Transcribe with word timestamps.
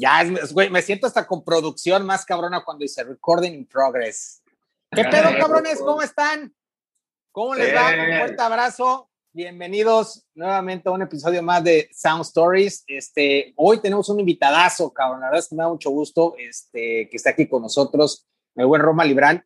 Ya, 0.00 0.22
es, 0.22 0.52
güey, 0.52 0.70
me 0.70 0.80
siento 0.80 1.08
hasta 1.08 1.26
con 1.26 1.42
producción 1.42 2.06
más 2.06 2.24
cabrona 2.24 2.62
cuando 2.64 2.82
dice 2.82 3.02
recording 3.02 3.52
in 3.52 3.66
progress. 3.66 4.40
¿Qué 4.92 5.02
pedo, 5.02 5.36
cabrones? 5.40 5.80
¿Cómo 5.80 6.00
están? 6.02 6.54
¿Cómo 7.32 7.56
les 7.56 7.74
va? 7.74 7.88
Un 7.88 8.18
fuerte 8.18 8.40
abrazo. 8.40 9.10
Bienvenidos 9.32 10.24
nuevamente 10.36 10.88
a 10.88 10.92
un 10.92 11.02
episodio 11.02 11.42
más 11.42 11.64
de 11.64 11.90
Sound 11.92 12.22
Stories. 12.22 12.84
Este, 12.86 13.52
hoy 13.56 13.80
tenemos 13.80 14.08
un 14.08 14.20
invitadazo, 14.20 14.92
cabrón. 14.92 15.18
La 15.18 15.26
verdad 15.26 15.40
es 15.40 15.48
que 15.48 15.56
me 15.56 15.64
da 15.64 15.68
mucho 15.68 15.90
gusto 15.90 16.36
este, 16.38 17.08
que 17.10 17.16
esté 17.16 17.30
aquí 17.30 17.48
con 17.48 17.62
nosotros, 17.62 18.24
el 18.54 18.66
buen 18.66 18.80
Roma 18.80 19.04
Librán, 19.04 19.44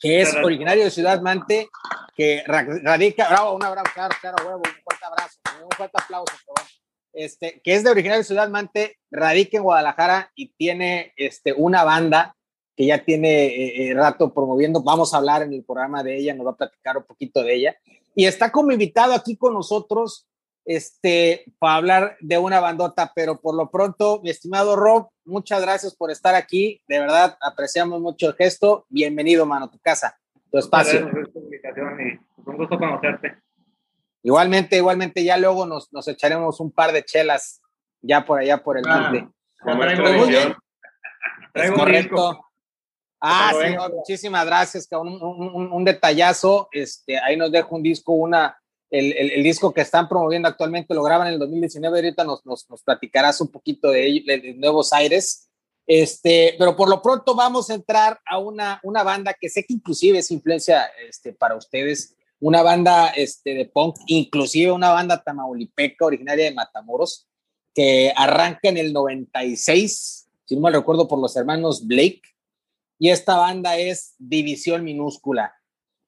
que 0.00 0.22
es 0.22 0.34
originario 0.34 0.84
de 0.84 0.90
Ciudad 0.90 1.20
Mante, 1.20 1.68
que 2.16 2.42
radica, 2.46 3.28
bravo, 3.28 3.54
un 3.54 3.62
abrazo, 3.62 3.90
claro, 3.92 4.16
claro, 4.18 4.46
huevo, 4.46 4.62
un 4.64 4.82
fuerte 4.82 5.04
abrazo, 5.04 5.38
un 5.62 5.70
fuerte 5.76 5.98
aplauso, 6.02 6.32
cabrón 6.46 6.77
este, 7.18 7.60
que 7.64 7.74
es 7.74 7.82
de 7.82 7.90
original 7.90 8.18
de 8.18 8.24
Ciudad 8.24 8.48
Mante, 8.48 8.96
radica 9.10 9.56
en 9.56 9.64
Guadalajara 9.64 10.30
y 10.36 10.52
tiene 10.56 11.12
este, 11.16 11.52
una 11.52 11.82
banda 11.82 12.36
que 12.76 12.86
ya 12.86 13.04
tiene 13.04 13.46
eh, 13.46 13.90
eh, 13.90 13.94
rato 13.94 14.32
promoviendo. 14.32 14.82
Vamos 14.84 15.12
a 15.12 15.16
hablar 15.16 15.42
en 15.42 15.52
el 15.52 15.64
programa 15.64 16.04
de 16.04 16.16
ella, 16.16 16.34
nos 16.34 16.46
va 16.46 16.52
a 16.52 16.56
platicar 16.56 16.96
un 16.96 17.02
poquito 17.02 17.42
de 17.42 17.54
ella. 17.54 17.76
Y 18.14 18.26
está 18.26 18.52
como 18.52 18.70
invitado 18.70 19.14
aquí 19.14 19.36
con 19.36 19.52
nosotros 19.52 20.28
este, 20.64 21.44
para 21.58 21.74
hablar 21.74 22.16
de 22.20 22.38
una 22.38 22.60
bandota, 22.60 23.10
pero 23.16 23.40
por 23.40 23.56
lo 23.56 23.68
pronto, 23.68 24.20
mi 24.22 24.30
estimado 24.30 24.76
Rob, 24.76 25.08
muchas 25.24 25.60
gracias 25.60 25.96
por 25.96 26.12
estar 26.12 26.36
aquí. 26.36 26.80
De 26.86 27.00
verdad, 27.00 27.36
apreciamos 27.40 28.00
mucho 28.00 28.28
el 28.28 28.34
gesto. 28.34 28.86
Bienvenido, 28.88 29.44
mano, 29.44 29.64
a 29.64 29.70
tu 29.70 29.80
casa, 29.80 30.16
tu 30.52 30.58
espacio. 30.58 31.00
Gracias 31.00 31.28
por 31.30 31.42
invitación 31.42 32.00
y 32.00 32.48
un 32.48 32.56
gusto 32.56 32.78
conocerte. 32.78 33.47
Igualmente, 34.22 34.76
igualmente, 34.76 35.24
ya 35.24 35.36
luego 35.36 35.66
nos, 35.66 35.92
nos 35.92 36.08
echaremos 36.08 36.60
un 36.60 36.70
par 36.70 36.92
de 36.92 37.04
chelas 37.04 37.60
ya 38.00 38.24
por 38.24 38.40
allá 38.40 38.62
por 38.62 38.78
el 38.78 38.84
ah, 38.88 39.10
Muy 39.10 40.28
bien. 40.28 40.54
correcto. 41.74 42.40
Ah, 43.20 43.52
sí, 43.52 43.74
muchísimas 43.94 44.46
gracias, 44.46 44.88
un, 44.92 45.20
un, 45.20 45.72
un, 45.72 45.84
detallazo. 45.84 46.68
Este, 46.70 47.18
ahí 47.18 47.36
nos 47.36 47.50
dejo 47.50 47.74
un 47.74 47.82
disco, 47.82 48.12
una, 48.12 48.56
el, 48.90 49.12
el, 49.12 49.42
disco 49.42 49.74
que 49.74 49.80
están 49.80 50.08
promoviendo 50.08 50.46
actualmente, 50.46 50.94
lo 50.94 51.02
graban 51.02 51.26
en 51.26 51.34
el 51.34 51.38
2019, 51.40 51.98
ahorita 51.98 52.22
nos, 52.22 52.46
nos, 52.46 52.70
nos 52.70 52.82
platicarás 52.84 53.40
un 53.40 53.48
poquito 53.48 53.90
de, 53.90 54.22
de, 54.24 54.54
Nuevos 54.54 54.92
Aires. 54.92 55.48
Este, 55.84 56.54
pero 56.58 56.76
por 56.76 56.88
lo 56.88 57.00
pronto 57.00 57.34
vamos 57.34 57.70
a 57.70 57.74
entrar 57.74 58.20
a 58.26 58.38
una, 58.38 58.78
una 58.82 59.02
banda 59.02 59.34
que 59.34 59.48
sé 59.48 59.64
que 59.64 59.72
inclusive 59.72 60.18
es 60.18 60.30
influencia 60.30 60.84
este, 61.08 61.32
para 61.32 61.56
ustedes 61.56 62.17
una 62.40 62.62
banda 62.62 63.08
este, 63.08 63.54
de 63.54 63.64
punk, 63.66 63.96
inclusive 64.06 64.72
una 64.72 64.90
banda 64.90 65.22
tamaulipeca 65.22 66.04
originaria 66.04 66.44
de 66.46 66.54
Matamoros, 66.54 67.26
que 67.74 68.12
arranca 68.16 68.68
en 68.68 68.76
el 68.76 68.92
96, 68.92 70.28
si 70.44 70.54
no 70.54 70.60
mal 70.60 70.72
recuerdo, 70.72 71.08
por 71.08 71.18
los 71.18 71.36
hermanos 71.36 71.86
Blake, 71.86 72.22
y 72.98 73.10
esta 73.10 73.36
banda 73.36 73.76
es 73.78 74.14
División 74.18 74.84
Minúscula. 74.84 75.54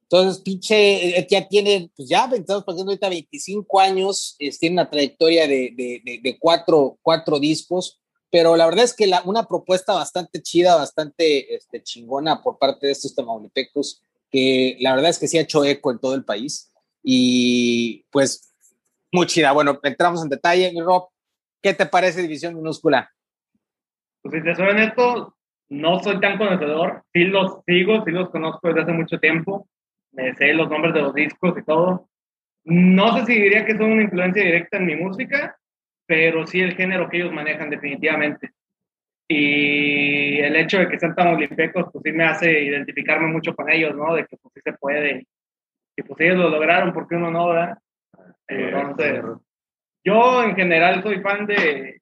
Entonces, 0.02 0.42
pinche, 0.42 1.18
eh, 1.18 1.26
ya 1.30 1.46
tiene, 1.46 1.90
pues 1.94 2.08
ya, 2.08 2.28
estamos 2.34 2.64
pasando 2.64 2.90
ahorita 2.90 3.08
25 3.08 3.78
años, 3.78 4.36
tiene 4.58 4.74
una 4.74 4.90
trayectoria 4.90 5.46
de, 5.46 5.72
de, 5.76 6.20
de, 6.20 6.38
cuatro, 6.38 6.98
cuatro, 7.02 7.38
discos, 7.38 8.00
pero 8.28 8.56
la 8.56 8.66
verdad 8.66 8.84
es 8.84 8.94
que 8.94 9.06
la, 9.06 9.22
una 9.24 9.46
propuesta 9.46 9.92
bastante 9.94 10.42
chida, 10.42 10.74
bastante 10.74 11.54
este, 11.54 11.82
chingona 11.82 12.42
por 12.42 12.58
parte 12.58 12.86
de 12.88 12.92
estos 12.92 13.14
tamaulipecos 13.14 14.02
que 14.30 14.76
la 14.80 14.94
verdad 14.94 15.10
es 15.10 15.18
que 15.18 15.28
sí 15.28 15.38
ha 15.38 15.42
hecho 15.42 15.64
eco 15.64 15.90
en 15.90 15.98
todo 15.98 16.14
el 16.14 16.24
país. 16.24 16.72
Y 17.02 18.04
pues, 18.10 18.54
muy 19.12 19.26
chida. 19.26 19.52
Bueno, 19.52 19.78
entramos 19.82 20.22
en 20.22 20.28
detalle. 20.28 20.72
Rob, 20.84 21.08
¿qué 21.62 21.74
te 21.74 21.86
parece 21.86 22.22
División 22.22 22.54
Minúscula? 22.54 23.10
Pues 24.22 24.34
si 24.34 24.42
te 24.42 24.54
soy 24.54 24.68
honesto, 24.68 25.36
no 25.68 26.02
soy 26.02 26.20
tan 26.20 26.38
conocedor. 26.38 27.04
Sí 27.12 27.24
los 27.24 27.62
sigo, 27.66 28.04
sí 28.04 28.10
los 28.10 28.30
conozco 28.30 28.68
desde 28.68 28.82
hace 28.82 28.92
mucho 28.92 29.18
tiempo. 29.18 29.68
Me 30.12 30.34
sé 30.34 30.52
los 30.52 30.68
nombres 30.68 30.94
de 30.94 31.02
los 31.02 31.14
discos 31.14 31.56
y 31.58 31.64
todo. 31.64 32.08
No 32.64 33.16
sé 33.16 33.26
si 33.26 33.40
diría 33.40 33.64
que 33.64 33.76
son 33.76 33.92
una 33.92 34.02
influencia 34.02 34.42
directa 34.42 34.76
en 34.76 34.86
mi 34.86 34.96
música, 34.96 35.56
pero 36.06 36.46
sí 36.46 36.60
el 36.60 36.74
género 36.74 37.08
que 37.08 37.18
ellos 37.18 37.32
manejan 37.32 37.70
definitivamente. 37.70 38.52
Y 39.32 40.40
el 40.40 40.56
hecho 40.56 40.80
de 40.80 40.88
que 40.88 40.98
sean 40.98 41.14
tan 41.14 41.28
olímpicos, 41.28 41.86
pues 41.92 42.02
sí 42.02 42.10
me 42.10 42.24
hace 42.24 42.64
identificarme 42.64 43.28
mucho 43.28 43.54
con 43.54 43.70
ellos, 43.70 43.94
¿no? 43.94 44.12
De 44.16 44.26
que 44.26 44.36
pues 44.36 44.52
sí 44.54 44.60
se 44.64 44.72
puede. 44.72 45.24
Y 45.96 46.02
pues 46.02 46.20
ellos 46.20 46.36
lo 46.36 46.50
lograron, 46.50 46.92
porque 46.92 47.14
uno 47.14 47.30
no, 47.30 47.50
¿verdad? 47.50 47.78
Entonces, 48.48 49.22
yo 50.04 50.42
en 50.42 50.56
general 50.56 51.04
soy 51.04 51.20
fan 51.20 51.46
de, 51.46 52.00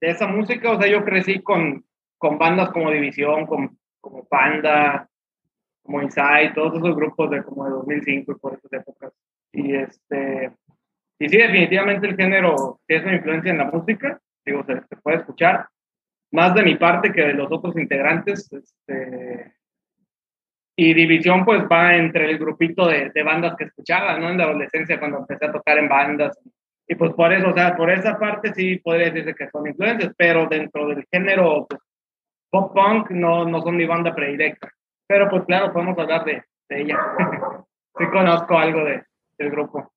de 0.00 0.10
esa 0.10 0.26
música, 0.26 0.72
o 0.72 0.80
sea, 0.80 0.90
yo 0.90 1.04
crecí 1.04 1.40
con, 1.40 1.84
con 2.18 2.36
bandas 2.36 2.70
como 2.70 2.90
División, 2.90 3.46
como, 3.46 3.70
como 4.00 4.24
Panda, 4.24 5.08
como 5.84 6.02
Inside, 6.02 6.52
todos 6.52 6.78
esos 6.78 6.96
grupos 6.96 7.30
de 7.30 7.44
como 7.44 7.64
de 7.66 7.70
2005 7.70 8.32
y 8.32 8.34
por 8.40 8.54
esas 8.54 8.72
épocas. 8.72 9.12
Y 9.52 9.72
este, 9.72 10.50
y 11.20 11.28
sí, 11.28 11.36
definitivamente 11.36 12.08
el 12.08 12.16
género 12.16 12.80
tiene 12.88 13.04
una 13.04 13.16
influencia 13.18 13.52
en 13.52 13.58
la 13.58 13.70
música, 13.70 14.20
digo, 14.44 14.64
se, 14.64 14.80
se 14.80 14.96
puede 14.96 15.18
escuchar, 15.18 15.68
más 16.36 16.54
de 16.54 16.62
mi 16.62 16.74
parte 16.74 17.10
que 17.12 17.22
de 17.22 17.32
los 17.32 17.50
otros 17.50 17.74
integrantes. 17.78 18.52
Este, 18.52 19.54
y 20.76 20.92
División 20.92 21.46
pues 21.46 21.62
va 21.62 21.96
entre 21.96 22.30
el 22.30 22.38
grupito 22.38 22.86
de, 22.86 23.10
de, 23.14 23.22
bandas 23.22 23.56
que 23.56 23.64
escuchaba, 23.64 24.18
¿no? 24.18 24.28
En 24.28 24.36
la 24.36 24.44
adolescencia 24.44 24.98
cuando 24.98 25.20
empecé 25.20 25.46
a 25.46 25.52
tocar 25.52 25.78
en 25.78 25.88
bandas. 25.88 26.38
Y 26.86 26.94
pues 26.94 27.14
por 27.14 27.32
eso, 27.32 27.48
o 27.48 27.54
sea, 27.54 27.74
por 27.74 27.90
esa 27.90 28.18
parte 28.18 28.52
sí 28.52 28.76
podría 28.76 29.06
decirse 29.06 29.34
que 29.34 29.48
son 29.48 29.66
influencias, 29.66 30.12
pero 30.14 30.46
dentro 30.46 30.86
del 30.88 31.06
género 31.10 31.66
pues, 31.66 31.80
pop 32.50 32.74
punk 32.74 33.10
no, 33.12 33.46
no 33.46 33.62
son 33.62 33.74
mi 33.74 33.86
banda 33.86 34.14
predilecta. 34.14 34.70
Pero 35.08 35.30
pues 35.30 35.42
claro, 35.44 35.72
podemos 35.72 35.98
hablar 35.98 36.22
de, 36.26 36.44
de 36.68 36.82
ella. 36.82 36.98
sí 37.98 38.04
conozco 38.12 38.58
algo 38.58 38.84
de, 38.84 39.02
del 39.38 39.50
grupo. 39.50 39.90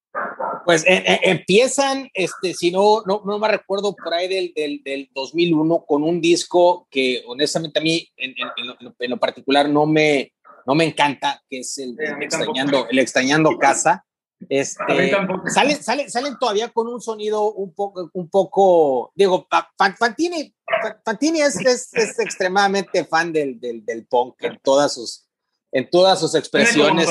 Pues 0.66 0.84
eh, 0.86 1.04
eh, 1.06 1.20
empiezan, 1.24 2.10
este, 2.14 2.54
si 2.54 2.72
no, 2.72 3.02
no, 3.06 3.22
no, 3.26 3.40
me 3.40 3.48
recuerdo 3.48 3.96
por 3.96 4.14
ahí 4.14 4.28
del, 4.28 4.54
del, 4.56 4.82
del, 4.84 5.10
2001 5.14 5.86
con 5.86 6.04
un 6.04 6.22
disco 6.22 6.88
que 6.90 7.24
honestamente 7.28 7.80
a 7.80 7.82
mí 7.82 8.08
en, 8.18 8.36
en, 8.58 9.10
lo, 9.12 9.18
particular 9.18 9.70
no 9.70 9.86
me, 9.86 10.34
no 10.66 10.76
me 10.76 10.86
encanta, 10.86 11.42
que 11.50 11.60
es 11.60 11.78
el, 11.78 11.96
extrañando, 12.22 12.88
el 12.90 13.00
extrañando 13.00 13.58
casa. 13.58 14.06
Este, 14.48 15.12
salen, 15.48 15.84
salen, 15.84 16.10
salen 16.10 16.38
todavía 16.40 16.70
con 16.70 16.88
un 16.88 17.02
sonido 17.02 17.52
un 17.52 17.74
poco, 17.74 18.10
un 18.14 18.30
poco 18.30 19.12
digo, 19.14 19.48
Fantini, 19.78 20.56
Fantini 21.04 21.42
es, 21.42 21.58
es, 21.58 21.94
es, 21.94 22.20
extremadamente 22.20 23.04
fan 23.04 23.34
del, 23.34 23.60
del, 23.60 23.84
del 23.84 24.06
punk 24.08 24.36
en 24.44 24.58
todas 24.64 24.94
sus, 24.94 25.28
en 25.74 25.90
todas 25.90 26.20
sus 26.20 26.36
expresiones. 26.36 27.08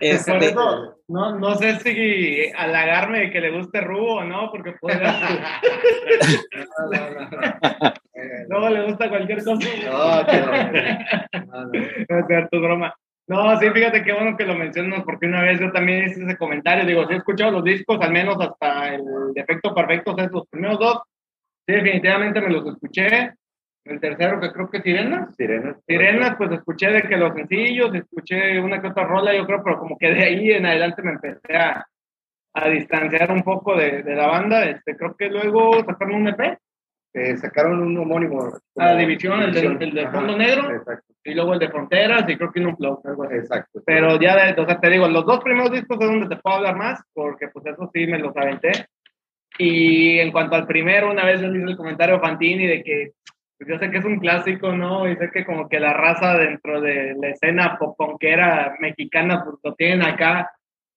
Este, 0.00 0.54
no, 1.08 1.38
no 1.38 1.54
sé 1.56 1.80
si 1.80 2.52
halagarme 2.56 3.18
de 3.20 3.30
que 3.30 3.40
le 3.40 3.50
guste 3.50 3.80
Rubo 3.80 4.16
o 4.16 4.24
no, 4.24 4.48
porque 4.52 4.72
puede. 4.80 5.00
no, 8.48 8.60
no, 8.60 8.70
le 8.70 8.84
gusta 8.84 9.08
cualquier 9.08 9.42
cosa. 9.42 9.68
No, 9.90 10.22
no. 11.72 11.72
es 11.72 12.26
cierto, 12.28 12.60
broma. 12.60 12.94
No, 13.26 13.58
sí, 13.58 13.68
fíjate 13.70 14.04
qué 14.04 14.12
bueno 14.12 14.36
que 14.36 14.46
lo 14.46 14.54
mencionas, 14.54 15.02
porque 15.02 15.26
una 15.26 15.42
vez 15.42 15.58
yo 15.60 15.72
también 15.72 16.06
hice 16.06 16.22
ese 16.22 16.36
comentario. 16.38 16.86
Digo, 16.86 17.06
sí 17.06 17.14
he 17.14 17.16
escuchado 17.16 17.50
los 17.50 17.64
discos, 17.64 18.00
al 18.00 18.12
menos 18.12 18.36
hasta 18.40 18.94
el 18.94 19.02
defecto 19.34 19.74
perfecto, 19.74 20.12
o 20.12 20.14
sea, 20.14 20.28
los 20.28 20.46
primeros 20.48 20.78
dos. 20.78 21.02
Sí, 21.66 21.74
definitivamente 21.74 22.40
me 22.40 22.50
los 22.50 22.66
escuché. 22.66 23.32
El 23.88 24.00
tercero, 24.00 24.38
que 24.38 24.52
creo 24.52 24.68
que 24.68 24.82
Sirenas. 24.82 25.34
Sirenas. 25.34 25.76
Sirenas, 25.86 26.36
pues 26.36 26.52
escuché 26.52 26.90
de 26.90 27.02
que 27.02 27.16
los 27.16 27.32
sencillos, 27.34 27.94
escuché 27.94 28.60
una 28.60 28.82
que 28.82 28.88
otra 28.88 29.04
rola, 29.04 29.34
yo 29.34 29.46
creo, 29.46 29.62
pero 29.64 29.78
como 29.78 29.96
que 29.96 30.12
de 30.12 30.24
ahí 30.24 30.50
en 30.50 30.66
adelante 30.66 31.02
me 31.02 31.12
empecé 31.12 31.56
a, 31.56 31.86
a 32.52 32.68
distanciar 32.68 33.32
un 33.32 33.42
poco 33.42 33.76
de, 33.76 34.02
de, 34.02 34.14
la 34.14 34.26
banda. 34.26 34.64
Este, 34.64 34.94
creo 34.94 35.16
que 35.16 35.28
luego 35.28 35.82
sacaron 35.86 36.16
un 36.16 36.28
EP. 36.28 36.58
Eh, 37.14 37.36
sacaron 37.38 37.80
un 37.80 37.96
homónimo. 37.96 38.52
A 38.76 38.84
la 38.92 38.96
división, 38.96 39.40
el, 39.40 39.52
de, 39.54 39.60
el 39.60 39.94
de 39.94 40.08
fondo 40.08 40.36
negro. 40.36 40.70
Exacto. 40.70 41.14
Y 41.24 41.34
luego 41.34 41.54
el 41.54 41.58
de 41.58 41.70
fronteras, 41.70 42.28
y 42.28 42.36
creo 42.36 42.52
que 42.52 42.60
un 42.60 42.76
flow. 42.76 43.00
Exacto. 43.30 43.80
Pero 43.86 44.20
ya, 44.20 44.52
de, 44.52 44.60
o 44.60 44.66
sea, 44.66 44.78
te 44.78 44.90
digo, 44.90 45.08
los 45.08 45.24
dos 45.24 45.40
primeros 45.40 45.72
discos 45.72 45.98
es 46.00 46.06
donde 46.06 46.28
te 46.28 46.40
puedo 46.40 46.56
hablar 46.56 46.76
más, 46.76 47.00
porque 47.14 47.48
pues 47.48 47.64
eso 47.66 47.90
sí 47.92 48.06
me 48.06 48.18
los 48.18 48.36
aventé. 48.36 48.86
Y 49.58 50.18
en 50.18 50.30
cuanto 50.30 50.54
al 50.54 50.66
primero, 50.66 51.10
una 51.10 51.24
vez 51.24 51.40
yo 51.40 51.48
hice 51.48 51.64
el 51.64 51.76
comentario 51.76 52.20
Fantini 52.20 52.66
de 52.66 52.82
que 52.82 53.12
pues 53.58 53.70
yo 53.70 53.78
sé 53.78 53.90
que 53.90 53.98
es 53.98 54.04
un 54.04 54.20
clásico, 54.20 54.72
¿no? 54.72 55.10
Y 55.10 55.16
sé 55.16 55.30
que 55.32 55.44
como 55.44 55.68
que 55.68 55.80
la 55.80 55.92
raza 55.92 56.38
dentro 56.38 56.80
de 56.80 57.16
la 57.20 57.30
escena 57.30 57.76
poponquera 57.76 58.76
mexicana 58.78 59.42
pues 59.44 59.56
lo 59.64 59.74
tienen 59.74 60.02
acá. 60.02 60.52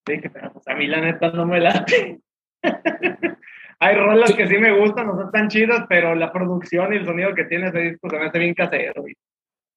Dije, 0.05 0.29
pero 0.29 0.53
pues 0.53 0.67
a 0.67 0.75
mí 0.75 0.85
la 0.87 1.01
neta 1.01 1.31
no 1.31 1.45
me 1.45 1.59
late. 1.59 2.19
Hay 3.79 3.95
rolas 3.95 4.33
que 4.33 4.47
sí 4.47 4.59
me 4.59 4.77
gustan, 4.77 5.07
no 5.07 5.15
son 5.15 5.31
tan 5.31 5.47
chidas, 5.47 5.85
pero 5.89 6.13
la 6.13 6.31
producción 6.31 6.93
y 6.93 6.97
el 6.97 7.05
sonido 7.05 7.33
que 7.33 7.45
tiene 7.45 7.69
ese 7.69 7.79
disco 7.79 8.09
se 8.11 8.19
me 8.19 8.27
hace 8.27 8.37
bien 8.37 8.53
casero. 8.53 9.03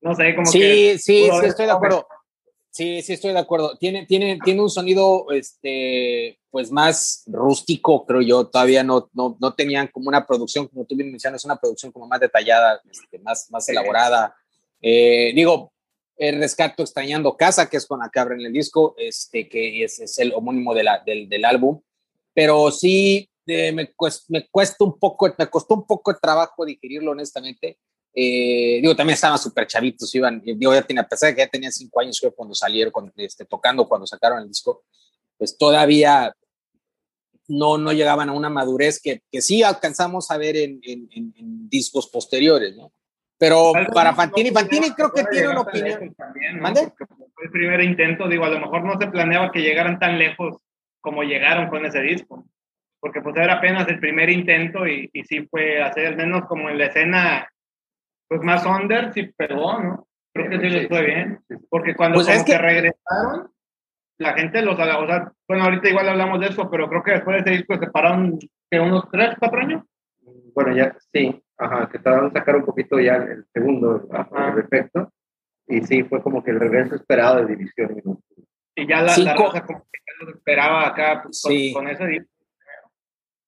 No 0.02 0.14
sé, 0.14 0.34
como 0.34 0.44
sí, 0.44 0.58
que... 0.58 0.98
Sí, 0.98 0.98
sí, 0.98 1.30
sí, 1.40 1.46
estoy 1.46 1.64
de 1.64 1.72
acuerdo. 1.72 2.06
Sí, 2.74 3.02
sí, 3.02 3.12
estoy 3.12 3.32
de 3.32 3.38
acuerdo. 3.38 3.76
Tiene, 3.78 4.04
tiene, 4.04 4.36
tiene 4.44 4.60
un 4.60 4.68
sonido, 4.68 5.30
este, 5.30 6.40
pues 6.50 6.72
más 6.72 7.22
rústico, 7.28 8.04
creo 8.04 8.20
yo. 8.20 8.48
Todavía 8.48 8.82
no, 8.82 9.08
no, 9.12 9.36
no 9.38 9.54
tenían 9.54 9.86
como 9.86 10.08
una 10.08 10.26
producción, 10.26 10.66
como 10.66 10.84
tú 10.84 10.96
bien 10.96 11.12
mencionas, 11.12 11.44
una 11.44 11.54
producción 11.54 11.92
como 11.92 12.08
más 12.08 12.18
detallada, 12.18 12.82
este, 12.90 13.20
más, 13.20 13.48
más 13.52 13.68
elaborada. 13.68 14.34
Eh, 14.82 15.30
digo, 15.36 15.72
el 16.16 16.40
rescato 16.40 16.82
extrañando 16.82 17.36
casa, 17.36 17.70
que 17.70 17.76
es 17.76 17.86
con 17.86 18.00
la 18.00 18.10
que 18.12 18.18
abren 18.18 18.40
el 18.40 18.52
disco, 18.52 18.96
este, 18.98 19.48
que 19.48 19.84
es, 19.84 20.00
es 20.00 20.18
el 20.18 20.32
homónimo 20.34 20.74
de 20.74 20.82
la, 20.82 20.98
del, 20.98 21.28
del 21.28 21.44
álbum. 21.44 21.80
Pero 22.34 22.72
sí, 22.72 23.30
me, 23.46 23.92
cuesta, 23.94 24.24
me 24.30 24.48
cuesta 24.48 24.82
un 24.82 24.98
poco, 24.98 25.32
me 25.38 25.46
costó 25.46 25.74
un 25.74 25.86
poco 25.86 26.12
de 26.12 26.18
trabajo 26.20 26.66
digerirlo, 26.66 27.12
honestamente. 27.12 27.78
Eh, 28.16 28.78
digo, 28.80 28.94
también 28.94 29.14
estaban 29.14 29.38
súper 29.38 29.66
chavitos, 29.66 30.14
iban, 30.14 30.40
digo, 30.40 30.72
ya 30.72 30.82
tenía, 30.82 31.02
a 31.02 31.08
pesar 31.08 31.30
de 31.30 31.34
que 31.34 31.42
ya 31.42 31.48
tenía 31.48 31.72
cinco 31.72 32.00
años 32.00 32.20
cuando 32.36 32.54
salieron, 32.54 32.92
cuando, 32.92 33.12
este, 33.16 33.44
tocando, 33.44 33.88
cuando 33.88 34.06
sacaron 34.06 34.38
el 34.40 34.48
disco, 34.48 34.84
pues 35.36 35.58
todavía 35.58 36.32
no, 37.48 37.76
no 37.76 37.92
llegaban 37.92 38.28
a 38.28 38.32
una 38.32 38.48
madurez 38.48 39.00
que, 39.02 39.22
que 39.30 39.42
sí 39.42 39.64
alcanzamos 39.64 40.30
a 40.30 40.38
ver 40.38 40.56
en, 40.56 40.80
en, 40.82 41.08
en, 41.12 41.68
discos 41.68 42.08
posteriores, 42.08 42.76
¿no? 42.76 42.92
Pero 43.36 43.72
para 43.92 44.14
Fantini, 44.14 44.52
Fantini 44.52 44.90
creo 44.92 45.12
que 45.12 45.24
tiene 45.24 45.48
una 45.48 45.62
opinión. 45.62 46.14
También, 46.14 46.60
¿no? 46.60 46.72
Fue 46.72 47.44
el 47.46 47.50
primer 47.50 47.82
intento, 47.82 48.28
digo, 48.28 48.44
a 48.44 48.48
lo 48.48 48.60
mejor 48.60 48.84
no 48.84 48.96
se 48.98 49.08
planeaba 49.08 49.50
que 49.50 49.60
llegaran 49.60 49.98
tan 49.98 50.18
lejos 50.18 50.58
como 51.00 51.24
llegaron 51.24 51.68
con 51.68 51.84
ese 51.84 52.00
disco, 52.00 52.46
porque 53.00 53.20
pues 53.20 53.36
era 53.36 53.54
apenas 53.54 53.88
el 53.88 53.98
primer 53.98 54.30
intento 54.30 54.86
y, 54.86 55.10
y 55.12 55.24
sí 55.24 55.46
fue 55.50 55.82
hacer 55.82 56.06
al 56.06 56.16
menos 56.16 56.44
como 56.48 56.70
en 56.70 56.78
la 56.78 56.86
escena 56.86 57.48
pues 58.34 58.42
más 58.44 58.66
under 58.66 59.12
sí 59.12 59.32
pegó, 59.36 59.80
¿no? 59.80 60.08
Creo 60.34 60.50
que 60.50 60.58
sí 60.58 60.68
les 60.68 60.88
fue 60.88 61.06
bien. 61.06 61.40
Porque 61.70 61.94
cuando 61.94 62.16
pues 62.16 62.26
como 62.26 62.44
que... 62.44 62.58
regresaron, 62.58 63.52
la 64.18 64.32
gente 64.32 64.60
los, 64.62 64.74
o 64.74 64.84
sea, 64.84 65.32
bueno, 65.46 65.64
ahorita 65.64 65.88
igual 65.88 66.08
hablamos 66.08 66.40
de 66.40 66.48
eso, 66.48 66.68
pero 66.68 66.88
creo 66.88 67.02
que 67.04 67.12
después 67.12 67.36
de 67.36 67.50
ese 67.50 67.58
disco 67.58 67.78
se 67.78 67.90
pararon 67.92 68.36
que 68.68 68.80
unos 68.80 69.08
tres, 69.10 69.36
cuatro 69.38 69.60
años. 69.60 69.84
Bueno, 70.52 70.74
ya, 70.74 70.96
sí, 71.12 71.40
ajá, 71.56 71.88
que 71.88 71.98
a 71.98 72.30
sacar 72.30 72.56
un 72.56 72.64
poquito 72.64 72.98
ya 72.98 73.16
el 73.16 73.44
segundo 73.52 74.08
al 74.10 74.54
respecto. 74.54 75.12
Y 75.68 75.82
sí, 75.82 76.02
fue 76.02 76.20
como 76.20 76.42
que 76.42 76.50
el 76.50 76.58
regreso 76.58 76.96
esperado 76.96 77.36
de 77.36 77.54
división. 77.54 78.02
Y 78.74 78.88
ya 78.88 78.96
la, 79.02 79.16
la 79.16 79.34
raza 79.34 79.64
como 79.64 79.86
que 79.92 80.00
ya 80.04 80.30
esperaba 80.32 80.88
acá 80.88 81.20
pues, 81.22 81.40
sí. 81.40 81.72
con, 81.72 81.84
con 81.84 81.92
ese 81.92 82.06
disco 82.06 82.33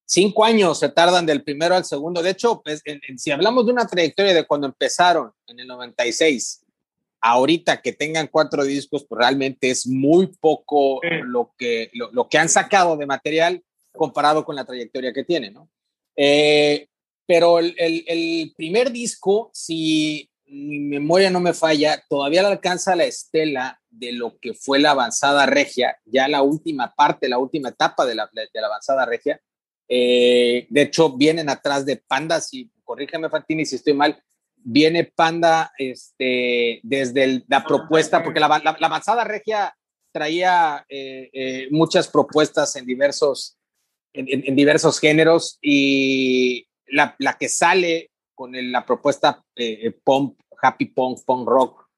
cinco 0.06 0.44
años 0.44 0.78
se 0.78 0.88
tardan 0.88 1.26
del 1.26 1.42
primero 1.42 1.74
al 1.74 1.84
segundo. 1.84 2.22
De 2.22 2.30
hecho, 2.30 2.62
pues, 2.64 2.80
en, 2.84 3.00
en, 3.06 3.18
si 3.18 3.30
hablamos 3.30 3.66
de 3.66 3.72
una 3.72 3.86
trayectoria 3.86 4.32
de 4.32 4.46
cuando 4.46 4.68
empezaron 4.68 5.32
en 5.46 5.60
el 5.60 5.66
96, 5.66 6.64
ahorita 7.20 7.82
que 7.82 7.92
tengan 7.92 8.28
cuatro 8.28 8.64
discos, 8.64 9.04
pues 9.08 9.18
realmente 9.18 9.70
es 9.70 9.86
muy 9.86 10.28
poco 10.28 11.00
sí. 11.02 11.08
lo, 11.24 11.52
que, 11.58 11.90
lo, 11.92 12.10
lo, 12.12 12.28
que 12.28 12.38
han 12.38 12.48
sacado 12.48 12.96
de 12.96 13.06
material 13.06 13.62
comparado 13.92 14.44
con 14.44 14.54
la 14.54 14.64
trayectoria 14.64 15.12
que 15.12 15.24
tienen, 15.24 15.54
¿no? 15.54 15.68
Eh, 16.14 16.88
pero 17.26 17.58
el, 17.58 17.74
el, 17.76 18.04
el, 18.06 18.52
primer 18.56 18.92
disco, 18.92 19.50
si 19.52 20.30
mi 20.46 20.78
memoria 20.78 21.30
no 21.30 21.40
me 21.40 21.52
falla, 21.52 22.02
todavía 22.08 22.42
le 22.42 22.48
alcanza 22.48 22.94
la 22.94 23.04
estela 23.04 23.80
de 23.90 24.12
lo 24.12 24.38
que 24.38 24.54
fue 24.54 24.78
la 24.78 24.92
avanzada 24.92 25.46
regia, 25.46 25.98
ya 26.04 26.28
la 26.28 26.42
última 26.42 26.94
parte, 26.94 27.28
la 27.28 27.38
última 27.38 27.70
etapa 27.70 28.06
de 28.06 28.14
la, 28.14 28.30
de 28.32 28.48
la 28.52 28.68
avanzada 28.68 29.04
regia, 29.04 29.40
eh, 29.88 30.66
de 30.68 30.82
hecho, 30.82 31.16
vienen 31.16 31.48
atrás 31.48 31.86
de 31.86 31.96
Panda, 31.96 32.40
si 32.40 32.70
corrígeme 32.84 33.28
Fantini 33.28 33.66
si 33.66 33.76
estoy 33.76 33.94
mal, 33.94 34.22
viene 34.56 35.04
Panda 35.04 35.72
este, 35.78 36.80
desde 36.82 37.24
el, 37.24 37.44
la 37.48 37.64
propuesta, 37.64 38.22
porque 38.22 38.40
la, 38.40 38.48
la, 38.48 38.76
la, 38.78 38.86
avanzada 38.86 39.24
regia 39.24 39.76
traía 40.12 40.84
eh, 40.88 41.30
eh, 41.32 41.68
muchas 41.70 42.08
propuestas 42.08 42.74
en 42.76 42.86
diversos, 42.86 43.58
en, 44.12 44.26
en, 44.28 44.42
en 44.46 44.56
diversos 44.56 44.98
géneros 44.98 45.58
y 45.60 46.66
la, 46.88 47.14
la, 47.18 47.34
que 47.34 47.48
sale 47.48 48.10
con 48.34 48.54
el, 48.54 48.72
la 48.72 48.84
propuesta 48.84 49.44
eh, 49.54 49.92
punk, 50.02 50.38
happy 50.60 50.86
punk, 50.86 51.24
punk 51.24 51.48
rock, 51.48 51.88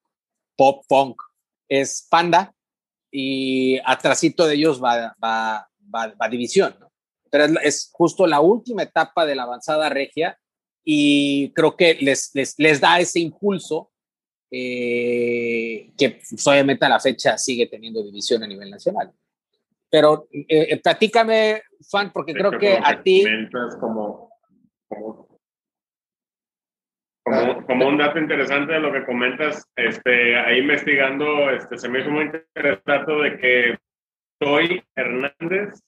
pop 0.56 0.85
punk, 0.88 1.23
es 1.69 2.06
Panda 2.11 2.52
y 3.11 3.79
atrásito 3.85 4.46
de 4.46 4.55
ellos 4.56 4.82
va, 4.82 5.14
va, 5.23 5.70
va, 5.94 6.14
va 6.20 6.29
División, 6.29 6.76
¿no? 6.81 6.88
Pero 7.30 7.44
es, 7.44 7.52
es, 7.62 7.90
justo 7.92 8.26
la 8.26 8.40
última 8.40 8.82
etapa 8.82 9.26
de 9.26 9.34
la 9.34 9.44
avanzada 9.44 9.88
regia 9.88 10.38
y 10.84 11.52
creo 11.52 11.76
que 11.76 11.98
les, 12.00 12.30
les, 12.34 12.58
les 12.58 12.80
da 12.80 12.98
ese 12.98 13.20
impulso 13.20 13.90
eh, 14.50 15.92
que 15.98 16.10
pues, 16.28 16.46
obviamente 16.46 16.86
a 16.86 16.88
la 16.88 17.00
fecha 17.00 17.36
sigue 17.36 17.66
teniendo 17.66 18.02
división 18.02 18.42
a 18.42 18.46
nivel 18.46 18.70
nacional. 18.70 19.12
Pero 19.90 20.28
eh, 20.32 20.46
eh 20.48 20.80
platícame, 20.82 21.62
Fan, 21.90 22.12
porque 22.12 22.32
sí, 22.32 22.38
creo 22.38 22.58
que 22.58 22.78
a 22.82 23.02
ti... 23.02 23.25
Como, 23.78 24.30
como, 24.88 25.28
como, 27.22 27.66
como, 27.66 27.88
un 27.88 27.98
dato 27.98 28.19
interesante 28.19 28.72
de 28.72 28.80
lo 28.80 28.92
que 28.92 29.04
comentas, 29.04 29.64
este, 29.76 30.38
ahí 30.38 30.60
investigando, 30.60 31.50
este, 31.50 31.76
se 31.76 31.88
me 31.88 32.00
hizo 32.00 32.10
muy 32.10 32.25
interesante 32.25 33.12
de 33.12 33.38
que 33.38 33.78
Toy 34.38 34.82
Hernández, 34.94 35.82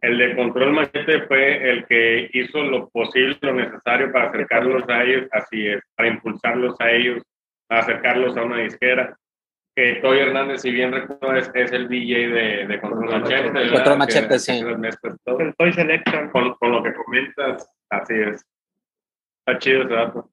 el 0.00 0.18
de 0.18 0.36
Control 0.36 0.72
Machete, 0.72 1.26
fue 1.26 1.70
el 1.70 1.86
que 1.86 2.30
hizo 2.32 2.62
lo 2.62 2.88
posible, 2.88 3.36
lo 3.42 3.54
necesario 3.54 4.10
para 4.10 4.28
acercarlos 4.28 4.88
a 4.88 5.02
ellos, 5.02 5.28
así 5.32 5.66
es, 5.66 5.82
para 5.94 6.08
impulsarlos 6.08 6.74
a 6.80 6.90
ellos, 6.90 7.22
a 7.68 7.78
acercarlos 7.80 8.36
a 8.36 8.42
una 8.42 8.58
disquera. 8.58 9.16
Que 9.76 9.96
Toy 9.96 10.20
Hernández, 10.20 10.62
si 10.62 10.70
bien 10.70 10.92
recuerdo, 10.92 11.34
es, 11.34 11.50
es 11.52 11.72
el 11.72 11.88
DJ 11.88 12.28
de, 12.28 12.66
de 12.68 12.80
Control 12.80 13.20
Machete. 13.20 13.70
Control 13.70 13.98
Machete, 13.98 14.38
sí. 14.38 14.60
El 14.62 15.54
Toy 15.56 15.72
Selector. 15.72 16.30
Con, 16.30 16.54
con, 16.54 16.72
lo 16.72 16.82
que 16.82 16.94
comentas, 16.94 17.68
así 17.90 18.14
es. 18.14 18.46
Está 19.40 19.58
chido 19.58 19.82
ese 19.82 19.94
dato. 19.94 20.30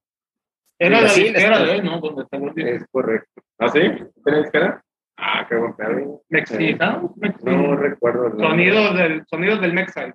Era 0.78 1.00
la 1.02 1.12
disquera 1.12 1.62
de 1.64 1.72
él, 1.74 1.84
¿no? 1.84 2.00
Donde 2.00 2.24
es 2.74 2.86
correcto. 2.90 3.42
¿Ah, 3.58 3.68
sí? 3.68 3.80
¿Tiene 4.24 4.42
disquera? 4.42 4.82
Ah, 5.16 5.46
qué 5.48 5.56
buen 5.56 5.74
pedo. 5.74 6.22
¿Mexicano? 6.28 7.14
No 7.42 7.76
recuerdo. 7.76 8.30
Sonidos 8.38 8.96
del, 8.96 9.24
sonidos 9.26 9.60
del 9.60 9.72
Mexide. 9.72 10.14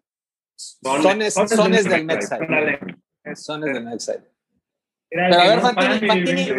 Sones, 0.56 1.34
sones, 1.34 1.51
sones 1.51 1.89
del 1.89 2.06
Mexide. 2.06 2.98
Sones 3.36 3.74
del 3.74 3.86
Mexide. 3.86 4.24
Pero 5.10 5.36
a 5.36 5.48
ver, 5.48 5.60
Fantini, 5.62 6.08
Fantini. 6.08 6.50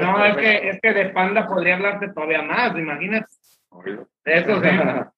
No, 0.00 0.24
es 0.24 0.36
que, 0.36 0.68
es 0.70 0.80
que 0.80 0.92
de 0.92 1.10
Panda 1.10 1.46
podría 1.46 1.76
hablarte 1.76 2.08
todavía 2.08 2.42
más, 2.42 2.76
imagínate. 2.76 3.26
Eso 4.24 4.60
sí. 4.60 4.68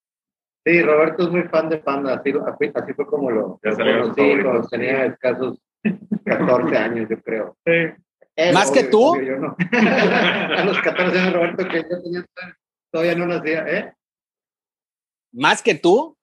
Sí, 0.67 0.83
Roberto 0.83 1.23
es 1.23 1.31
muy 1.31 1.45
fan 1.45 1.69
de 1.69 1.79
Panda, 1.79 2.15
así, 2.15 2.35
así 2.75 2.93
fue 2.95 3.07
como 3.07 3.31
lo, 3.31 3.61
lo 3.63 3.77
conocí 3.77 4.43
cuando 4.43 4.67
tenía 4.69 5.05
escasos 5.05 5.63
14 6.25 6.77
años, 6.77 7.09
yo 7.09 7.23
creo. 7.23 7.57
Sí. 7.65 8.03
Él, 8.37 8.53
¿Más 8.53 8.71
obvio, 8.71 8.83
que 8.83 8.89
tú? 8.89 9.05
Obvio, 9.05 9.39
no. 9.39 9.57
a 9.73 10.65
los 10.65 10.79
14 10.81 11.19
años, 11.19 11.33
Roberto, 11.33 11.67
que 11.69 11.77
yo 11.79 12.03
tenía, 12.03 12.27
todavía 12.93 13.15
no 13.15 13.27
nacía, 13.27 13.67
¿eh? 13.67 13.95
¿Más 15.33 15.63
que 15.63 15.75
tú? 15.75 16.17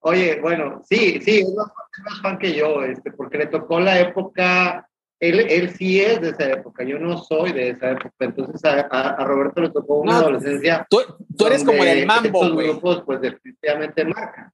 Oye, 0.00 0.38
bueno, 0.40 0.82
sí, 0.84 1.20
sí, 1.22 1.40
es 1.40 1.54
más, 1.54 1.68
es 1.96 2.04
más 2.04 2.20
fan 2.20 2.38
que 2.38 2.54
yo, 2.54 2.84
este, 2.84 3.10
porque 3.12 3.38
le 3.38 3.46
tocó 3.46 3.80
la 3.80 3.98
época, 3.98 4.88
él, 5.18 5.40
él 5.40 5.70
sí 5.70 6.00
es 6.00 6.20
de 6.20 6.30
esa 6.30 6.52
época, 6.52 6.84
yo 6.84 6.98
no 6.98 7.18
soy 7.18 7.52
de 7.52 7.70
esa 7.70 7.92
época, 7.92 8.14
entonces 8.20 8.64
a, 8.64 8.86
a, 8.90 9.08
a 9.14 9.24
Roberto 9.24 9.62
le 9.62 9.70
tocó 9.70 10.00
una 10.00 10.12
no, 10.12 10.18
adolescencia. 10.18 10.86
Tú, 10.88 10.98
tú 11.36 11.46
eres 11.46 11.64
como 11.64 11.82
el 11.82 12.06
mambo, 12.06 12.52
güey. 12.52 12.68
grupos, 12.68 13.02
pues 13.04 13.20
definitivamente 13.20 14.04
marcan. 14.04 14.52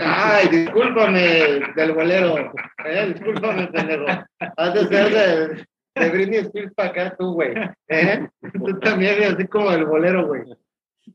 Ay, 0.00 0.48
discúlpame 0.48 1.60
del 1.76 1.92
bolero. 1.92 2.52
Eh, 2.84 3.12
discúlpame, 3.12 3.66
pendejo. 3.68 4.06
Has 4.56 4.74
de 4.74 4.86
ser 4.86 5.12
de, 5.12 5.66
de 5.94 6.10
Britney 6.10 6.38
Spears 6.38 6.72
para 6.74 6.88
acá 6.88 7.16
tú, 7.18 7.34
güey. 7.34 7.52
¿Eh? 7.88 8.28
Tú 8.52 8.78
también 8.80 9.22
así 9.24 9.46
como 9.46 9.70
el 9.72 9.84
bolero, 9.84 10.26
güey. 10.26 10.42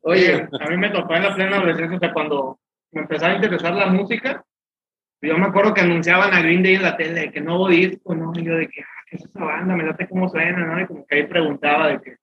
Oye, 0.01 0.47
a 0.59 0.69
mí 0.69 0.77
me 0.77 0.89
tocó 0.89 1.15
en 1.15 1.23
la 1.23 1.35
plena 1.35 1.57
adolescencia, 1.57 1.97
o 1.97 1.99
sea, 1.99 2.13
cuando 2.13 2.59
me 2.91 3.01
empezaba 3.01 3.33
a 3.33 3.35
interesar 3.35 3.73
la 3.73 3.87
música, 3.87 4.43
yo 5.21 5.37
me 5.37 5.45
acuerdo 5.45 5.73
que 5.73 5.81
anunciaban 5.81 6.33
a 6.33 6.41
Green 6.41 6.63
Day 6.63 6.75
en 6.75 6.81
la 6.81 6.97
tele, 6.97 7.31
que 7.31 7.41
nuevo 7.41 7.69
disco, 7.69 8.13
¿no? 8.13 8.33
Y 8.35 8.43
yo 8.43 8.55
de 8.55 8.67
que, 8.67 8.81
ah, 8.81 9.03
¿qué 9.09 9.15
es 9.17 9.25
esa 9.25 9.43
banda? 9.43 9.75
Me 9.75 9.83
late 9.83 10.07
cómo 10.07 10.27
suena, 10.29 10.65
¿no? 10.65 10.81
Y 10.81 10.85
como 10.87 11.05
que 11.05 11.15
ahí 11.15 11.27
preguntaba 11.27 11.87
de 11.87 12.01
que, 12.01 12.17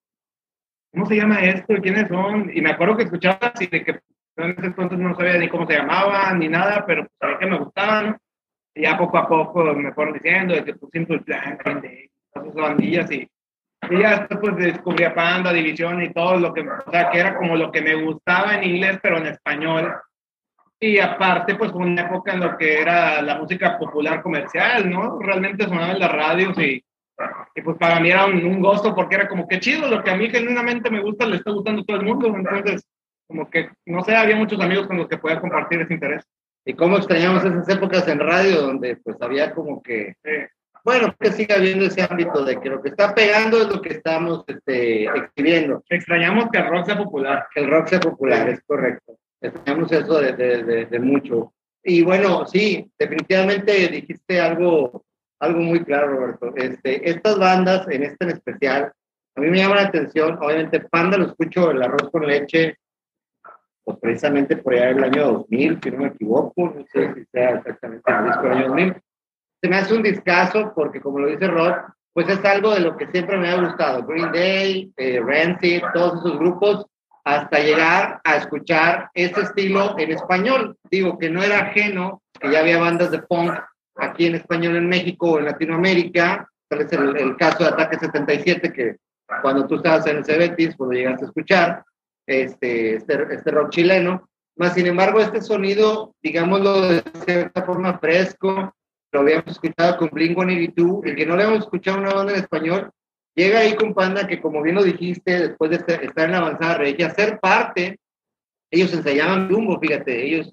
¿cómo 0.93 1.07
se 1.07 1.17
llama 1.17 1.41
esto? 1.41 1.73
¿Y 1.75 1.81
quiénes 1.81 2.09
son? 2.09 2.51
Y 2.53 2.61
me 2.61 2.71
acuerdo 2.71 2.97
que 2.97 3.05
escuchaba 3.05 3.39
así 3.41 3.67
de 3.67 3.85
que 3.85 4.01
en 4.45 4.53
ese 4.53 4.67
entonces 4.67 4.99
no 4.99 5.15
sabía 5.15 5.39
ni 5.39 5.49
cómo 5.49 5.67
se 5.67 5.77
llamaban 5.77 6.39
ni 6.39 6.49
nada, 6.49 6.85
pero 6.87 7.03
pues, 7.03 7.13
sabía 7.21 7.39
que 7.39 7.47
me 7.47 7.59
gustaban. 7.59 8.17
Y 8.75 8.83
ya 8.83 8.97
poco 8.97 9.19
a 9.19 9.29
poco 9.29 9.65
me 9.75 9.93
fueron 9.93 10.15
diciendo 10.15 10.55
de 10.55 10.65
que 10.65 10.75
pues 10.75 10.91
Simple 10.93 11.21
Plan, 11.21 11.59
de 11.83 12.11
esas 12.35 12.55
bandillas 12.55 13.11
y, 13.11 13.29
y 13.91 13.99
ya 13.99 14.21
después 14.21 14.39
pues, 14.41 14.57
descubrí 14.57 15.05
a 15.05 15.15
Panda, 15.15 15.53
División 15.53 16.03
y 16.03 16.13
todo 16.13 16.39
lo 16.39 16.53
que, 16.53 16.61
o 16.61 16.91
sea, 16.91 17.11
que 17.11 17.19
era 17.19 17.37
como 17.37 17.57
lo 17.57 17.73
que 17.73 17.83
me 17.83 17.95
gustaba 17.95 18.55
en 18.55 18.65
inglés, 18.65 18.99
pero 19.03 19.19
en 19.19 19.27
español. 19.27 19.93
Y 20.79 20.99
aparte, 20.99 21.57
pues 21.57 21.73
fue 21.73 21.83
una 21.83 22.03
época 22.03 22.33
en 22.33 22.41
lo 22.41 22.57
que 22.57 22.81
era 22.81 23.21
la 23.21 23.37
música 23.37 23.77
popular 23.79 24.23
comercial, 24.23 24.89
¿no? 24.89 25.19
Realmente 25.19 25.65
sonaba 25.65 25.93
en 25.93 25.99
las 25.99 26.13
radios 26.13 26.59
y 26.59 26.83
Y 27.55 27.61
pues 27.63 27.77
para 27.77 28.01
mí 28.01 28.11
era 28.11 28.27
un, 28.27 28.45
un 28.45 28.61
gozo 28.61 28.95
porque 28.95 29.17
era 29.17 29.29
como 29.29 29.47
que 29.47 29.61
chido, 29.61 29.89
lo 29.89 30.03
que 30.03 30.11
a 30.11 30.17
mí 30.17 30.31
genuinamente 30.31 30.91
me 30.91 31.03
gusta 31.03 31.27
le 31.27 31.37
está 31.37 31.51
gustando 31.51 31.83
a 31.83 31.85
todo 31.85 31.97
el 31.99 32.07
mundo. 32.07 32.29
Entonces, 32.29 32.87
como 33.31 33.49
que, 33.49 33.71
no 33.87 34.03
sé, 34.03 34.17
había 34.17 34.35
muchos 34.35 34.61
amigos 34.61 34.89
con 34.89 34.97
los 34.97 35.09
que 35.09 35.17
podía 35.17 35.41
compartir 35.41 35.81
ese 35.81 35.95
interés. 35.95 36.25
Y 36.65 36.75
cómo 36.75 36.97
extrañamos 36.97 37.45
esas 37.45 37.69
épocas 37.69 38.07
en 38.09 38.19
radio 38.19 38.63
donde 38.63 38.97
pues 38.97 39.17
había 39.23 39.55
como 39.55 39.81
que, 39.81 40.17
bueno, 40.85 41.15
que 41.19 41.31
siga 41.31 41.55
habiendo 41.55 41.87
ese 41.87 42.03
ámbito 42.03 42.45
de 42.45 42.61
que 42.61 42.69
lo 42.69 42.83
que 42.83 42.89
está 42.89 43.15
pegando 43.15 43.63
es 43.63 43.69
lo 43.69 43.81
que 43.81 43.91
estamos 43.95 44.45
este, 44.49 45.05
exhibiendo. 45.05 45.83
Extrañamos 45.89 46.49
que 46.51 46.59
el 46.59 46.67
rock 46.67 46.87
sea 46.87 46.99
popular. 46.99 47.47
Que 47.55 47.61
el 47.61 47.71
rock 47.71 47.87
sea 47.87 48.01
popular, 48.01 48.49
es 48.49 48.61
correcto. 48.67 49.17
Extrañamos 49.41 49.93
eso 49.93 50.21
de, 50.21 50.33
de, 50.33 50.87
de, 50.87 50.99
mucho. 50.99 51.55
Y 51.85 52.03
bueno, 52.03 52.45
sí, 52.47 52.91
definitivamente 52.99 53.89
dijiste 53.89 54.41
algo, 54.41 55.05
algo 55.39 55.61
muy 55.61 55.85
claro, 55.85 56.09
Roberto. 56.09 56.53
Este, 56.57 57.09
estas 57.09 57.39
bandas, 57.39 57.89
en 57.89 58.03
este 58.03 58.25
en 58.25 58.31
especial, 58.33 58.93
a 59.37 59.41
mí 59.41 59.49
me 59.49 59.59
llama 59.59 59.77
la 59.77 59.83
atención, 59.83 60.37
obviamente 60.43 60.81
Panda 60.81 61.17
lo 61.17 61.27
escucho, 61.27 61.71
el 61.71 61.83
arroz 61.83 62.11
con 62.11 62.27
leche, 62.27 62.77
pues 63.91 64.01
precisamente 64.01 64.57
por 64.57 64.75
allá 64.75 64.91
el 64.91 65.05
año 65.05 65.33
2000, 65.33 65.81
si 65.83 65.91
no 65.91 65.99
me 65.99 66.09
equivoco, 66.09 66.75
no 66.75 66.85
sé 66.93 67.15
si 67.15 67.25
sea 67.33 67.51
exactamente 67.51 68.11
el 68.11 68.25
disco 68.25 68.43
del 68.43 68.53
año 68.53 68.69
2000. 68.69 68.95
Se 69.63 69.69
me 69.69 69.77
hace 69.77 69.95
un 69.95 70.03
discazo 70.03 70.73
porque, 70.75 71.01
como 71.01 71.19
lo 71.19 71.29
dice 71.29 71.47
Rod, 71.47 71.75
pues 72.13 72.29
es 72.29 72.45
algo 72.45 72.75
de 72.75 72.81
lo 72.81 72.97
que 72.97 73.07
siempre 73.09 73.37
me 73.37 73.49
ha 73.49 73.61
gustado. 73.61 74.05
Green 74.05 74.33
Day, 74.33 74.93
eh, 74.97 75.21
Rancid, 75.25 75.83
todos 75.95 76.21
esos 76.21 76.39
grupos, 76.39 76.87
hasta 77.25 77.59
llegar 77.59 78.21
a 78.25 78.37
escuchar 78.37 79.11
ese 79.15 79.43
estilo 79.43 79.99
en 79.99 80.13
español. 80.13 80.77
Digo 80.91 81.19
que 81.19 81.31
no 81.31 81.43
era 81.43 81.61
ajeno, 81.61 82.23
que 82.41 82.51
ya 82.51 82.61
había 82.61 82.79
bandas 82.79 83.11
de 83.11 83.23
punk 83.23 83.53
aquí 83.97 84.27
en 84.27 84.37
español 84.37 84.77
en 84.77 84.89
México 84.89 85.33
o 85.33 85.39
en 85.39 85.45
Latinoamérica. 85.45 86.49
Tal 86.69 86.81
es 86.81 86.93
el, 86.93 87.37
caso 87.37 87.65
de 87.65 87.71
Ataque 87.71 87.99
77, 87.99 88.73
que 88.73 88.97
cuando 89.43 89.67
tú 89.67 89.77
estabas 89.77 90.07
en 90.07 90.19
el 90.19 90.25
Cebetis, 90.25 90.77
cuando 90.77 90.95
llegaste 90.95 91.25
a 91.25 91.29
escuchar, 91.29 91.85
este, 92.31 92.97
este, 92.97 93.35
este, 93.35 93.51
rock 93.51 93.71
chileno. 93.71 94.29
Más 94.57 94.75
sin 94.75 94.87
embargo, 94.87 95.21
este 95.21 95.41
sonido, 95.41 96.15
digámoslo 96.23 96.89
de 96.89 97.03
cierta 97.25 97.63
forma 97.65 97.99
fresco, 97.99 98.73
lo 99.13 99.21
habíamos 99.21 99.49
escuchado 99.49 99.97
con 99.97 100.11
Blink-182, 100.11 101.07
el 101.07 101.17
que 101.17 101.27
no 101.27 101.37
le 101.37 101.43
habíamos 101.43 101.65
escuchado 101.65 101.99
una 101.99 102.15
banda 102.15 102.33
en 102.33 102.41
español, 102.41 102.91
llega 103.35 103.61
ahí 103.61 103.75
con 103.75 103.95
Panda, 103.95 104.29
que 104.29 104.41
como 104.41 104.63
bien 104.63 104.77
lo 104.77 104.85
dijiste, 104.85 105.49
después 105.49 105.71
de 105.71 105.77
estar 105.77 106.27
en 106.27 106.33
la 106.33 106.39
avanzada 106.39 106.79
regia, 106.79 107.11
ser 107.11 107.41
parte, 107.41 107.99
ellos 108.71 108.93
ensayaban 108.93 109.51
Jumbo, 109.51 109.81
fíjate, 109.81 110.25
ellos 110.25 110.53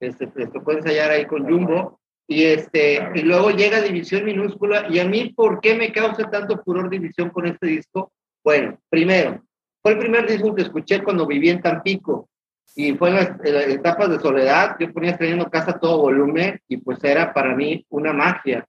este, 0.00 0.30
les 0.34 0.52
tocó 0.52 0.72
ensayar 0.72 1.10
ahí 1.10 1.24
con 1.24 1.44
Jumbo, 1.44 2.00
y, 2.26 2.44
este, 2.44 3.10
y 3.14 3.22
luego 3.22 3.50
llega 3.50 3.80
División 3.80 4.24
Minúscula, 4.24 4.86
y 4.90 4.98
a 4.98 5.04
mí, 5.06 5.32
¿por 5.34 5.60
qué 5.60 5.74
me 5.74 5.92
causa 5.92 6.28
tanto 6.30 6.62
furor 6.62 6.90
División 6.90 7.30
con 7.30 7.46
este 7.46 7.66
disco? 7.66 8.12
Bueno, 8.42 8.78
primero, 8.90 9.43
fue 9.84 9.92
el 9.92 9.98
primer 9.98 10.26
disco 10.26 10.54
que 10.54 10.62
escuché 10.62 11.02
cuando 11.02 11.26
viví 11.26 11.50
en 11.50 11.60
Tampico 11.60 12.30
y 12.74 12.94
fue 12.94 13.10
en 13.10 13.16
las, 13.16 13.68
etapas 13.68 14.08
de 14.08 14.18
soledad. 14.18 14.76
Yo 14.80 14.90
ponía 14.90 15.10
estrenando 15.10 15.50
casa 15.50 15.72
a 15.72 15.78
todo 15.78 15.98
volumen 15.98 16.58
y 16.66 16.78
pues 16.78 17.04
era 17.04 17.34
para 17.34 17.54
mí 17.54 17.84
una 17.90 18.14
magia. 18.14 18.66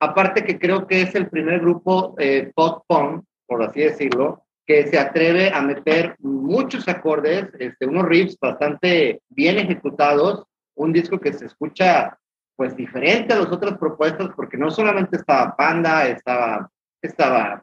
Aparte 0.00 0.44
que 0.44 0.58
creo 0.58 0.88
que 0.88 1.02
es 1.02 1.14
el 1.14 1.28
primer 1.28 1.60
grupo 1.60 2.16
eh, 2.18 2.50
pop 2.52 2.82
punk, 2.88 3.24
por 3.46 3.62
así 3.62 3.80
decirlo, 3.80 4.42
que 4.66 4.88
se 4.88 4.98
atreve 4.98 5.50
a 5.50 5.62
meter 5.62 6.16
muchos 6.18 6.88
acordes, 6.88 7.48
este, 7.60 7.86
unos 7.86 8.04
riffs 8.04 8.36
bastante 8.36 9.22
bien 9.28 9.58
ejecutados, 9.58 10.46
un 10.74 10.92
disco 10.92 11.20
que 11.20 11.32
se 11.32 11.46
escucha 11.46 12.18
pues 12.56 12.74
diferente 12.74 13.32
a 13.32 13.38
las 13.38 13.52
otras 13.52 13.78
propuestas 13.78 14.30
porque 14.34 14.56
no 14.56 14.72
solamente 14.72 15.16
estaba 15.18 15.54
Panda, 15.54 16.08
estaba, 16.08 16.68
estaba, 17.00 17.62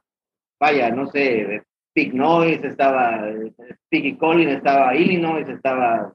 vaya, 0.58 0.90
no 0.90 1.08
sé, 1.08 1.64
Big 1.96 2.14
Noise, 2.14 2.68
estaba 2.68 3.26
Piggy 3.90 4.18
Collins, 4.18 4.58
estaba 4.58 4.96
Illinois, 4.96 5.48
estaba 5.48 6.14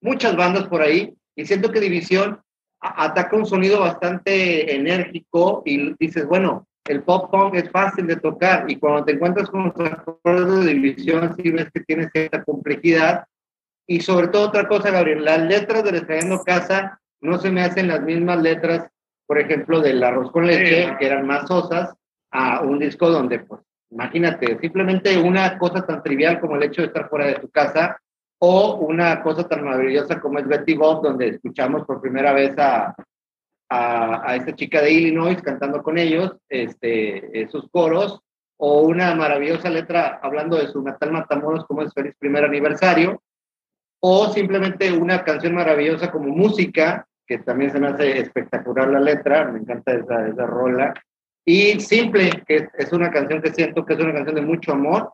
muchas 0.00 0.36
bandas 0.36 0.66
por 0.68 0.82
ahí, 0.82 1.14
y 1.34 1.44
siento 1.44 1.70
que 1.70 1.80
División 1.80 2.40
ataca 2.80 3.36
un 3.36 3.46
sonido 3.46 3.80
bastante 3.80 4.74
enérgico 4.74 5.62
y 5.64 5.94
dices, 5.98 6.26
bueno, 6.26 6.66
el 6.84 7.02
pop 7.02 7.30
punk 7.30 7.54
es 7.54 7.70
fácil 7.70 8.06
de 8.06 8.16
tocar 8.16 8.70
y 8.70 8.76
cuando 8.76 9.04
te 9.04 9.12
encuentras 9.12 9.50
con 9.50 9.64
los 9.64 9.92
acordes 9.92 10.64
de 10.64 10.74
División 10.74 11.34
sí 11.36 11.50
ves 11.50 11.68
que 11.72 11.80
tiene 11.80 12.08
cierta 12.10 12.44
complejidad 12.44 13.24
y 13.88 14.00
sobre 14.00 14.28
todo 14.28 14.48
otra 14.48 14.68
cosa, 14.68 14.90
Gabriel, 14.90 15.24
las 15.24 15.40
letras 15.40 15.84
de 15.84 15.96
Estrellando 15.96 16.42
Casa 16.44 17.00
no 17.20 17.38
se 17.38 17.50
me 17.50 17.62
hacen 17.62 17.88
las 17.88 18.02
mismas 18.02 18.40
letras, 18.40 18.88
por 19.26 19.38
ejemplo, 19.38 19.80
del 19.80 20.02
Arroz 20.02 20.30
con 20.30 20.46
Leche, 20.46 20.96
que 20.98 21.06
eran 21.06 21.26
más 21.26 21.48
sosas, 21.48 21.94
a 22.32 22.60
un 22.60 22.78
disco 22.78 23.08
donde 23.08 23.40
pues 23.40 23.60
Imagínate, 23.90 24.58
simplemente 24.60 25.16
una 25.16 25.58
cosa 25.58 25.86
tan 25.86 26.02
trivial 26.02 26.40
como 26.40 26.56
el 26.56 26.64
hecho 26.64 26.82
de 26.82 26.88
estar 26.88 27.08
fuera 27.08 27.26
de 27.26 27.34
tu 27.34 27.48
casa 27.50 27.98
o 28.38 28.76
una 28.76 29.22
cosa 29.22 29.48
tan 29.48 29.64
maravillosa 29.64 30.20
como 30.20 30.38
es 30.38 30.46
Betty 30.46 30.74
Bob, 30.74 31.02
donde 31.02 31.28
escuchamos 31.28 31.84
por 31.86 32.00
primera 32.00 32.32
vez 32.32 32.56
a, 32.58 32.94
a, 33.70 34.36
esta 34.36 34.54
chica 34.54 34.82
de 34.82 34.92
Illinois 34.92 35.40
cantando 35.40 35.82
con 35.82 35.98
ellos 35.98 36.36
este, 36.48 37.40
esos 37.40 37.68
coros, 37.70 38.20
o 38.58 38.82
una 38.82 39.14
maravillosa 39.14 39.68
letra 39.68 40.18
hablando 40.22 40.56
de 40.56 40.68
su 40.68 40.82
natal 40.82 41.12
Matamoros 41.12 41.66
como 41.66 41.82
es 41.82 41.92
Feliz 41.92 42.14
Primer 42.18 42.44
Aniversario, 42.44 43.22
o 44.00 44.28
simplemente 44.28 44.92
una 44.92 45.24
canción 45.24 45.54
maravillosa 45.54 46.10
como 46.10 46.28
música, 46.28 47.06
que 47.26 47.38
también 47.38 47.70
se 47.70 47.80
me 47.80 47.88
hace 47.88 48.18
espectacular 48.18 48.88
la 48.88 49.00
letra, 49.00 49.50
me 49.50 49.60
encanta 49.60 49.92
esa, 49.92 50.28
esa 50.28 50.46
rola, 50.46 50.94
y 51.48 51.78
Simple, 51.78 52.42
que 52.46 52.68
es 52.76 52.92
una 52.92 53.10
canción 53.10 53.40
que 53.40 53.54
siento 53.54 53.86
que 53.86 53.94
es 53.94 54.00
una 54.00 54.12
canción 54.12 54.34
de 54.34 54.42
mucho 54.42 54.72
amor 54.72 55.12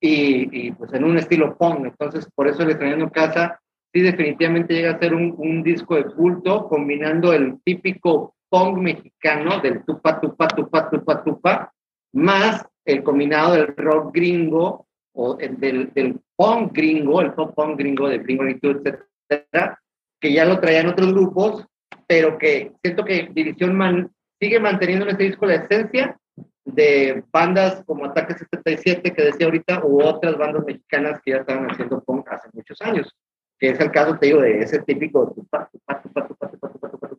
y, 0.00 0.66
y 0.66 0.70
pues 0.70 0.92
en 0.92 1.02
un 1.02 1.18
estilo 1.18 1.56
punk. 1.58 1.86
Entonces, 1.86 2.28
por 2.34 2.46
eso 2.46 2.62
el 2.62 2.70
extrañando 2.70 3.10
casa 3.10 3.60
sí 3.92 4.00
definitivamente 4.00 4.74
llega 4.74 4.92
a 4.92 4.98
ser 5.00 5.12
un, 5.12 5.34
un, 5.36 5.64
disco 5.64 5.96
de 5.96 6.04
culto, 6.04 6.68
combinando 6.68 7.32
el 7.32 7.60
típico 7.64 8.36
punk 8.48 8.78
mexicano 8.78 9.60
del 9.60 9.84
tupa, 9.84 10.20
tupa, 10.20 10.46
tupa, 10.46 10.88
tupa, 10.88 11.24
tupa, 11.24 11.72
más 12.12 12.64
el 12.84 13.02
combinado 13.02 13.54
del 13.54 13.74
rock 13.76 14.14
gringo 14.14 14.86
o 15.14 15.34
del, 15.34 15.92
del 15.92 16.20
punk 16.36 16.72
gringo, 16.74 17.20
el 17.20 17.32
pop 17.32 17.54
punk 17.56 17.76
gringo 17.76 18.08
de 18.08 18.18
Gringo 18.18 18.44
etcétera, 18.44 19.80
que 20.20 20.32
ya 20.32 20.44
lo 20.44 20.60
traían 20.60 20.86
otros 20.86 21.12
grupos, 21.12 21.66
pero 22.06 22.38
que 22.38 22.72
siento 22.82 23.04
que 23.04 23.30
División 23.32 23.74
Man 23.74 24.12
sigue 24.40 24.60
manteniendo 24.60 25.04
en 25.04 25.12
este 25.12 25.24
disco 25.24 25.46
la 25.46 25.56
esencia 25.56 26.18
de 26.64 27.24
bandas 27.32 27.82
como 27.86 28.04
Ataque 28.04 28.34
77 28.34 29.12
que 29.12 29.22
decía 29.22 29.46
ahorita, 29.46 29.84
u 29.84 30.02
otras 30.02 30.36
bandas 30.36 30.64
mexicanas 30.66 31.20
que 31.24 31.32
ya 31.32 31.38
estaban 31.38 31.70
haciendo 31.70 32.02
punk 32.02 32.28
hace 32.30 32.48
muchos 32.52 32.80
años, 32.82 33.14
que 33.58 33.70
es 33.70 33.80
el 33.80 33.90
caso, 33.90 34.18
te 34.18 34.26
digo, 34.26 34.40
de 34.40 34.60
ese 34.60 34.80
típico 34.80 35.34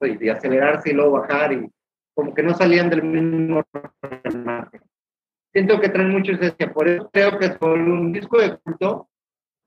y 0.01 0.17
de 0.17 0.31
acelerarse 0.31 0.91
y 0.91 0.93
luego 0.93 1.11
bajar 1.11 1.53
y 1.53 1.69
como 2.13 2.33
que 2.33 2.43
no 2.43 2.53
salían 2.53 2.89
del 2.89 3.03
mismo 3.03 3.63
Siento 5.53 5.79
que 5.79 5.89
traen 5.89 6.11
mucha 6.11 6.33
esencia, 6.33 6.71
por 6.71 6.87
eso 6.87 7.09
creo 7.11 7.39
que 7.39 7.45
es 7.45 7.57
un 7.61 8.11
disco 8.11 8.39
de 8.39 8.57
culto 8.59 9.09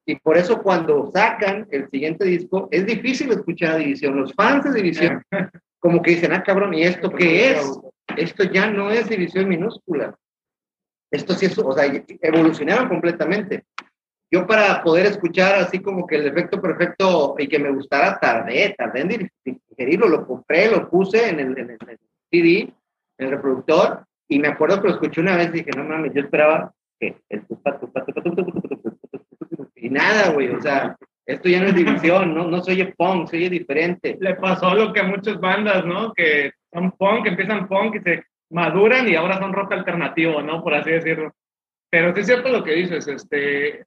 y 0.07 0.17
por 0.17 0.37
eso 0.37 0.63
cuando 0.63 1.11
sacan 1.11 1.67
el 1.71 1.89
siguiente 1.91 2.25
disco 2.27 2.69
es 2.71 2.87
difícil 2.87 3.31
escuchar 3.33 3.73
a 3.73 3.79
División. 3.79 4.17
Los 4.17 4.35
fans 4.35 4.65
de 4.65 4.73
División 4.73 5.23
como 5.81 6.03
que 6.03 6.13
dicen, 6.13 6.33
ah, 6.33 6.43
cabrón, 6.43 6.75
¿y 6.75 6.83
esto 6.83 7.11
qué 7.11 7.53
es? 7.53 7.81
Esto 8.17 8.45
ya 8.45 8.71
no 8.71 8.91
es 8.91 9.09
división 9.09 9.49
minúscula. 9.49 10.15
Esto 11.11 11.35
sí 11.35 11.47
es, 11.47 11.59
o 11.59 11.73
sea, 11.73 11.93
evolucionaron 12.23 12.89
completamente. 12.89 13.65
Yo 14.31 14.47
para 14.47 14.83
poder 14.85 15.07
escuchar 15.07 15.57
así 15.57 15.81
como 15.81 16.07
que 16.07 16.17
el 16.17 16.29
efecto 16.29 16.61
perfecto 16.61 17.35
y 17.37 17.49
que 17.49 17.59
me 17.59 17.73
gustara, 17.73 18.21
tardé, 18.21 18.75
tardé 18.79 19.01
en 19.01 19.31
digerirlo, 19.45 20.09
lo 20.09 20.25
compré, 20.25 20.71
lo 20.71 20.89
puse 20.89 21.31
en 21.31 21.41
el, 21.41 21.59
en 21.59 21.71
el, 21.71 21.79
CD, 22.31 22.73
en 23.19 23.27
el 23.27 23.31
reproductor, 23.31 24.05
y 24.29 24.39
me 24.39 24.49
acuerdo 24.49 24.81
que 24.81 24.89
lo 24.89 24.95
escuché 24.95 25.21
una 25.21 25.37
vez 25.37 25.49
y 25.49 25.59
dije, 25.59 25.71
no 25.77 25.83
mames, 25.83 26.13
yo 26.15 26.21
esperaba 26.21 26.73
que 27.01 27.17
el 27.29 27.45
y 29.75 29.91
nada, 29.91 30.31
güey, 30.33 30.51
o 30.51 30.61
sea, 30.61 30.97
esto 31.33 31.49
ya 31.49 31.61
no 31.61 31.69
es 31.69 31.75
división, 31.75 32.35
no, 32.35 32.47
no 32.49 32.63
soy 32.63 32.85
punk, 32.97 33.29
soy 33.29 33.49
diferente. 33.49 34.17
Le 34.21 34.35
pasó 34.35 34.75
lo 34.75 34.93
que 34.93 35.01
a 35.01 35.05
muchas 35.05 35.39
bandas, 35.39 35.85
¿no? 35.85 36.13
Que 36.13 36.53
son 36.73 36.93
punk, 36.93 37.27
empiezan 37.27 37.69
punk 37.69 37.97
y 37.97 38.01
se 38.01 38.25
maduran 38.51 39.09
y 39.09 39.15
ahora 39.15 39.39
son 39.39 39.53
rock 39.53 39.73
alternativo, 39.73 40.43
¿no? 40.43 40.63
Por 40.63 40.75
así 40.75 40.91
decirlo. 40.91 41.33
Pero 41.91 42.15
sí 42.15 42.21
es 42.21 42.27
cierto 42.27 42.49
lo 42.49 42.63
que 42.65 42.75
dices, 42.75 43.07
este, 43.09 43.85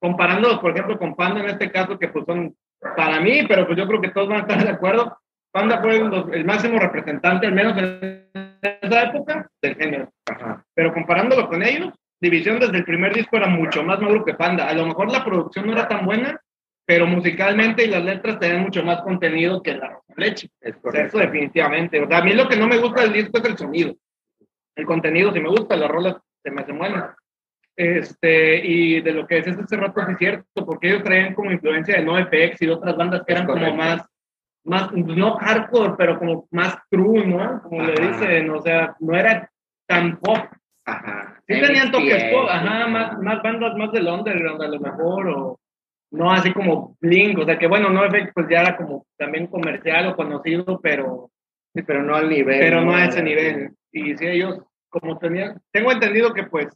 comparando, 0.00 0.60
por 0.60 0.72
ejemplo, 0.72 0.98
con 0.98 1.14
Panda 1.14 1.40
en 1.40 1.50
este 1.50 1.70
caso, 1.70 1.98
que 1.98 2.08
pues 2.08 2.24
son, 2.24 2.54
para 2.96 3.20
mí, 3.20 3.44
pero 3.46 3.66
pues 3.66 3.78
yo 3.78 3.86
creo 3.86 4.00
que 4.00 4.10
todos 4.10 4.28
van 4.28 4.38
a 4.38 4.40
estar 4.42 4.62
de 4.62 4.70
acuerdo, 4.70 5.16
Panda 5.52 5.80
fue 5.80 5.96
el, 5.96 6.44
máximo 6.44 6.78
representante, 6.78 7.46
al 7.46 7.54
menos 7.54 7.76
en 7.76 8.28
esa 8.62 9.02
época, 9.02 9.48
del 9.60 9.74
género. 9.76 10.12
Pero 10.74 10.94
comparándolo 10.94 11.48
con 11.48 11.62
ellos, 11.62 11.92
División 12.20 12.60
desde 12.60 12.76
el 12.76 12.84
primer 12.84 13.14
disco 13.14 13.36
era 13.36 13.48
mucho 13.48 13.82
más 13.82 14.00
maduro 14.00 14.24
que 14.24 14.34
Panda. 14.34 14.68
A 14.68 14.74
lo 14.74 14.86
mejor 14.86 15.10
la 15.10 15.24
producción 15.24 15.66
no 15.66 15.72
era 15.72 15.88
tan 15.88 16.04
buena, 16.04 16.40
pero 16.90 17.06
musicalmente 17.06 17.84
y 17.84 17.86
las 17.86 18.02
letras 18.02 18.40
tienen 18.40 18.62
mucho 18.62 18.82
más 18.82 19.00
contenido 19.02 19.62
que 19.62 19.76
la 19.76 20.00
leche. 20.16 20.50
eso 20.60 21.18
definitivamente. 21.18 22.00
O 22.00 22.08
sea, 22.08 22.18
a 22.18 22.24
mí 22.24 22.32
lo 22.32 22.48
que 22.48 22.56
no 22.56 22.66
me 22.66 22.78
gusta 22.78 23.02
del 23.02 23.12
disco 23.12 23.38
es 23.38 23.44
el 23.44 23.56
sonido. 23.56 23.94
el 24.74 24.86
contenido 24.86 25.32
si 25.32 25.38
me 25.38 25.50
gusta, 25.50 25.76
las 25.76 25.88
rolas 25.88 26.16
se 26.42 26.50
me 26.50 26.62
hacen 26.62 26.78
buenas. 26.78 27.14
Este, 27.76 28.66
y 28.66 29.00
de 29.02 29.12
lo 29.12 29.24
que 29.24 29.36
decías 29.36 29.58
hace 29.58 29.76
rato 29.76 30.00
es 30.00 30.18
cierto, 30.18 30.66
porque 30.66 30.88
ellos 30.88 31.04
traían 31.04 31.32
como 31.34 31.52
influencia 31.52 31.94
de 31.94 32.04
NoFX 32.04 32.60
y 32.60 32.66
de 32.66 32.72
otras 32.72 32.96
bandas 32.96 33.22
que 33.24 33.34
eran 33.34 33.46
como 33.46 33.72
más, 33.72 34.04
más, 34.64 34.90
no 34.90 35.36
hardcore, 35.36 35.94
pero 35.96 36.18
como 36.18 36.48
más 36.50 36.76
true, 36.90 37.24
¿no? 37.24 37.62
Como 37.62 37.84
le 37.84 37.92
dicen, 37.92 38.50
o 38.50 38.60
sea, 38.62 38.96
no 38.98 39.16
era 39.16 39.48
tan 39.86 40.18
pop. 40.18 40.40
Ajá. 40.86 41.40
Sí 41.46 41.54
tenían 41.60 41.92
toques 41.92 42.24
pop, 42.32 42.48
ajá, 42.50 42.88
más, 42.88 43.16
más 43.20 43.40
bandas 43.44 43.76
más 43.76 43.92
del 43.92 44.08
underground 44.08 44.60
a 44.60 44.66
lo 44.66 44.80
mejor, 44.80 45.28
o 45.28 45.60
no 46.10 46.30
así 46.30 46.52
como 46.52 46.96
Blink, 47.00 47.38
o 47.38 47.44
sea 47.44 47.58
que 47.58 47.66
bueno, 47.66 47.90
NoFX 47.90 48.32
pues 48.34 48.46
ya 48.50 48.62
era 48.62 48.76
como 48.76 49.06
también 49.16 49.46
comercial 49.46 50.08
o 50.08 50.16
conocido, 50.16 50.80
pero... 50.82 51.30
Sí, 51.72 51.82
pero 51.82 52.02
no 52.02 52.16
al 52.16 52.28
nivel. 52.28 52.58
Pero 52.58 52.80
no, 52.80 52.92
a 52.92 53.04
ese 53.04 53.22
nivel. 53.22 53.70
Y 53.92 54.16
si 54.16 54.26
ellos, 54.26 54.60
como 54.88 55.18
tenían, 55.18 55.60
tengo 55.72 55.92
entendido 55.92 56.34
que 56.34 56.42
pues 56.44 56.68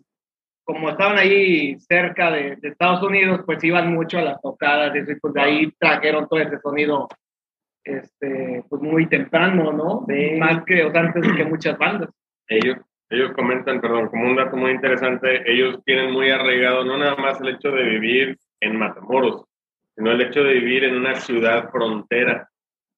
como 0.64 0.88
estaban 0.90 1.18
ahí 1.18 1.78
cerca 1.78 2.30
de, 2.30 2.58
Estados 2.62 3.02
Unidos, 3.02 3.40
pues 3.44 3.62
iban 3.62 3.92
mucho 3.92 4.18
a 4.18 4.22
las 4.22 4.40
tocadas 4.40 4.94
y 4.96 5.14
pues 5.16 5.34
de 5.34 5.40
ahí 5.40 5.72
trajeron 5.78 6.26
todo 6.26 6.40
ese 6.40 6.58
sonido 6.58 7.08
este, 7.84 8.64
pues 8.68 8.80
muy 8.80 9.06
temprano, 9.06 9.72
¿no? 9.72 10.06
Más 10.38 10.64
que, 10.64 10.84
o 10.84 10.90
sea, 10.90 11.02
antes 11.02 11.30
que 11.32 11.44
muchas 11.44 11.76
bandas. 11.76 12.08
Ellos, 12.48 12.78
ellos 13.10 13.32
comentan, 13.32 13.80
perdón, 13.80 14.08
como 14.08 14.24
un 14.24 14.36
dato 14.36 14.56
muy 14.56 14.70
interesante, 14.70 15.50
ellos 15.50 15.82
tienen 15.84 16.12
muy 16.12 16.30
arraigado 16.30 16.84
no 16.84 16.96
nada 16.96 17.16
más 17.16 17.40
el 17.40 17.48
hecho 17.50 17.70
de 17.70 17.82
vivir 17.82 18.38
en 18.64 18.76
Matamoros, 18.76 19.44
sino 19.94 20.10
el 20.12 20.20
hecho 20.20 20.42
de 20.42 20.54
vivir 20.54 20.84
en 20.84 20.96
una 20.96 21.14
ciudad 21.16 21.70
frontera, 21.70 22.48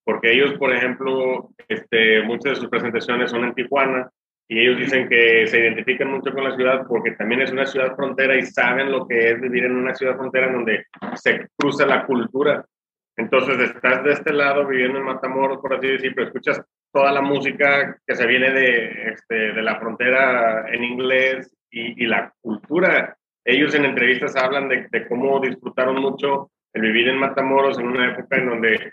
porque 0.05 0.33
ellos, 0.33 0.55
por 0.55 0.73
ejemplo, 0.73 1.51
este, 1.69 2.23
muchas 2.23 2.55
de 2.55 2.61
sus 2.61 2.69
presentaciones 2.69 3.31
son 3.31 3.45
en 3.45 3.55
Tijuana, 3.55 4.11
y 4.49 4.61
ellos 4.61 4.79
dicen 4.79 5.09
que 5.09 5.47
se 5.49 5.59
identifican 5.59 6.11
mucho 6.11 6.33
con 6.33 6.45
la 6.45 6.55
ciudad 6.55 6.87
porque 6.87 7.13
también 7.13 7.43
es 7.43 7.51
una 7.51 7.67
ciudad 7.67 7.97
frontera 7.97 8.37
y 8.37 8.43
saben 8.43 8.93
lo 8.93 9.07
que 9.07 9.33
es 9.33 9.41
vivir 9.41 9.65
en 9.65 9.75
una 9.75 9.95
ciudad 9.95 10.17
frontera 10.17 10.47
en 10.47 10.53
donde 10.53 10.87
se 11.15 11.49
cruza 11.57 11.85
la 11.85 12.07
cultura. 12.07 12.65
Entonces 13.17 13.59
estás 13.59 14.05
de 14.05 14.13
este 14.13 14.33
lado 14.33 14.67
viviendo 14.67 14.99
en 14.99 15.05
Matamoros, 15.05 15.59
por 15.59 15.75
así 15.75 15.89
decir, 15.89 16.13
pero 16.15 16.29
escuchas 16.29 16.63
toda 16.93 17.11
la 17.11 17.23
música 17.23 17.99
que 18.07 18.15
se 18.15 18.27
viene 18.27 18.53
de, 18.53 19.11
este, 19.11 19.53
de 19.53 19.63
la 19.63 19.81
frontera 19.81 20.67
en 20.73 20.85
inglés 20.85 21.53
y, 21.71 22.05
y, 22.05 22.07
la 22.07 22.33
cultura. 22.41 23.17
Ellos 23.49 23.75
en 23.75 23.85
entrevistas 23.85 24.35
hablan 24.37 24.69
de, 24.69 25.07
cómo 25.09 25.41
disfrutaron 25.41 26.01
mucho 26.01 26.51
el 26.73 26.83
vivir 26.83 27.09
en 27.09 27.19
Matamoros 27.19 27.79
en 27.79 27.87
una 27.87 28.13
época 28.13 28.37
en 28.37 28.51
donde 28.51 28.93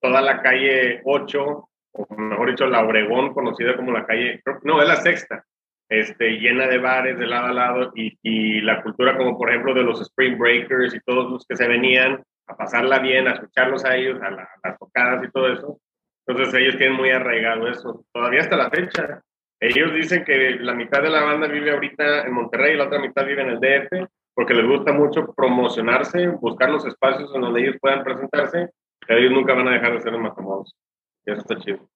toda 0.00 0.20
la 0.20 0.42
calle 0.42 1.00
8 1.04 1.68
o 1.94 2.14
mejor 2.16 2.50
dicho, 2.50 2.66
la 2.66 2.82
Obregón, 2.82 3.32
conocida 3.32 3.76
como 3.76 3.92
la 3.92 4.04
calle, 4.04 4.42
no, 4.64 4.82
es 4.82 4.88
la 4.88 4.96
sexta, 4.96 5.44
este, 5.88 6.38
llena 6.38 6.66
de 6.66 6.78
bares 6.78 7.18
de 7.18 7.26
lado 7.26 7.46
a 7.46 7.52
lado 7.52 7.92
y, 7.94 8.18
y, 8.22 8.60
la 8.60 8.82
cultura 8.82 9.16
como 9.16 9.38
por 9.38 9.50
ejemplo 9.50 9.74
de 9.74 9.84
los 9.84 10.00
Spring 10.00 10.36
Breakers 10.36 10.94
y 10.94 11.00
todos 11.00 11.30
los 11.30 11.46
que 11.46 11.56
se 11.56 11.68
venían 11.68 12.22
a 12.46 12.56
pasarla 12.56 12.98
bien, 12.98 13.28
a 13.28 13.34
escucharlos 13.34 13.84
a 13.84 13.96
ellos, 13.96 14.20
a, 14.22 14.30
las 14.30 14.78
tocadas 14.78 15.24
y 15.24 15.30
todo 15.30 15.52
eso. 15.52 15.78
Entonces 16.26 16.54
ellos 16.54 16.76
tienen 16.76 16.96
muy 16.96 17.10
arraigado 17.10 17.68
eso, 17.68 18.04
todavía 18.12 18.40
hasta 18.40 18.56
la 18.56 18.70
fecha. 18.70 19.22
Ellos 19.66 19.94
dicen 19.94 20.24
que 20.26 20.58
la 20.60 20.74
mitad 20.74 21.00
de 21.00 21.08
la 21.08 21.22
banda 21.22 21.46
vive 21.46 21.70
ahorita 21.70 22.26
en 22.26 22.34
Monterrey 22.34 22.74
y 22.74 22.76
la 22.76 22.84
otra 22.84 22.98
mitad 22.98 23.24
vive 23.24 23.40
en 23.40 23.48
el 23.48 23.60
DF 23.60 24.10
porque 24.34 24.52
les 24.52 24.66
gusta 24.66 24.92
mucho 24.92 25.32
promocionarse, 25.34 26.28
buscar 26.28 26.68
los 26.68 26.84
espacios 26.84 27.34
en 27.34 27.40
donde 27.40 27.62
ellos 27.62 27.76
puedan 27.80 28.04
presentarse, 28.04 28.68
que 29.06 29.18
ellos 29.18 29.32
nunca 29.32 29.54
van 29.54 29.68
a 29.68 29.72
dejar 29.72 29.94
de 29.94 30.02
ser 30.02 30.12
más 30.18 30.34
famosos. 30.34 30.76
Eso 31.24 31.38
está 31.38 31.58
chido. 31.60 31.88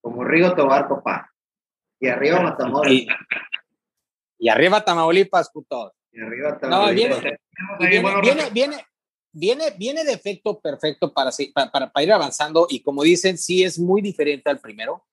Como 0.00 0.22
Río 0.22 0.54
Tobar, 0.54 0.88
papá. 0.88 1.28
Y 1.98 2.06
arriba 2.06 2.42
Matamoros. 2.42 2.92
Y, 4.38 4.48
arriba 4.48 4.84
Tamaulipas, 4.84 5.50
puto. 5.50 5.92
Y 6.12 6.20
arriba 6.20 6.58
Tamaulipas. 6.58 7.22
viene, 7.80 8.50
viene, 8.52 8.76
viene, 9.32 9.64
viene, 9.76 10.04
de 10.04 10.12
efecto 10.12 10.60
perfecto 10.60 11.12
para, 11.12 11.32
para, 11.72 11.90
para 11.90 12.04
ir 12.04 12.12
avanzando 12.12 12.68
y 12.70 12.84
como 12.84 13.02
dicen, 13.02 13.36
sí 13.36 13.64
es 13.64 13.80
muy 13.80 14.00
diferente 14.00 14.48
al 14.48 14.60
primero. 14.60 15.04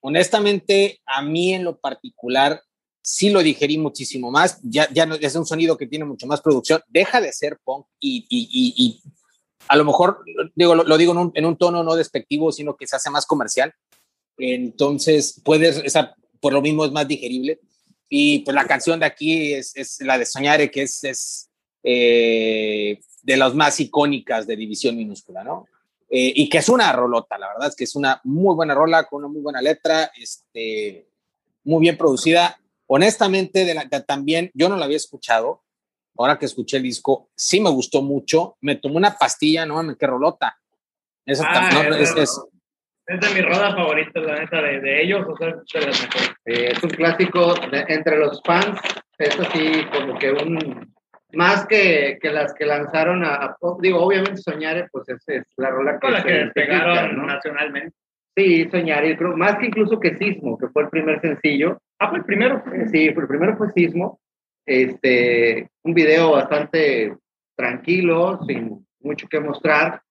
Honestamente, 0.00 1.00
a 1.06 1.22
mí 1.22 1.54
en 1.54 1.64
lo 1.64 1.78
particular, 1.78 2.62
sí 3.02 3.30
lo 3.30 3.42
digerí 3.42 3.78
muchísimo 3.78 4.30
más. 4.30 4.60
Ya, 4.62 4.88
ya 4.92 5.08
es 5.20 5.34
un 5.34 5.46
sonido 5.46 5.76
que 5.76 5.86
tiene 5.86 6.04
mucho 6.04 6.26
más 6.26 6.40
producción. 6.40 6.82
Deja 6.88 7.20
de 7.20 7.32
ser 7.32 7.58
punk 7.64 7.86
y, 7.98 8.26
y, 8.28 8.74
y, 8.76 9.02
a 9.66 9.76
lo 9.76 9.84
mejor, 9.84 10.24
digo, 10.54 10.74
lo, 10.74 10.96
digo 10.96 11.12
en 11.12 11.18
un, 11.18 11.32
en 11.34 11.44
un, 11.44 11.56
tono 11.56 11.82
no 11.82 11.94
despectivo, 11.94 12.52
sino 12.52 12.76
que 12.76 12.86
se 12.86 12.96
hace 12.96 13.10
más 13.10 13.26
comercial. 13.26 13.74
Entonces, 14.38 15.40
puedes, 15.44 15.78
esa, 15.78 16.14
por 16.40 16.52
lo 16.52 16.62
mismo 16.62 16.84
es 16.84 16.92
más 16.92 17.06
digerible. 17.08 17.60
Y 18.08 18.40
pues 18.40 18.54
la 18.54 18.66
canción 18.66 19.00
de 19.00 19.06
aquí 19.06 19.52
es, 19.52 19.76
es 19.76 20.00
la 20.00 20.16
de 20.16 20.24
Soñare, 20.24 20.70
que 20.70 20.82
es, 20.82 21.04
es 21.04 21.50
eh, 21.82 23.00
de 23.22 23.36
las 23.36 23.54
más 23.54 23.78
icónicas 23.80 24.46
de 24.46 24.56
División 24.56 24.96
Minúscula, 24.96 25.44
¿no? 25.44 25.66
Eh, 26.10 26.32
y 26.34 26.48
que 26.48 26.58
es 26.58 26.68
una 26.68 26.90
rolota, 26.92 27.36
la 27.36 27.48
verdad 27.48 27.68
es 27.68 27.76
que 27.76 27.84
es 27.84 27.94
una 27.94 28.20
muy 28.24 28.54
buena 28.54 28.74
rola, 28.74 29.04
con 29.04 29.24
una 29.24 29.32
muy 29.32 29.42
buena 29.42 29.60
letra, 29.60 30.10
este, 30.16 31.06
muy 31.64 31.80
bien 31.80 31.98
producida. 31.98 32.58
Honestamente, 32.86 33.66
de 33.66 33.74
la, 33.74 33.88
también 33.88 34.50
yo 34.54 34.68
no 34.68 34.76
la 34.76 34.86
había 34.86 34.96
escuchado, 34.96 35.62
ahora 36.16 36.38
que 36.38 36.46
escuché 36.46 36.78
el 36.78 36.82
disco, 36.82 37.30
sí 37.34 37.60
me 37.60 37.70
gustó 37.70 38.02
mucho. 38.02 38.56
Me 38.60 38.76
tomé 38.76 38.96
una 38.96 39.16
pastilla, 39.16 39.66
no 39.66 39.74
mames, 39.74 39.96
qué 39.96 40.06
rolota. 40.06 40.58
Esa 41.24 41.44
ah, 41.46 41.70
no, 41.72 41.94
es, 41.94 42.10
es, 42.16 42.40
es, 43.06 43.20
de 43.20 43.34
mis 43.34 43.44
rolas 43.44 43.74
favoritas, 43.74 44.22
la 44.22 44.40
neta, 44.40 44.62
de, 44.62 44.80
de 44.80 45.02
ellos, 45.02 45.26
o 45.28 45.36
sea, 45.36 45.48
de 45.80 45.86
las 45.86 46.02
mejores. 46.02 46.30
Eh, 46.46 46.72
es 46.72 46.82
un 46.82 46.90
clásico 46.90 47.54
entre 47.70 48.18
los 48.18 48.40
fans, 48.44 48.80
es 49.18 49.38
así 49.38 49.84
como 49.92 50.18
que 50.18 50.32
un. 50.32 50.94
Más 51.32 51.66
que, 51.66 52.18
que 52.22 52.30
las 52.30 52.54
que 52.54 52.64
lanzaron 52.64 53.22
a, 53.24 53.56
digo, 53.80 54.00
obviamente 54.00 54.38
Soñar, 54.38 54.88
pues 54.90 55.08
es, 55.10 55.22
es 55.28 55.44
la 55.56 55.70
rola 55.70 55.98
que, 55.98 56.10
la 56.10 56.24
que 56.24 56.32
despegaron 56.32 57.26
nacionalmente. 57.26 57.94
Sí, 58.34 58.68
Soñar, 58.70 59.04
y 59.04 59.16
creo, 59.16 59.36
más 59.36 59.58
que 59.58 59.66
incluso 59.66 60.00
que 60.00 60.16
Sismo, 60.16 60.56
que 60.56 60.68
fue 60.68 60.84
el 60.84 60.88
primer 60.88 61.20
sencillo. 61.20 61.80
Ah, 61.98 62.08
fue 62.08 62.18
el 62.18 62.24
primero. 62.24 62.62
Sí, 62.90 63.06
el 63.06 63.26
primero 63.26 63.56
fue 63.56 63.70
Sismo 63.72 64.20
este, 64.68 65.70
un 65.82 65.94
video 65.94 66.32
bastante 66.32 67.16
tranquilo, 67.56 68.38
sin 68.46 68.86
mucho 69.00 69.26
que 69.26 69.40
mostrar, 69.40 70.02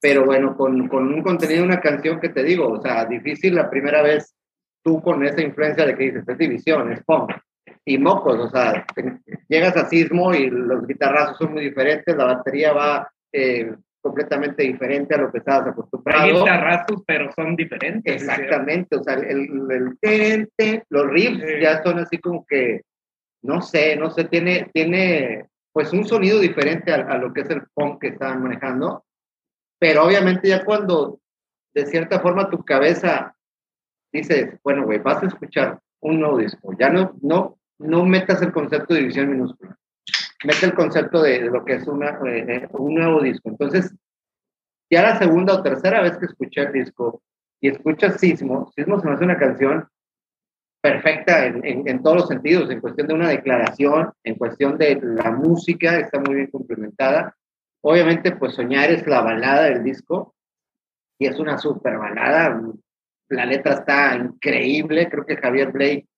pero 0.00 0.24
bueno, 0.24 0.56
con, 0.56 0.88
con 0.88 1.14
un 1.14 1.22
contenido, 1.22 1.64
una 1.64 1.80
canción 1.80 2.20
que 2.20 2.30
te 2.30 2.42
digo, 2.42 2.68
o 2.68 2.82
sea, 2.82 3.04
difícil 3.04 3.54
la 3.54 3.70
primera 3.70 4.02
vez 4.02 4.34
tú 4.82 5.00
con 5.00 5.24
esa 5.24 5.40
influencia 5.40 5.86
de 5.86 5.94
que 5.94 6.04
dices, 6.04 6.28
es 6.28 6.38
división, 6.38 6.92
es 6.92 7.04
punk. 7.04 7.30
Y 7.84 7.98
mocos, 7.98 8.38
o 8.38 8.50
sea, 8.50 8.84
llegas 9.48 9.76
a 9.76 9.88
sismo 9.88 10.34
y 10.34 10.50
los 10.50 10.86
guitarrazos 10.86 11.38
son 11.38 11.52
muy 11.52 11.64
diferentes, 11.64 12.14
la 12.16 12.24
batería 12.24 12.72
va 12.72 13.10
eh, 13.32 13.74
completamente 14.00 14.62
diferente 14.62 15.14
a 15.14 15.18
lo 15.18 15.32
que 15.32 15.38
estabas 15.38 15.68
acostumbrado. 15.68 16.22
Hay 16.22 16.32
guitarrazos, 16.32 17.02
pero 17.06 17.32
son 17.32 17.56
diferentes. 17.56 18.14
Exactamente, 18.14 18.96
o 18.96 19.02
sea, 19.02 19.14
el, 19.14 19.96
el, 20.02 20.84
los 20.88 21.10
riffs 21.10 21.42
ya 21.60 21.82
son 21.82 21.98
así 21.98 22.18
como 22.18 22.44
que 22.46 22.82
no 23.42 23.62
sé, 23.62 23.96
no 23.96 24.10
sé, 24.10 24.24
tiene, 24.24 24.70
tiene 24.72 25.48
pues 25.72 25.92
un 25.92 26.04
sonido 26.04 26.40
diferente 26.40 26.92
a, 26.92 27.16
lo 27.16 27.32
que 27.32 27.42
es 27.42 27.50
el 27.50 27.62
punk 27.74 28.00
que 28.00 28.08
estaban 28.08 28.42
manejando, 28.42 29.04
pero 29.78 30.04
obviamente 30.04 30.48
ya 30.48 30.64
cuando 30.64 31.20
de 31.74 31.86
cierta 31.86 32.20
forma 32.20 32.50
tu 32.50 32.64
cabeza 32.64 33.34
dice, 34.12 34.58
bueno, 34.64 34.84
güey, 34.84 34.98
vas 34.98 35.22
a 35.22 35.26
escuchar 35.26 35.80
un 36.00 36.20
nuevo 36.20 36.38
disco, 36.38 36.74
ya 36.78 36.90
no, 36.90 37.16
no, 37.22 37.58
no 37.80 38.04
metas 38.04 38.40
el 38.42 38.52
concepto 38.52 38.94
de 38.94 39.00
división 39.00 39.30
minúscula, 39.30 39.76
mete 40.44 40.66
el 40.66 40.74
concepto 40.74 41.22
de, 41.22 41.40
lo 41.40 41.64
que 41.64 41.74
es 41.74 41.86
una, 41.86 42.18
eh, 42.26 42.44
eh, 42.48 42.68
un 42.72 42.94
nuevo 42.94 43.20
disco. 43.22 43.48
Entonces, 43.48 43.94
ya 44.90 45.02
la 45.02 45.18
segunda 45.18 45.54
o 45.54 45.62
tercera 45.62 46.02
vez 46.02 46.16
que 46.18 46.26
escuché 46.26 46.62
el 46.62 46.72
disco 46.72 47.22
y 47.60 47.68
escuchas 47.68 48.18
Sismo, 48.18 48.72
Sismo 48.74 49.00
se 49.00 49.06
me 49.06 49.14
hace 49.14 49.24
una 49.24 49.38
canción 49.38 49.88
perfecta 50.82 51.46
en, 51.46 51.86
en, 51.86 52.02
todos 52.02 52.16
los 52.16 52.28
sentidos, 52.28 52.70
en 52.70 52.80
cuestión 52.80 53.06
de 53.06 53.14
una 53.14 53.28
declaración, 53.28 54.12
en 54.24 54.34
cuestión 54.36 54.78
de 54.78 54.98
la 55.02 55.30
música, 55.30 55.98
está 55.98 56.18
muy 56.18 56.36
bien 56.36 56.50
complementada. 56.50 57.36
Obviamente, 57.82 58.32
pues 58.32 58.54
Soñar 58.54 58.90
es 58.90 59.06
la 59.06 59.20
balada 59.20 59.64
del 59.64 59.84
disco 59.84 60.34
y 61.18 61.26
es 61.26 61.38
una 61.38 61.58
super 61.58 61.98
balada. 61.98 62.60
La 63.28 63.46
letra 63.46 63.74
está 63.74 64.16
increíble. 64.16 65.08
Creo 65.10 65.26
que 65.26 65.36
Javier 65.36 65.70
Blake 65.70 66.08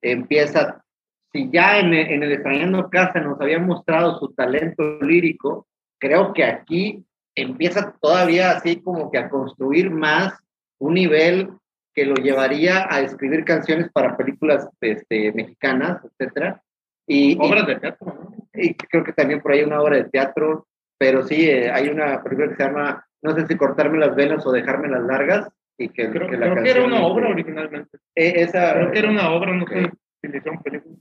empieza, 0.00 0.84
si 1.32 1.50
ya 1.50 1.78
en, 1.78 1.94
en 1.94 2.22
el 2.22 2.32
Extrañando 2.32 2.90
Casa 2.90 3.20
nos 3.20 3.40
había 3.40 3.58
mostrado 3.58 4.18
su 4.18 4.32
talento 4.34 4.98
lírico, 5.00 5.66
creo 5.98 6.32
que 6.32 6.44
aquí 6.44 7.04
empieza 7.34 7.94
todavía 8.00 8.52
así 8.52 8.80
como 8.80 9.10
que 9.10 9.18
a 9.18 9.28
construir 9.28 9.90
más 9.90 10.38
un 10.78 10.94
nivel 10.94 11.50
que 11.94 12.06
lo 12.06 12.14
llevaría 12.14 12.86
a 12.90 13.00
escribir 13.00 13.44
canciones 13.44 13.90
para 13.92 14.16
películas 14.16 14.68
este, 14.80 15.32
mexicanas, 15.32 16.02
etcétera. 16.04 16.62
Y, 17.06 17.36
Obras 17.38 17.66
de 17.66 17.76
teatro. 17.76 18.32
Y 18.54 18.74
creo 18.74 19.04
que 19.04 19.12
también 19.12 19.40
por 19.40 19.52
ahí 19.52 19.62
una 19.62 19.80
obra 19.80 19.96
de 19.96 20.04
teatro, 20.04 20.66
pero 20.98 21.22
sí, 21.22 21.48
eh, 21.48 21.70
hay 21.70 21.88
una 21.88 22.22
película 22.22 22.48
que 22.48 22.56
se 22.56 22.64
llama, 22.64 23.04
no 23.22 23.34
sé 23.34 23.46
si 23.46 23.56
cortarme 23.56 23.98
las 23.98 24.14
venas 24.14 24.46
o 24.46 24.52
dejarme 24.52 24.88
las 24.88 25.02
largas. 25.02 25.48
Y 25.78 25.88
que, 25.88 26.10
creo 26.10 26.28
que, 26.28 26.36
la 26.36 26.50
creo 26.50 26.62
que 26.62 26.70
era 26.70 26.84
una 26.84 27.04
obra 27.04 27.30
originalmente. 27.30 27.98
Eh, 28.14 28.34
esa, 28.36 28.74
creo 28.74 28.92
que 28.92 28.98
era 28.98 29.10
una 29.10 29.30
obra, 29.32 29.52
no 29.54 29.66
sé. 29.66 29.90
Sí, 30.20 30.28
le 30.28 30.38
hicieron 30.38 30.62
película. 30.62 30.96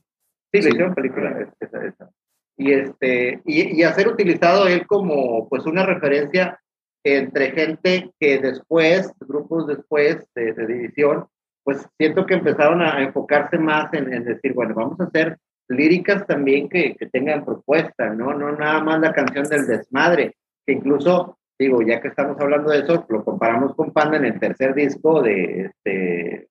Sí, 0.52 0.62
le 0.62 0.70
hicieron 0.70 0.94
película. 0.94 1.48
Esa, 1.60 1.86
esa. 1.86 2.10
Y, 2.58 2.74
este, 2.74 3.42
y, 3.46 3.80
y 3.80 3.84
hacer 3.84 4.08
utilizado 4.08 4.68
él 4.68 4.86
como 4.86 5.48
pues 5.50 5.66
una 5.66 5.86
referencia 5.86 6.60
entre 7.04 7.52
gente 7.52 8.12
que 8.20 8.40
después, 8.40 9.12
grupos 9.20 9.68
después 9.68 10.26
de, 10.36 10.54
de 10.54 10.68
división, 10.68 11.26
pues 11.64 11.88
siento 11.98 12.26
que 12.26 12.36
empezaron 12.36 12.82
a 12.82 13.02
enfocarse 13.02 13.58
más 13.58 13.94
en, 13.94 14.14
en, 14.14 14.24
decir, 14.24 14.54
bueno, 14.54 14.74
vamos 14.76 15.00
a 15.00 15.06
hacer 15.06 15.38
líricas 15.68 16.26
también 16.28 16.68
que, 16.70 16.96
que, 16.96 17.08
tengan 17.08 17.46
propuesta, 17.46 18.10
¿no? 18.10 18.34
No 18.34 18.52
nada 18.52 18.84
más 18.84 19.00
la 19.00 19.14
canción 19.14 19.46
del 19.46 19.68
desmadre, 19.68 20.36
que 20.66 20.74
incluso, 20.74 21.38
digo, 21.58 21.82
ya 21.82 22.02
que 22.02 22.10
estamos 22.10 22.40
hablando 22.40 22.72
de 22.72 22.80
eso, 22.80 23.06
lo 23.10 23.24
comparamos 23.24 23.76
con 23.76 23.92
Panda 23.92 24.18
en 24.18 24.26
el 24.26 24.40
tercer 24.40 24.74
disco 24.74 25.22
de 25.22 25.72
este, 25.72 26.50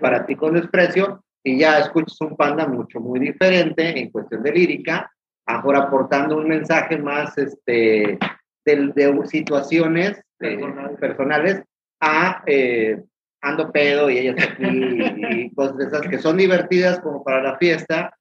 Para 0.00 0.26
ti 0.26 0.34
con 0.34 0.54
desprecio, 0.54 1.24
y 1.48 1.58
ya 1.58 1.78
escuchas 1.78 2.20
un 2.20 2.36
Panda 2.36 2.66
mucho, 2.66 3.00
muy 3.00 3.18
diferente 3.20 3.98
en 3.98 4.10
cuestión 4.10 4.42
de 4.42 4.52
lírica, 4.52 5.10
ahora 5.46 5.80
aportando 5.80 6.36
un 6.36 6.46
mensaje 6.46 6.98
más 6.98 7.36
este, 7.38 8.18
de, 8.64 8.76
de 8.94 9.26
situaciones 9.26 10.20
eh, 10.40 10.58
personales. 11.00 11.62
a 12.00 12.42
eh, 12.46 13.02
ando 13.40 13.70
pedo 13.70 14.10
y 14.10 14.18
ellas 14.18 14.36
aquí 14.46 14.64
y 14.64 15.50
cosas 15.54 15.76
de 15.78 15.84
esas 15.86 16.02
que 16.02 16.18
son 16.18 16.36
divertidas 16.36 17.00
como 17.00 17.22
para 17.24 17.42
la 17.42 17.56
fiesta 17.56 18.12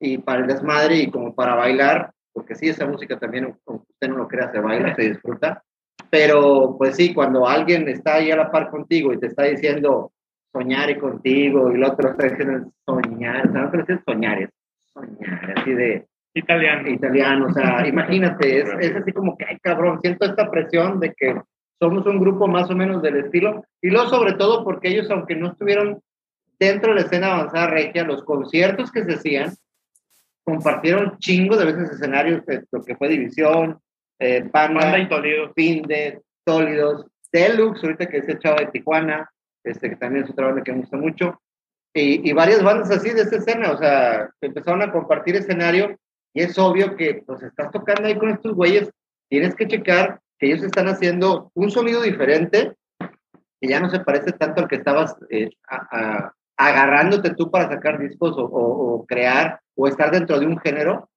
y 0.00 0.18
para 0.18 0.40
el 0.40 0.46
desmadre 0.46 0.96
y 0.96 1.10
como 1.10 1.34
para 1.34 1.54
bailar, 1.54 2.12
porque 2.32 2.54
sí, 2.54 2.68
esa 2.68 2.86
música 2.86 3.18
también, 3.18 3.56
aunque 3.66 3.86
usted 3.92 4.08
no 4.08 4.16
lo 4.16 4.28
crea, 4.28 4.50
se 4.50 4.58
baila, 4.58 4.94
se 4.94 5.10
disfruta, 5.10 5.62
pero 6.10 6.76
pues 6.76 6.96
sí, 6.96 7.14
cuando 7.14 7.46
alguien 7.46 7.88
está 7.88 8.16
ahí 8.16 8.30
a 8.30 8.36
la 8.36 8.50
par 8.50 8.70
contigo 8.70 9.12
y 9.12 9.20
te 9.20 9.28
está 9.28 9.44
diciendo 9.44 10.12
soñar 10.54 10.88
y 10.90 10.98
contigo 10.98 11.70
y 11.70 11.74
el 11.74 11.84
otro 11.84 12.10
está 12.10 12.28
diciendo 12.28 12.70
soñar, 12.86 13.48
o 13.48 13.52
sea, 13.52 13.62
no 13.62 13.84
te 13.84 13.98
soñar, 14.06 14.42
es 14.42 14.50
soñar, 14.92 15.54
así 15.56 15.74
de... 15.74 16.06
Italiano. 16.36 16.88
Italiano, 16.88 17.46
o 17.46 17.52
sea, 17.52 17.86
imagínate, 17.86 18.60
es, 18.60 18.68
es 18.80 18.96
así 18.96 19.12
como 19.12 19.36
que, 19.36 19.44
ay 19.44 19.58
cabrón, 19.60 20.00
siento 20.00 20.24
esta 20.24 20.50
presión 20.50 21.00
de 21.00 21.12
que 21.12 21.40
somos 21.78 22.06
un 22.06 22.18
grupo 22.18 22.46
más 22.46 22.70
o 22.70 22.74
menos 22.74 23.02
del 23.02 23.16
estilo, 23.16 23.64
y 23.82 23.90
luego 23.90 24.08
sobre 24.08 24.32
todo 24.32 24.64
porque 24.64 24.88
ellos, 24.88 25.10
aunque 25.10 25.36
no 25.36 25.48
estuvieron 25.48 26.00
dentro 26.58 26.90
de 26.94 27.00
la 27.00 27.06
escena 27.06 27.34
avanzada 27.34 27.66
regia, 27.66 28.04
los 28.04 28.24
conciertos 28.24 28.90
que 28.90 29.04
se 29.04 29.14
hacían, 29.14 29.52
compartieron 30.44 31.18
chingo 31.18 31.56
de 31.56 31.64
veces 31.64 31.90
escenarios, 31.90 32.42
lo 32.70 32.82
que 32.82 32.96
fue 32.96 33.08
División, 33.08 33.78
eh, 34.18 34.48
Panda, 34.50 34.80
Panda 34.80 34.98
y 34.98 35.08
Toledo. 35.08 35.52
Finde, 35.54 36.22
Tólidos, 36.44 37.06
Deluxe, 37.32 37.82
ahorita 37.82 38.06
que 38.06 38.18
es 38.18 38.28
el 38.28 38.38
chavo 38.38 38.58
de 38.58 38.66
Tijuana, 38.66 39.28
este, 39.64 39.90
que 39.90 39.96
también 39.96 40.24
es 40.24 40.30
otra 40.30 40.46
banda 40.46 40.62
que 40.62 40.72
me 40.72 40.80
gusta 40.80 40.96
mucho, 40.96 41.40
y, 41.92 42.28
y 42.28 42.32
varias 42.32 42.62
bandas 42.62 42.90
así 42.90 43.10
de 43.10 43.22
esa 43.22 43.36
escena, 43.36 43.72
o 43.72 43.78
sea, 43.78 44.30
empezaron 44.40 44.82
a 44.82 44.92
compartir 44.92 45.36
escenario, 45.36 45.96
y 46.32 46.42
es 46.42 46.58
obvio 46.58 46.96
que, 46.96 47.22
pues, 47.26 47.42
estás 47.42 47.70
tocando 47.70 48.06
ahí 48.08 48.18
con 48.18 48.30
estos 48.30 48.54
güeyes, 48.54 48.90
tienes 49.28 49.54
que 49.54 49.68
checar 49.68 50.20
que 50.38 50.46
ellos 50.46 50.62
están 50.62 50.88
haciendo 50.88 51.50
un 51.54 51.70
sonido 51.70 52.02
diferente, 52.02 52.74
que 53.60 53.68
ya 53.68 53.80
no 53.80 53.88
se 53.88 54.00
parece 54.00 54.32
tanto 54.32 54.62
al 54.62 54.68
que 54.68 54.76
estabas 54.76 55.16
eh, 55.30 55.50
agarrándote 56.56 57.34
tú 57.34 57.50
para 57.50 57.68
sacar 57.68 57.98
discos 57.98 58.36
o, 58.36 58.44
o, 58.44 58.94
o, 58.94 59.06
crear 59.06 59.60
o 59.76 59.86
estar 59.86 60.10
dentro 60.10 60.38
de 60.38 60.46
un 60.46 60.58
género, 60.58 61.08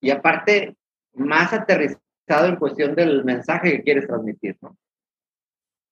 y 0.00 0.10
aparte 0.10 0.76
más 1.14 1.52
aterrizado 1.52 2.46
en 2.46 2.56
cuestión 2.56 2.94
del 2.94 3.24
mensaje 3.24 3.70
que 3.70 3.82
quieres 3.82 4.06
transmitir, 4.06 4.56
¿no? 4.60 4.76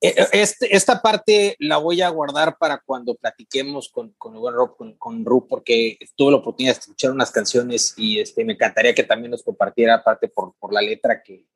Este, 0.03 0.75
esta 0.75 1.01
parte 1.01 1.55
la 1.61 1.77
voy 1.77 2.03
a 2.03 2.09
guardar 2.09 2.59
para 2.59 2.83
cuando 2.85 3.15
platiquemos 3.15 3.89
con, 3.89 4.11
con 4.19 4.35
rock, 4.35 4.77
con, 4.77 4.95
con 4.95 5.25
Ru, 5.25 5.47
porque 5.47 5.97
tuve 6.17 6.33
la 6.33 6.39
oportunidad 6.39 6.75
de 6.75 6.81
escuchar 6.81 7.13
unas 7.13 7.31
canciones 7.31 7.95
y 7.97 8.19
este, 8.19 8.45
me 8.45 8.55
encantaría 8.55 8.97
que 8.97 9.05
también 9.05 9.31
nos 9.31 9.45
compartiera, 9.45 9.95
aparte 9.95 10.27
por, 10.27 10.55
por 10.59 10.73
la 10.73 10.83
letra 10.83 11.23
que, 11.23 11.47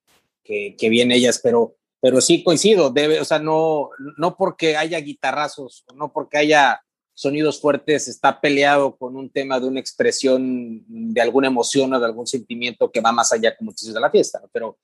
que, 0.44 0.76
que 0.78 0.88
viene 0.88 1.16
ellas, 1.16 1.40
pero, 1.42 1.74
pero 2.00 2.20
sí 2.20 2.44
coincido, 2.44 2.90
debe, 2.90 3.20
o 3.20 3.24
sea, 3.24 3.40
no, 3.40 3.90
no 4.16 4.36
porque 4.36 4.76
haya 4.76 5.00
guitarrazos, 5.00 5.84
no 5.96 6.12
porque 6.12 6.38
haya 6.38 6.80
sonidos 7.14 7.60
fuertes, 7.60 8.06
está 8.06 8.40
peleado 8.40 8.96
con 8.96 9.16
un 9.16 9.28
tema 9.28 9.58
de 9.58 9.66
una 9.66 9.80
expresión 9.80 10.84
de 10.86 11.20
alguna 11.20 11.48
emoción 11.48 11.92
o 11.92 11.98
de 11.98 12.06
algún 12.06 12.28
sentimiento 12.28 12.92
que 12.92 13.00
va 13.00 13.10
más 13.10 13.32
allá, 13.32 13.56
como 13.56 13.72
dices, 13.72 13.92
de 13.92 14.00
la 14.00 14.10
fiesta, 14.10 14.40
pero, 14.52 14.78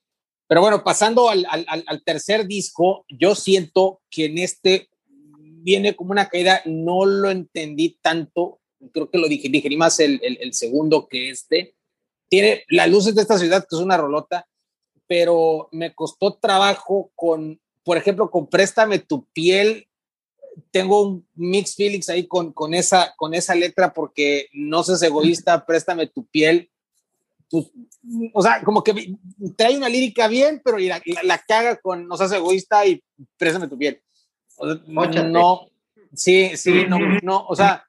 pero 0.52 0.60
bueno, 0.60 0.84
pasando 0.84 1.30
al, 1.30 2.02
tercer 2.04 2.46
disco, 2.46 3.06
yo 3.08 3.34
siento 3.34 4.02
que 4.10 4.26
en 4.26 4.36
este 4.36 4.90
viene 5.08 5.96
como 5.96 6.10
una 6.10 6.28
caída, 6.28 6.60
no 6.66 7.06
lo 7.06 7.30
entendí 7.30 7.98
tanto, 8.02 8.60
creo 8.92 9.08
que 9.10 9.16
lo 9.16 9.28
dije, 9.28 9.48
digerí 9.48 9.78
más 9.78 9.98
el, 9.98 10.20
segundo 10.52 11.08
que 11.08 11.30
este. 11.30 11.74
Tiene 12.28 12.64
las 12.68 12.90
luces 12.90 13.14
de 13.14 13.22
esta 13.22 13.38
ciudad, 13.38 13.62
que 13.66 13.76
es 13.76 13.80
una 13.80 13.96
rolota, 13.96 14.46
pero 15.06 15.70
me 15.72 15.94
costó 15.94 16.34
trabajo 16.34 17.10
con, 17.14 17.58
por 17.82 17.96
ejemplo, 17.96 18.30
con 18.30 18.46
Préstame 18.46 18.98
tu 18.98 19.24
piel. 19.32 19.88
Tengo 20.70 21.00
un 21.02 21.26
mix 21.32 21.76
feelings 21.76 22.10
ahí 22.10 22.26
con, 22.26 22.52
con, 22.52 22.74
esa, 22.74 23.14
con 23.16 23.32
esa 23.32 23.54
letra 23.54 23.94
porque 23.94 24.48
no 24.52 24.84
seas 24.84 25.00
egoísta, 25.00 25.64
préstame 25.66 26.08
tu 26.08 26.26
piel. 26.26 26.70
Pues, 27.52 27.66
o 28.32 28.42
sea, 28.42 28.62
como 28.62 28.82
que 28.82 29.14
trae 29.58 29.76
una 29.76 29.90
lírica 29.90 30.26
bien, 30.26 30.62
pero 30.64 30.78
la, 30.78 31.02
la, 31.04 31.22
la 31.22 31.38
caga 31.38 31.76
con 31.76 32.08
no 32.08 32.16
seas 32.16 32.32
egoísta 32.32 32.86
y 32.86 33.04
préstame 33.36 33.68
tu 33.68 33.76
piel. 33.76 34.02
O 34.56 34.66
sea, 34.66 35.22
no, 35.24 35.68
sí, 36.14 36.56
sí, 36.56 36.86
no, 36.88 36.98
no, 37.22 37.44
o 37.46 37.54
sea, 37.54 37.84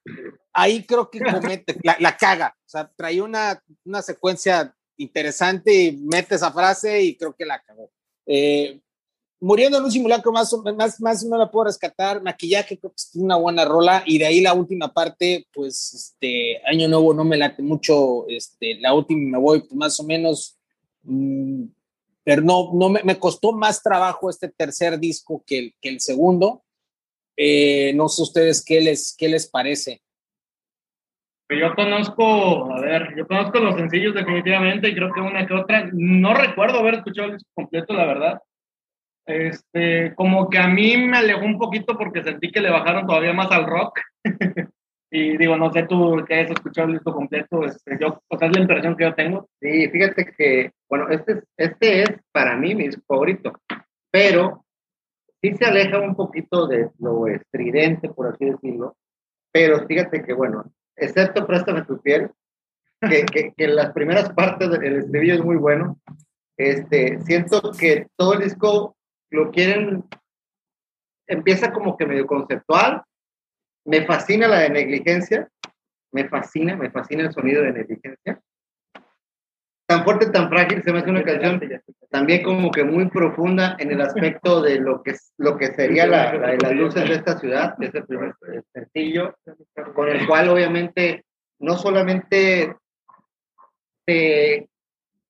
ahí 0.52 0.84
creo 0.84 1.10
que 1.10 1.22
comete, 1.22 1.78
la, 1.82 1.96
la 1.98 2.18
caga. 2.18 2.54
O 2.60 2.70
sea, 2.70 2.92
trae 2.94 3.22
una, 3.22 3.64
una 3.86 4.02
secuencia 4.02 4.76
interesante 4.98 5.74
y 5.74 5.92
mete 5.94 6.36
esa 6.36 6.52
frase 6.52 7.02
y 7.02 7.16
creo 7.16 7.34
que 7.34 7.46
la 7.46 7.56
acabó. 7.56 7.90
Eh, 8.26 8.82
muriendo 9.44 9.78
en 9.78 9.84
un 9.84 9.92
simulacro 9.92 10.32
más, 10.32 10.56
más, 10.78 11.02
más 11.02 11.26
no 11.26 11.38
la 11.38 11.52
puedo 11.52 11.66
rescatar, 11.66 12.24
maquillaje 12.24 12.80
creo 12.80 12.92
que 12.92 12.96
es 12.96 13.12
una 13.16 13.36
buena 13.36 13.66
rola 13.66 14.02
y 14.06 14.18
de 14.18 14.26
ahí 14.26 14.40
la 14.40 14.54
última 14.54 14.94
parte, 14.94 15.48
pues 15.54 15.94
este 15.94 16.62
año 16.66 16.88
nuevo 16.88 17.14
no 17.14 17.26
me 17.26 17.36
late 17.36 17.62
mucho, 17.62 18.26
este, 18.30 18.76
la 18.80 18.94
última 18.94 19.32
me 19.32 19.44
voy 19.44 19.60
pues, 19.60 19.74
más 19.74 20.00
o 20.00 20.06
menos, 20.06 20.58
mmm, 21.04 21.66
pero 22.24 22.42
no, 22.42 22.72
no 22.74 22.88
me, 22.88 23.04
me, 23.04 23.20
costó 23.20 23.52
más 23.52 23.84
trabajo 23.84 24.30
este 24.30 24.48
tercer 24.48 24.98
disco 24.98 25.44
que 25.46 25.60
el, 25.60 25.76
que 25.82 25.90
el 25.90 26.00
segundo. 26.00 26.64
Eh, 27.36 27.92
no 27.96 28.08
sé 28.08 28.22
ustedes 28.22 28.64
qué 28.64 28.80
les, 28.80 29.14
qué 29.18 29.28
les 29.28 29.50
parece. 29.50 30.02
Yo 31.50 31.76
conozco, 31.76 32.74
a 32.74 32.80
ver, 32.80 33.14
yo 33.18 33.28
conozco 33.28 33.60
los 33.60 33.76
sencillos 33.76 34.16
definitivamente 34.16 34.88
y 34.88 34.96
creo 34.96 35.12
que 35.14 35.20
una 35.20 35.46
que 35.46 35.54
otra, 35.54 35.90
no 35.92 36.34
recuerdo 36.34 36.80
haber 36.80 36.96
escuchado 36.96 37.28
el 37.28 37.34
disco 37.34 37.50
completo, 37.54 37.94
la 37.94 38.06
verdad. 38.06 38.42
Este, 39.26 40.14
como 40.16 40.50
que 40.50 40.58
a 40.58 40.68
mí 40.68 40.98
me 40.98 41.18
alejó 41.18 41.46
un 41.46 41.58
poquito 41.58 41.98
porque 41.98 42.24
sentí 42.24 42.52
que 42.52 42.62
le 42.62 42.70
bajaron 42.70 43.08
todavía 43.08 43.34
más 43.34 43.52
al 43.52 43.66
rock. 43.66 44.00
y 45.12 45.38
digo, 45.38 45.56
no 45.56 45.72
sé 45.72 45.84
tú 45.84 46.24
que 46.28 46.42
has 46.42 46.52
escuchado 46.52 46.88
el 46.88 46.96
disco 46.96 47.14
completo, 47.14 47.64
este, 47.66 47.98
yo, 48.00 48.20
o 48.28 48.38
sea, 48.38 48.48
es 48.48 48.56
la 48.56 48.62
impresión 48.62 48.98
que 48.98 49.04
yo 49.04 49.14
tengo. 49.14 49.50
Sí, 49.62 49.88
fíjate 49.90 50.34
que, 50.38 50.72
bueno, 50.90 51.08
este 51.10 51.34
es, 51.34 51.44
este 51.58 52.02
es 52.02 52.10
para 52.32 52.58
mí 52.58 52.76
mi 52.76 52.90
favorito, 53.08 53.54
pero 54.12 54.66
sí 55.42 55.54
se 55.54 55.66
aleja 55.66 56.00
un 56.00 56.16
poquito 56.16 56.68
de 56.68 56.90
lo 57.00 57.28
estridente, 57.28 58.10
por 58.10 58.28
así 58.28 58.46
decirlo, 58.46 58.98
pero 59.52 59.86
fíjate 59.86 60.24
que, 60.24 60.34
bueno, 60.34 60.66
excepto 60.96 61.46
Préstame 61.46 61.84
tu 61.84 62.02
piel, 62.02 62.32
que, 63.00 63.26
que, 63.26 63.54
que 63.56 63.68
las 63.68 63.94
primeras 63.94 64.34
partes 64.34 64.72
del 64.72 64.98
estribillo 64.98 65.36
es 65.36 65.44
muy 65.44 65.58
bueno. 65.58 66.00
Este, 66.58 67.20
siento 67.22 67.72
que 67.78 68.08
todo 68.16 68.34
el 68.34 68.42
disco 68.42 68.96
lo 69.34 69.52
quieren, 69.52 70.04
empieza 71.28 71.74
como 71.74 71.98
que 71.98 72.06
medio 72.06 72.28
conceptual. 72.28 73.04
Me 73.86 74.06
fascina 74.06 74.48
la 74.48 74.60
de 74.60 74.70
negligencia, 74.70 75.50
me 76.12 76.30
fascina, 76.30 76.76
me 76.76 76.92
fascina 76.92 77.24
el 77.24 77.34
sonido 77.34 77.64
de 77.64 77.74
negligencia. 77.74 78.40
Tan 79.86 80.04
fuerte, 80.04 80.30
tan 80.30 80.50
frágil, 80.50 80.82
se 80.84 80.94
me 80.94 81.00
hace 81.00 81.10
una 81.10 81.24
canción 81.24 81.60
también 82.10 82.44
como 82.44 82.72
que 82.72 82.84
muy 82.84 83.10
profunda 83.10 83.76
en 83.80 83.92
el 83.92 84.00
aspecto 84.00 84.62
de 84.62 84.80
lo 84.80 85.02
que, 85.02 85.16
lo 85.38 85.58
que 85.58 85.74
sería 85.74 86.06
la, 86.06 86.34
la, 86.34 86.54
las 86.54 86.72
luces 86.72 87.10
de 87.10 87.16
esta 87.16 87.38
ciudad, 87.40 87.76
que 87.78 87.88
es 87.88 87.96
el 87.96 88.06
primer 88.06 88.36
sencillo, 88.72 89.36
con 89.96 90.08
el 90.08 90.26
cual 90.28 90.50
obviamente 90.50 91.26
no 91.60 91.76
solamente 91.76 92.76
se, 94.06 94.70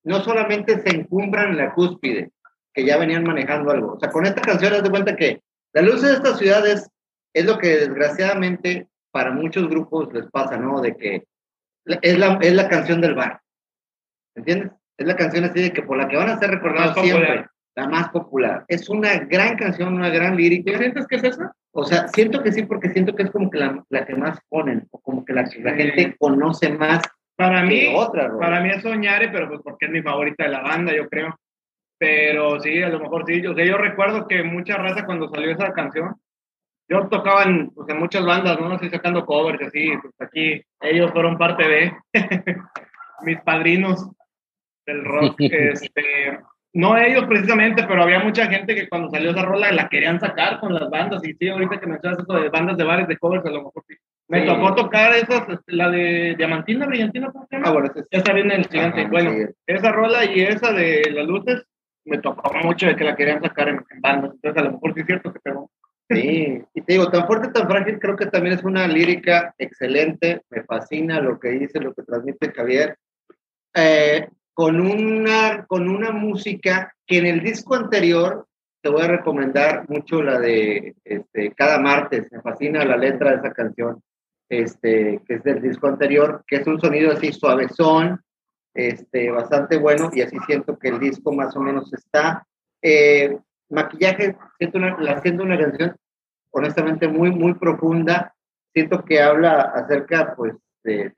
no 0.04 0.20
solamente 0.20 0.80
se 0.82 0.90
encumbran 0.94 1.52
en 1.52 1.56
la 1.56 1.72
cúspide, 1.72 2.33
que 2.74 2.84
ya 2.84 2.98
venían 2.98 3.24
manejando 3.24 3.70
algo. 3.70 3.92
O 3.92 4.00
sea, 4.00 4.10
con 4.10 4.26
esta 4.26 4.42
canción 4.42 4.74
haz 4.74 4.82
de 4.82 4.90
cuenta 4.90 5.16
que 5.16 5.40
la 5.72 5.82
luz 5.82 6.02
de 6.02 6.12
esta 6.12 6.34
ciudad 6.36 6.66
es, 6.66 6.90
lo 7.44 7.58
que 7.58 7.68
desgraciadamente 7.76 8.88
para 9.10 9.30
muchos 9.30 9.68
grupos 9.68 10.12
les 10.12 10.26
pasa, 10.30 10.56
¿no? 10.56 10.80
De 10.80 10.96
que 10.96 11.24
es 11.84 12.18
la, 12.18 12.38
es 12.40 12.52
la 12.52 12.68
canción 12.68 13.00
del 13.00 13.14
bar. 13.14 13.40
¿Entiendes? 14.34 14.72
Es 14.96 15.06
la 15.06 15.16
canción 15.16 15.44
así 15.44 15.62
de 15.62 15.72
que 15.72 15.82
por 15.82 15.96
la 15.96 16.08
que 16.08 16.16
van 16.16 16.30
a 16.30 16.38
ser 16.38 16.50
recordados 16.50 16.94
siempre. 17.00 17.46
la 17.76 17.88
más 17.88 18.08
popular. 18.10 18.64
Es 18.68 18.88
una 18.88 19.18
gran 19.18 19.56
canción, 19.56 19.94
una 19.94 20.10
gran 20.10 20.36
lírica. 20.36 20.78
¿Sientes 20.78 21.06
que 21.06 21.16
es 21.16 21.24
esa? 21.24 21.52
O 21.72 21.84
sea, 21.84 22.06
siento 22.08 22.42
que 22.42 22.52
sí, 22.52 22.62
porque 22.62 22.90
siento 22.90 23.14
que 23.14 23.24
es 23.24 23.30
como 23.30 23.50
que 23.50 23.58
la, 23.58 23.84
la 23.88 24.06
que 24.06 24.14
más 24.14 24.38
ponen, 24.48 24.86
o 24.90 25.00
como 25.00 25.24
que 25.24 25.32
la, 25.32 25.44
la 25.60 25.74
gente 25.74 26.14
conoce 26.18 26.70
más. 26.70 27.02
Para 27.36 27.64
mí, 27.64 27.92
otra, 27.92 28.30
para 28.38 28.60
mí 28.60 28.70
es 28.70 28.82
Soñare, 28.82 29.28
pero 29.30 29.48
pues 29.48 29.60
porque 29.62 29.86
es 29.86 29.92
mi 29.92 30.02
favorita 30.02 30.44
de 30.44 30.50
la 30.50 30.62
banda, 30.62 30.94
yo 30.94 31.08
creo. 31.08 31.36
Pero 32.04 32.60
sí, 32.60 32.82
a 32.82 32.90
lo 32.90 33.00
mejor 33.00 33.24
sí. 33.26 33.46
O 33.46 33.54
sea, 33.54 33.64
yo 33.64 33.78
recuerdo 33.78 34.28
que 34.28 34.42
mucha 34.42 34.76
raza 34.76 35.06
cuando 35.06 35.30
salió 35.30 35.52
esa 35.52 35.72
canción, 35.72 36.14
yo 36.86 37.08
tocaba 37.08 37.44
en, 37.44 37.70
pues, 37.70 37.88
en 37.88 37.98
muchas 37.98 38.26
bandas, 38.26 38.60
¿no? 38.60 38.72
Así 38.72 38.90
sacando 38.90 39.24
covers, 39.24 39.62
así, 39.62 39.90
pues 40.02 40.12
aquí 40.20 40.62
ellos 40.82 41.10
fueron 41.12 41.38
parte 41.38 41.66
de 41.66 41.92
mis 43.22 43.40
padrinos 43.40 44.06
del 44.84 45.02
rock. 45.02 45.36
este, 45.38 46.40
no 46.74 46.98
ellos 46.98 47.24
precisamente, 47.24 47.84
pero 47.84 48.02
había 48.02 48.18
mucha 48.18 48.48
gente 48.48 48.74
que 48.74 48.86
cuando 48.86 49.08
salió 49.08 49.30
esa 49.30 49.46
rola 49.46 49.72
la 49.72 49.88
querían 49.88 50.20
sacar 50.20 50.60
con 50.60 50.74
las 50.74 50.90
bandas. 50.90 51.26
Y 51.26 51.32
sí, 51.32 51.48
ahorita 51.48 51.80
que 51.80 51.86
mencionas 51.86 52.18
eso 52.18 52.34
de 52.34 52.50
bandas 52.50 52.76
de 52.76 52.84
bares 52.84 53.08
de 53.08 53.16
covers, 53.16 53.46
a 53.46 53.50
lo 53.50 53.62
mejor 53.62 53.82
sí. 53.88 53.94
Me 54.28 54.42
tocó 54.42 54.74
tocar 54.74 55.14
esas, 55.14 55.48
este, 55.48 55.72
la 55.72 55.90
de 55.90 56.34
Diamantina, 56.36 56.86
Brillantina, 56.86 57.30
¿cómo 57.30 57.46
se 57.46 57.56
llama? 57.56 57.68
Ah, 57.68 57.72
bueno, 57.72 57.90
esa 58.10 58.32
viene 58.32 58.54
en 58.54 58.60
el 58.60 58.66
siguiente. 58.66 59.06
bueno, 59.06 59.32
esa 59.66 59.92
rola 59.92 60.24
y 60.24 60.40
esa 60.40 60.72
de 60.72 61.10
las 61.12 61.26
luces, 61.26 61.62
me 62.04 62.18
tocó 62.18 62.52
mucho 62.62 62.86
de 62.86 62.96
que 62.96 63.04
la 63.04 63.16
querían 63.16 63.42
sacar 63.42 63.68
en, 63.68 63.84
bandas. 64.00 64.32
Entonces, 64.34 64.62
a 64.62 64.64
lo 64.64 64.72
mejor 64.72 64.94
sí 64.94 65.00
es 65.00 65.06
cierto 65.06 65.32
que 65.32 65.40
pegó. 65.40 65.70
Sí, 66.08 66.62
y 66.74 66.80
te 66.82 66.92
digo, 66.92 67.10
tan 67.10 67.26
fuerte, 67.26 67.48
tan 67.48 67.68
frágil, 67.68 67.98
creo 67.98 68.16
que 68.16 68.26
también 68.26 68.58
es 68.58 68.64
una 68.64 68.86
lírica 68.86 69.54
excelente. 69.58 70.42
Me 70.50 70.62
fascina 70.64 71.20
lo 71.20 71.38
que 71.38 71.50
dice, 71.50 71.80
lo 71.80 71.94
que 71.94 72.02
transmite 72.02 72.52
Javier. 72.52 72.96
Eh, 73.74 74.28
con 74.52 74.80
una, 74.80 75.66
con 75.66 75.88
una 75.88 76.12
música 76.12 76.94
que 77.06 77.18
en 77.18 77.26
el 77.26 77.42
disco 77.42 77.74
anterior 77.74 78.46
te 78.80 78.90
voy 78.90 79.02
a 79.02 79.08
recomendar 79.08 79.88
mucho 79.88 80.22
la 80.22 80.38
de 80.38 80.94
este, 81.04 81.52
Cada 81.54 81.78
Martes, 81.78 82.30
me 82.30 82.40
fascina 82.40 82.84
la 82.84 82.96
letra 82.96 83.30
de 83.30 83.36
esa 83.38 83.52
canción, 83.52 84.02
este, 84.48 85.20
que 85.26 85.34
es 85.34 85.42
del 85.42 85.62
disco 85.62 85.88
anterior, 85.88 86.44
que 86.46 86.56
es 86.56 86.66
un 86.66 86.78
sonido 86.78 87.12
así 87.12 87.32
suavezón, 87.32 88.20
este, 88.74 89.30
bastante 89.30 89.78
bueno, 89.78 90.10
y 90.12 90.22
así 90.22 90.36
siento 90.46 90.78
que 90.78 90.88
el 90.88 90.98
disco 90.98 91.32
más 91.32 91.56
o 91.56 91.60
menos 91.60 91.92
está. 91.92 92.46
Eh, 92.82 93.38
maquillaje, 93.70 94.36
siento 94.58 94.78
una, 94.78 95.22
siento 95.22 95.42
una 95.42 95.58
canción 95.58 95.96
honestamente 96.50 97.08
muy, 97.08 97.30
muy 97.30 97.54
profunda, 97.54 98.34
siento 98.72 99.04
que 99.04 99.20
habla 99.22 99.62
acerca, 99.74 100.34
pues, 100.36 100.54
de, 100.82 101.12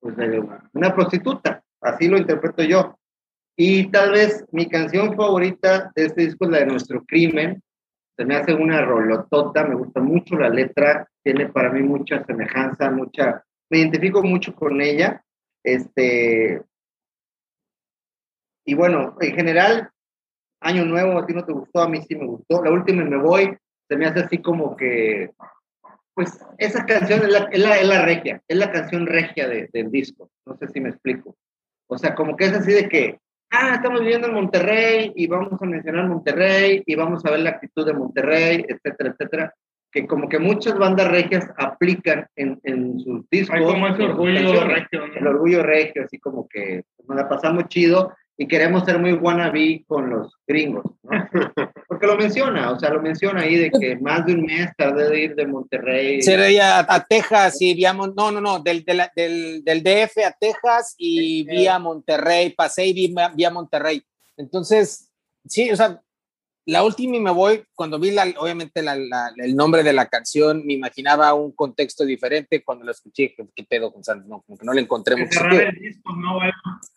pues 0.00 0.16
de 0.16 0.44
una 0.72 0.94
prostituta, 0.94 1.62
Así 1.80 2.08
lo 2.08 2.18
interpreto 2.18 2.62
yo. 2.62 2.98
Y 3.56 3.90
tal 3.90 4.12
vez 4.12 4.44
mi 4.50 4.68
canción 4.68 5.14
favorita 5.16 5.92
de 5.94 6.06
este 6.06 6.22
disco 6.22 6.44
es 6.44 6.50
la 6.50 6.58
de 6.58 6.66
Nuestro 6.66 7.04
Crimen. 7.04 7.62
Se 8.16 8.24
me 8.24 8.36
hace 8.36 8.54
una 8.54 8.82
rolotota, 8.82 9.64
me 9.64 9.74
gusta 9.74 10.00
mucho 10.00 10.36
la 10.36 10.48
letra, 10.48 11.08
tiene 11.22 11.48
para 11.48 11.70
mí 11.70 11.82
mucha 11.82 12.24
semejanza, 12.24 12.90
mucha, 12.90 13.44
me 13.70 13.78
identifico 13.78 14.22
mucho 14.22 14.54
con 14.54 14.80
ella. 14.80 15.22
Este, 15.66 16.62
y 18.64 18.74
bueno, 18.74 19.16
en 19.20 19.34
general, 19.34 19.90
Año 20.60 20.84
Nuevo, 20.84 21.18
a 21.18 21.26
ti 21.26 21.34
no 21.34 21.44
te 21.44 21.52
gustó, 21.52 21.80
a 21.80 21.88
mí 21.88 22.00
sí 22.02 22.14
me 22.14 22.24
gustó. 22.24 22.62
La 22.62 22.70
última 22.70 23.02
Me 23.04 23.16
Voy, 23.16 23.56
se 23.88 23.96
me 23.96 24.06
hace 24.06 24.20
así 24.20 24.38
como 24.38 24.76
que, 24.76 25.32
pues 26.14 26.38
esa 26.58 26.86
canción 26.86 27.22
es 27.24 27.30
la, 27.30 27.38
es 27.50 27.58
la, 27.58 27.78
es 27.78 27.88
la 27.88 28.04
regia, 28.04 28.40
es 28.46 28.56
la 28.56 28.70
canción 28.70 29.06
regia 29.06 29.48
de, 29.48 29.68
del 29.72 29.90
disco. 29.90 30.30
No 30.46 30.56
sé 30.56 30.68
si 30.68 30.80
me 30.80 30.90
explico. 30.90 31.36
O 31.88 31.98
sea, 31.98 32.14
como 32.14 32.36
que 32.36 32.44
es 32.44 32.52
así 32.52 32.72
de 32.72 32.88
que, 32.88 33.18
ah, 33.50 33.74
estamos 33.74 34.02
viviendo 34.02 34.28
en 34.28 34.34
Monterrey 34.34 35.12
y 35.16 35.26
vamos 35.26 35.60
a 35.60 35.66
mencionar 35.66 36.06
Monterrey 36.06 36.84
y 36.86 36.94
vamos 36.94 37.26
a 37.26 37.32
ver 37.32 37.40
la 37.40 37.50
actitud 37.50 37.84
de 37.84 37.92
Monterrey, 37.92 38.64
etcétera, 38.68 39.10
etcétera. 39.10 39.54
Que 39.96 40.06
como 40.06 40.28
que 40.28 40.38
muchas 40.38 40.76
bandas 40.76 41.08
regias 41.08 41.48
aplican 41.56 42.26
en, 42.36 42.60
en 42.64 43.00
sus 43.00 43.26
discos. 43.30 43.56
Hay 43.56 43.64
como 43.64 43.88
ese 43.88 44.02
orgullo 44.02 44.64
regio. 44.64 45.04
El 45.14 45.26
orgullo 45.26 45.62
regio, 45.62 46.04
así 46.04 46.18
como 46.18 46.46
que 46.46 46.84
nos 47.08 47.16
la 47.16 47.26
pasamos 47.26 47.66
chido 47.68 48.12
y 48.36 48.46
queremos 48.46 48.84
ser 48.84 48.98
muy 48.98 49.14
wannabe 49.14 49.84
con 49.86 50.10
los 50.10 50.34
gringos, 50.46 50.84
¿no? 51.02 51.10
Porque 51.88 52.06
lo 52.06 52.18
menciona, 52.18 52.72
o 52.72 52.78
sea, 52.78 52.90
lo 52.90 53.00
menciona 53.00 53.40
ahí 53.40 53.56
de 53.56 53.70
que 53.70 53.96
más 53.96 54.26
de 54.26 54.34
un 54.34 54.42
mes 54.42 54.68
tardé 54.76 55.08
de 55.08 55.20
ir 55.22 55.34
de 55.34 55.46
Monterrey. 55.46 56.20
Sería 56.20 56.80
a, 56.80 57.04
Texas 57.06 57.56
y 57.62 57.72
vía, 57.72 57.94
no, 57.94 58.12
no, 58.12 58.38
no, 58.38 58.58
del, 58.58 58.84
del, 58.84 59.64
del, 59.64 59.82
DF 59.82 60.18
a 60.26 60.32
Texas 60.38 60.94
y 60.98 61.44
vía 61.44 61.78
Monterrey, 61.78 62.50
pasé 62.50 62.88
y 62.88 62.92
vía, 62.92 63.32
vía 63.34 63.50
Monterrey. 63.50 64.02
Entonces, 64.36 65.10
sí, 65.46 65.70
o 65.70 65.76
sea, 65.76 66.02
la 66.66 66.82
última 66.82 67.16
y 67.16 67.20
me 67.20 67.30
voy, 67.30 67.64
cuando 67.76 68.00
vi 68.00 68.10
la, 68.10 68.26
obviamente 68.38 68.80
el 68.80 69.54
nombre 69.54 69.84
de 69.84 69.92
la 69.92 70.06
canción, 70.06 70.66
me 70.66 70.72
imaginaba 70.72 71.32
un 71.32 71.52
contexto 71.52 72.04
diferente. 72.04 72.64
Cuando 72.64 72.84
lo 72.84 72.90
escuché, 72.90 73.36
¿qué, 73.54 73.64
pedo 73.64 73.92
con 73.92 74.02
Santos? 74.02 74.28
No, 74.28 74.42
como 74.42 74.58
que 74.58 74.66
no 74.66 74.72
le 74.72 74.80
encontré 74.80 75.14
mucho. 75.14 75.44
el 75.44 75.78
disco, 75.78 76.12
no, 76.16 76.40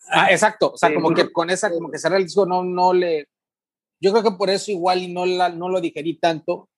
Ah, 0.08 0.32
exacto. 0.32 0.72
O 0.72 0.76
sea, 0.76 0.92
como 0.92 1.14
que 1.14 1.30
con 1.30 1.50
esa, 1.50 1.70
como 1.70 1.88
que 1.88 1.98
cerrar 1.98 2.18
el 2.18 2.24
disco 2.24 2.46
no, 2.46 2.64
no 2.64 2.92
le. 2.92 3.28
Yo 4.00 4.10
creo 4.10 4.24
que 4.24 4.36
por 4.36 4.50
eso 4.50 4.72
igual 4.72 5.02
y 5.02 5.12
no, 5.12 5.24
la, 5.24 5.50
no 5.50 5.68
lo 5.68 5.80
digerí 5.80 6.18
tanto. 6.18 6.68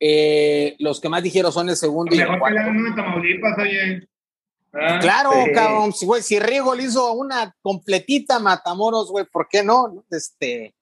Eh, 0.00 0.74
los 0.80 1.00
que 1.00 1.08
más 1.08 1.22
dijeron 1.22 1.52
son 1.52 1.68
el 1.68 1.76
segundo 1.76 2.16
y 2.16 2.18
el 2.18 2.38
cuarto. 2.38 2.58
de 2.58 2.96
Tamaulipas, 2.96 3.58
oye. 3.58 4.08
Ah, 4.72 4.98
claro, 5.00 5.30
cabrón, 5.54 5.92
si, 5.92 6.04
güey, 6.04 6.22
si 6.22 6.40
Riego 6.40 6.74
le 6.74 6.84
hizo 6.84 7.12
una 7.12 7.54
completita 7.62 8.40
Matamoros, 8.40 9.10
güey, 9.10 9.24
¿por 9.30 9.48
qué 9.48 9.62
no? 9.62 10.04
Este, 10.10 10.74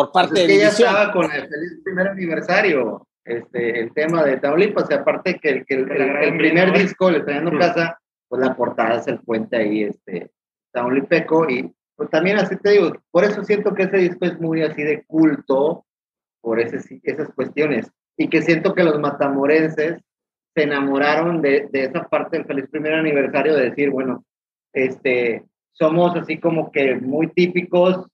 por 0.00 0.12
parte 0.12 0.30
pues 0.30 0.42
de 0.42 0.48
que 0.48 0.58
ya 0.58 0.68
estaba 0.68 1.12
con 1.12 1.30
el 1.30 1.46
feliz 1.46 1.80
primer 1.84 2.08
aniversario, 2.08 3.06
este, 3.22 3.80
el 3.80 3.92
tema 3.92 4.24
de 4.24 4.38
Tamaulipas, 4.38 4.90
aparte 4.90 5.38
que, 5.38 5.50
el, 5.50 5.66
que 5.66 5.74
el, 5.74 6.38
primer 6.38 6.72
disco, 6.72 7.10
Le 7.10 7.20
Trayendo 7.20 7.58
Casa, 7.58 8.00
pues 8.26 8.40
la 8.40 8.56
portada 8.56 8.96
es 8.98 9.06
el 9.08 9.20
puente 9.20 9.58
ahí, 9.58 9.82
este, 9.82 10.30
Tamaulipeco, 10.72 11.50
y 11.50 11.70
pues 11.96 12.08
también 12.08 12.38
así 12.38 12.56
te 12.56 12.70
digo, 12.70 12.92
por 13.10 13.24
eso 13.24 13.44
siento 13.44 13.74
que 13.74 13.82
ese 13.82 13.98
disco 13.98 14.24
es 14.24 14.40
muy 14.40 14.62
así 14.62 14.82
de 14.82 15.04
culto, 15.04 15.84
por 16.40 16.60
ese, 16.60 16.78
esas 17.02 17.28
cuestiones, 17.34 17.90
y 18.16 18.28
que 18.28 18.40
siento 18.40 18.74
que 18.74 18.84
los 18.84 18.98
matamorenses 18.98 20.00
se 20.54 20.62
enamoraron 20.62 21.42
de, 21.42 21.68
de 21.70 21.84
esa 21.84 22.08
parte 22.08 22.38
del 22.38 22.46
feliz 22.46 22.70
primer 22.70 22.94
aniversario, 22.94 23.54
de 23.54 23.68
decir, 23.68 23.90
bueno, 23.90 24.24
este, 24.72 25.44
somos 25.72 26.16
así 26.16 26.40
como 26.40 26.72
que 26.72 26.94
muy 26.96 27.26
típicos 27.28 28.06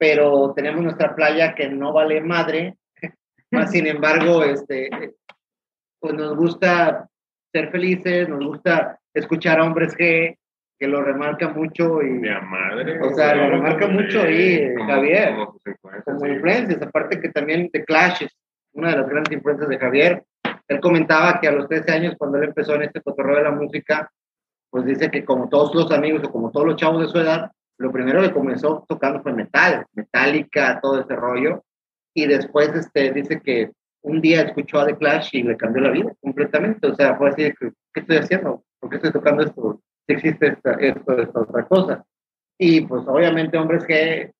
pero 0.00 0.54
tenemos 0.56 0.82
nuestra 0.82 1.14
playa 1.14 1.54
que 1.54 1.68
no 1.68 1.92
vale 1.92 2.22
madre, 2.22 2.76
más 3.50 3.70
sin 3.70 3.86
embargo, 3.86 4.42
este, 4.42 4.88
pues 6.00 6.14
nos 6.14 6.34
gusta 6.36 7.06
ser 7.52 7.70
felices, 7.70 8.26
nos 8.26 8.42
gusta 8.42 8.98
escuchar 9.12 9.60
a 9.60 9.64
hombres 9.64 9.94
que, 9.94 10.38
que 10.78 10.88
lo 10.88 11.02
remarca 11.02 11.48
mucho 11.48 12.00
y... 12.00 12.06
Mi 12.06 12.30
madre. 12.30 12.98
O 13.02 13.12
sea, 13.12 13.34
lo 13.34 13.50
remarca 13.50 13.88
mucho 13.88 14.22
ahí, 14.22 14.74
Javier, 14.86 15.34
como, 16.06 16.26
influencias, 16.26 16.80
aparte 16.80 17.20
que 17.20 17.28
también 17.28 17.68
de 17.70 17.84
Clash 17.84 18.26
una 18.72 18.92
de 18.92 18.96
las 18.98 19.08
grandes 19.08 19.32
influencias 19.34 19.68
de 19.68 19.78
Javier. 19.78 20.24
Él 20.68 20.80
comentaba 20.80 21.40
que 21.40 21.48
a 21.48 21.52
los 21.52 21.68
13 21.68 21.92
años, 21.92 22.14
cuando 22.16 22.38
él 22.38 22.44
empezó 22.44 22.74
en 22.76 22.84
este 22.84 23.02
cotorreo 23.02 23.36
de 23.36 23.42
la 23.42 23.50
música, 23.50 24.10
pues 24.70 24.86
dice 24.86 25.10
que 25.10 25.24
como 25.24 25.48
todos 25.48 25.74
los 25.74 25.90
amigos 25.90 26.22
o 26.24 26.30
como 26.30 26.50
todos 26.50 26.66
los 26.66 26.76
chavos 26.76 27.02
de 27.02 27.08
su 27.08 27.18
edad, 27.18 27.50
lo 27.80 27.90
primero 27.90 28.20
que 28.20 28.32
comenzó 28.32 28.84
tocando 28.86 29.22
fue 29.22 29.32
metal, 29.32 29.86
metálica, 29.94 30.80
todo 30.82 31.00
ese 31.00 31.16
rollo, 31.16 31.64
y 32.14 32.26
después 32.26 32.68
este, 32.74 33.10
dice 33.10 33.40
que 33.40 33.70
un 34.02 34.20
día 34.20 34.42
escuchó 34.42 34.80
a 34.80 34.86
The 34.86 34.98
Clash 34.98 35.30
y 35.32 35.42
le 35.42 35.56
cambió 35.56 35.82
la 35.82 35.90
vida 35.90 36.12
completamente, 36.20 36.86
o 36.86 36.94
sea, 36.94 37.16
fue 37.16 37.30
así, 37.30 37.44
de 37.44 37.54
que, 37.54 37.72
¿qué 37.94 38.00
estoy 38.00 38.16
haciendo? 38.18 38.62
¿Por 38.78 38.90
qué 38.90 38.96
estoy 38.96 39.12
tocando 39.12 39.44
esto? 39.44 39.80
Si 40.06 40.12
existe 40.12 40.48
esta, 40.48 40.72
esto, 40.72 41.18
esta 41.22 41.40
otra 41.40 41.64
cosa. 41.66 42.04
Y 42.58 42.82
pues 42.82 43.02
obviamente, 43.06 43.56
hombres, 43.56 43.86
que 43.86 44.32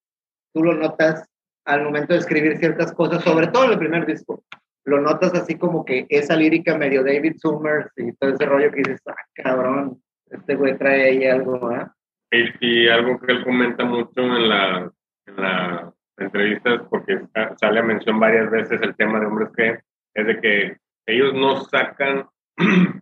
tú 0.52 0.62
lo 0.62 0.74
notas 0.74 1.26
al 1.64 1.84
momento 1.84 2.12
de 2.12 2.18
escribir 2.18 2.58
ciertas 2.58 2.92
cosas, 2.92 3.24
sobre 3.24 3.46
todo 3.46 3.64
en 3.64 3.72
el 3.72 3.78
primer 3.78 4.04
disco, 4.04 4.44
lo 4.84 5.00
notas 5.00 5.32
así 5.32 5.56
como 5.56 5.86
que 5.86 6.04
esa 6.10 6.36
lírica 6.36 6.76
medio 6.76 7.02
David 7.02 7.36
Summers 7.38 7.90
y 7.96 8.12
todo 8.12 8.34
ese 8.34 8.44
rollo 8.44 8.70
que 8.70 8.82
dices, 8.82 9.00
ah, 9.06 9.14
cabrón, 9.32 10.02
este 10.30 10.56
güey 10.56 10.76
trae 10.76 11.04
ahí 11.04 11.24
algo, 11.24 11.72
¿eh? 11.72 11.86
Y, 12.32 12.88
algo 12.88 13.18
que 13.18 13.32
él 13.32 13.44
comenta 13.44 13.84
mucho 13.84 14.20
en 14.20 14.48
la, 14.48 14.92
en 15.26 15.36
la 15.36 15.92
entrevistas, 16.16 16.82
porque 16.88 17.20
sale 17.56 17.80
a 17.80 17.82
mención 17.82 18.20
varias 18.20 18.50
veces 18.50 18.80
el 18.82 18.94
tema 18.94 19.18
de 19.18 19.26
hombres 19.26 19.48
que 19.56 19.78
es 20.14 20.26
de 20.26 20.40
que 20.40 20.76
ellos 21.06 21.32
no 21.34 21.60
sacan 21.62 22.26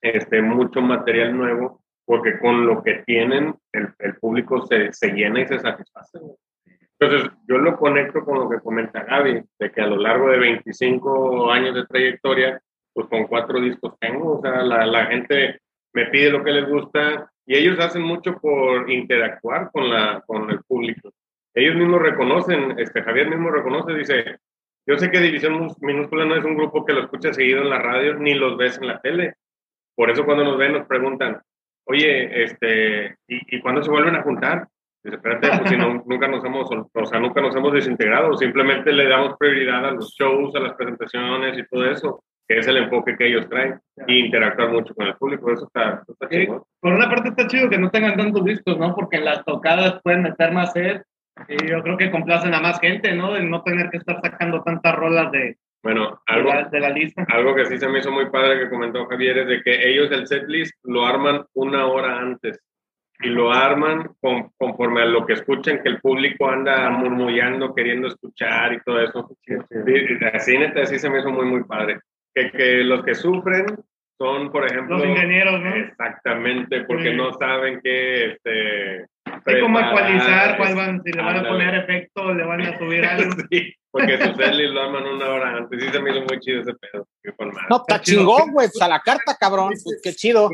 este, 0.00 0.42
mucho 0.42 0.80
material 0.80 1.36
nuevo 1.36 1.82
porque 2.04 2.38
con 2.38 2.66
lo 2.66 2.82
que 2.82 3.02
tienen 3.06 3.54
el, 3.72 3.94
el 3.98 4.16
público 4.16 4.66
se, 4.66 4.92
se, 4.92 5.12
llena 5.12 5.40
y 5.40 5.46
se 5.46 5.58
satisface. 5.58 6.18
Entonces, 6.98 7.30
yo 7.48 7.58
lo 7.58 7.76
conecto 7.76 8.24
con 8.24 8.38
lo 8.38 8.48
que 8.48 8.60
comenta 8.60 9.04
Gaby, 9.04 9.42
de 9.58 9.72
que 9.72 9.80
a 9.80 9.86
lo 9.86 9.96
largo 9.96 10.28
de 10.28 10.38
25 10.38 11.50
años 11.50 11.74
de 11.74 11.86
trayectoria, 11.86 12.60
pues 12.92 13.08
con 13.08 13.26
cuatro 13.26 13.60
discos 13.60 13.94
tengo, 13.98 14.38
o 14.38 14.42
sea, 14.42 14.62
la, 14.62 14.84
la 14.84 15.06
gente 15.06 15.60
me 15.94 16.06
pide 16.06 16.30
lo 16.30 16.44
que 16.44 16.52
les 16.52 16.68
gusta, 16.68 17.31
y 17.46 17.56
ellos 17.56 17.78
hacen 17.80 18.02
mucho 18.02 18.38
por 18.38 18.90
interactuar 18.90 19.70
con, 19.72 19.90
la, 19.90 20.22
con 20.26 20.50
el 20.50 20.62
público. 20.62 21.10
ellos 21.54 21.76
mismos 21.76 22.00
reconocen, 22.00 22.78
este 22.78 23.02
Javier 23.02 23.28
mismo 23.28 23.50
reconoce, 23.50 23.94
dice, 23.94 24.38
yo 24.86 24.98
sé 24.98 25.10
que 25.10 25.20
División 25.20 25.68
Minúscula 25.80 26.24
no 26.24 26.36
es 26.36 26.44
un 26.44 26.56
grupo 26.56 26.84
que 26.84 26.92
lo 26.92 27.02
escucha 27.02 27.32
seguido 27.32 27.62
en 27.62 27.70
la 27.70 27.78
radio 27.78 28.14
ni 28.14 28.34
los 28.34 28.56
ves 28.56 28.78
en 28.78 28.88
la 28.88 29.00
tele. 29.00 29.34
Por 29.94 30.10
eso 30.10 30.24
cuando 30.24 30.44
nos 30.44 30.58
ven 30.58 30.72
nos 30.72 30.86
preguntan, 30.86 31.40
oye, 31.84 32.44
este, 32.44 33.16
¿y, 33.28 33.60
cuándo 33.60 33.82
se 33.82 33.90
vuelven 33.90 34.16
a 34.16 34.22
juntar? 34.22 34.66
Dice, 35.04 35.16
espérate, 35.16 35.48
pues 35.58 35.70
si 35.70 35.76
nunca 36.06 36.28
nos 36.28 36.44
hemos, 36.44 36.68
o 36.70 37.06
sea, 37.06 37.20
nunca 37.20 37.40
nos 37.40 37.54
hemos 37.54 37.72
desintegrado, 37.72 38.36
simplemente 38.36 38.92
le 38.92 39.08
damos 39.08 39.36
prioridad 39.38 39.86
a 39.86 39.92
los 39.92 40.14
shows, 40.14 40.54
a 40.56 40.60
las 40.60 40.74
presentaciones 40.74 41.58
y 41.58 41.66
todo 41.66 41.90
eso, 41.90 42.24
que 42.48 42.58
es 42.58 42.66
el 42.66 42.76
enfoque 42.76 43.16
que 43.16 43.26
ellos 43.26 43.48
traen, 43.48 43.80
y 44.06 44.26
interactuar 44.26 44.70
mucho 44.70 44.94
con 44.94 45.06
el 45.06 45.14
público, 45.16 45.52
eso 45.52 45.66
está, 45.66 46.02
está 46.06 46.28
chido. 46.28 46.66
Por 46.80 46.92
una 46.92 47.08
parte 47.08 47.30
está 47.30 47.46
chido 47.46 47.70
que 47.70 47.78
no 47.78 47.90
tengan 47.90 48.16
tantos 48.16 48.44
discos, 48.44 48.78
¿no? 48.78 48.94
Porque 48.94 49.16
en 49.18 49.24
las 49.24 49.44
tocadas 49.44 50.00
pueden 50.02 50.22
meter 50.22 50.52
más 50.52 50.72
sed, 50.72 51.02
y 51.48 51.66
yo 51.66 51.82
creo 51.82 51.96
que 51.96 52.10
complacen 52.10 52.54
a 52.54 52.60
más 52.60 52.78
gente, 52.80 53.14
¿no? 53.14 53.32
De 53.32 53.42
no 53.42 53.62
tener 53.62 53.90
que 53.90 53.98
estar 53.98 54.20
sacando 54.22 54.62
tantas 54.62 54.94
rolas 54.94 55.32
de, 55.32 55.56
bueno, 55.82 56.20
algo, 56.26 56.52
de, 56.70 56.80
la, 56.80 56.90
lista. 56.90 57.26
Algo 57.28 57.56
que 57.56 57.66
sí 57.66 57.76
se 57.76 57.88
me 57.88 57.98
hizo 57.98 58.12
muy 58.12 58.30
padre 58.30 58.60
que 58.60 58.70
comentó 58.70 59.06
Javier 59.06 59.38
es 59.38 59.46
de 59.48 59.62
que 59.62 59.90
ellos 59.90 60.12
el 60.12 60.28
setlist 60.28 60.74
lo 60.84 61.04
arman 61.04 61.44
una 61.54 61.86
hora 61.86 62.20
antes 62.20 62.60
y 63.18 63.28
lo 63.28 63.52
arman 63.52 64.10
conforme 64.56 65.02
a 65.02 65.06
lo 65.06 65.26
que 65.26 65.34
escuchan, 65.34 65.82
que 65.82 65.88
el 65.88 66.00
público 66.00 66.48
anda 66.48 66.88
murmullando, 66.90 67.74
queriendo 67.74 68.08
escuchar 68.08 68.74
y 68.74 68.80
todo 68.82 69.00
eso. 69.00 69.28
Así, 70.32 70.56
neta, 70.56 70.82
así 70.82 70.98
se 70.98 71.10
me 71.10 71.18
hizo 71.18 71.30
muy, 71.30 71.46
muy 71.46 71.64
padre. 71.64 72.00
Que, 72.34 72.50
que 72.50 72.76
los 72.84 73.04
que 73.04 73.14
sufren 73.14 73.66
son, 74.18 74.50
por 74.50 74.66
ejemplo... 74.66 74.98
Los 74.98 75.06
ingenieros, 75.06 75.60
¿no? 75.60 75.74
Exactamente, 75.74 76.84
porque 76.84 77.12
no 77.14 77.32
saben 77.34 77.80
qué... 77.82 78.32
Este, 78.32 79.06
Sí, 79.46 79.60
cómo 79.60 79.80
ecualizar, 79.80 80.56
cuál 80.56 80.74
van, 80.76 81.02
si 81.02 81.12
le 81.12 81.22
van 81.22 81.44
a 81.44 81.48
poner 81.48 81.74
efecto, 81.74 82.32
le 82.32 82.44
van 82.44 82.60
a 82.60 82.78
subir 82.78 83.04
algo. 83.04 83.30
sí, 83.50 83.74
porque 83.90 84.18
su 84.18 84.34
setlist 84.34 84.72
lo 84.72 84.82
arman 84.82 85.06
una 85.06 85.28
hora 85.28 85.56
antes. 85.56 85.82
Sí, 85.82 85.88
se 85.90 86.00
me 86.00 86.10
hizo 86.10 86.20
muy 86.28 86.38
chido 86.40 86.62
ese 86.62 86.74
pedo. 86.74 87.06
No, 87.68 87.76
está 87.76 88.00
chingón, 88.00 88.52
güey. 88.52 88.68
Pues 88.68 88.82
a 88.82 88.88
la 88.88 89.00
carta, 89.00 89.36
cabrón. 89.38 89.70
Pues, 89.70 90.00
qué 90.02 90.12
chido. 90.12 90.50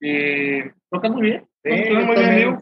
Y 0.00 0.62
tocan 0.90 1.12
muy 1.12 1.22
bien. 1.22 1.48
Sí, 1.64 1.70
muy 1.70 2.16
bien, 2.16 2.28
amigo. 2.28 2.60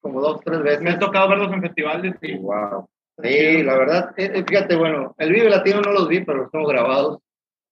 Como 0.00 0.20
dos, 0.20 0.40
tres 0.40 0.62
veces. 0.62 0.82
Me 0.82 0.90
ha 0.90 0.98
tocado 0.98 1.28
verlos 1.28 1.52
en 1.52 1.62
festivales. 1.62 2.14
Sí, 2.20 2.34
wow. 2.36 2.88
Sí, 3.22 3.62
la 3.62 3.78
verdad, 3.78 4.14
eh, 4.16 4.30
eh, 4.34 4.44
fíjate, 4.46 4.76
bueno, 4.76 5.14
el 5.18 5.32
Vive 5.32 5.50
Latino 5.50 5.80
no 5.80 5.92
los 5.92 6.08
vi, 6.08 6.20
pero 6.20 6.38
los 6.38 6.50
tengo 6.50 6.66
grabados. 6.66 7.18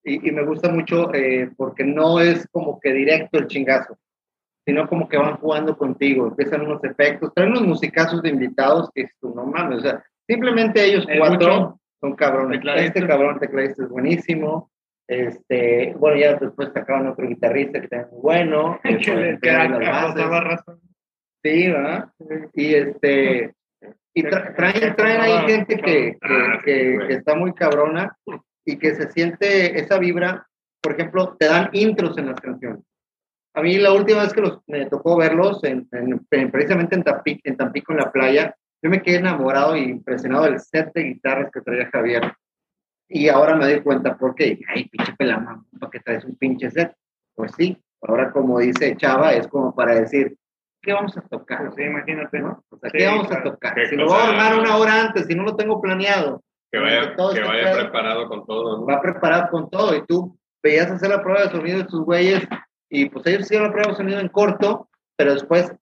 Y, 0.05 0.29
y 0.29 0.33
me 0.33 0.45
gusta 0.45 0.71
mucho 0.71 1.13
eh, 1.15 1.51
porque 1.57 1.85
no 1.85 2.21
es 2.21 2.47
como 2.51 2.79
que 2.81 2.93
directo 2.93 3.39
el 3.39 3.47
chingazo 3.47 3.99
sino 4.69 4.87
como 4.87 5.09
que 5.09 5.17
van 5.17 5.39
jugando 5.39 5.79
contigo, 5.79 6.27
empiezan 6.27 6.61
unos 6.61 6.85
efectos, 6.85 7.33
traen 7.33 7.53
unos 7.53 7.63
musicazos 7.63 8.21
de 8.21 8.29
invitados 8.29 8.91
que 8.95 9.01
es 9.01 9.11
tu 9.19 9.35
no 9.35 9.47
mames, 9.47 9.79
o 9.79 9.81
sea, 9.81 10.05
simplemente 10.27 10.85
ellos 10.85 11.07
cuatro 11.17 11.81
son 12.03 12.15
cabrones. 12.15 12.61
Este 12.77 13.07
cabrón 13.07 13.39
tecladista 13.39 13.85
es 13.85 13.89
buenísimo. 13.89 14.71
Este, 15.09 15.95
bueno, 15.99 16.21
ya 16.21 16.35
después 16.35 16.69
sacaban 16.75 17.07
otro 17.07 17.27
guitarrista 17.27 17.81
que 17.81 17.89
también 17.89 18.11
es 18.13 18.23
bueno. 18.23 18.79
que, 19.41 19.51
Sí, 21.43 21.69
¿verdad? 21.69 22.11
Y 22.53 22.75
este, 22.75 23.55
y 24.19 24.23
traen, 24.23 24.97
traen 24.97 25.21
ahí 25.21 25.47
gente 25.47 25.77
que, 25.77 26.19
ah, 26.23 26.59
que, 26.65 26.99
que, 27.07 27.15
está 27.15 27.37
muy 27.37 27.53
cabrona 27.55 28.17
y 28.65 28.77
que 28.77 28.95
se 28.97 29.11
siente 29.13 29.79
esa 29.79 29.99
vibra. 29.99 30.45
Por 30.81 30.95
ejemplo, 30.95 31.37
te 31.39 31.47
dan 31.47 31.71
intros 31.73 32.19
en 32.19 32.27
las 32.27 32.41
canciones. 32.41 32.83
A 33.55 33.63
mí 33.63 33.77
la 33.79 33.93
última 33.93 34.23
vez 34.23 34.33
que 34.33 34.41
los, 34.41 34.59
me 34.67 34.87
tocó 34.87 35.17
verlos, 35.17 35.63
en, 35.63 35.89
precisamente 36.51 36.97
en 36.97 37.05
Tampico, 37.05 37.41
en 37.45 37.57
Tampico, 37.57 37.93
en 37.93 37.99
la 37.99 38.11
playa, 38.11 38.55
yo 38.83 38.91
me 38.91 39.03
quedé 39.03 39.17
enamorado 39.17 39.77
y 39.77 39.85
impresionado 39.85 40.45
del 40.45 40.59
set 40.59 40.93
de 40.95 41.03
guitarras 41.05 41.51
que 41.53 41.61
traía 41.61 41.91
Javier. 41.91 42.33
Y 43.09 43.29
ahora 43.29 43.55
me 43.55 43.67
doy 43.67 43.81
cuenta, 43.83 44.17
¿por 44.17 44.35
qué? 44.35 44.59
Ay, 44.69 44.89
pinche 44.89 45.13
pelama, 45.17 45.65
¿para 45.79 45.91
qué 45.91 46.01
traes 46.01 46.25
un 46.25 46.37
pinche 46.37 46.71
set? 46.71 46.93
Pues 47.35 47.53
sí, 47.57 47.77
ahora 48.03 48.33
como 48.33 48.59
dice 48.59 48.97
Chava, 48.97 49.33
es 49.33 49.47
como 49.47 49.75
para 49.75 49.95
decir, 49.95 50.37
¿qué 50.83 50.93
vamos 50.93 51.17
a 51.17 51.23
tocar? 51.23 51.65
Pues 51.65 51.75
sí, 51.77 51.83
imagínate. 51.83 52.41
¿no? 52.41 52.63
O 52.71 52.79
sea, 52.79 52.91
¿qué 52.91 53.07
vamos 53.07 53.31
a 53.31 53.43
tocar? 53.43 53.75
Si 53.89 53.97
lo 53.97 54.07
voy 54.07 54.17
a 54.17 54.29
armar 54.29 54.59
una 54.59 54.77
hora 54.77 55.07
antes, 55.07 55.27
si 55.27 55.35
no 55.35 55.43
lo 55.45 55.57
tengo 55.57 55.81
planeado. 55.81 56.43
Que 56.71 56.79
vaya, 56.79 57.15
que 57.17 57.41
vaya 57.41 57.73
preparado 57.73 58.29
con 58.29 58.45
todo. 58.47 58.79
¿no? 58.79 58.87
Va 58.87 59.01
preparado 59.01 59.49
con 59.51 59.71
todo. 59.71 59.95
Y 59.97 60.05
tú 60.07 60.39
veías 60.63 60.91
hacer 60.91 61.11
la 61.11 61.23
prueba 61.23 61.45
de 61.45 61.51
sonido 61.51 61.79
de 61.79 61.85
tus 61.85 62.05
güeyes 62.05 62.47
y 62.91 63.09
pues 63.09 63.27
ellos 63.27 63.43
hicieron 63.43 63.69
la 63.69 63.73
prueba 63.73 63.91
de 63.91 63.97
sonido 63.97 64.21
en 64.21 64.29
corto, 64.29 64.89
pero 65.17 65.35
después, 65.35 65.73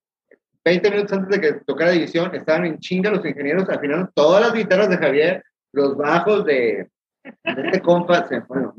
20 0.64 0.90
minutos 0.90 1.12
antes 1.12 1.28
de 1.28 1.40
que 1.40 1.60
tocara 1.64 1.92
división, 1.92 2.34
estaban 2.34 2.66
en 2.66 2.78
chinga 2.78 3.10
los 3.10 3.24
ingenieros 3.24 3.68
afinando 3.68 4.10
todas 4.14 4.42
las 4.42 4.52
guitarras 4.52 4.88
de 4.88 4.98
Javier, 4.98 5.44
los 5.72 5.96
bajos 5.96 6.44
de, 6.44 6.90
de 7.22 7.62
este 7.66 7.80
compa, 7.80 8.26
se 8.26 8.40
bueno, 8.40 8.74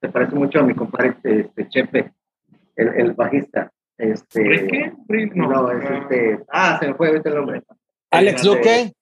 se 0.00 0.08
parece 0.08 0.34
mucho 0.36 0.60
a 0.60 0.62
mi 0.62 0.74
compadre 0.74 1.16
este, 1.24 1.68
Chepe, 1.68 2.12
el, 2.76 2.88
el 2.88 3.12
bajista. 3.12 3.72
Este? 3.98 4.92
No, 5.34 5.48
no, 5.48 5.70
es 5.72 5.90
este, 5.90 6.38
ah, 6.50 6.78
se 6.80 6.88
me 6.88 6.94
fue 6.94 7.08
ahorita 7.08 7.28
el 7.30 7.34
nombre. 7.34 7.62
Alex 8.10 8.44
Luque. 8.44 8.92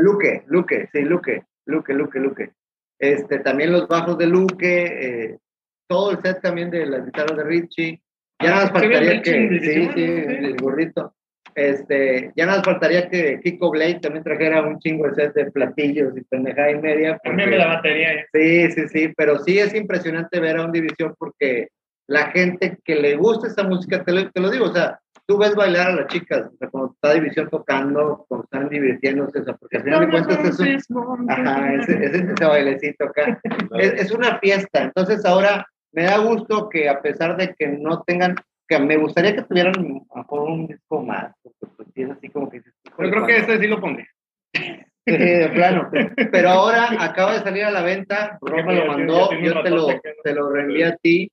Luque, 0.00 0.42
Luque, 0.48 0.88
sí, 0.92 1.00
Luque, 1.02 1.44
Luque, 1.66 1.94
Luque, 1.94 2.18
Luque. 2.18 2.50
Este, 2.98 3.38
también 3.38 3.72
los 3.72 3.86
bajos 3.86 4.18
de 4.18 4.26
Luque, 4.26 4.84
eh, 4.86 5.38
todo 5.86 6.10
el 6.10 6.20
set 6.20 6.40
también 6.42 6.70
de 6.70 6.84
las 6.84 7.06
guitarras 7.06 7.36
de 7.36 7.44
Richie. 7.44 8.02
Ya 8.40 8.50
nada 8.50 8.62
más 8.64 8.72
faltaría 8.72 9.22
que, 9.22 9.60
sí, 9.60 9.90
sí, 9.94 10.02
el 10.02 10.56
gordito. 10.56 11.14
Este, 11.54 12.32
ya 12.36 12.46
nada 12.46 12.58
más 12.58 12.66
faltaría 12.66 13.08
que 13.08 13.40
Kiko 13.40 13.70
Blade 13.70 14.00
también 14.00 14.22
trajera 14.22 14.62
un 14.62 14.78
chingo 14.78 15.08
de 15.08 15.14
set 15.14 15.34
de 15.34 15.50
platillos 15.50 16.16
y 16.16 16.20
pendejada 16.22 16.70
y 16.70 16.78
media. 16.78 17.18
También 17.24 17.56
la 17.56 17.66
batería. 17.66 18.14
¿eh? 18.14 18.26
Sí, 18.32 18.70
sí, 18.72 18.88
sí, 18.88 19.14
pero 19.16 19.38
sí 19.38 19.58
es 19.58 19.74
impresionante 19.74 20.38
ver 20.40 20.56
a 20.56 20.64
un 20.64 20.72
división 20.72 21.14
porque 21.18 21.68
la 22.08 22.30
gente 22.30 22.78
que 22.84 22.96
le 22.96 23.16
gusta 23.16 23.46
esa 23.46 23.62
música, 23.62 24.02
te 24.02 24.12
lo, 24.12 24.30
te 24.30 24.40
lo 24.40 24.50
digo, 24.50 24.64
o 24.64 24.72
sea, 24.72 24.98
tú 25.26 25.36
ves 25.36 25.54
bailar 25.54 25.88
a 25.88 25.96
las 25.96 26.06
chicas, 26.06 26.48
o 26.52 26.56
sea, 26.56 26.68
cuando 26.70 26.92
está 26.92 27.12
división 27.12 27.50
tocando, 27.50 28.24
cuando 28.26 28.44
están 28.44 28.68
divirtiéndose, 28.70 29.40
o 29.40 29.44
sea, 29.44 29.54
porque 29.54 29.76
al 29.76 29.82
final 29.84 30.00
de 30.00 30.10
cuentas 30.10 30.60
es 30.60 30.90
un, 30.90 31.30
ajá, 31.30 31.74
ese, 31.74 32.04
ese, 32.04 32.44
bailecito 32.44 33.04
acá, 33.04 33.38
es, 33.78 33.92
es, 33.92 34.10
una 34.10 34.38
fiesta, 34.38 34.84
entonces 34.84 35.24
ahora 35.26 35.66
me 35.92 36.04
da 36.04 36.16
gusto 36.18 36.70
que 36.70 36.88
a 36.88 37.00
pesar 37.02 37.36
de 37.36 37.54
que 37.54 37.68
no 37.68 38.02
tengan, 38.04 38.36
que 38.66 38.78
me 38.78 38.96
gustaría 38.96 39.34
que 39.34 39.42
tuvieran 39.42 39.74
un 39.78 40.66
disco 40.66 41.02
más, 41.02 41.34
porque 41.42 41.74
pues 41.76 41.88
es 41.94 42.10
así 42.10 42.30
como 42.30 42.48
que... 42.48 42.62
Yo 42.62 43.10
creo 43.10 43.26
que 43.26 43.36
este 43.36 43.60
sí 43.60 43.66
lo 43.66 43.80
pondré. 43.80 44.08
Sí, 45.08 45.16
de 45.16 45.48
plano. 45.48 45.90
Pero 46.30 46.50
ahora 46.50 46.88
acaba 47.00 47.32
de 47.32 47.38
salir 47.38 47.64
a 47.64 47.70
la 47.70 47.82
venta, 47.82 48.38
Roma 48.42 48.72
lo 48.72 48.86
mandó, 48.86 49.30
yo 49.40 49.62
te 49.62 49.70
lo, 49.70 49.86
te 50.22 50.34
lo 50.34 50.50
reenvié 50.50 50.84
a 50.84 50.96
ti. 50.96 51.30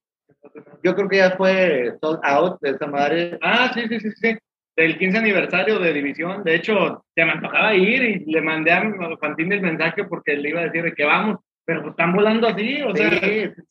Yo 0.82 0.94
creo 0.94 1.08
que 1.08 1.16
ya 1.16 1.30
fue 1.36 1.94
sold 2.00 2.20
out 2.22 2.60
de 2.60 2.70
esa 2.70 2.86
madre. 2.86 3.38
Ah, 3.42 3.70
sí, 3.74 3.86
sí, 3.88 4.00
sí, 4.00 4.10
sí. 4.12 4.36
Del 4.76 4.98
15 4.98 5.18
aniversario 5.18 5.78
de 5.78 5.92
División. 5.92 6.44
De 6.44 6.54
hecho, 6.54 7.04
se 7.14 7.24
me 7.24 7.32
antojaba 7.32 7.74
ir 7.74 8.02
y 8.02 8.24
le 8.30 8.40
mandé 8.42 8.72
a 8.72 8.82
Fantín 9.20 9.52
el 9.52 9.62
mensaje 9.62 10.04
porque 10.04 10.36
le 10.36 10.50
iba 10.50 10.60
a 10.60 10.64
decir 10.64 10.82
de 10.82 10.92
que 10.92 11.04
vamos 11.04 11.38
pero 11.66 11.82
pues 11.82 11.90
están 11.90 12.12
volando 12.12 12.46
así, 12.46 12.80
o 12.80 12.94
sea, 12.94 13.10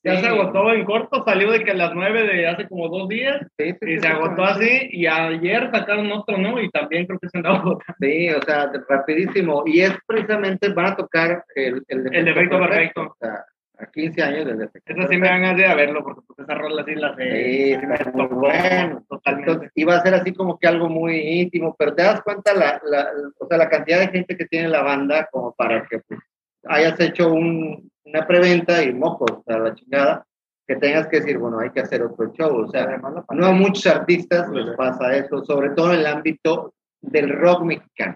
ya 0.04 0.20
se 0.20 0.28
agotó 0.28 0.74
en 0.74 0.84
corto, 0.84 1.24
salió 1.24 1.50
de 1.50 1.64
que 1.64 1.72
a 1.72 1.76
las 1.76 1.94
nueve 1.96 2.24
de 2.24 2.46
hace 2.46 2.68
como 2.68 2.90
dos 2.90 3.08
días, 3.08 3.42
y 3.58 4.00
se 4.00 4.08
agotó 4.08 4.44
así, 4.44 4.90
y 4.92 5.08
ayer 5.08 5.72
sacaron 5.72 6.12
otro, 6.12 6.38
¿no? 6.38 6.62
Y 6.62 6.70
también 6.72 7.06
creo 7.06 7.18
que 7.20 7.30
se 7.30 7.38
andaba 7.38 7.60
agotando. 7.60 7.96
Sí, 8.02 8.30
o 8.32 8.42
sea, 8.42 8.70
rapidísimo, 8.90 9.64
y 9.66 9.80
es 9.80 9.94
precisamente, 10.06 10.74
van 10.74 10.88
a 10.88 10.96
tocar 10.98 11.46
el, 11.56 11.84
el 11.88 12.04
defecto, 12.04 12.19
el 12.19 12.26
defecto 12.26 12.60
perfecto. 12.60 13.02
O 13.02 13.15
sea, 13.17 13.46
a 13.78 13.86
15 13.88 14.21
años 14.23 14.46
del 14.46 14.60
defecto. 14.60 14.94
Eso 14.94 15.08
sí 15.08 15.17
me 15.17 15.30
a 15.30 15.54
ir 15.54 15.65
a 15.65 15.76
verlo, 15.76 16.04
porque 16.04 16.21
pues 16.28 16.40
esa 16.40 16.56
rola 16.56 16.84
sí 16.86 16.96
la 16.96 17.15
sé. 17.15 17.78
Sí, 17.80 17.88
muy 18.13 18.28
bueno. 18.28 19.06
Totalmente. 19.10 19.52
Entonces, 19.52 19.71
iba 19.76 19.96
a 19.96 20.02
ser 20.02 20.13
así 20.15 20.34
como 20.34 20.58
que 20.58 20.67
algo 20.67 20.90
muy 20.90 21.17
íntimo, 21.17 21.76
pero 21.78 21.94
te 21.94 22.04
das 22.04 22.21
cuenta 22.21 22.54
la, 22.54 22.82
la, 22.86 23.10
o 23.40 23.48
sea, 23.48 23.58
la 23.58 23.69
cantidad 23.69 24.00
de 24.00 24.10
gente 24.10 24.38
que 24.38 24.46
tiene 24.46 24.69
la 24.69 24.82
banda 24.82 25.28
como 25.32 25.54
para 25.54 25.86
que 25.86 26.00
pues, 26.00 26.19
hayas 26.65 27.00
hecho 27.00 27.32
un, 27.32 27.90
una 28.06 28.28
preventa 28.28 28.84
y 28.84 28.94
mocos, 28.94 29.32
o 29.32 29.44
sea, 29.46 29.60
la 29.60 29.73
chingada, 29.76 30.26
que 30.67 30.76
tengas 30.76 31.08
que 31.08 31.19
decir, 31.19 31.38
bueno, 31.38 31.60
hay 31.60 31.69
que 31.69 31.82
hacer 31.82 32.02
otro 32.02 32.32
show. 32.34 32.56
O 32.56 32.69
sea, 32.69 33.00
no 33.32 33.46
a 33.46 33.52
muchos 33.52 33.86
artistas 33.88 34.50
les 34.50 34.76
pasa 34.76 35.15
eso, 35.15 35.44
sobre 35.46 35.71
todo 35.71 35.94
en 35.94 36.00
el 36.00 36.08
ámbito 36.08 36.73
del 37.02 37.30
rock 37.30 37.63
mexicano. 37.63 38.15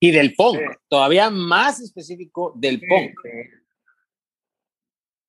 Y 0.00 0.10
del 0.10 0.34
punk, 0.34 0.60
todavía 0.88 1.28
más 1.30 1.80
específico 1.80 2.54
del 2.56 2.80
punk. 2.80 3.12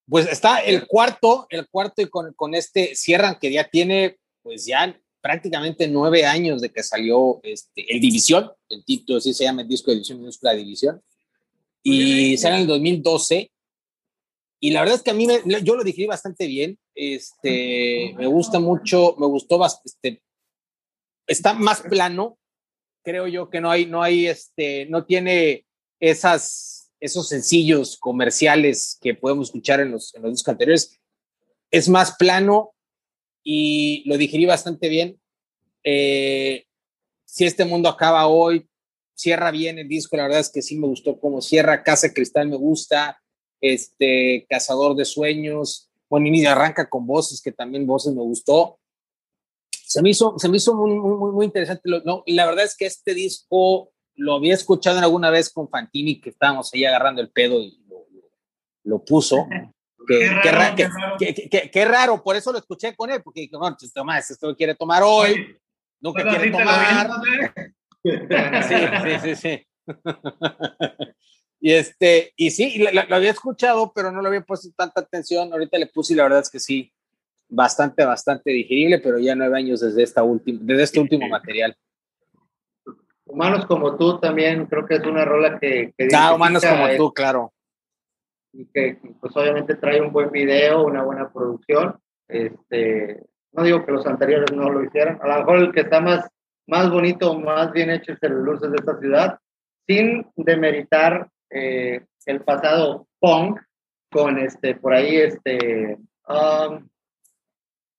Pues 0.10 0.28
está 0.28 0.60
el 0.60 0.88
cuarto, 0.88 1.46
el 1.50 1.68
cuarto 1.70 2.02
y 2.02 2.08
con, 2.08 2.34
con, 2.34 2.56
este 2.56 2.96
cierran 2.96 3.38
que 3.40 3.52
ya 3.52 3.70
tiene, 3.70 4.18
pues 4.42 4.66
ya 4.66 4.98
prácticamente 5.22 5.88
nueve 5.88 6.26
años 6.26 6.62
de 6.62 6.72
que 6.72 6.84
salió 6.84 7.40
este, 7.44 7.94
el 7.94 8.02
División, 8.02 8.52
el 8.70 8.84
título 8.84 9.22
sí 9.22 9.34
se 9.34 9.44
llama 9.44 9.62
el 9.62 9.68
disco 9.68 9.92
de 9.92 9.96
División 9.96 10.20
minúscula 10.20 10.54
División, 10.54 11.02
y 11.84 12.38
sale 12.38 12.56
en 12.56 12.62
el 12.62 12.68
2012. 12.68 13.52
Y 14.64 14.72
la 14.72 14.82
verdad 14.82 14.98
es 14.98 15.04
que 15.04 15.12
a 15.12 15.16
mí, 15.16 15.26
me, 15.26 15.42
yo 15.64 15.76
lo 15.76 15.84
digerí 15.84 16.08
bastante 16.08 16.46
bien, 16.48 16.78
este, 16.94 18.14
me 18.18 18.28
gusta 18.28 18.60
mucho, 18.60 19.16
me 19.18 19.26
gustó 19.26 19.58
bastante, 19.58 20.22
está 21.26 21.54
más 21.54 21.82
plano, 21.82 22.38
creo 23.04 23.28
yo 23.28 23.50
que 23.50 23.62
no 23.62 23.70
hay, 23.72 23.86
no 23.86 24.02
hay, 24.02 24.28
este, 24.28 24.86
no 24.88 25.06
tiene 25.06 25.66
esas, 26.00 26.92
esos 27.00 27.28
sencillos 27.28 27.98
comerciales 27.98 28.98
que 29.02 29.14
podemos 29.14 29.48
escuchar 29.48 29.80
en 29.80 29.92
los, 29.92 30.14
en 30.16 30.22
los 30.24 30.32
discos 30.32 30.52
anteriores. 30.52 31.00
Es 31.72 31.90
más 31.90 32.16
plano 32.18 32.74
y 33.44 34.04
lo 34.08 34.18
digerí 34.18 34.46
bastante 34.46 34.90
bien. 34.90 35.20
Eh, 35.84 36.66
si 37.26 37.46
este 37.46 37.66
mundo 37.66 37.90
acaba 37.90 38.28
hoy, 38.28 38.68
cierra 39.16 39.52
bien 39.52 39.80
el 39.80 39.88
disco, 39.88 40.18
la 40.18 40.24
verdad 40.24 40.40
es 40.40 40.50
que 40.50 40.62
sí 40.62 40.78
me 40.78 40.88
gustó 40.88 41.20
como 41.20 41.42
cierra, 41.42 41.84
Casa 41.84 42.14
Cristal 42.14 42.50
me 42.50 42.58
gusta, 42.58 43.22
este, 43.62 44.46
Cazador 44.50 44.96
de 44.96 45.06
Sueños, 45.06 45.92
bueno, 46.10 46.28
y 46.28 46.46
arranca 46.46 46.90
con 46.90 47.08
voces, 47.08 47.42
que 47.42 47.54
también 47.54 47.88
voces 47.88 48.14
me 48.14 48.22
gustó. 48.22 48.81
Se 49.92 50.02
me 50.02 50.12
hizo, 50.12 50.36
se 50.38 50.48
me 50.48 50.56
hizo 50.56 50.74
muy, 50.74 50.98
muy, 50.98 51.32
muy 51.34 51.46
interesante. 51.46 51.82
No, 52.06 52.24
y 52.26 52.34
la 52.34 52.46
verdad 52.46 52.64
es 52.64 52.78
que 52.78 52.86
este 52.86 53.14
disco 53.14 53.92
lo 54.16 54.36
había 54.36 54.54
escuchado 54.54 55.00
alguna 55.00 55.30
vez 55.30 55.52
con 55.52 55.68
Fantini, 55.68 56.22
que 56.22 56.30
estábamos 56.30 56.74
ahí 56.74 56.86
agarrando 56.86 57.22
el 57.22 57.30
pedo 57.30 57.60
y 57.60 57.84
lo, 57.90 58.06
lo, 58.84 59.04
puso. 59.04 59.48
Qué, 60.08 60.30
raro, 60.50 60.76
qué, 61.20 61.86
raro, 61.86 62.24
por 62.24 62.38
eso 62.38 62.54
lo 62.54 62.60
escuché 62.60 62.96
con 62.96 63.12
él, 63.12 63.22
porque 63.22 63.50
no, 63.52 63.60
pues, 63.60 63.92
Tomás, 63.92 64.32
esto 64.32 64.56
quiere 64.56 64.76
tomar 64.76 65.04
hoy, 65.04 65.58
nunca 66.00 66.24
quiere 66.24 66.52
tomar. 66.52 67.10
Sí, 68.02 68.76
sí, 69.04 69.20
sí, 69.22 69.36
sí. 69.36 69.68
y 71.60 71.74
este, 71.74 72.34
y 72.38 72.52
sí, 72.52 72.78
lo, 72.78 73.14
había 73.14 73.32
escuchado, 73.32 73.92
pero 73.94 74.10
no 74.10 74.22
le 74.22 74.30
había 74.30 74.42
puesto 74.42 74.70
tanta 74.74 75.02
atención. 75.02 75.52
Ahorita 75.52 75.78
le 75.78 75.88
puse 75.88 76.14
y 76.14 76.16
la 76.16 76.24
verdad 76.24 76.40
es 76.40 76.50
que 76.50 76.62
sí, 76.62 76.94
bastante, 77.52 78.04
bastante 78.04 78.50
digerible, 78.52 79.00
pero 79.00 79.20
ya 79.20 79.36
nueve 79.36 79.58
años 79.58 79.82
desde 79.82 80.02
esta 80.02 80.24
última, 80.24 80.60
desde 80.64 80.84
este 80.84 81.00
último 81.00 81.28
material. 81.28 81.76
Humanos 83.26 83.66
como 83.66 83.96
tú 83.98 84.20
también, 84.20 84.66
creo 84.66 84.86
que 84.86 84.96
es 84.96 85.06
una 85.06 85.24
rola 85.24 85.60
que. 85.60 85.94
que 85.98 86.08
ah, 86.16 86.34
humanos 86.34 86.64
como 86.66 86.88
tú, 86.98 87.14
claro. 87.14 87.54
Y 88.54 88.66
que, 88.66 89.00
pues 89.20 89.36
obviamente 89.38 89.76
trae 89.76 90.02
un 90.02 90.12
buen 90.12 90.32
video, 90.32 90.84
una 90.84 91.04
buena 91.04 91.32
producción. 91.32 91.98
Este, 92.28 93.24
no 93.52 93.64
digo 93.64 93.86
que 93.86 93.92
los 93.92 94.06
anteriores 94.08 94.52
no 94.52 94.70
lo 94.70 94.84
hicieran, 94.84 95.20
a 95.22 95.28
lo 95.28 95.38
mejor 95.40 95.58
el 95.60 95.72
que 95.72 95.82
está 95.82 96.00
más 96.00 96.30
más 96.72 96.90
bonito, 96.90 97.38
más 97.38 97.72
bien 97.74 97.90
hecho 97.90 98.14
es 98.14 98.24
el 98.24 98.32
Luces 98.32 98.72
de 98.72 98.78
esta 98.78 98.98
ciudad, 98.98 99.40
sin 99.86 100.26
demeritar 100.38 101.30
eh, 101.50 102.06
el 102.26 102.42
pasado 102.42 103.08
punk 103.20 103.60
con 104.10 104.38
este, 104.40 104.76
por 104.76 104.94
ahí, 104.94 105.18
este, 105.18 105.98
um, 106.28 106.88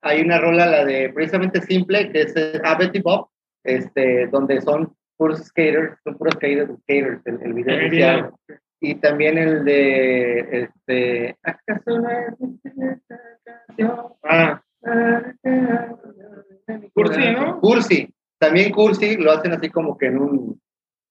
hay 0.02 0.20
una 0.20 0.38
rola, 0.38 0.66
la 0.66 0.84
de 0.84 1.10
precisamente 1.10 1.60
simple, 1.62 2.10
que 2.10 2.22
es 2.22 2.36
eh, 2.36 2.60
a 2.64 2.76
Betty 2.76 3.00
Bob, 3.00 3.28
este, 3.64 4.26
donde 4.26 4.60
son 4.60 4.94
puros 5.16 5.38
skaters, 5.44 5.96
son 6.02 6.18
puros 6.18 6.34
skaters, 6.34 6.70
skaters 6.82 7.24
el, 7.26 7.42
el 7.42 7.52
video 7.54 8.38
Y 8.80 8.96
también 8.96 9.38
el 9.38 9.64
de, 9.64 10.64
este, 10.64 11.36
¿acaso 11.42 12.00
no 12.00 12.10
es 12.10 12.34
Ah. 14.24 14.60
Cursi, 16.92 17.32
¿no? 17.32 17.60
Cursi, 17.60 18.12
también 18.38 18.72
Cursi 18.72 19.16
lo 19.16 19.30
hacen 19.30 19.52
así 19.52 19.70
como 19.70 19.96
que 19.96 20.06
en 20.06 20.18
un, 20.18 20.60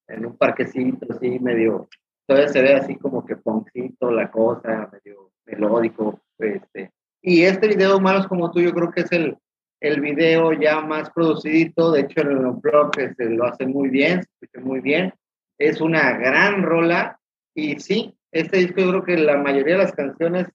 en 0.10 0.26
un 0.26 0.38
parquecito, 0.38 1.06
así 1.10 1.40
medio, 1.40 1.88
todavía 2.28 2.50
se 2.50 2.62
ve 2.62 2.74
así 2.74 2.98
como 2.98 3.26
que 3.26 3.38
poncito 3.38 4.12
la 4.12 4.30
cosa, 4.30 4.90
medio 4.92 5.32
melódico. 5.46 6.20
Este. 6.38 6.92
Y 7.22 7.44
este 7.44 7.68
video, 7.68 8.00
Malos 8.00 8.28
como 8.28 8.52
tú, 8.52 8.62
yo 8.62 8.74
creo 8.74 8.92
que 8.92 9.02
es 9.02 9.12
el, 9.12 9.38
el 9.80 10.02
video 10.02 10.54
ya 10.54 10.82
más 10.82 11.10
producidito, 11.12 11.92
de 11.92 12.02
hecho 12.02 12.22
en 12.22 12.32
el 12.32 12.52
blog 12.62 12.96
se 12.96 13.06
este, 13.06 13.30
lo 13.30 13.46
hace 13.46 13.66
muy 13.66 13.90
bien, 13.90 14.24
se 14.40 14.60
muy 14.60 14.80
bien. 14.80 15.14
Es 15.58 15.82
una 15.82 16.18
gran 16.18 16.64
rola 16.64 17.20
y 17.54 17.80
sí, 17.80 18.16
este 18.32 18.58
disco 18.58 18.82
yo 18.82 18.90
creo 18.90 19.04
que 19.04 19.18
la 19.18 19.38
mayoría 19.38 19.78
de 19.78 19.84
las 19.84 19.92
canciones, 19.92 20.48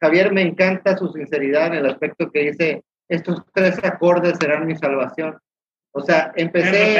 Javier 0.00 0.32
me 0.32 0.42
encanta 0.42 0.96
su 0.96 1.08
sinceridad 1.12 1.68
en 1.68 1.74
el 1.74 1.86
aspecto 1.86 2.30
que 2.30 2.50
dice, 2.50 2.84
estos 3.08 3.42
tres 3.52 3.82
acordes 3.84 4.38
serán 4.38 4.66
mi 4.66 4.76
salvación. 4.76 5.38
O 5.92 6.02
sea, 6.02 6.32
empecé. 6.36 6.98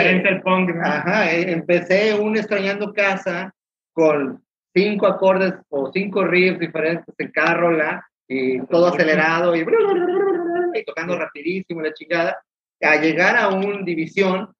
Ajá, 0.82 1.30
eh, 1.30 1.52
empecé 1.52 2.14
un 2.14 2.36
extrañando 2.36 2.94
casa 2.94 3.54
con 3.92 4.42
cinco 4.74 5.06
acordes 5.06 5.54
o 5.68 5.90
cinco 5.92 6.24
riffs 6.24 6.58
diferentes 6.58 7.14
en 7.18 7.30
cada 7.30 7.54
rola 7.54 8.06
y 8.28 8.60
todo 8.66 8.88
acelerado 8.88 9.54
y, 9.54 9.60
y 9.60 10.84
tocando 10.84 11.16
rapidísimo 11.16 11.80
la 11.80 11.92
chingada, 11.92 12.42
a 12.82 12.96
llegar 12.96 13.36
a 13.36 13.48
un 13.48 13.84
división 13.84 14.52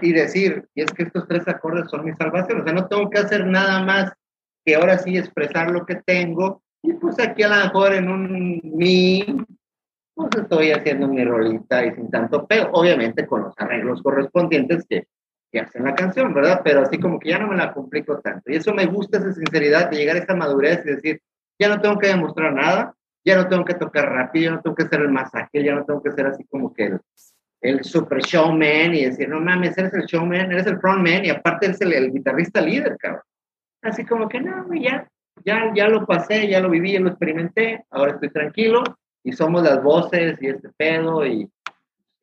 y 0.00 0.12
decir, 0.12 0.68
y 0.74 0.82
es 0.82 0.90
que 0.92 1.04
estos 1.04 1.26
tres 1.28 1.46
acordes 1.48 1.90
son 1.90 2.04
mi 2.04 2.12
salvación, 2.12 2.60
o 2.60 2.64
sea, 2.64 2.72
no 2.72 2.88
tengo 2.88 3.10
que 3.10 3.18
hacer 3.18 3.46
nada 3.46 3.82
más 3.82 4.12
que 4.64 4.74
ahora 4.74 4.98
sí 4.98 5.16
expresar 5.16 5.70
lo 5.70 5.84
que 5.84 5.96
tengo, 5.96 6.62
y 6.82 6.94
pues 6.94 7.18
aquí 7.20 7.42
a 7.42 7.48
lo 7.48 7.56
mejor 7.56 7.94
en 7.94 8.08
un 8.08 8.60
mi 8.62 9.24
pues 10.14 10.30
estoy 10.36 10.72
haciendo 10.72 11.08
mi 11.08 11.24
rolita 11.24 11.84
y 11.86 11.94
sin 11.94 12.10
tanto 12.10 12.46
pero 12.46 12.70
obviamente 12.72 13.26
con 13.26 13.44
los 13.44 13.54
arreglos 13.56 14.02
correspondientes 14.02 14.84
que, 14.88 15.06
que 15.50 15.60
hacen 15.60 15.84
la 15.84 15.94
canción, 15.94 16.34
¿verdad? 16.34 16.60
Pero 16.64 16.80
así 16.80 16.98
como 16.98 17.18
que 17.18 17.30
ya 17.30 17.38
no 17.38 17.48
me 17.48 17.56
la 17.56 17.72
complico 17.72 18.20
tanto. 18.20 18.50
Y 18.50 18.56
eso 18.56 18.74
me 18.74 18.86
gusta, 18.86 19.18
esa 19.18 19.32
sinceridad 19.32 19.90
de 19.90 19.96
llegar 19.96 20.16
a 20.16 20.20
esta 20.20 20.34
madurez 20.34 20.84
y 20.84 20.90
decir, 20.90 21.22
ya 21.62 21.68
no 21.68 21.80
tengo 21.80 21.96
que 21.98 22.08
demostrar 22.08 22.52
nada, 22.52 22.92
ya 23.24 23.36
no 23.36 23.48
tengo 23.48 23.64
que 23.64 23.74
tocar 23.74 24.10
rápido, 24.12 24.44
ya 24.46 24.50
no 24.56 24.62
tengo 24.62 24.74
que 24.74 24.88
ser 24.88 25.00
el 25.00 25.10
masaje, 25.10 25.62
ya 25.62 25.76
no 25.76 25.84
tengo 25.84 26.02
que 26.02 26.10
ser 26.10 26.26
así 26.26 26.44
como 26.46 26.74
que 26.74 26.86
el, 26.86 27.00
el 27.60 27.84
super 27.84 28.20
showman 28.20 28.94
y 28.94 29.04
decir, 29.04 29.28
no 29.28 29.40
mames, 29.40 29.78
eres 29.78 29.94
el 29.94 30.06
showman, 30.06 30.50
eres 30.50 30.66
el 30.66 30.80
frontman 30.80 31.24
y 31.24 31.30
aparte 31.30 31.66
eres 31.66 31.80
el, 31.80 32.12
guitarrista 32.12 32.60
líder, 32.60 32.96
cabrón. 32.98 33.22
Así 33.80 34.04
como 34.04 34.28
que 34.28 34.40
no, 34.40 34.66
ya, 34.74 35.08
ya, 35.44 35.72
ya 35.72 35.86
lo 35.86 36.04
pasé, 36.04 36.48
ya 36.48 36.58
lo 36.58 36.68
viví, 36.68 36.92
ya 36.92 37.00
lo 37.00 37.10
experimenté, 37.10 37.84
ahora 37.90 38.14
estoy 38.14 38.30
tranquilo 38.30 38.82
y 39.22 39.32
somos 39.32 39.62
las 39.62 39.80
voces 39.80 40.36
y 40.40 40.48
este 40.48 40.68
pedo 40.76 41.24
y 41.24 41.48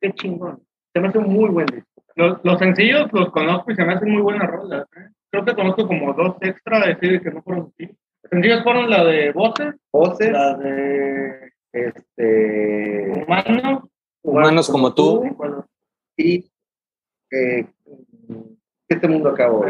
qué 0.02 0.12
chingón. 0.12 0.62
Se 0.92 1.00
me 1.00 1.08
hace 1.08 1.18
un 1.18 1.32
muy 1.32 1.48
buen 1.48 1.66
disco. 1.66 1.88
Los, 2.14 2.40
los 2.42 2.58
sencillos 2.58 3.10
los 3.12 3.30
conozco 3.30 3.72
y 3.72 3.74
se 3.74 3.84
me 3.86 3.94
hacen 3.94 4.10
muy 4.10 4.20
buenas 4.20 4.50
rolas. 4.50 4.86
¿eh? 4.96 5.08
Creo 5.30 5.46
que 5.46 5.54
conozco 5.54 5.86
como 5.86 6.12
dos 6.12 6.36
extra 6.42 6.80
de 6.80 6.94
decir 6.94 7.22
que 7.22 7.30
no 7.30 7.40
fueron 7.42 7.72
así. 8.30 8.36
Los 8.36 8.42
sencillos 8.42 8.62
fueron 8.62 8.90
la 8.90 9.04
de 9.04 9.32
voces, 9.32 9.74
voces, 9.92 10.32
la 10.32 10.54
de 10.54 11.52
este 11.72 13.24
humanos, 13.26 13.84
humanos 14.22 14.68
como 14.68 14.94
tú, 14.94 15.24
y 16.16 16.50
eh, 17.30 17.66
este 18.88 19.08
mundo 19.08 19.30
acabó. 19.30 19.66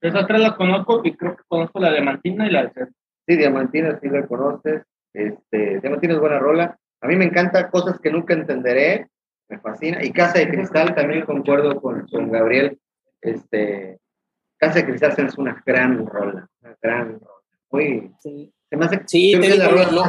Esas 0.00 0.26
tres 0.26 0.40
las 0.40 0.54
conozco 0.54 1.02
y 1.04 1.14
creo 1.14 1.36
que 1.36 1.42
conozco 1.46 1.78
la 1.78 1.88
de 1.88 1.96
Diamantina 1.96 2.46
y 2.46 2.50
la 2.50 2.62
de 2.64 2.68
César. 2.70 2.92
Sí, 3.26 3.36
Diamantina 3.36 3.98
sí 4.00 4.08
la 4.08 4.26
conoces. 4.26 4.82
Este, 5.12 5.80
no 5.88 5.98
tienes 5.98 6.18
buena 6.18 6.38
rola. 6.38 6.78
A 7.02 7.06
mí 7.06 7.16
me 7.16 7.24
encanta 7.24 7.70
cosas 7.70 7.98
que 8.00 8.10
nunca 8.10 8.34
entenderé, 8.34 9.08
me 9.48 9.58
fascina. 9.58 10.02
Y 10.02 10.12
Casa 10.12 10.38
de 10.38 10.48
Cristal 10.48 10.94
también 10.94 11.24
concuerdo 11.24 11.80
con, 11.80 12.06
con 12.08 12.30
Gabriel. 12.30 12.78
Este, 13.20 13.98
Casa 14.58 14.80
de 14.80 14.86
Cristal 14.86 15.14
es 15.18 15.38
una 15.38 15.62
gran 15.64 16.06
rola, 16.06 16.48
una 16.62 16.76
gran 16.80 17.20
rola. 17.20 17.39
Sí. 17.70 18.52
Se 18.68 18.76
me 18.76 18.84
hace, 18.84 19.02
sí, 19.06 19.32
te 19.32 19.50
digo, 19.50 19.64
lo, 19.90 20.06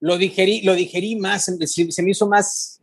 lo, 0.00 0.18
digerí, 0.18 0.62
lo 0.62 0.74
digerí 0.74 1.16
más, 1.16 1.44
se, 1.44 2.02
me 2.02 2.10
hizo 2.10 2.26
más, 2.26 2.82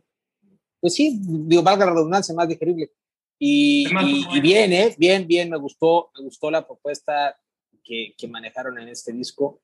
pues 0.80 0.94
sí, 0.94 1.20
digo, 1.22 1.62
valga 1.62 1.86
la 1.86 1.92
redundancia, 1.92 2.34
más 2.34 2.48
digerible. 2.48 2.90
Y, 3.38 3.86
y, 4.32 4.40
bien, 4.40 4.72
¿eh? 4.72 4.94
Bien, 4.98 5.26
bien, 5.26 5.48
me 5.48 5.56
gustó, 5.56 6.10
me 6.16 6.24
gustó 6.24 6.50
la 6.50 6.66
propuesta 6.66 7.38
que, 7.82 8.14
que 8.18 8.28
manejaron 8.28 8.78
en 8.78 8.88
este 8.88 9.12
disco. 9.12 9.60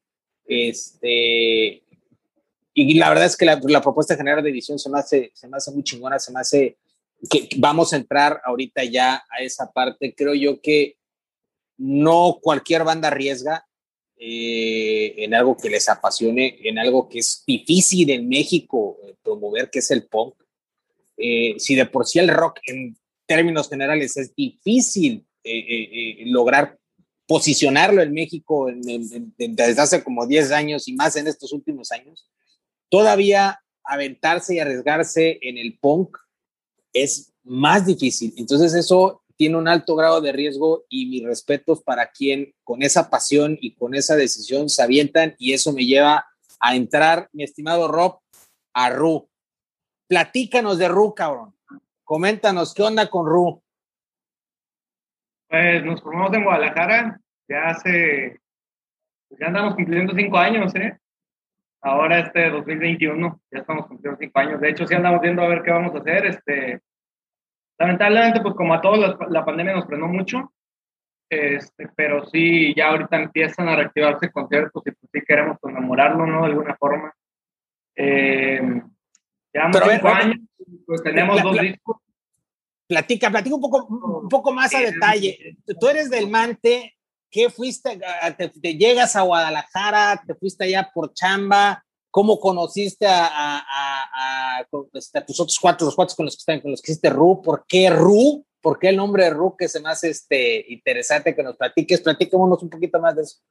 Este, 0.47 1.83
y 2.79 2.95
la 2.95 3.09
verdad 3.09 3.25
es 3.25 3.37
que 3.37 3.47
la, 3.47 3.59
propuesta 3.83 4.17
general 4.17 4.45
de 4.45 4.51
edición 4.51 4.79
se 4.79 4.91
me, 4.91 4.99
hace, 4.99 5.31
se 5.35 5.49
me 5.49 5.57
hace 5.57 5.71
muy 5.73 5.83
chingona, 5.83 6.19
se 6.19 6.33
me 6.33 6.41
hace 6.41 6.79
que 7.31 7.49
vamos 7.57 7.93
a 7.93 7.97
entrar 7.97 8.41
ahorita 8.45 8.85
ya 8.85 9.25
a 9.31 9.43
esa 9.43 9.73
parte. 9.73 10.15
Creo 10.15 10.35
yo 10.35 10.61
que 10.61 10.97
no 11.79 12.39
cualquier 12.41 12.85
banda 12.85 13.09
arriesga 13.09 13.66
eh, 14.19 15.15
en 15.19 15.35
algo 15.35 15.57
que 15.57 15.69
les 15.69 15.89
apasione, 15.89 16.59
en 16.63 16.79
algo 16.79 17.09
que 17.09 17.19
es 17.19 17.43
difícil 17.47 18.09
en 18.11 18.29
México 18.29 18.99
eh, 19.05 19.15
promover, 19.23 19.69
que 19.69 19.81
es 19.81 19.91
el 19.91 20.07
punk. 20.07 20.35
Eh, 21.19 21.55
si 21.59 21.75
de 21.75 21.87
por 21.87 22.07
sí 22.07 22.19
el 22.19 22.29
rock 22.29 22.61
en 22.67 22.97
términos 23.27 23.69
generales 23.69 24.17
es 24.17 24.35
difícil 24.35 25.27
lograr 26.27 26.77
posicionarlo 27.27 28.03
en 28.03 28.13
México 28.13 28.69
desde 28.69 29.81
hace 29.81 30.03
como 30.03 30.27
10 30.27 30.51
años 30.51 30.89
y 30.89 30.95
más 30.95 31.15
en 31.15 31.29
estos 31.29 31.53
últimos 31.53 31.93
años, 31.93 32.29
todavía 32.89 33.61
aventarse 33.85 34.57
y 34.57 34.59
arriesgarse 34.59 35.39
en 35.41 35.57
el 35.59 35.79
punk 35.79 36.17
es 36.93 37.33
más 37.45 37.87
difícil. 37.87 38.35
Entonces 38.37 38.75
eso 38.75 39.23
tiene 39.37 39.57
un 39.57 39.69
alto 39.69 39.95
grado 39.97 40.21
de 40.21 40.33
riesgo 40.33 40.85
y 40.89 41.07
mis 41.07 41.25
respetos 41.25 41.83
para 41.83 42.11
quien 42.11 42.55
con 42.65 42.83
esa 42.83 43.11
pasión 43.11 43.57
y 43.61 43.75
con 43.75 43.95
esa 43.95 44.17
decisión 44.17 44.69
se 44.69 44.83
avientan 44.83 45.35
y 45.39 45.53
eso 45.53 45.73
me 45.73 45.85
lleva 45.85 46.27
a 46.61 46.75
entrar, 46.75 47.29
mi 47.33 47.45
estimado 47.45 47.89
Rob, 47.89 48.21
a 48.75 48.91
Ru. 48.91 49.29
Platícanos 50.09 50.79
de 50.79 50.89
Ru, 50.89 51.15
cabrón. 51.15 51.55
Coméntanos, 52.05 52.73
¿qué 52.75 52.83
onda 52.83 53.09
con 53.09 53.27
Ru? 53.27 53.63
Pues 55.49 55.85
nos 55.85 56.01
formamos 56.01 56.33
en 56.35 56.45
Guadalajara 56.45 57.21
ya 57.49 57.69
hace, 57.69 58.41
pues 59.29 59.41
ya 59.41 59.47
andamos 59.49 59.75
cumpliendo 59.75 60.15
cinco 60.15 60.39
años, 60.39 60.75
¿eh? 60.75 60.99
Ahora 61.83 62.19
este 62.21 62.51
2021, 62.51 63.41
ya 63.53 63.61
estamos 63.61 63.87
cumpliendo 63.87 64.19
cinco 64.19 64.39
años. 64.39 64.61
De 64.61 64.71
hecho, 64.71 64.87
sí 64.87 64.95
andamos 64.95 65.21
viendo 65.21 65.43
a 65.43 65.49
ver 65.49 65.63
qué 65.63 65.71
vamos 65.71 65.95
a 65.95 65.99
hacer. 65.99 66.27
Este, 66.27 66.81
lamentablemente, 67.79 68.41
pues 68.41 68.55
como 68.55 68.75
a 68.75 68.81
todos, 68.81 68.99
la, 68.99 69.17
la 69.29 69.45
pandemia 69.45 69.75
nos 69.75 69.87
frenó 69.87 70.09
mucho. 70.09 70.53
Este, 71.29 71.89
pero 71.97 72.25
sí, 72.27 72.73
ya 72.77 72.91
ahorita 72.91 73.17
empiezan 73.17 73.69
a 73.69 73.77
reactivarse 73.77 74.31
conciertos 74.31 74.83
y 74.87 74.93
pues 74.93 75.11
sí 75.13 75.21
queremos 75.27 75.59
conmemorarlo, 75.61 76.27
¿no? 76.27 76.43
De 76.43 76.47
alguna 76.47 76.77
forma. 76.77 77.13
Eh, 77.97 78.61
llevamos 79.53 79.83
cinco 79.91 80.09
años, 80.09 80.39
pues 80.87 81.03
tenemos 81.03 81.43
dos 81.43 81.59
discos. 81.61 81.97
Platica, 82.87 83.31
platica 83.31 83.57
un 83.57 83.61
poco, 83.61 83.85
un 83.87 84.29
poco 84.29 84.53
más 84.53 84.73
a 84.75 84.79
detalle. 84.79 85.57
Tú 85.81 85.89
eres 85.89 86.09
del 86.09 86.31
Mante, 86.31 86.97
¿qué 87.29 87.51
fuiste? 87.51 87.99
Te, 88.37 88.75
llegas 88.77 89.17
a 89.17 89.23
Guadalajara, 89.23 90.23
te 90.25 90.37
fuiste 90.37 90.65
allá 90.65 90.89
por 90.95 91.13
chamba, 91.13 91.85
¿cómo 92.17 92.41
conociste 92.41 93.07
a, 93.07 93.27
a, 93.27 93.59
a, 93.59 94.61
a, 94.61 94.67
este, 94.95 95.21
tus 95.21 95.39
otros 95.39 95.59
cuatro, 95.61 95.85
los 95.85 95.95
cuatro 95.95 96.17
con 96.17 96.25
los 96.25 96.35
que 96.35 96.41
están, 96.41 96.61
con 96.63 96.71
los 96.71 96.81
que 96.81 96.93
hiciste 96.93 97.11
RU? 97.11 97.43
¿Por 97.43 97.67
qué 97.69 97.91
RU? 97.91 98.43
¿Por 98.63 98.79
qué 98.79 98.89
el 98.89 98.97
nombre 98.97 99.25
de 99.25 99.31
RU 99.31 99.55
que 99.55 99.69
se 99.69 99.83
me 99.83 99.91
hace 99.91 100.09
este, 100.09 100.65
interesante 100.73 101.35
que 101.35 101.43
nos 101.43 101.59
platiques? 101.59 102.01
Platícanos 102.01 102.63
un 102.63 102.71
poquito 102.71 102.99
más 103.01 103.17
de 103.17 103.23
eso. 103.23 103.43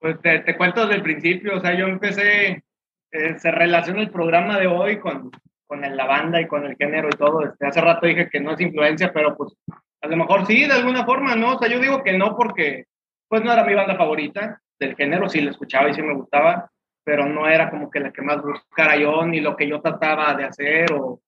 Pues 0.00 0.20
te, 0.20 0.40
te 0.40 0.56
cuento 0.56 0.80
desde 0.80 0.96
el 0.96 1.02
principio, 1.04 1.58
o 1.58 1.60
sea, 1.60 1.78
yo 1.78 1.86
empecé, 1.86 2.64
eh, 3.12 3.38
se 3.38 3.50
relaciona 3.52 4.00
el 4.00 4.10
programa 4.10 4.58
de 4.58 4.66
hoy 4.66 4.98
con, 4.98 5.30
con 5.64 5.80
la 5.80 6.06
banda 6.06 6.40
y 6.40 6.48
con 6.48 6.66
el 6.66 6.74
género 6.74 7.08
y 7.08 7.16
todo. 7.16 7.44
Este, 7.44 7.68
hace 7.68 7.80
rato 7.80 8.08
dije 8.08 8.28
que 8.28 8.40
no 8.40 8.54
es 8.54 8.60
influencia, 8.60 9.12
pero 9.12 9.36
pues 9.36 9.52
a 10.00 10.08
lo 10.08 10.16
mejor 10.16 10.44
sí, 10.44 10.66
de 10.66 10.72
alguna 10.72 11.04
forma, 11.04 11.36
¿no? 11.36 11.54
O 11.54 11.58
sea, 11.60 11.68
yo 11.68 11.78
digo 11.78 12.02
que 12.02 12.18
no 12.18 12.36
porque 12.36 12.86
pues 13.28 13.44
no 13.44 13.52
era 13.52 13.62
mi 13.62 13.74
banda 13.74 13.96
favorita 13.96 14.60
del 14.80 14.96
género, 14.96 15.28
sí 15.28 15.40
la 15.40 15.52
escuchaba 15.52 15.88
y 15.88 15.94
sí 15.94 16.02
me 16.02 16.14
gustaba, 16.14 16.68
pero 17.08 17.24
no 17.24 17.48
era 17.48 17.70
como 17.70 17.90
que 17.90 18.00
la 18.00 18.12
que 18.12 18.20
más 18.20 18.42
buscara 18.42 18.94
yo, 18.98 19.24
ni 19.24 19.40
lo 19.40 19.56
que 19.56 19.66
yo 19.66 19.80
trataba 19.80 20.34
de 20.34 20.44
hacer, 20.44 20.92
o, 20.92 21.22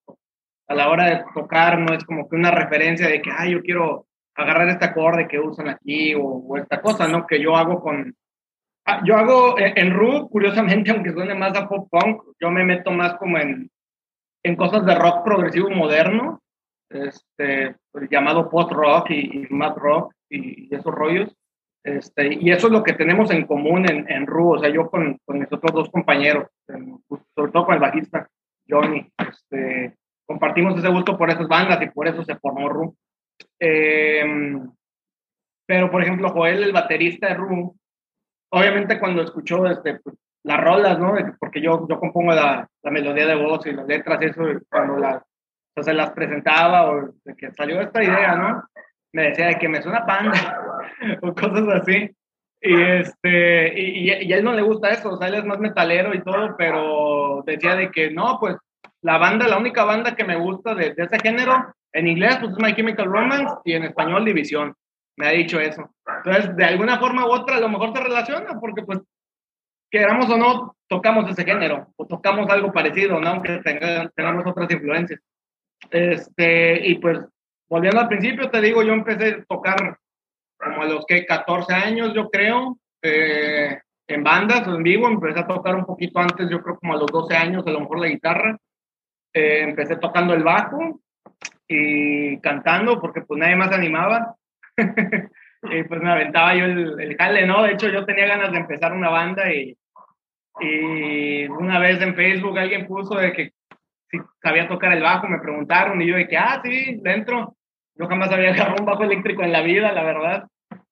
a 0.68 0.74
la 0.74 0.90
hora 0.90 1.06
de 1.06 1.24
tocar 1.34 1.78
no 1.78 1.94
es 1.94 2.04
como 2.04 2.28
que 2.28 2.36
una 2.36 2.50
referencia 2.50 3.08
de 3.08 3.22
que, 3.22 3.30
ay, 3.34 3.52
yo 3.52 3.62
quiero 3.62 4.06
agarrar 4.34 4.68
este 4.68 4.84
acorde 4.84 5.26
que 5.26 5.40
usan 5.40 5.70
aquí 5.70 6.14
o, 6.14 6.54
esta 6.58 6.82
cosa, 6.82 7.08
¿no? 7.08 7.26
Que 7.26 7.40
yo 7.40 7.56
hago 7.56 7.80
con, 7.80 8.14
Ah, 8.84 9.00
yo 9.06 9.16
hago 9.16 9.58
en, 9.58 9.72
en 9.74 9.94
Ru, 9.94 10.28
curiosamente, 10.28 10.90
aunque 10.90 11.14
suene 11.14 11.34
más 11.34 11.56
a 11.56 11.66
pop 11.66 11.88
punk, 11.90 12.24
yo 12.38 12.50
me 12.50 12.62
meto 12.62 12.90
más 12.90 13.14
como 13.14 13.38
en, 13.38 13.70
en 14.42 14.56
cosas 14.56 14.84
de 14.84 14.94
rock 14.94 15.24
progresivo 15.24 15.70
moderno, 15.70 16.42
este, 16.90 17.74
llamado 18.10 18.50
post 18.50 18.70
rock 18.72 19.10
y, 19.12 19.44
y 19.44 19.46
mad 19.48 19.76
rock 19.76 20.12
y, 20.28 20.66
y, 20.66 20.74
esos 20.74 20.92
rollos. 20.92 21.34
Este, 21.82 22.34
y 22.34 22.50
eso 22.50 22.66
es 22.66 22.72
lo 22.72 22.82
que 22.82 22.92
tenemos 22.92 23.30
en 23.30 23.46
común 23.46 23.88
en, 23.88 24.10
en 24.10 24.26
Ru, 24.26 24.54
o 24.54 24.58
sea, 24.58 24.68
yo 24.68 24.90
con, 24.90 25.18
con 25.24 25.38
mis 25.38 25.50
otros 25.50 25.72
dos 25.72 25.90
compañeros, 25.90 26.48
pues, 27.08 27.22
sobre 27.34 27.52
todo 27.52 27.64
con 27.64 27.74
el 27.74 27.80
bajista 27.80 28.28
Johnny, 28.68 29.10
este, 29.16 29.96
compartimos 30.26 30.78
ese 30.78 30.88
gusto 30.88 31.16
por 31.16 31.30
esas 31.30 31.48
bandas 31.48 31.80
y 31.82 31.88
por 31.90 32.06
eso 32.06 32.22
se 32.24 32.36
formó 32.36 32.68
Ru. 32.68 32.94
Eh, 33.58 34.24
pero, 35.66 35.90
por 35.90 36.02
ejemplo, 36.02 36.30
Joel, 36.30 36.64
el 36.64 36.72
baterista 36.72 37.28
de 37.28 37.34
Ru, 37.34 37.76
obviamente 38.52 38.98
cuando 38.98 39.22
escuchó 39.22 39.66
este, 39.66 40.00
pues, 40.00 40.16
las 40.42 40.60
rolas, 40.60 40.98
¿no? 40.98 41.14
Porque 41.38 41.60
yo, 41.60 41.86
yo 41.88 41.98
compongo 41.98 42.32
la, 42.32 42.68
la, 42.82 42.90
melodía 42.90 43.26
de 43.26 43.34
voz 43.34 43.66
y 43.66 43.72
las 43.72 43.86
letras, 43.86 44.20
eso, 44.22 44.42
cuando 44.70 44.96
las, 44.96 45.22
o 45.76 45.82
sea, 45.82 45.94
las 45.94 46.10
presentaba 46.10 46.90
o 46.90 47.12
de 47.24 47.36
que 47.36 47.52
salió 47.52 47.80
esta 47.80 48.02
idea, 48.02 48.34
¿no? 48.34 48.64
Me 49.12 49.28
decía 49.28 49.48
de 49.48 49.58
que 49.58 49.68
me 49.68 49.82
suena 49.82 50.06
panda 50.06 50.84
o 51.22 51.34
cosas 51.34 51.68
así. 51.80 52.10
Y, 52.62 52.82
este, 52.82 53.80
y, 53.80 54.10
y, 54.10 54.32
a 54.32 54.36
él 54.36 54.44
no 54.44 54.52
le 54.52 54.60
gusta 54.60 54.90
eso, 54.90 55.12
o 55.12 55.16
sea, 55.16 55.28
él 55.28 55.34
es 55.36 55.44
más 55.46 55.58
metalero 55.58 56.14
y 56.14 56.22
todo, 56.22 56.56
pero 56.58 57.42
decía 57.46 57.74
de 57.74 57.90
que 57.90 58.10
no, 58.10 58.38
pues 58.38 58.56
la 59.00 59.16
banda, 59.16 59.48
la 59.48 59.56
única 59.56 59.84
banda 59.84 60.14
que 60.14 60.24
me 60.24 60.36
gusta 60.36 60.74
de, 60.74 60.92
de 60.94 61.04
ese 61.04 61.18
género, 61.20 61.74
en 61.92 62.06
inglés, 62.06 62.36
pues 62.38 62.52
es 62.52 62.58
My 62.58 62.74
Chemical 62.74 63.06
Romance 63.06 63.54
y 63.64 63.72
en 63.72 63.84
español, 63.84 64.26
División 64.26 64.74
me 65.20 65.26
ha 65.26 65.30
dicho 65.32 65.60
eso. 65.60 65.94
Entonces, 66.24 66.56
de 66.56 66.64
alguna 66.64 66.98
forma 66.98 67.26
u 67.26 67.30
otra, 67.30 67.56
a 67.56 67.60
lo 67.60 67.68
mejor 67.68 67.92
se 67.92 68.02
relaciona, 68.02 68.58
porque 68.58 68.82
pues, 68.82 69.00
queramos 69.90 70.30
o 70.30 70.36
no, 70.38 70.76
tocamos 70.88 71.30
ese 71.30 71.44
género, 71.44 71.92
o 71.96 72.06
tocamos 72.06 72.48
algo 72.50 72.72
parecido, 72.72 73.20
¿no? 73.20 73.28
Aunque 73.28 73.58
tenga, 73.58 74.08
tengamos 74.16 74.46
otras 74.46 74.70
influencias. 74.70 75.20
Este, 75.90 76.86
y 76.88 76.94
pues, 76.96 77.18
volviendo 77.70 78.00
al 78.00 78.08
principio, 78.08 78.50
te 78.50 78.60
digo, 78.60 78.82
yo 78.82 78.92
empecé 78.92 79.28
a 79.28 79.44
tocar 79.44 79.96
como 80.58 80.82
a 80.82 80.86
los 80.86 81.06
que 81.06 81.24
14 81.24 81.72
años, 81.72 82.12
yo 82.12 82.28
creo, 82.28 82.76
eh, 83.02 83.78
en 84.08 84.24
bandas 84.24 84.66
en 84.66 84.82
vivo, 84.82 85.06
empecé 85.06 85.40
a 85.40 85.46
tocar 85.46 85.76
un 85.76 85.86
poquito 85.86 86.18
antes, 86.18 86.50
yo 86.50 86.60
creo 86.62 86.78
como 86.78 86.94
a 86.94 86.96
los 86.96 87.06
12 87.06 87.36
años, 87.36 87.66
a 87.66 87.70
lo 87.70 87.80
mejor 87.80 88.00
la 88.00 88.08
guitarra. 88.08 88.58
Eh, 89.32 89.62
empecé 89.62 89.96
tocando 89.96 90.34
el 90.34 90.42
bajo 90.42 91.00
y 91.68 92.38
cantando, 92.40 93.00
porque 93.00 93.22
pues 93.22 93.38
nadie 93.38 93.54
más 93.54 93.72
animaba 93.72 94.34
y 94.76 95.82
pues 95.84 96.02
me 96.02 96.10
aventaba 96.10 96.56
yo 96.56 96.64
el, 96.64 97.00
el, 97.00 97.16
jale, 97.16 97.46
¿no? 97.46 97.62
De 97.62 97.72
hecho, 97.72 97.88
yo 97.88 98.04
tenía 98.04 98.26
ganas 98.26 98.50
de 98.50 98.58
empezar 98.58 98.92
una 98.92 99.08
banda 99.08 99.54
y, 99.54 99.76
y 100.60 101.46
una 101.46 101.78
vez 101.78 102.02
en 102.02 102.16
Facebook 102.16 102.58
alguien 102.58 102.88
puso 102.88 103.14
de 103.14 103.32
que 103.32 103.52
si 104.10 104.18
sabía 104.42 104.66
tocar 104.66 104.92
el 104.92 105.02
bajo, 105.02 105.28
me 105.28 105.38
preguntaron 105.38 106.02
y 106.02 106.08
yo 106.08 106.16
de 106.16 106.26
que, 106.26 106.36
ah, 106.36 106.60
sí, 106.64 106.98
dentro. 107.00 107.56
Yo 108.00 108.06
jamás 108.06 108.32
había 108.32 108.50
agarrado 108.50 108.76
un 108.80 108.86
bajo 108.86 109.04
eléctrico 109.04 109.42
en 109.42 109.52
la 109.52 109.60
vida, 109.60 109.92
la 109.92 110.02
verdad. 110.02 110.48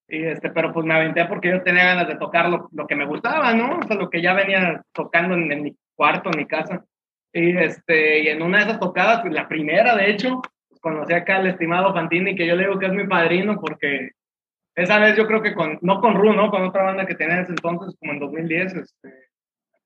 Y 0.07 0.25
este, 0.25 0.51
pero 0.51 0.75
pues 0.75 0.85
me 0.85 0.95
aventé 0.95 1.25
porque 1.25 1.49
yo 1.49 1.63
tenía 1.63 1.85
ganas 1.85 2.07
de 2.07 2.17
tocar 2.17 2.51
lo, 2.51 2.69
lo 2.71 2.87
que 2.87 2.97
me 2.97 3.07
gustaba, 3.07 3.55
¿no? 3.55 3.79
O 3.79 3.83
sea, 3.87 3.97
lo 3.97 4.11
que 4.11 4.21
ya 4.21 4.35
venía 4.35 4.83
tocando 4.93 5.35
en, 5.35 5.51
en 5.51 5.63
mi 5.63 5.77
cuarto, 5.95 6.31
en 6.31 6.39
mi 6.39 6.47
casa. 6.47 6.85
Y, 7.33 7.57
este, 7.57 8.21
y 8.21 8.29
en 8.29 8.43
una 8.43 8.59
de 8.59 8.65
esas 8.65 8.81
tocadas, 8.81 9.23
pues, 9.23 9.33
la 9.33 9.49
primera, 9.49 9.97
de 9.97 10.11
hecho, 10.11 10.43
conocí 10.81 11.15
acá 11.15 11.37
al 11.37 11.47
estimado 11.47 11.95
Fantini, 11.95 12.35
que 12.35 12.47
yo 12.47 12.57
le 12.57 12.65
digo 12.65 12.79
que 12.79 12.87
es 12.87 12.93
mi 12.93 13.07
padrino 13.07 13.59
porque 13.59 14.11
esa 14.75 14.99
vez 14.99 15.17
yo 15.17 15.27
creo 15.27 15.43
que 15.43 15.55
con, 15.55 15.79
no 15.81 16.01
con 16.01 16.15
Ru, 16.15 16.35
¿no? 16.35 16.51
Con 16.51 16.63
otra 16.65 16.83
banda 16.83 17.07
que 17.07 17.15
tenía 17.15 17.37
en 17.37 17.43
ese 17.43 17.53
entonces, 17.53 17.97
como 17.99 18.13
en 18.13 18.19
2010, 18.21 18.75
este, 18.75 19.29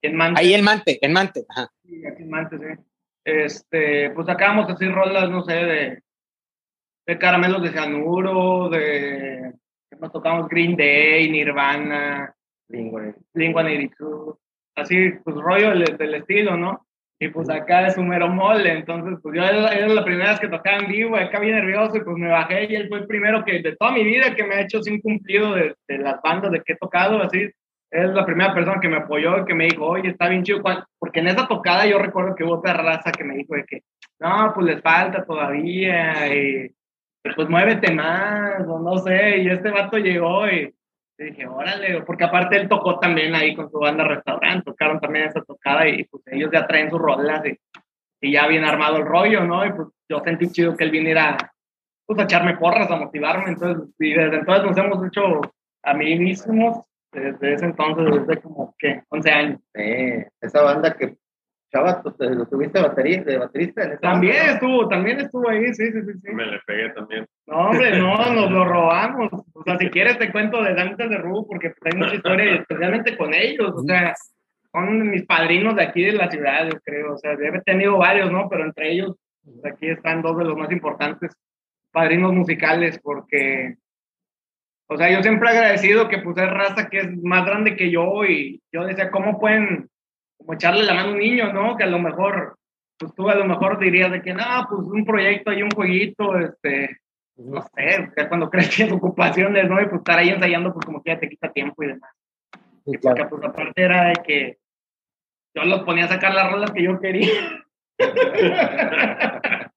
en 0.03 0.17
Mante. 0.17 0.41
Ahí 0.41 0.55
en 0.55 0.65
Mante, 0.65 0.99
en 1.01 1.13
Mante. 1.13 1.45
Ajá. 1.49 1.69
Sí, 1.85 2.05
aquí 2.05 2.23
en 2.25 2.31
Mante, 2.31 2.59
sí. 2.59 2.83
Este, 3.25 4.11
pues 4.11 4.29
acabamos 4.29 4.67
de 4.67 4.73
decir 4.73 4.93
rolas, 4.93 5.31
no 5.31 5.45
sé, 5.45 5.55
de, 5.55 6.03
de 7.07 7.19
caramelos 7.19 7.63
de 7.63 7.71
cianuro, 7.71 8.69
de, 8.69 9.53
nos 9.99 10.13
tocamos 10.13 10.49
Green 10.49 10.77
Day, 10.77 11.31
Nirvana, 11.31 12.35
Lingua 12.69 13.15
82, 13.35 14.37
así, 14.77 15.11
pues 15.25 15.37
rollo 15.37 15.71
del, 15.71 15.97
del 15.97 16.15
estilo, 16.15 16.57
¿no? 16.57 16.87
Y 17.19 17.29
pues 17.29 17.49
acá 17.51 17.87
es 17.87 17.97
un 17.97 18.09
mero 18.09 18.29
mole, 18.29 18.73
entonces 18.73 19.19
pues 19.23 19.37
yo 19.37 19.45
era, 19.45 19.69
era, 19.69 19.87
la 19.87 20.05
primera 20.05 20.31
vez 20.31 20.41
que 20.41 20.49
tocaba 20.49 20.79
en 20.79 20.89
vivo, 20.89 21.17
acá 21.17 21.39
bien 21.39 21.55
nervioso 21.55 21.97
y 21.97 22.01
pues 22.01 22.17
me 22.17 22.29
bajé 22.29 22.67
y 22.69 22.75
él 22.75 22.89
fue 22.89 22.99
el 22.99 23.07
primero 23.07 23.45
que 23.45 23.63
de 23.63 23.77
toda 23.77 23.93
mi 23.93 24.03
vida 24.03 24.35
que 24.35 24.43
me 24.43 24.57
ha 24.57 24.63
hecho 24.63 24.83
sin 24.83 25.01
cumplido 25.01 25.55
de, 25.55 25.77
de 25.87 25.99
las 25.99 26.21
bandas 26.21 26.51
de 26.51 26.61
que 26.63 26.73
he 26.73 26.77
tocado, 26.77 27.23
así, 27.23 27.49
es 27.93 28.11
la 28.11 28.25
primera 28.25 28.55
persona 28.55 28.81
que 28.81 28.89
me 28.89 28.97
apoyó 28.97 29.39
y 29.39 29.45
que 29.45 29.55
me 29.55 29.67
dijo, 29.67 29.87
oye, 29.87 30.09
está 30.09 30.29
bien 30.29 30.43
chido, 30.43 30.63
porque 30.99 31.21
en 31.21 31.29
esa 31.29 31.47
tocada 31.47 31.87
yo 31.87 31.99
recuerdo 31.99 32.35
que 32.35 32.43
hubo 32.43 32.55
otra 32.55 32.73
raza 32.73 33.13
que 33.13 33.23
me 33.23 33.37
dijo 33.37 33.55
de 33.55 33.65
que, 33.65 33.83
no, 34.19 34.51
pues 34.55 34.67
les 34.67 34.83
falta 34.83 35.25
todavía, 35.25 36.35
y 36.35 36.75
pues 37.23 37.49
muévete 37.49 37.93
más, 37.93 38.67
o 38.67 38.79
no 38.79 38.99
sé, 38.99 39.39
y 39.39 39.49
este 39.49 39.71
vato 39.71 39.99
llegó 39.99 40.49
y 40.49 40.75
dije, 41.19 41.47
órale, 41.47 42.03
porque 42.03 42.25
aparte 42.25 42.57
él 42.57 42.69
tocó 42.69 42.99
también 42.99 43.35
ahí 43.35 43.55
con 43.55 43.71
su 43.71 43.79
banda 43.79 44.05
restaurante, 44.05 44.65
tocaron 44.65 45.01
también 45.01 45.27
esa 45.27 45.43
tocada 45.43 45.89
y 45.89 46.05
pues 46.05 46.23
ellos 46.27 46.51
ya 46.53 46.67
traen 46.67 46.91
sus 46.91 46.99
rolas 46.99 47.43
y, 47.47 47.57
y 48.21 48.33
ya 48.33 48.47
bien 48.49 48.65
armado 48.65 48.97
el 48.97 49.07
rollo, 49.07 49.45
¿no? 49.45 49.65
Y 49.65 49.73
pues 49.73 49.89
yo 50.09 50.21
sentí 50.25 50.51
chido 50.51 50.77
que 50.77 50.85
él 50.85 50.91
viniera 50.91 51.37
pues 52.07 52.19
a 52.19 52.25
echarme 52.25 52.57
porras, 52.57 52.91
a 52.91 52.97
motivarme, 52.97 53.53
entonces, 53.53 53.89
y 53.99 54.15
desde 54.15 54.39
entonces 54.39 54.65
nos 54.65 54.77
hemos 54.77 55.07
hecho 55.07 55.41
a 55.85 55.95
mí 55.95 56.19
mismos, 56.19 56.85
desde 57.13 57.55
ese 57.55 57.67
entonces, 57.67 58.27
desde 58.27 58.43
como, 58.43 58.75
¿qué? 58.79 59.03
11 59.09 59.31
años. 59.31 59.61
Esa 59.73 60.63
banda 60.63 60.95
que 60.95 61.17
Chava, 61.73 62.03
¿lo 62.19 62.47
tuviste 62.47 62.83
batería, 62.83 63.23
de 63.25 63.39
baterista? 63.39 63.85
En 63.85 63.99
también 63.99 64.37
banda, 64.37 64.53
estuvo, 64.53 64.89
también 64.89 65.21
estuvo 65.21 65.49
ahí, 65.49 65.73
sí, 65.73 65.91
sí, 65.91 66.03
sí, 66.03 66.13
sí. 66.23 66.33
Me 66.35 66.45
le 66.45 66.61
pegué 66.67 66.91
también. 66.91 67.27
No, 67.47 67.71
hombre, 67.71 67.99
no, 67.99 68.15
nos 68.35 68.51
lo 68.51 68.65
robamos. 68.67 69.31
O 69.55 69.63
sea, 69.65 69.79
si 69.79 69.89
quieres 69.89 70.19
te 70.19 70.31
cuento 70.31 70.63
de 70.63 70.79
antes 70.79 71.09
de 71.09 71.17
Ru, 71.17 71.47
porque 71.49 71.73
hay 71.85 71.99
mucha 71.99 72.15
historia, 72.15 72.57
especialmente 72.57 73.17
con 73.17 73.33
ellos. 73.33 73.73
O 73.75 73.83
sea, 73.85 74.15
son 74.71 75.11
mis 75.11 75.25
padrinos 75.25 75.75
de 75.77 75.85
aquí 75.85 76.05
de 76.05 76.13
la 76.13 76.31
ciudad, 76.31 76.69
yo 76.71 76.79
creo. 76.85 77.15
O 77.15 77.17
sea, 77.17 77.33
he 77.33 77.61
tenido 77.63 77.97
varios, 77.97 78.31
¿no? 78.31 78.51
Pero 78.51 78.65
entre 78.65 78.93
ellos, 78.93 79.17
aquí 79.65 79.89
están 79.89 80.21
dos 80.21 80.37
de 80.37 80.45
los 80.45 80.57
más 80.57 80.71
importantes 80.71 81.33
padrinos 81.91 82.33
musicales, 82.33 82.99
porque, 83.03 83.77
o 84.89 84.97
sea, 84.97 85.11
yo 85.11 85.23
siempre 85.23 85.49
he 85.49 85.57
agradecido 85.57 86.09
que 86.09 86.19
pues 86.19 86.37
es 86.37 86.51
raza 86.51 86.89
que 86.89 86.99
es 87.01 87.23
más 87.23 87.47
grande 87.47 87.77
que 87.77 87.91
yo 87.91 88.25
y 88.25 88.61
yo 88.73 88.85
decía, 88.85 89.11
¿cómo 89.11 89.39
pueden 89.39 89.89
como 90.43 90.55
echarle 90.55 90.83
la 90.83 90.95
mano 90.95 91.11
a 91.11 91.13
un 91.13 91.19
niño, 91.19 91.53
¿no? 91.53 91.77
Que 91.77 91.85
a 91.85 91.89
lo 91.89 91.99
mejor, 91.99 92.57
pues 92.99 93.15
tú 93.15 93.29
a 93.29 93.35
lo 93.35 93.45
mejor 93.45 93.79
dirías 93.79 94.11
de 94.11 94.23
que, 94.23 94.35
no, 94.35 94.45
pues 94.69 94.81
un 94.83 95.05
proyecto 95.05 95.53
y 95.53 95.63
un 95.63 95.71
jueguito, 95.71 96.37
este, 96.39 96.99
no 97.37 97.63
sé, 97.63 98.11
cuando 98.29 98.51
crees 98.51 98.75
que 98.75 98.85
es 98.85 98.93
ocupaciones, 98.93 99.69
¿no? 99.69 99.81
Y 99.81 99.87
pues 99.87 100.01
estar 100.01 100.19
ahí 100.19 100.31
ensayando, 100.31 100.73
pues 100.73 100.85
como 100.85 101.03
que 101.03 101.11
ya 101.11 101.21
te 101.21 101.29
quita 101.29 101.53
tiempo 101.53 101.83
y 101.83 101.89
demás. 101.89 102.11
y 102.87 102.99
porque 102.99 103.25
pues 103.27 103.45
aparte 103.45 103.83
era 103.83 104.09
de 104.09 104.15
que 104.25 104.59
yo 105.55 105.65
los 105.65 105.83
ponía 105.83 106.07
a 106.07 106.09
sacar 106.09 106.35
las 106.35 106.51
rolas 106.51 106.73
que 106.73 106.83
yo 106.83 106.99
quería. 107.01 107.31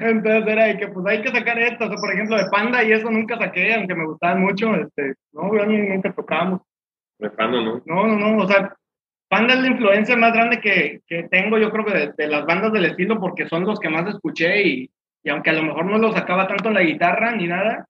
Entonces 0.00 0.46
era 0.46 0.64
de 0.66 0.78
que 0.78 0.88
pues 0.88 1.06
hay 1.06 1.22
que 1.22 1.30
sacar 1.30 1.58
esto, 1.58 1.84
o 1.84 1.88
sea, 1.88 1.96
por 1.96 2.12
ejemplo, 2.12 2.36
de 2.36 2.50
Panda 2.50 2.82
y 2.82 2.92
eso 2.92 3.10
nunca 3.10 3.38
saqué, 3.38 3.74
aunque 3.74 3.94
me 3.94 4.06
gustaban 4.06 4.40
mucho, 4.40 4.74
este, 4.74 5.14
no, 5.32 5.52
nunca 5.52 6.12
tocábamos. 6.12 6.62
De 7.18 7.30
Panda, 7.30 7.60
¿no? 7.60 7.82
No, 7.84 8.06
no, 8.06 8.16
no, 8.16 8.44
o 8.44 8.48
sea, 8.48 8.76
Panda 9.28 9.54
es 9.54 9.60
la 9.60 9.68
influencia 9.68 10.16
más 10.16 10.32
grande 10.32 10.60
que, 10.60 11.02
que 11.06 11.24
tengo, 11.24 11.58
yo 11.58 11.70
creo 11.70 11.84
que 11.84 12.12
de, 12.16 12.26
las 12.28 12.46
bandas 12.46 12.72
del 12.72 12.86
estilo, 12.86 13.20
porque 13.20 13.46
son 13.46 13.64
los 13.64 13.78
que 13.78 13.90
más 13.90 14.06
escuché 14.08 14.62
y, 14.62 14.90
y, 15.22 15.28
aunque 15.28 15.50
a 15.50 15.54
lo 15.54 15.62
mejor 15.62 15.84
no 15.84 15.98
los 15.98 16.14
sacaba 16.14 16.46
tanto 16.46 16.68
en 16.68 16.74
la 16.74 16.82
guitarra 16.82 17.32
ni 17.32 17.46
nada, 17.46 17.86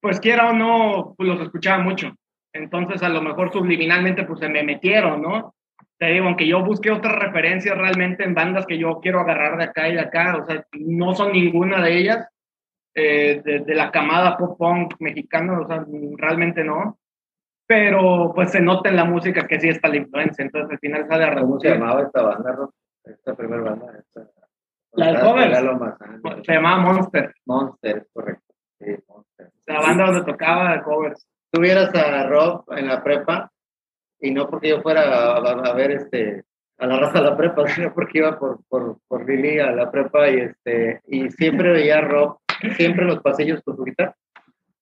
pues 0.00 0.20
quiera 0.20 0.50
o 0.50 0.52
no, 0.52 1.14
pues 1.16 1.28
los 1.28 1.40
escuchaba 1.40 1.82
mucho. 1.82 2.14
Entonces 2.52 3.02
a 3.02 3.08
lo 3.08 3.20
mejor 3.20 3.52
subliminalmente 3.52 4.24
pues 4.24 4.38
se 4.38 4.48
me 4.48 4.62
metieron, 4.62 5.22
¿no? 5.22 5.54
Te 5.98 6.06
digo, 6.06 6.26
aunque 6.26 6.46
yo 6.46 6.64
busqué 6.64 6.90
otras 6.90 7.16
referencias 7.16 7.76
realmente 7.76 8.24
en 8.24 8.34
bandas 8.34 8.66
que 8.66 8.78
yo 8.78 9.00
quiero 9.00 9.20
agarrar 9.20 9.58
de 9.58 9.64
acá 9.64 9.88
y 9.88 9.94
de 9.94 10.00
acá, 10.00 10.36
o 10.36 10.46
sea, 10.46 10.64
no 10.72 11.14
son 11.14 11.32
ninguna 11.32 11.82
de 11.82 11.98
ellas, 11.98 12.28
eh, 12.94 13.42
de, 13.44 13.74
la 13.74 13.90
camada 13.90 14.36
pop 14.36 14.56
punk 14.56 14.94
mexicana, 15.00 15.60
o 15.60 15.66
sea, 15.66 15.84
realmente 16.16 16.62
no. 16.62 16.98
Pero 17.66 18.32
pues 18.34 18.50
se 18.50 18.60
nota 18.60 18.90
en 18.90 18.96
la 18.96 19.04
música 19.04 19.46
que 19.46 19.58
sí 19.58 19.68
está 19.68 19.88
la 19.88 19.96
influencia, 19.96 20.44
entonces 20.44 20.72
al 20.72 20.78
final 20.78 21.06
sale 21.08 21.24
a 21.24 21.34
¿Cómo 21.34 21.58
se 21.58 21.70
llamaba 21.70 22.02
esta 22.02 22.22
banda, 22.22 22.68
Esta 23.04 23.34
primera 23.34 23.62
banda. 23.62 24.04
la 24.92 25.12
de 25.12 25.20
covers. 25.20 26.46
Se 26.46 26.52
llamaba 26.52 26.82
Monster. 26.82 27.34
Monster, 27.46 28.06
correcto. 28.12 28.54
Sí, 28.78 28.94
Monster. 29.08 29.50
La 29.66 29.80
banda 29.80 30.06
donde 30.06 30.30
tocaba 30.30 30.72
de 30.74 30.82
covers. 30.82 31.26
Tuvieras 31.50 31.94
a 31.94 32.26
Rob 32.26 32.64
en 32.76 32.88
la 32.88 33.02
prepa, 33.02 33.50
y 34.20 34.30
no 34.30 34.48
porque 34.48 34.70
yo 34.70 34.82
fuera 34.82 35.36
a, 35.36 35.72
ver 35.74 35.92
este 35.92 36.44
a 36.78 36.86
la 36.86 36.98
raza 36.98 37.20
de 37.20 37.30
la 37.30 37.36
prepa, 37.36 37.66
sino 37.68 37.92
porque 37.94 38.18
iba 38.18 38.38
por, 38.38 38.60
por, 38.68 38.98
por 39.06 39.28
Lili 39.28 39.58
a 39.58 39.70
la 39.70 39.90
prepa 39.90 40.28
y, 40.28 40.40
este, 40.40 41.00
y 41.06 41.30
siempre 41.30 41.72
veía 41.72 41.98
a 41.98 42.02
Rob, 42.02 42.38
siempre 42.76 43.02
en 43.02 43.08
los 43.08 43.22
pasillos 43.22 43.62
con 43.62 43.76
su 43.76 43.84
guitarra, 43.84 44.16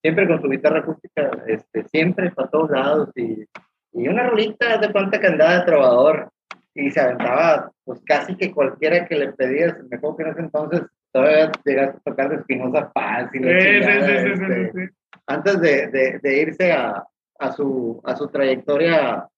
siempre 0.03 0.27
con 0.27 0.43
su 0.43 0.49
guitarra 0.49 0.81
acústica, 0.81 1.31
este, 1.47 1.85
siempre 1.85 2.31
para 2.33 2.49
todos 2.49 2.71
lados 2.71 3.09
y, 3.15 3.45
y 3.93 4.09
una 4.09 4.29
rolita 4.29 4.79
de 4.79 4.91
cuánta 4.91 5.21
que 5.21 5.29
andaba 5.29 5.59
de 5.61 5.65
trovador 5.65 6.31
y 6.75 6.91
se 6.91 7.01
aventaba 7.01 7.71
pues 7.85 8.01
casi 8.05 8.37
que 8.37 8.53
cualquiera 8.53 9.07
que 9.07 9.17
le 9.17 9.33
pedías, 9.33 9.77
me 9.89 9.97
acuerdo 9.97 10.17
que 10.17 10.23
en 10.25 10.29
ese 10.31 10.41
entonces 10.41 10.83
todavía 11.13 11.53
llegaste 11.65 11.99
a 11.99 12.11
tocar 12.11 12.31
de 12.31 12.37
Espinosa 12.37 12.91
Paz 12.93 13.31
y 13.33 13.47
este, 13.47 14.91
antes 15.27 15.61
de, 15.61 15.87
de, 15.89 16.19
de 16.21 16.43
irse 16.43 16.73
a, 16.73 17.05
a 17.39 17.53
su, 17.53 18.01
a 18.05 18.17
su 18.17 18.29
trayectoria, 18.29 19.29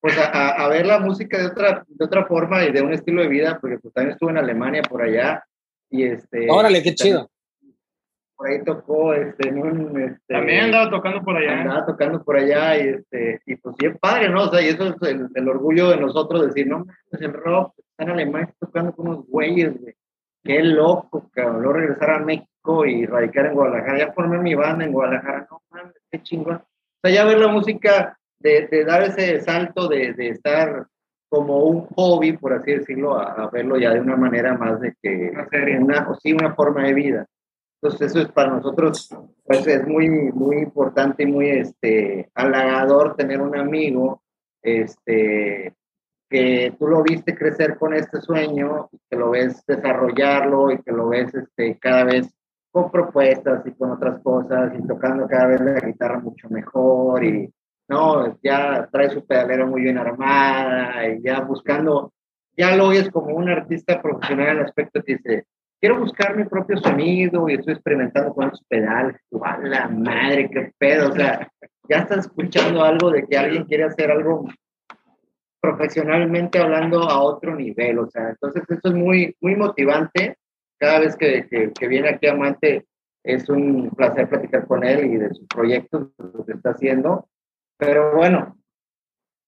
pues 0.00 0.16
a, 0.18 0.50
a, 0.50 0.68
ver 0.68 0.86
la 0.86 1.00
música 1.00 1.38
de 1.38 1.46
otra, 1.46 1.84
de 1.86 2.04
otra 2.04 2.24
forma 2.24 2.64
y 2.64 2.72
de 2.72 2.82
un 2.82 2.92
estilo 2.92 3.22
de 3.22 3.28
vida, 3.28 3.58
porque 3.60 3.78
pues 3.78 3.92
también 3.92 4.12
estuve 4.12 4.30
en 4.30 4.38
Alemania 4.38 4.82
por 4.82 5.02
allá 5.02 5.44
y 5.90 6.04
este... 6.04 6.50
Órale, 6.50 6.82
qué 6.82 6.94
chido. 6.94 7.30
Por 8.36 8.48
ahí 8.48 8.64
tocó, 8.64 9.14
este, 9.14 9.48
en 9.48 9.58
un, 9.58 10.00
este, 10.00 10.34
También 10.34 10.64
andaba 10.64 10.90
tocando 10.90 11.22
por 11.22 11.36
allá. 11.36 11.60
Andaba 11.60 11.86
tocando 11.86 12.22
por 12.22 12.36
allá 12.36 12.76
y 12.76 12.88
este, 12.88 13.40
y 13.46 13.56
pues 13.56 13.76
bien 13.76 13.96
padre, 13.98 14.28
¿no? 14.28 14.44
O 14.44 14.50
sea, 14.50 14.60
y 14.60 14.68
eso 14.68 14.88
es 14.88 15.02
el, 15.02 15.28
el 15.34 15.48
orgullo 15.48 15.90
de 15.90 15.98
nosotros, 15.98 16.46
decir, 16.46 16.66
no, 16.66 16.84
es 17.10 17.20
el 17.20 17.32
rock, 17.32 17.74
está 17.78 18.04
en 18.04 18.10
Alemania 18.10 18.54
tocando 18.58 18.92
con 18.92 19.08
unos 19.08 19.26
güeyes, 19.26 19.80
güey. 19.80 19.94
Qué 20.42 20.62
loco, 20.62 21.30
cabrón. 21.32 21.62
Luego 21.62 21.78
regresar 21.78 22.10
a 22.10 22.18
México 22.18 22.84
y 22.84 23.06
radicar 23.06 23.46
en 23.46 23.54
Guadalajara. 23.54 23.98
Ya 23.98 24.12
formé 24.12 24.38
mi 24.38 24.54
banda 24.54 24.84
en 24.84 24.92
Guadalajara. 24.92 25.46
No 25.50 25.62
mames, 25.70 25.94
qué 26.10 26.20
chingón 26.22 26.60
sea, 27.04 27.14
ya 27.14 27.24
ver 27.24 27.38
la 27.38 27.48
música, 27.48 28.18
de, 28.38 28.66
de 28.68 28.84
dar 28.84 29.02
ese 29.02 29.40
salto 29.40 29.88
de, 29.88 30.12
de, 30.14 30.30
estar 30.30 30.86
como 31.28 31.64
un 31.64 31.86
hobby, 31.86 32.36
por 32.36 32.52
así 32.52 32.72
decirlo, 32.72 33.18
a, 33.18 33.48
verlo 33.50 33.78
ya 33.78 33.92
de 33.92 34.00
una 34.00 34.16
manera 34.16 34.56
más 34.56 34.80
de 34.80 34.94
que 35.02 35.32
una, 35.80 36.08
o 36.10 36.14
sí, 36.16 36.32
una 36.32 36.54
forma 36.54 36.84
de 36.84 36.94
vida. 36.94 37.26
Entonces 37.84 38.12
eso 38.12 38.20
es 38.20 38.32
para 38.32 38.50
nosotros, 38.50 39.14
pues 39.44 39.66
es 39.66 39.86
muy, 39.86 40.08
muy 40.08 40.56
importante 40.56 41.24
y 41.24 41.26
muy 41.26 41.50
este, 41.50 42.30
halagador 42.34 43.14
tener 43.14 43.42
un 43.42 43.54
amigo 43.58 44.22
este, 44.62 45.74
que 46.30 46.74
tú 46.78 46.86
lo 46.86 47.02
viste 47.02 47.36
crecer 47.36 47.76
con 47.76 47.92
este 47.92 48.22
sueño, 48.22 48.88
que 49.10 49.18
lo 49.18 49.32
ves 49.32 49.66
desarrollarlo 49.66 50.70
y 50.70 50.80
que 50.80 50.92
lo 50.92 51.10
ves 51.10 51.34
este, 51.34 51.78
cada 51.78 52.04
vez 52.04 52.34
con 52.70 52.90
propuestas 52.90 53.66
y 53.66 53.72
con 53.72 53.90
otras 53.90 54.18
cosas 54.22 54.72
y 54.78 54.86
tocando 54.86 55.28
cada 55.28 55.48
vez 55.48 55.60
la 55.60 55.80
guitarra 55.80 56.20
mucho 56.20 56.48
mejor 56.48 57.22
y 57.22 57.52
no, 57.86 58.38
ya 58.42 58.88
trae 58.90 59.10
su 59.10 59.26
pedalera 59.26 59.66
muy 59.66 59.82
bien 59.82 59.98
armada 59.98 61.06
y 61.06 61.20
ya 61.20 61.42
buscando, 61.42 62.14
ya 62.56 62.74
lo 62.76 62.86
oyes 62.86 63.10
como 63.10 63.36
un 63.36 63.50
artista 63.50 64.00
profesional 64.00 64.56
en 64.56 64.64
aspecto 64.64 65.02
que 65.02 65.16
dice, 65.16 65.46
quiero 65.80 65.98
buscar 65.98 66.36
mi 66.36 66.44
propio 66.44 66.78
sonido 66.78 67.48
y 67.48 67.54
estoy 67.54 67.74
experimentando 67.74 68.34
con 68.34 68.50
los 68.50 68.62
pedales, 68.64 69.16
¡a 69.42 69.58
la 69.58 69.88
madre, 69.88 70.50
qué 70.50 70.72
pedo! 70.78 71.10
O 71.10 71.14
sea, 71.14 71.48
ya 71.88 71.98
estás 71.98 72.26
escuchando 72.26 72.82
algo 72.82 73.10
de 73.10 73.24
que 73.26 73.36
alguien 73.36 73.64
quiere 73.64 73.84
hacer 73.84 74.10
algo 74.10 74.48
profesionalmente 75.60 76.58
hablando 76.58 77.02
a 77.02 77.22
otro 77.22 77.54
nivel, 77.56 77.98
o 77.98 78.06
sea, 78.10 78.30
entonces 78.30 78.62
eso 78.68 78.88
es 78.88 78.94
muy, 78.94 79.34
muy 79.40 79.56
motivante 79.56 80.36
cada 80.78 81.00
vez 81.00 81.16
que, 81.16 81.72
que, 81.74 81.88
viene 81.88 82.10
aquí 82.10 82.26
Amante 82.26 82.86
es 83.22 83.48
un 83.48 83.90
placer 83.90 84.28
platicar 84.28 84.66
con 84.66 84.84
él 84.84 85.06
y 85.06 85.16
de 85.16 85.30
sus 85.30 85.46
proyectos, 85.46 86.08
lo 86.18 86.44
que 86.44 86.52
está 86.52 86.70
haciendo. 86.70 87.28
Pero 87.78 88.14
bueno, 88.14 88.58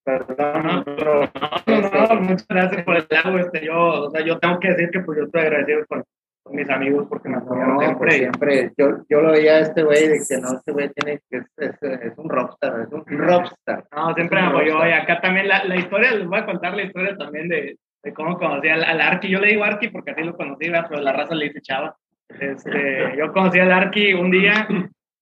perdón, 0.07 0.85
pero, 0.85 1.21
no, 1.67 1.81
no, 1.81 2.15
no, 2.15 2.21
muchas 2.21 2.47
gracias 2.49 2.85
por 2.85 2.97
el 2.97 3.07
agua. 3.25 3.41
Este, 3.41 3.67
yo, 3.67 4.05
o 4.05 4.11
sea, 4.11 4.25
yo 4.25 4.39
tengo 4.39 4.61
que 4.61 4.69
decir 4.69 4.91
que 4.91 5.01
pues 5.01 5.19
yo 5.19 5.25
estoy 5.25 5.41
agradecido 5.41 5.85
con, 5.89 6.05
con 6.45 6.55
mis 6.55 6.71
amigos 6.71 7.07
porque 7.09 7.29
me 7.29 7.39
apoyaron 7.39 7.79
siempre. 7.81 8.07
Pues, 8.07 8.15
siempre. 8.15 8.73
Yo, 8.79 8.99
yo 9.09 9.21
lo 9.21 9.33
veía 9.33 9.55
a 9.55 9.61
este 9.61 9.83
güey 9.83 10.07
de 10.07 10.21
que 10.27 10.41
no, 10.41 10.55
este 10.55 10.71
güey 10.73 10.91
tiene 10.91 11.21
que 11.29 11.39
es, 11.39 11.47
es, 11.57 11.83
es, 11.83 12.19
un 12.19 12.31
rockstar, 12.31 12.83
es 12.83 12.93
un 12.93 13.05
rockstar. 13.05 13.85
No, 13.95 14.15
siempre 14.15 14.41
me 14.41 14.47
apoyó. 14.47 14.87
Y 14.87 14.93
acá 14.93 15.21
también 15.21 15.49
la, 15.49 15.65
la 15.65 15.77
historia, 15.77 16.13
les 16.13 16.27
voy 16.27 16.39
a 16.39 16.47
contar 16.47 16.77
la 16.77 16.85
historia 16.85 17.17
también 17.17 17.49
de, 17.49 17.77
de 18.05 18.15
cómo 18.15 18.39
conocí 18.39 18.69
al, 18.69 18.85
al, 18.85 19.01
Arqui. 19.01 19.29
Yo 19.29 19.41
le 19.41 19.49
digo 19.49 19.65
Arqui 19.65 19.89
porque 19.89 20.13
así 20.13 20.23
lo 20.23 20.37
conocí, 20.37 20.71
pero 20.89 21.03
la 21.03 21.13
raza 21.13 21.35
le 21.35 21.47
dice 21.47 21.61
Chava. 21.63 21.97
Este, 22.29 23.17
yo 23.19 23.33
conocí 23.33 23.59
al 23.59 23.73
Arqui 23.73 24.15
un 24.15 24.31
día 24.31 24.69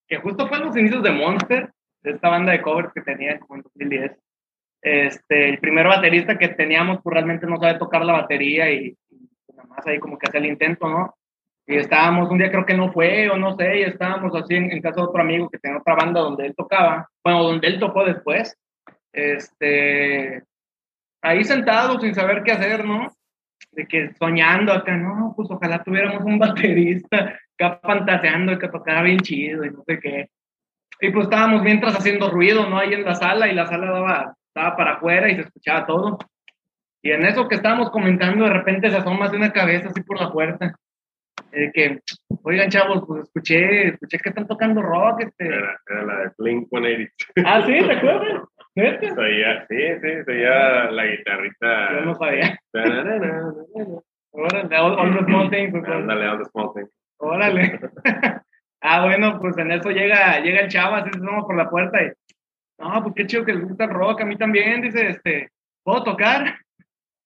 que 0.06 0.18
justo 0.18 0.46
fue 0.46 0.58
en 0.58 0.66
los 0.66 0.76
inicios 0.76 1.02
de 1.02 1.10
Monster, 1.10 1.70
de 2.02 2.10
esta 2.10 2.28
banda 2.28 2.52
de 2.52 2.60
covers 2.60 2.92
que 2.92 3.00
tenía 3.00 3.38
como 3.38 3.56
en 3.56 3.62
2010. 3.62 4.23
Este, 4.84 5.48
el 5.48 5.58
primer 5.60 5.86
baterista 5.86 6.36
que 6.36 6.48
teníamos, 6.48 7.00
pues 7.02 7.14
realmente 7.14 7.46
no 7.46 7.56
sabe 7.56 7.78
tocar 7.78 8.04
la 8.04 8.12
batería 8.12 8.70
y, 8.70 8.94
nada 9.56 9.66
más 9.66 9.86
ahí 9.86 9.98
como 9.98 10.18
que 10.18 10.26
hace 10.28 10.36
el 10.36 10.44
intento, 10.44 10.86
¿no? 10.86 11.14
Y 11.66 11.76
estábamos, 11.76 12.30
un 12.30 12.36
día 12.36 12.50
creo 12.50 12.66
que 12.66 12.74
no 12.74 12.92
fue, 12.92 13.30
o 13.30 13.38
no 13.38 13.56
sé, 13.56 13.78
y 13.78 13.82
estábamos 13.84 14.34
así 14.34 14.54
en, 14.54 14.82
casa 14.82 14.96
de 14.96 15.06
otro 15.06 15.22
amigo 15.22 15.48
que 15.48 15.58
tenía 15.58 15.78
otra 15.78 15.94
banda 15.94 16.20
donde 16.20 16.44
él 16.44 16.54
tocaba, 16.54 17.08
bueno, 17.24 17.44
donde 17.44 17.66
él 17.66 17.80
tocó 17.80 18.04
después. 18.04 18.54
Este, 19.10 20.42
ahí 21.22 21.44
sentado 21.44 21.98
sin 21.98 22.14
saber 22.14 22.42
qué 22.42 22.52
hacer, 22.52 22.84
¿no? 22.84 23.10
De 23.72 23.86
que 23.86 24.12
soñando 24.18 24.70
acá, 24.70 24.98
no, 24.98 25.32
pues 25.34 25.50
ojalá 25.50 25.82
tuviéramos 25.82 26.22
un 26.24 26.38
baterista 26.40 27.40
acá 27.54 27.80
fantaseando 27.82 28.58
que 28.58 28.68
tocara 28.68 29.00
bien 29.00 29.20
chido 29.20 29.64
y 29.64 29.70
no 29.70 29.82
sé 29.86 29.98
qué. 29.98 30.28
Y 31.00 31.10
pues 31.10 31.24
estábamos 31.24 31.62
mientras 31.62 31.96
haciendo 31.96 32.28
ruido, 32.28 32.68
¿no? 32.68 32.78
Ahí 32.78 32.92
en 32.92 33.04
la 33.04 33.14
sala 33.14 33.48
y 33.48 33.54
la 33.54 33.66
sala 33.66 33.90
daba, 33.90 34.36
estaba 34.54 34.76
para 34.76 34.92
afuera 34.92 35.28
y 35.28 35.34
se 35.34 35.40
escuchaba 35.42 35.84
todo. 35.84 36.18
Y 37.02 37.10
en 37.10 37.26
eso 37.26 37.48
que 37.48 37.56
estábamos 37.56 37.90
comentando, 37.90 38.44
de 38.44 38.52
repente 38.52 38.88
se 38.88 38.96
asoma 38.96 39.28
de 39.28 39.36
una 39.36 39.52
cabeza 39.52 39.88
así 39.88 40.00
por 40.02 40.20
la 40.20 40.30
puerta. 40.30 40.74
Eh, 41.52 41.70
que, 41.74 42.00
oigan, 42.42 42.70
chavos, 42.70 43.04
pues 43.06 43.24
escuché, 43.24 43.88
escuché 43.88 44.18
que 44.18 44.28
están 44.28 44.46
tocando 44.46 44.80
rock. 44.80 45.22
Este. 45.22 45.46
Era, 45.46 45.78
la 45.88 46.18
de 46.18 46.30
Blink 46.38 46.68
182. 46.68 47.46
Ah, 47.46 47.62
sí, 47.66 47.86
¿te 47.86 47.92
acuerdas? 47.92 48.48
Sabía, 49.14 49.66
sí, 49.68 49.76
sí, 50.02 50.24
sabía 50.24 50.90
la 50.90 51.06
guitarrita. 51.06 51.92
Yo 51.92 52.00
no 52.06 52.14
sabía. 52.14 52.58
Órale, 54.32 54.76
all, 54.78 55.16
the 55.16 55.24
small 55.26 55.50
things. 55.50 55.74
Ándale, 55.74 56.28
all 56.28 56.38
the 56.38 56.44
small 56.46 56.72
things. 56.74 56.90
Órale. 57.18 57.80
ah, 58.80 59.04
bueno, 59.04 59.38
pues 59.40 59.56
en 59.58 59.70
eso 59.70 59.90
llega, 59.90 60.40
llega 60.40 60.60
el 60.60 60.68
chavo, 60.68 60.96
así 60.96 61.10
vamos 61.20 61.44
por 61.44 61.56
la 61.56 61.70
puerta 61.70 62.02
y, 62.02 62.10
no, 62.78 63.02
pues 63.02 63.14
qué 63.14 63.26
chido 63.26 63.44
que 63.44 63.54
les 63.54 63.64
gusta 63.64 63.84
el 63.84 63.90
rock, 63.90 64.22
a 64.22 64.24
mí 64.24 64.36
también, 64.36 64.80
dice, 64.80 65.08
este, 65.08 65.50
¿puedo 65.82 66.02
tocar? 66.02 66.58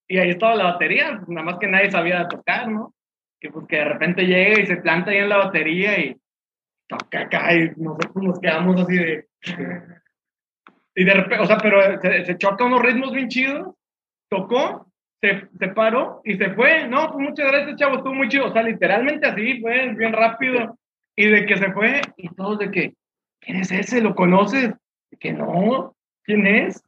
Y 0.07 0.19
ahí 0.19 0.31
estaba 0.31 0.55
la 0.55 0.73
batería, 0.73 1.17
pues, 1.17 1.29
nada 1.29 1.45
más 1.45 1.59
que 1.59 1.67
nadie 1.67 1.91
sabía 1.91 2.29
tocar, 2.29 2.69
¿no? 2.69 2.95
Que 3.41 3.51
pues 3.51 3.67
de 3.69 3.85
repente 3.85 4.27
llega 4.27 4.61
y 4.61 4.67
se 4.67 4.77
planta 4.77 5.11
ahí 5.11 5.19
en 5.19 5.29
la 5.29 5.37
batería 5.37 5.99
y 5.99 6.17
toca 6.89 7.21
acá 7.21 7.55
y 7.55 7.71
nosotros 7.77 8.25
nos 8.25 8.41
quedamos 8.41 8.81
así 8.81 8.97
de... 8.97 9.29
Y 10.95 11.05
de 11.05 11.15
repente, 11.15 11.45
o 11.45 11.47
sea, 11.47 11.59
pero 11.59 12.01
se, 12.01 12.25
se 12.25 12.39
choca 12.39 12.65
unos 12.65 12.83
ritmos 12.83 13.13
bien 13.13 13.29
chidos, 13.29 13.73
tocó, 14.29 14.91
se, 15.21 15.49
se, 15.59 15.69
paró 15.69 16.21
y 16.25 16.37
se 16.37 16.51
fue. 16.51 16.89
No, 16.89 17.13
pues 17.13 17.29
muchas 17.29 17.47
gracias, 17.47 17.77
chavo, 17.77 17.97
estuvo 17.99 18.15
muy 18.15 18.29
chido. 18.29 18.47
O 18.47 18.53
sea, 18.53 18.63
literalmente 18.63 19.29
así, 19.29 19.61
fue 19.61 19.95
bien 19.95 20.13
rápido. 20.13 20.77
Y 21.17 21.27
de 21.27 21.47
que 21.47 21.57
se 21.57 21.73
fue, 21.73 22.01
y 22.17 22.29
todos 22.31 22.59
de 22.59 22.71
que, 22.73 22.95
¿quién 23.41 23.59
es 23.59 23.71
ese? 23.71 24.01
¿Lo 24.01 24.17
conoces? 24.17 24.73
De 25.11 25.19
que 25.19 25.33
no, 25.33 25.97
¿quién 26.25 26.47
es? 26.47 26.83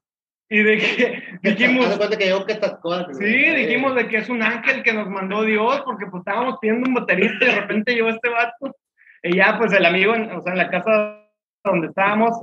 Y 0.49 0.63
de 0.63 0.79
que 0.79 1.23
dijimos. 1.43 1.99
que 2.19 3.15
Sí, 3.15 3.25
dijimos 3.25 3.95
de 3.95 4.09
que 4.09 4.17
es 4.19 4.29
un 4.29 4.43
ángel 4.43 4.83
que 4.83 4.93
nos 4.93 5.09
mandó 5.09 5.43
Dios, 5.43 5.83
porque 5.85 6.07
pues 6.07 6.21
estábamos 6.21 6.59
pidiendo 6.61 6.89
un 6.89 6.95
baterista 6.95 7.45
y 7.45 7.49
de 7.49 7.61
repente 7.61 7.95
llegó 7.95 8.09
este 8.09 8.29
vato. 8.29 8.77
Y 9.23 9.37
ya, 9.37 9.57
pues 9.59 9.73
el 9.73 9.85
amigo, 9.85 10.13
o 10.13 10.41
sea, 10.41 10.53
en 10.53 10.59
la 10.59 10.71
casa 10.71 11.29
donde 11.63 11.89
estábamos, 11.89 12.41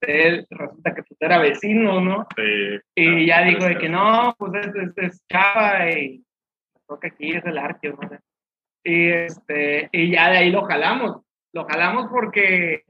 él 0.00 0.46
resulta 0.50 0.94
que 0.94 1.02
pues, 1.02 1.20
era 1.20 1.38
vecino, 1.38 2.00
¿no? 2.00 2.26
Sí. 2.36 2.78
Y 2.94 3.26
ya 3.26 3.42
dijo 3.42 3.64
de 3.64 3.78
que 3.78 3.88
no, 3.88 4.34
pues 4.38 4.52
es, 4.54 4.92
es, 4.96 5.22
Chava 5.28 5.90
y 5.90 6.24
creo 6.86 7.00
que 7.00 7.06
aquí 7.08 7.32
es 7.32 7.44
el 7.44 7.58
arte, 7.58 7.90
no. 7.90 7.98
Y, 8.82 9.08
este, 9.08 9.88
y 9.92 10.12
ya 10.12 10.30
de 10.30 10.38
ahí 10.38 10.50
lo 10.50 10.62
jalamos. 10.62 11.22
Lo 11.52 11.64
jalamos 11.66 12.06
porque 12.10 12.84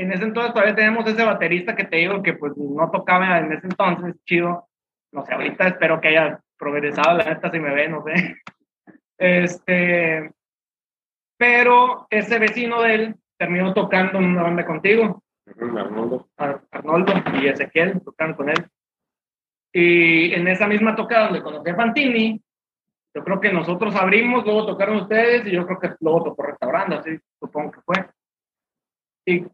en 0.00 0.12
ese 0.12 0.24
entonces 0.24 0.52
todavía 0.52 0.74
tenemos 0.74 1.06
ese 1.06 1.24
baterista 1.24 1.76
que 1.76 1.84
te 1.84 1.96
digo 1.96 2.22
que 2.22 2.34
pues 2.34 2.56
no 2.56 2.90
tocaba 2.90 3.38
en 3.38 3.52
ese 3.52 3.66
entonces, 3.66 4.16
chido. 4.24 4.68
No 5.12 5.24
sé, 5.24 5.34
ahorita 5.34 5.68
espero 5.68 6.00
que 6.00 6.08
haya 6.08 6.40
progresado, 6.56 7.18
la 7.18 7.24
neta, 7.24 7.50
si 7.50 7.58
me 7.58 7.74
ve, 7.74 7.88
no 7.88 8.02
sé. 8.04 8.36
Este, 9.18 10.32
pero 11.36 12.06
ese 12.08 12.38
vecino 12.38 12.80
de 12.80 12.94
él 12.94 13.14
terminó 13.38 13.74
tocando 13.74 14.18
en 14.18 14.24
una 14.24 14.44
banda 14.44 14.64
contigo. 14.64 15.22
Arnoldo. 15.46 16.28
Arnoldo 16.36 17.12
y 17.34 17.48
Ezequiel 17.48 18.00
tocaron 18.02 18.34
con 18.34 18.48
él. 18.48 18.66
Y 19.72 20.32
en 20.32 20.48
esa 20.48 20.66
misma 20.66 20.96
tocada 20.96 21.24
donde 21.24 21.42
conocí 21.42 21.68
a 21.70 21.76
Fantini, 21.76 22.42
yo 23.14 23.24
creo 23.24 23.40
que 23.40 23.52
nosotros 23.52 23.94
abrimos, 23.94 24.44
luego 24.44 24.66
tocaron 24.66 24.96
ustedes 24.96 25.46
y 25.46 25.50
yo 25.50 25.66
creo 25.66 25.78
que 25.78 25.90
luego 26.00 26.24
tocó 26.24 26.42
restaurando, 26.44 26.98
así 26.98 27.18
supongo 27.38 27.72
que 27.72 27.80
fue. 27.82 28.06
Y 29.26 29.46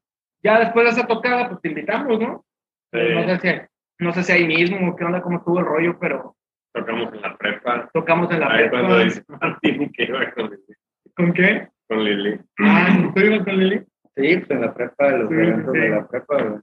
ya 0.46 0.60
después 0.60 0.84
de 0.86 0.90
esa 0.92 1.06
tocada, 1.06 1.48
pues 1.48 1.60
te 1.60 1.68
invitamos, 1.68 2.18
¿no? 2.20 2.44
No, 2.92 3.24
sé 3.28 3.38
si, 3.40 4.04
no 4.04 4.12
sé 4.12 4.22
si 4.22 4.32
ahí 4.32 4.46
mismo, 4.46 4.94
qué 4.96 5.04
onda, 5.04 5.20
cómo 5.20 5.38
estuvo 5.38 5.58
el 5.58 5.66
rollo, 5.66 5.98
pero... 5.98 6.34
Tocamos 6.72 7.12
en 7.14 7.22
la 7.22 7.36
prepa. 7.36 7.88
Tocamos 7.92 8.30
en 8.30 8.40
la 8.40 8.46
Ahí 8.52 8.58
prepa. 8.68 8.70
cuando 8.80 8.98
dice 9.00 9.22
Martín 9.28 9.92
que 9.96 10.04
iba 10.04 10.30
con 10.32 10.50
Lili. 10.50 10.74
¿Con 11.16 11.32
qué? 11.32 11.68
Con 11.88 12.04
Lili. 12.04 12.40
Ah, 12.60 13.10
¿tú 13.14 13.20
ibas 13.22 13.44
con 13.44 13.58
Lili? 13.58 13.78
Sí, 14.14 14.36
pues 14.38 14.50
en 14.50 14.60
la 14.60 14.74
prepa, 14.74 15.08
los 15.10 15.28
Sí, 15.28 15.34
eventos 15.34 15.72
sí. 15.74 15.78
de 15.80 15.88
la 15.88 16.06
prepa. 16.06 16.42
güey. 16.42 16.60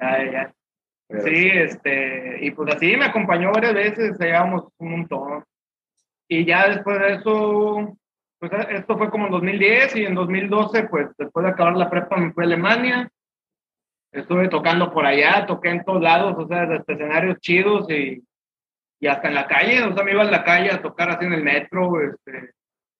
Ya, 0.00 0.30
ya. 0.32 0.52
Pero 1.08 1.22
Sí, 1.24 1.48
este, 1.52 2.38
y 2.44 2.50
pues 2.52 2.74
así 2.74 2.96
me 2.96 3.04
acompañó 3.06 3.52
varias 3.52 3.74
veces, 3.74 4.18
llevamos 4.18 4.68
un 4.78 4.90
montón. 4.92 5.44
Y 6.28 6.44
ya 6.44 6.68
después 6.68 6.98
de 7.00 7.14
eso, 7.14 7.96
pues 8.38 8.52
esto 8.70 8.96
fue 8.96 9.10
como 9.10 9.26
en 9.26 9.32
2010 9.32 9.96
y 9.96 10.04
en 10.06 10.14
2012, 10.14 10.84
pues 10.84 11.08
después 11.18 11.44
de 11.44 11.50
acabar 11.52 11.76
la 11.76 11.90
prepa 11.90 12.16
me 12.16 12.32
fui 12.32 12.44
a 12.44 12.46
Alemania. 12.46 13.10
Estuve 14.12 14.48
tocando 14.48 14.92
por 14.92 15.06
allá, 15.06 15.46
toqué 15.46 15.70
en 15.70 15.84
todos 15.84 16.02
lados, 16.02 16.34
o 16.36 16.46
sea, 16.48 16.66
desde 16.66 16.92
escenarios 16.92 17.38
chidos 17.40 17.88
y, 17.90 18.22
y 19.00 19.06
hasta 19.06 19.28
en 19.28 19.34
la 19.34 19.46
calle, 19.46 19.82
o 19.84 19.94
sea, 19.94 20.04
me 20.04 20.12
iba 20.12 20.22
a 20.22 20.24
la 20.30 20.42
calle 20.44 20.70
a 20.72 20.82
tocar 20.82 21.10
así 21.10 21.24
en 21.26 21.32
el 21.34 21.44
metro, 21.44 21.92
este, 22.02 22.50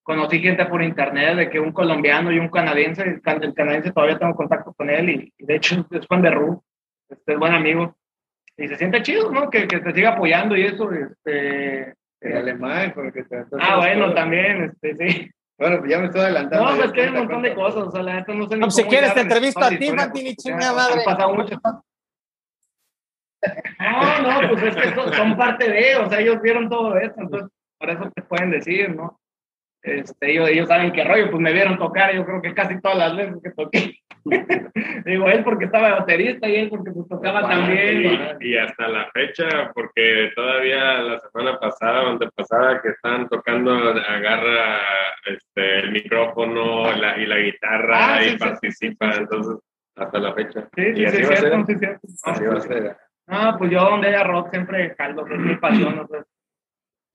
conocí 0.03 0.39
gente 0.41 0.65
por 0.67 0.83
internet 0.83 1.37
de 1.37 1.51
que 1.51 1.59
un 1.61 1.73
colombiano 1.73 2.31
y 2.33 2.39
un 2.39 2.49
canadiense, 2.49 3.03
el, 3.03 3.21
can- 3.21 3.43
el 3.43 3.55
canadiense 3.55 3.93
todavía 3.93 4.19
tengo 4.19 4.35
contacto 4.35 4.73
con 4.73 4.89
él 4.89 5.11
y, 5.11 5.33
y 5.37 5.45
de 5.47 5.57
hecho 5.57 5.87
es 5.91 6.07
fan 6.07 6.23
de 6.23 6.31
Ru, 6.31 6.63
este, 7.09 7.33
es 7.33 7.39
buen 7.39 7.55
amigo. 7.55 7.97
Y 8.57 8.69
se 8.69 8.77
siente 8.77 9.03
chido, 9.03 9.31
¿no? 9.33 9.49
Que, 9.51 9.67
que 9.67 9.81
te 9.81 9.93
siga 9.95 10.11
apoyando 10.11 10.57
y 10.57 10.63
eso, 10.63 10.93
este... 10.93 11.95
El 12.23 12.37
alemán, 12.37 12.91
con 12.91 13.07
el 13.07 13.13
que 13.15 13.23
te 13.25 13.45
Ah, 13.59 13.79
bueno, 13.79 14.13
también, 14.13 14.65
este, 14.65 14.95
sí. 14.97 15.31
Bueno, 15.61 15.79
pues 15.81 15.91
ya 15.91 15.99
me 15.99 16.07
estoy 16.07 16.23
adelantando. 16.23 16.71
No, 16.71 16.77
pues 16.79 16.93
que 16.93 17.03
hay 17.03 17.09
un 17.09 17.17
montón 17.17 17.43
de 17.43 17.55
cosas, 17.55 17.83
o 17.83 17.91
sea, 17.91 18.03
la 18.03 18.15
neta 18.15 18.33
no 18.33 18.49
sé 18.49 18.55
ni 18.55 18.61
No, 18.61 18.67
pues, 18.67 18.77
si 18.77 18.81
cómo 18.83 18.91
quieres, 18.91 19.13
te 19.13 19.21
entrevisto 19.21 19.61
a 19.63 19.69
ti, 19.69 19.91
Fantini, 19.91 20.07
porque 20.07 20.37
chinga 20.37 20.73
madre. 20.73 21.03
Pasado 21.05 21.35
muchas 21.35 21.61
No, 23.79 24.23
no, 24.23 24.49
pues 24.49 24.63
es 24.63 24.75
que 24.77 24.95
son, 24.95 25.13
son 25.13 25.37
parte 25.37 25.71
de, 25.71 25.97
o 25.97 26.09
sea, 26.09 26.21
ellos 26.21 26.41
vieron 26.41 26.71
todo 26.71 26.97
esto, 26.97 27.21
entonces 27.21 27.51
por 27.79 27.91
eso 27.91 28.11
te 28.15 28.23
pueden 28.23 28.51
decir, 28.51 28.97
¿no? 28.97 29.20
Este, 29.83 30.31
ellos, 30.33 30.49
ellos 30.51 30.69
saben 30.69 30.93
qué 30.93 31.05
rollo, 31.05 31.31
pues 31.31 31.41
me 31.43 31.53
vieron 31.53 31.79
tocar, 31.79 32.15
yo 32.15 32.25
creo 32.27 32.43
que 32.43 32.53
casi 32.55 32.81
todas 32.81 32.99
las 32.99 33.17
veces 33.17 33.37
que 33.43 33.51
toqué. 33.51 33.95
Digo, 35.07 35.29
él 35.29 35.43
porque 35.43 35.65
estaba 35.65 35.91
baterista 36.01 36.47
y 36.49 36.57
él 36.57 36.69
porque 36.69 36.91
pues 36.91 37.09
tocaba 37.09 37.41
también. 37.49 38.03
y- 38.41 38.51
Y, 38.51 38.57
hasta 38.59 38.89
la 38.89 39.11
fecha, 39.13 39.71
porque 39.75 40.31
todavía 40.37 40.99
la 40.99 41.19
semana 41.21 41.59
pasada, 41.59 42.03
donde 42.05 42.29
pasada, 42.37 42.81
que 42.83 42.91
estaban 42.91 43.29
tocando, 43.29 43.73
agarra 43.73 44.81
este, 45.25 45.79
el 45.81 45.93
micrófono 45.93 46.93
la- 46.95 47.17
y 47.19 47.27
la 47.27 47.39
guitarra 47.39 48.17
Ah, 48.17 48.23
y 48.25 48.31
sí, 48.31 48.37
participa, 48.39 49.07
sí, 49.07 49.13
sí, 49.13 49.17
sí. 49.17 49.23
entonces, 49.23 49.57
hasta 49.97 50.19
la 50.19 50.35
fecha. 50.35 50.69
Sí, 50.77 50.95
sí, 50.95 51.05
así 51.07 51.17
sí, 51.17 51.23
va 51.23 51.29
a 51.33 51.37
ser. 51.37 51.49
cierto, 51.51 51.67
sí, 51.67 51.79
cierto. 51.79 52.07
Así 52.25 52.45
va 52.45 52.55
a 52.55 52.61
ser. 52.61 52.97
Ah, 53.29 53.55
pues 53.59 53.71
yo 53.71 53.81
donde 53.81 54.09
haya 54.09 54.25
rock 54.25 54.51
siempre 54.51 54.95
caldo, 54.97 55.27
es 55.27 55.39
mi 55.39 55.55
pasión. 55.57 55.99
o 56.01 56.07
sea. 56.07 56.23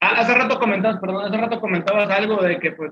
Ah, 0.02 0.22
hace 0.22 0.34
rato 0.34 0.60
comentabas, 0.60 1.00
perdón, 1.00 1.26
hace 1.26 1.38
rato 1.38 1.60
comentabas 1.60 2.10
algo 2.10 2.42
de 2.42 2.60
que 2.60 2.72
pues 2.74 2.92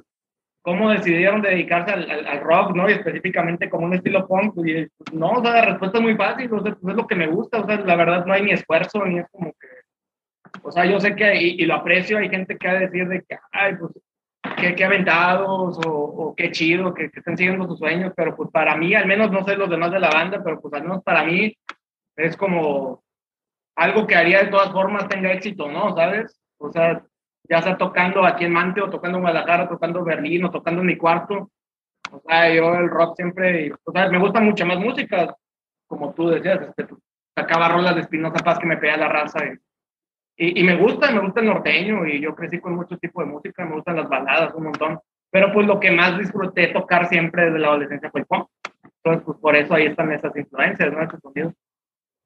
cómo 0.61 0.89
decidieron 0.89 1.41
dedicarse 1.41 1.91
al, 1.91 2.39
rock, 2.39 2.73
¿no? 2.73 2.89
Y 2.89 2.93
específicamente 2.93 3.69
como 3.69 3.85
un 3.85 3.95
estilo 3.95 4.25
punk, 4.27 4.55
y 4.65 4.85
pues, 4.85 5.13
no, 5.13 5.31
o 5.31 5.41
sea, 5.41 5.51
la 5.51 5.65
respuesta 5.65 5.97
es 5.97 6.03
muy 6.03 6.15
fácil, 6.15 6.53
o 6.53 6.63
sea, 6.63 6.73
pues, 6.75 6.91
es 6.93 6.97
lo 6.97 7.05
que 7.05 7.15
me 7.15 7.27
gusta, 7.27 7.59
o 7.59 7.65
sea, 7.65 7.77
la 7.81 7.95
verdad 7.97 8.25
no 8.25 8.33
hay 8.33 8.43
ni 8.43 8.51
esfuerzo, 8.51 9.05
ni 9.05 9.19
es 9.19 9.25
como 9.29 9.51
que, 9.51 9.67
o 10.61 10.71
sea, 10.71 10.85
yo 10.85 11.01
sé 11.01 11.15
que, 11.15 11.35
y, 11.35 11.61
y 11.61 11.65
lo 11.65 11.75
aprecio, 11.75 12.17
hay 12.17 12.29
gente 12.29 12.57
que 12.57 12.67
va 12.67 12.75
a 12.75 12.79
decir 12.79 13.07
de 13.09 13.21
que, 13.27 13.37
ay, 13.51 13.75
pues, 13.75 13.91
qué, 14.75 14.85
aventados, 14.85 15.79
o, 15.85 16.33
qué 16.35 16.51
chido, 16.51 16.93
que, 16.93 17.09
que 17.09 17.21
siguiendo 17.35 17.67
sus 17.67 17.79
sueños, 17.79 18.13
pero 18.15 18.35
pues 18.35 18.49
para 18.51 18.75
mí, 18.75 18.93
al 18.93 19.05
menos 19.05 19.31
no 19.31 19.43
sé 19.45 19.55
los 19.55 19.69
demás 19.69 19.91
de 19.91 19.99
la 19.99 20.09
banda, 20.09 20.41
pero 20.43 20.59
pues 20.61 20.73
al 20.73 20.83
menos 20.83 21.03
para 21.03 21.23
mí 21.23 21.53
es 22.15 22.37
como 22.37 23.03
algo 23.75 24.05
que 24.05 24.15
haría 24.15 24.43
de 24.43 24.51
todas 24.51 24.71
formas 24.71 25.07
tenga 25.07 25.31
éxito, 25.31 25.71
¿no? 25.71 25.95
¿Sabes? 25.95 26.39
O 26.63 26.71
sea, 26.71 27.03
ya 27.49 27.61
sea 27.61 27.77
tocando 27.77 28.25
aquí 28.25 28.45
en 28.45 28.53
Mante 28.53 28.81
o 28.81 28.89
tocando 28.89 29.17
en 29.17 29.23
Guadalajara, 29.23 29.67
tocando 29.67 29.99
en 29.99 30.05
Berlín 30.05 30.45
o 30.45 30.51
tocando 30.51 30.81
en 30.81 30.87
mi 30.87 30.97
cuarto. 30.97 31.51
O 32.11 32.21
sea, 32.25 32.53
yo 32.53 32.73
el 32.75 32.89
rock 32.89 33.15
siempre, 33.15 33.73
o 33.83 33.91
sea, 33.91 34.09
me 34.09 34.19
gusta 34.19 34.39
mucha 34.39 34.65
más 34.65 34.79
música, 34.79 35.35
como 35.87 36.13
tú 36.13 36.29
decías, 36.29 36.61
este, 36.61 36.85
pues, 36.85 37.01
sacaba 37.35 37.69
rolas 37.69 37.95
de 37.95 38.01
Espinosa 38.01 38.43
Paz 38.43 38.59
que 38.59 38.67
me 38.67 38.77
pedía 38.77 38.97
la 38.97 39.09
raza. 39.09 39.39
Y, 40.35 40.63
me 40.63 40.75
gusta, 40.75 41.11
me 41.11 41.19
gusta 41.19 41.41
el 41.41 41.47
norteño 41.47 42.05
y 42.07 42.19
yo 42.19 42.33
crecí 42.33 42.59
con 42.59 42.75
mucho 42.75 42.97
tipo 42.97 43.21
de 43.21 43.27
música, 43.27 43.65
me 43.65 43.75
gustan 43.75 43.97
las 43.97 44.09
baladas 44.09 44.53
un 44.55 44.63
montón. 44.63 44.99
Pero 45.29 45.51
pues 45.51 45.67
lo 45.67 45.79
que 45.79 45.91
más 45.91 46.17
disfruté 46.17 46.67
tocar 46.67 47.07
siempre 47.07 47.45
desde 47.45 47.59
la 47.59 47.67
adolescencia 47.67 48.09
fue 48.09 48.21
el 48.21 48.27
punk. 48.27 48.47
Entonces, 49.03 49.23
pues 49.25 49.37
por 49.39 49.55
eso 49.55 49.73
ahí 49.73 49.87
están 49.87 50.11
esas 50.11 50.35
influencias, 50.35 50.93
¿no? 50.93 51.01
Esos 51.01 51.19
sonidos. 51.19 51.53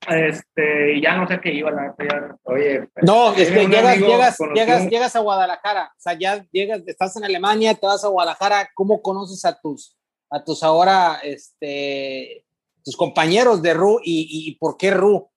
Este, 0.07 0.93
y 0.93 1.01
ya 1.01 1.17
no 1.17 1.27
sé 1.27 1.39
qué 1.41 1.51
iba, 1.51 1.71
la 1.71 1.93
ya 1.97 2.35
Oye, 2.43 2.87
No, 3.01 3.33
es 3.33 3.47
tiene 3.47 3.53
que 3.59 3.65
un 3.65 3.71
llegas, 3.71 3.97
llegas, 3.97 4.37
llegas, 4.53 4.89
llegas 4.89 5.15
a 5.15 5.19
Guadalajara, 5.19 5.85
o 5.87 5.99
sea, 5.99 6.13
ya 6.13 6.45
llegas, 6.51 6.81
estás 6.85 7.17
en 7.17 7.25
Alemania, 7.25 7.73
te 7.73 7.85
vas 7.85 8.03
a 8.05 8.07
Guadalajara, 8.07 8.69
¿cómo 8.73 9.01
conoces 9.01 9.43
a 9.43 9.59
tus, 9.59 9.97
a 10.29 10.43
tus 10.43 10.63
ahora, 10.63 11.19
este, 11.23 12.45
tus 12.85 12.95
compañeros 12.95 13.61
de 13.61 13.73
RU 13.73 13.99
y, 14.03 14.27
y 14.47 14.55
por 14.57 14.77
qué 14.77 14.91
RU? 14.91 15.29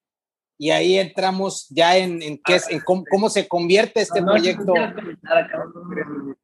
Y 0.58 0.70
ahí 0.70 0.98
entramos 0.98 1.66
ya 1.70 1.96
en, 1.96 2.22
en 2.22 2.38
qué 2.44 2.56
es, 2.56 2.70
en 2.70 2.80
cómo, 2.80 3.02
cómo 3.10 3.30
se 3.30 3.48
convierte 3.48 4.02
este 4.02 4.20
No, 4.20 4.32
proyecto. 4.32 4.74
no 4.74 4.74
no, 4.74 6.36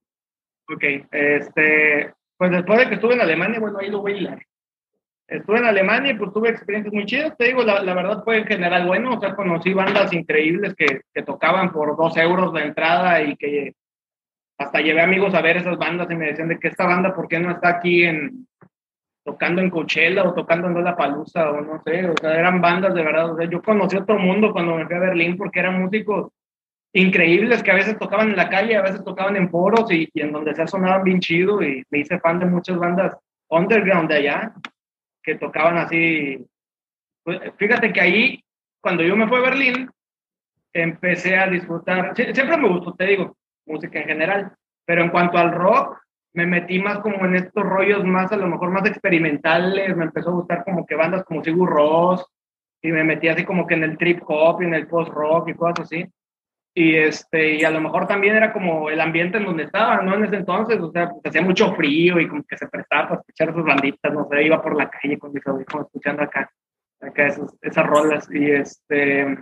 Ok, 0.68 0.82
este, 1.12 2.14
pues 2.36 2.50
después 2.50 2.78
de 2.78 2.88
que 2.88 2.94
estuve 2.96 3.14
en 3.14 3.20
Alemania, 3.20 3.60
bueno, 3.60 3.78
ahí 3.78 3.88
lo 3.88 4.00
voy 4.00 4.14
a 4.14 4.16
hilar. 4.16 4.46
Estuve 5.28 5.58
en 5.58 5.64
Alemania 5.64 6.12
y 6.12 6.16
pues 6.16 6.32
tuve 6.32 6.50
experiencias 6.50 6.94
muy 6.94 7.04
chidas, 7.04 7.36
te 7.36 7.46
digo, 7.46 7.64
la, 7.64 7.82
la 7.82 7.94
verdad 7.94 8.22
fue 8.22 8.38
en 8.38 8.46
general 8.46 8.86
bueno, 8.86 9.14
o 9.14 9.20
sea, 9.20 9.34
conocí 9.34 9.72
bandas 9.72 10.12
increíbles 10.12 10.74
que, 10.76 11.00
que 11.12 11.22
tocaban 11.22 11.72
por 11.72 11.96
dos 11.96 12.16
euros 12.16 12.52
de 12.52 12.62
entrada 12.62 13.20
y 13.22 13.36
que 13.36 13.74
hasta 14.58 14.80
llevé 14.80 15.00
amigos 15.02 15.34
a 15.34 15.42
ver 15.42 15.56
esas 15.56 15.76
bandas 15.78 16.08
y 16.10 16.14
me 16.14 16.26
decían 16.26 16.48
de 16.48 16.58
que 16.58 16.68
esta 16.68 16.86
banda, 16.86 17.12
¿por 17.12 17.26
qué 17.26 17.40
no 17.40 17.50
está 17.50 17.70
aquí 17.70 18.04
en 18.04 18.46
tocando 19.24 19.60
en 19.60 19.70
Coachella 19.70 20.22
o 20.22 20.34
tocando 20.34 20.68
en 20.68 20.74
Lollapalooza 20.74 21.50
o 21.50 21.60
no 21.60 21.82
sé, 21.82 22.08
o 22.08 22.14
sea, 22.16 22.38
eran 22.38 22.60
bandas 22.60 22.94
de 22.94 23.02
verdad, 23.02 23.32
o 23.32 23.36
sea, 23.36 23.50
yo 23.50 23.60
conocí 23.60 23.96
otro 23.96 24.16
mundo 24.20 24.52
cuando 24.52 24.76
me 24.76 24.86
fui 24.86 24.94
a 24.94 25.00
Berlín 25.00 25.36
porque 25.36 25.58
eran 25.58 25.82
músicos 25.82 26.30
increíbles 26.92 27.60
que 27.64 27.72
a 27.72 27.74
veces 27.74 27.98
tocaban 27.98 28.30
en 28.30 28.36
la 28.36 28.48
calle, 28.48 28.76
a 28.76 28.82
veces 28.82 29.02
tocaban 29.02 29.34
en 29.34 29.50
foros 29.50 29.90
y, 29.90 30.08
y 30.14 30.20
en 30.20 30.30
donde 30.30 30.54
se 30.54 30.68
sonaban 30.68 31.02
bien 31.02 31.18
chido 31.18 31.60
y 31.60 31.82
me 31.90 31.98
hice 31.98 32.20
fan 32.20 32.38
de 32.38 32.46
muchas 32.46 32.78
bandas 32.78 33.16
underground 33.48 34.08
de 34.08 34.16
allá 34.16 34.54
que 35.26 35.34
tocaban 35.34 35.76
así. 35.76 36.46
Pues, 37.24 37.40
fíjate 37.56 37.92
que 37.92 38.00
ahí, 38.00 38.44
cuando 38.80 39.02
yo 39.02 39.16
me 39.16 39.26
fui 39.26 39.38
a 39.38 39.40
Berlín, 39.50 39.90
empecé 40.72 41.36
a 41.36 41.48
disfrutar, 41.48 42.14
sie- 42.14 42.32
siempre 42.32 42.56
me 42.56 42.68
gustó, 42.68 42.94
te 42.94 43.06
digo, 43.06 43.36
música 43.66 43.98
en 43.98 44.06
general, 44.06 44.52
pero 44.86 45.02
en 45.02 45.10
cuanto 45.10 45.36
al 45.36 45.52
rock, 45.52 45.98
me 46.32 46.46
metí 46.46 46.78
más 46.78 46.98
como 47.00 47.24
en 47.24 47.34
estos 47.34 47.64
rollos 47.64 48.04
más, 48.04 48.30
a 48.30 48.36
lo 48.36 48.46
mejor 48.46 48.70
más 48.70 48.86
experimentales, 48.86 49.96
me 49.96 50.04
empezó 50.04 50.30
a 50.30 50.34
gustar 50.34 50.64
como 50.64 50.86
que 50.86 50.94
bandas 50.94 51.24
como 51.24 51.42
Sigur 51.42 51.68
Ross, 51.70 52.24
y 52.82 52.92
me 52.92 53.02
metí 53.02 53.26
así 53.28 53.44
como 53.44 53.66
que 53.66 53.74
en 53.74 53.82
el 53.84 53.98
trip 53.98 54.22
hop 54.28 54.62
y 54.62 54.66
en 54.66 54.74
el 54.74 54.86
post 54.86 55.10
rock 55.12 55.48
y 55.48 55.54
cosas 55.54 55.80
así. 55.86 56.06
Y 56.78 56.94
este 56.94 57.54
y 57.54 57.64
a 57.64 57.70
lo 57.70 57.80
mejor 57.80 58.06
también 58.06 58.36
era 58.36 58.52
como 58.52 58.90
el 58.90 59.00
ambiente 59.00 59.38
en 59.38 59.46
donde 59.46 59.62
estaba, 59.62 60.02
¿no? 60.02 60.14
En 60.14 60.26
ese 60.26 60.36
entonces, 60.36 60.78
o 60.78 60.92
sea, 60.92 61.08
pues, 61.08 61.22
hacía 61.24 61.40
mucho 61.40 61.74
frío 61.74 62.20
y 62.20 62.28
como 62.28 62.44
que 62.44 62.58
se 62.58 62.68
prestaba 62.68 63.08
para 63.08 63.20
escuchar 63.22 63.48
esas 63.48 63.64
banditas, 63.64 64.12
no 64.12 64.28
sé, 64.30 64.42
iba 64.42 64.60
por 64.60 64.76
la 64.76 64.90
calle 64.90 65.18
con 65.18 65.32
mis 65.32 65.46
audífonos 65.46 65.86
escuchando 65.86 66.22
acá, 66.22 66.50
acá 67.00 67.34
esas 67.62 67.86
rolas 67.86 68.28
y 68.30 68.50
este 68.50 69.38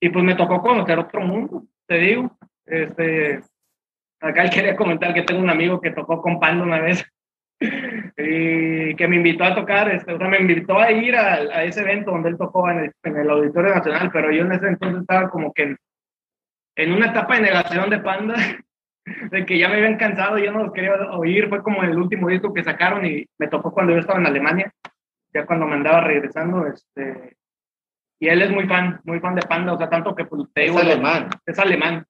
y 0.00 0.08
pues 0.08 0.24
me 0.24 0.34
tocó 0.34 0.60
conocer 0.60 0.98
otro 0.98 1.20
mundo, 1.20 1.62
te 1.86 1.98
digo, 1.98 2.36
este 2.66 3.40
acá 4.20 4.50
quería 4.50 4.74
comentar 4.74 5.14
que 5.14 5.22
tengo 5.22 5.42
un 5.42 5.50
amigo 5.50 5.80
que 5.80 5.92
tocó 5.92 6.20
con 6.20 6.40
Panda 6.40 6.64
una 6.64 6.80
vez 6.80 7.06
y 7.60 8.96
que 8.96 9.06
me 9.06 9.14
invitó 9.14 9.44
a 9.44 9.54
tocar, 9.54 9.94
este, 9.94 10.12
o 10.12 10.18
sea, 10.18 10.26
me 10.26 10.40
invitó 10.40 10.76
a 10.76 10.90
ir 10.90 11.14
a, 11.14 11.34
a 11.34 11.62
ese 11.62 11.82
evento 11.82 12.10
donde 12.10 12.30
él 12.30 12.36
tocó 12.36 12.68
en 12.68 12.80
el, 12.80 12.92
en 13.04 13.16
el 13.16 13.30
Auditorio 13.30 13.76
Nacional, 13.76 14.10
pero 14.12 14.32
yo 14.32 14.42
en 14.42 14.50
ese 14.50 14.66
entonces 14.66 15.02
estaba 15.02 15.30
como 15.30 15.52
que 15.52 15.76
en 16.76 16.92
una 16.92 17.06
etapa 17.06 17.36
de 17.36 17.42
negación 17.42 17.90
de 17.90 17.98
Panda, 17.98 18.34
de 19.30 19.46
que 19.46 19.58
ya 19.58 19.68
me 19.68 19.76
habían 19.76 19.96
cansado, 19.96 20.38
ya 20.38 20.50
no 20.50 20.64
los 20.64 20.72
quería 20.72 20.94
oír, 21.12 21.48
fue 21.48 21.62
como 21.62 21.82
el 21.82 21.96
último 21.96 22.28
disco 22.28 22.52
que 22.52 22.64
sacaron 22.64 23.04
y 23.04 23.26
me 23.38 23.48
tocó 23.48 23.72
cuando 23.72 23.92
yo 23.92 23.98
estaba 23.98 24.18
en 24.18 24.26
Alemania, 24.26 24.72
ya 25.34 25.46
cuando 25.46 25.66
me 25.66 25.74
andaba 25.74 26.02
regresando, 26.02 26.66
este, 26.66 27.36
y 28.20 28.28
él 28.28 28.42
es 28.42 28.50
muy 28.50 28.68
fan, 28.68 29.00
muy 29.04 29.18
fan 29.18 29.34
de 29.34 29.42
Panda, 29.42 29.72
o 29.72 29.78
sea, 29.78 29.88
tanto 29.88 30.14
que 30.14 30.24
pues, 30.24 30.42
te 30.54 30.62
digo, 30.62 30.78
es 30.78 30.84
alemán. 30.84 31.28
Es 31.44 31.58
alemán, 31.58 32.06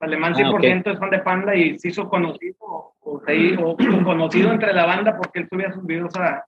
alemán, 0.00 0.34
100% 0.34 0.82
ah, 0.86 0.90
es 0.92 0.98
fan 0.98 1.10
de 1.10 1.18
Panda 1.18 1.54
y 1.54 1.78
se 1.78 1.88
hizo 1.88 2.08
conocido, 2.08 2.56
o, 2.60 2.94
o, 3.00 3.76
conocido 4.04 4.52
entre 4.52 4.72
la 4.72 4.86
banda 4.86 5.16
porque 5.16 5.40
él 5.40 5.48
subía 5.50 5.72
sus 5.72 5.84
videos 5.84 6.16
a, 6.16 6.44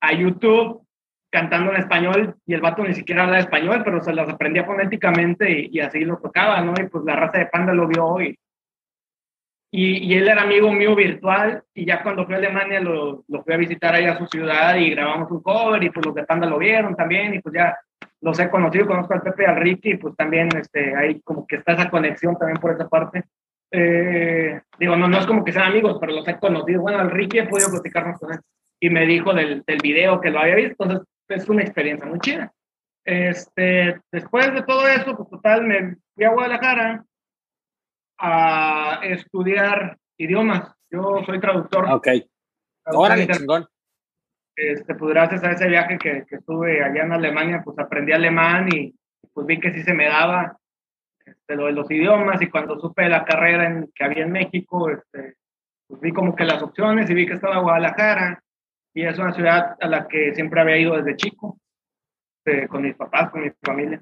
a 0.00 0.12
YouTube 0.12 0.86
cantando 1.32 1.72
en 1.72 1.78
español 1.78 2.36
y 2.46 2.52
el 2.52 2.60
vato 2.60 2.84
ni 2.84 2.92
siquiera 2.92 3.24
habla 3.24 3.38
español, 3.38 3.80
pero 3.82 4.02
se 4.02 4.12
las 4.12 4.28
aprendía 4.28 4.64
fonéticamente 4.64 5.68
y, 5.70 5.80
así 5.80 6.04
lo 6.04 6.18
tocaba, 6.18 6.60
¿no? 6.60 6.74
Y 6.78 6.86
pues 6.88 7.04
la 7.04 7.16
raza 7.16 7.38
de 7.38 7.46
Panda 7.46 7.72
lo 7.72 7.88
vio 7.88 8.20
y, 8.20 8.38
y, 9.70 10.14
él 10.14 10.28
era 10.28 10.42
amigo 10.42 10.70
mío 10.70 10.94
virtual 10.94 11.64
y 11.74 11.86
ya 11.86 12.02
cuando 12.02 12.26
fui 12.26 12.34
a 12.34 12.36
Alemania 12.36 12.80
lo, 12.80 13.24
lo 13.26 13.42
fui 13.42 13.54
a 13.54 13.56
visitar 13.56 13.94
ahí 13.94 14.04
a 14.04 14.18
su 14.18 14.26
ciudad 14.26 14.76
y 14.76 14.90
grabamos 14.90 15.30
un 15.30 15.42
cover 15.42 15.82
y 15.82 15.88
pues 15.88 16.04
los 16.04 16.14
de 16.14 16.24
Panda 16.24 16.46
lo 16.46 16.58
vieron 16.58 16.94
también 16.94 17.34
y 17.34 17.40
pues 17.40 17.54
ya 17.54 17.78
los 18.20 18.38
he 18.38 18.50
conocido, 18.50 18.86
conozco 18.86 19.14
al 19.14 19.22
Pepe 19.22 19.44
y 19.44 19.46
al 19.46 19.56
Ricky 19.56 19.92
y 19.92 19.96
pues 19.96 20.14
también 20.14 20.50
este, 20.54 20.94
hay 20.94 21.20
como 21.22 21.46
que 21.46 21.56
está 21.56 21.72
esa 21.72 21.88
conexión 21.88 22.36
también 22.36 22.58
por 22.58 22.72
esa 22.72 22.88
parte. 22.88 23.24
Eh, 23.70 24.60
digo, 24.78 24.96
no, 24.96 25.08
no 25.08 25.18
es 25.18 25.26
como 25.26 25.42
que 25.42 25.52
sean 25.52 25.70
amigos, 25.70 25.96
pero 25.98 26.12
los 26.12 26.28
he 26.28 26.38
conocido. 26.38 26.82
Bueno, 26.82 26.98
al 26.98 27.10
Ricky 27.10 27.38
he 27.38 27.48
podido 27.48 27.70
platicarnos 27.70 28.18
con 28.20 28.34
él 28.34 28.40
y 28.78 28.90
me 28.90 29.06
dijo 29.06 29.32
del, 29.32 29.62
del 29.66 29.78
video 29.82 30.20
que 30.20 30.30
lo 30.30 30.40
había 30.40 30.56
visto, 30.56 30.82
entonces 30.82 31.08
es 31.34 31.48
una 31.48 31.62
experiencia 31.62 32.06
muy 32.06 32.18
chida. 32.20 32.52
Este, 33.04 34.00
después 34.12 34.52
de 34.54 34.62
todo 34.62 34.86
eso, 34.86 35.16
pues 35.16 35.28
total, 35.28 35.64
me 35.64 35.96
fui 36.14 36.24
a 36.24 36.30
Guadalajara 36.30 37.04
a 38.18 39.00
estudiar 39.02 39.98
idiomas. 40.16 40.72
Yo 40.90 41.22
soy 41.26 41.40
traductor. 41.40 41.86
Ok. 41.90 42.08
Órale, 42.86 43.26
chingón. 43.26 43.66
Este, 44.54 44.94
pues 44.94 45.12
gracias 45.12 45.42
a 45.44 45.52
ese 45.52 45.66
viaje 45.66 45.98
que, 45.98 46.24
que, 46.28 46.36
estuve 46.36 46.84
allá 46.84 47.04
en 47.04 47.12
Alemania, 47.12 47.62
pues 47.64 47.78
aprendí 47.78 48.12
alemán 48.12 48.68
y 48.70 48.94
pues 49.32 49.46
vi 49.46 49.58
que 49.58 49.72
sí 49.72 49.82
se 49.82 49.94
me 49.94 50.06
daba 50.06 50.58
este, 51.24 51.56
lo 51.56 51.66
de 51.66 51.72
los 51.72 51.90
idiomas 51.90 52.40
y 52.42 52.50
cuando 52.50 52.78
supe 52.78 53.08
la 53.08 53.24
carrera 53.24 53.66
en, 53.66 53.90
que 53.94 54.04
había 54.04 54.24
en 54.24 54.32
México, 54.32 54.90
este, 54.90 55.36
pues 55.86 56.00
vi 56.00 56.12
como 56.12 56.36
que 56.36 56.44
las 56.44 56.62
opciones 56.62 57.08
y 57.08 57.14
vi 57.14 57.26
que 57.26 57.34
estaba 57.34 57.60
Guadalajara 57.60 58.42
y 58.94 59.04
es 59.04 59.18
una 59.18 59.32
ciudad 59.32 59.76
a 59.80 59.86
la 59.86 60.06
que 60.06 60.34
siempre 60.34 60.60
había 60.60 60.78
ido 60.78 60.96
desde 60.96 61.16
chico, 61.16 61.58
eh, 62.44 62.66
con 62.68 62.82
mis 62.82 62.94
papás, 62.94 63.30
con 63.30 63.42
mi 63.42 63.50
familia. 63.62 64.00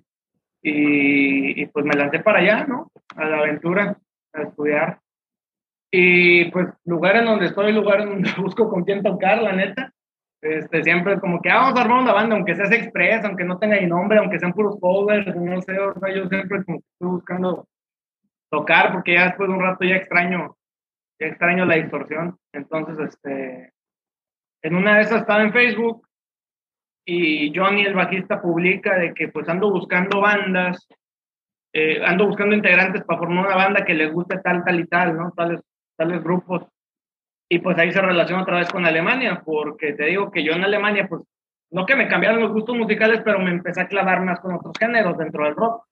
Y, 0.62 1.64
pues 1.66 1.86
me 1.86 1.94
lancé 1.94 2.20
para 2.20 2.40
allá, 2.40 2.66
¿no? 2.66 2.90
A 3.16 3.24
la 3.24 3.38
aventura, 3.38 3.96
a 4.34 4.42
estudiar. 4.42 5.00
Y 5.90 6.50
pues 6.50 6.68
lugar 6.84 7.16
en 7.16 7.24
donde 7.24 7.46
estoy, 7.46 7.72
lugar 7.72 8.02
en 8.02 8.10
donde 8.10 8.30
busco 8.38 8.68
con 8.68 8.84
quién 8.84 9.02
tocar, 9.02 9.42
la 9.42 9.52
neta. 9.52 9.92
Este, 10.42 10.82
siempre 10.82 11.14
es 11.14 11.20
como 11.20 11.40
que 11.42 11.50
ah, 11.50 11.56
vamos 11.56 11.78
a 11.78 11.82
armar 11.82 12.02
una 12.02 12.12
banda, 12.12 12.34
aunque 12.34 12.54
sea 12.54 12.64
express, 12.66 13.24
aunque 13.24 13.44
no 13.44 13.58
tenga 13.58 13.78
ni 13.78 13.86
nombre, 13.86 14.18
aunque 14.18 14.38
sean 14.38 14.54
puros 14.54 14.78
covers, 14.80 15.26
no 15.36 15.60
sé, 15.60 15.78
o 15.78 15.98
sea, 16.00 16.14
yo 16.14 16.28
siempre 16.28 16.64
como 16.64 16.78
que 16.78 16.86
estoy 16.92 17.08
buscando 17.08 17.68
tocar, 18.50 18.92
porque 18.92 19.14
ya 19.14 19.26
después 19.26 19.48
de 19.48 19.54
un 19.54 19.60
rato 19.60 19.84
ya 19.84 19.96
extraño, 19.96 20.56
ya 21.20 21.26
extraño 21.26 21.66
la 21.66 21.74
distorsión. 21.74 22.38
Entonces, 22.52 22.98
este, 23.00 23.72
en 24.62 24.74
una 24.74 24.96
de 24.96 25.02
esas 25.02 25.22
estaba 25.22 25.42
en 25.42 25.52
Facebook 25.52 26.06
y 27.04 27.52
Johnny, 27.56 27.84
el 27.84 27.94
bajista, 27.94 28.40
publica 28.40 28.96
de 28.96 29.14
que 29.14 29.28
pues 29.28 29.48
ando 29.48 29.70
buscando 29.70 30.20
bandas, 30.20 30.86
eh, 31.72 32.00
ando 32.04 32.26
buscando 32.26 32.54
integrantes 32.54 33.02
para 33.04 33.18
formar 33.18 33.46
una 33.46 33.56
banda 33.56 33.84
que 33.84 33.94
les 33.94 34.12
guste 34.12 34.38
tal, 34.38 34.62
tal 34.64 34.80
y 34.80 34.86
tal, 34.86 35.16
¿no? 35.16 35.32
Tales, 35.32 35.60
tales 35.96 36.22
grupos. 36.22 36.66
Y 37.48 37.58
pues 37.58 37.76
ahí 37.78 37.90
se 37.90 38.00
relaciona 38.00 38.42
otra 38.42 38.58
vez 38.58 38.70
con 38.70 38.86
Alemania, 38.86 39.42
porque 39.44 39.92
te 39.94 40.06
digo 40.06 40.30
que 40.30 40.44
yo 40.44 40.52
en 40.52 40.62
Alemania, 40.62 41.08
pues, 41.08 41.22
no 41.72 41.86
que 41.86 41.96
me 41.96 42.08
cambiaron 42.08 42.40
los 42.40 42.52
gustos 42.52 42.76
musicales, 42.76 43.22
pero 43.24 43.38
me 43.40 43.50
empecé 43.50 43.80
a 43.80 43.88
clavar 43.88 44.24
más 44.24 44.38
con 44.40 44.54
otros 44.54 44.74
géneros 44.78 45.18
dentro 45.18 45.44
del 45.44 45.56
rock. 45.56 45.84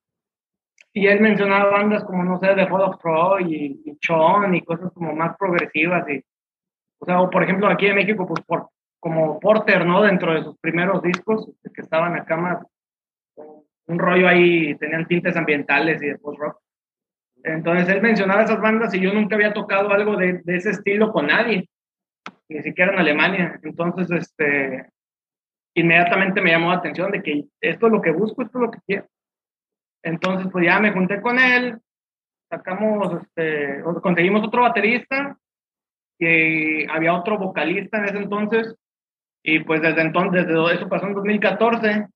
Y 0.93 1.07
él 1.07 1.21
mencionaba 1.21 1.71
bandas 1.71 2.05
como, 2.05 2.25
no 2.25 2.39
sé, 2.39 2.55
de 2.55 2.67
Fall 2.67 2.83
of 2.83 2.99
Troy 2.99 3.45
y, 3.45 3.91
y 3.91 3.99
Chon 3.99 4.55
y 4.55 4.63
cosas 4.63 4.93
como 4.93 5.15
más 5.15 5.37
progresivas 5.37 6.09
y 6.09 6.23
o 7.01 7.07
sea, 7.07 7.21
o 7.21 7.31
por 7.31 7.43
ejemplo 7.43 7.69
aquí 7.69 7.87
en 7.87 7.97
México, 7.97 8.27
pues 8.27 8.45
por, 8.45 8.69
como 9.01 9.39
Porter, 9.39 9.87
¿no? 9.87 10.03
Dentro 10.03 10.35
de 10.35 10.43
sus 10.43 10.59
primeros 10.59 11.03
discos, 11.03 11.49
este, 11.49 11.71
que 11.73 11.83
estaban 11.83 12.17
acá 12.17 12.37
más, 12.37 12.65
un 13.87 13.99
rollo 13.99 14.29
ahí, 14.29 14.75
tenían 14.77 15.07
tintes 15.07 15.37
ambientales 15.37 16.03
y 16.03 16.07
de 16.07 16.19
post-rock. 16.19 16.61
Entonces 17.45 17.89
él 17.89 18.03
mencionaba 18.03 18.43
esas 18.43 18.61
bandas 18.61 18.93
y 18.95 19.01
yo 19.01 19.13
nunca 19.13 19.37
había 19.37 19.55
tocado 19.55 19.91
algo 19.91 20.17
de, 20.17 20.41
de, 20.45 20.57
ese 20.57 20.71
estilo 20.71 21.13
con 21.13 21.29
nadie, 21.29 21.69
ni 22.49 22.63
siquiera 22.63 22.93
en 22.93 22.99
Alemania. 22.99 23.61
Entonces, 23.63 24.11
este, 24.11 24.91
inmediatamente 25.75 26.41
me 26.41 26.51
llamó 26.51 26.71
la 26.71 26.79
atención 26.79 27.13
de 27.13 27.23
que 27.23 27.45
esto 27.61 27.87
es 27.87 27.93
lo 27.93 28.03
que 28.03 28.11
busco, 28.11 28.43
esto 28.43 28.59
es 28.59 28.63
lo 28.63 28.71
que 28.71 28.81
quiero. 28.87 29.07
Entonces, 30.03 30.49
pues 30.51 30.65
ya 30.65 30.81
me 30.81 30.93
junté 30.93 31.21
con 31.23 31.39
él, 31.39 31.79
sacamos, 32.51 33.23
este, 33.23 33.83
conseguimos 34.03 34.45
otro 34.45 34.63
baterista 34.63 35.39
que 36.19 36.87
había 36.91 37.15
otro 37.15 37.39
vocalista 37.39 37.99
en 37.99 38.05
ese 38.07 38.19
entonces, 38.19 38.75
y 39.43 39.61
pues 39.61 39.81
desde 39.81 40.03
entonces, 40.03 40.47
desde 40.47 40.75
eso 40.75 40.89
pasó 40.89 41.07
en 41.07 41.15
2014, 41.15 42.07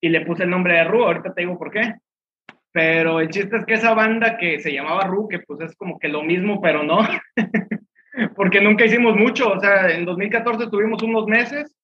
y 0.00 0.08
le 0.08 0.24
puse 0.24 0.44
el 0.44 0.50
nombre 0.50 0.74
de 0.74 0.84
Ru, 0.84 1.04
ahorita 1.04 1.34
te 1.34 1.42
digo 1.42 1.58
por 1.58 1.70
qué. 1.70 1.94
Pero 2.72 3.20
el 3.20 3.28
chiste 3.30 3.56
es 3.56 3.64
que 3.64 3.74
esa 3.74 3.94
banda 3.94 4.38
que 4.38 4.60
se 4.60 4.72
llamaba 4.72 5.06
Ru, 5.06 5.28
que 5.28 5.40
pues 5.40 5.60
es 5.60 5.76
como 5.76 5.98
que 5.98 6.08
lo 6.08 6.22
mismo, 6.22 6.60
pero 6.60 6.82
no, 6.84 7.00
porque 8.36 8.60
nunca 8.60 8.84
hicimos 8.84 9.16
mucho, 9.16 9.52
o 9.52 9.60
sea, 9.60 9.90
en 9.90 10.04
2014 10.04 10.68
tuvimos 10.68 11.02
unos 11.02 11.26
meses 11.26 11.76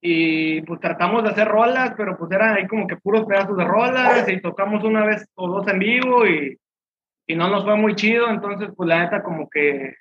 y 0.00 0.62
pues 0.62 0.80
tratamos 0.80 1.24
de 1.24 1.30
hacer 1.30 1.48
rolas, 1.48 1.94
pero 1.96 2.16
pues 2.16 2.30
eran 2.30 2.56
ahí 2.56 2.66
como 2.66 2.86
que 2.86 2.96
puros 2.96 3.24
pedazos 3.26 3.56
de 3.56 3.64
rolas 3.64 4.28
y 4.28 4.40
tocamos 4.40 4.84
una 4.84 5.04
vez 5.04 5.28
o 5.34 5.48
dos 5.48 5.66
en 5.68 5.78
vivo 5.78 6.26
y, 6.26 6.56
y 7.26 7.34
no 7.34 7.48
nos 7.48 7.64
fue 7.64 7.76
muy 7.76 7.94
chido, 7.96 8.28
entonces 8.28 8.70
pues 8.76 8.88
la 8.88 9.02
neta 9.02 9.22
como 9.22 9.48
que 9.48 9.94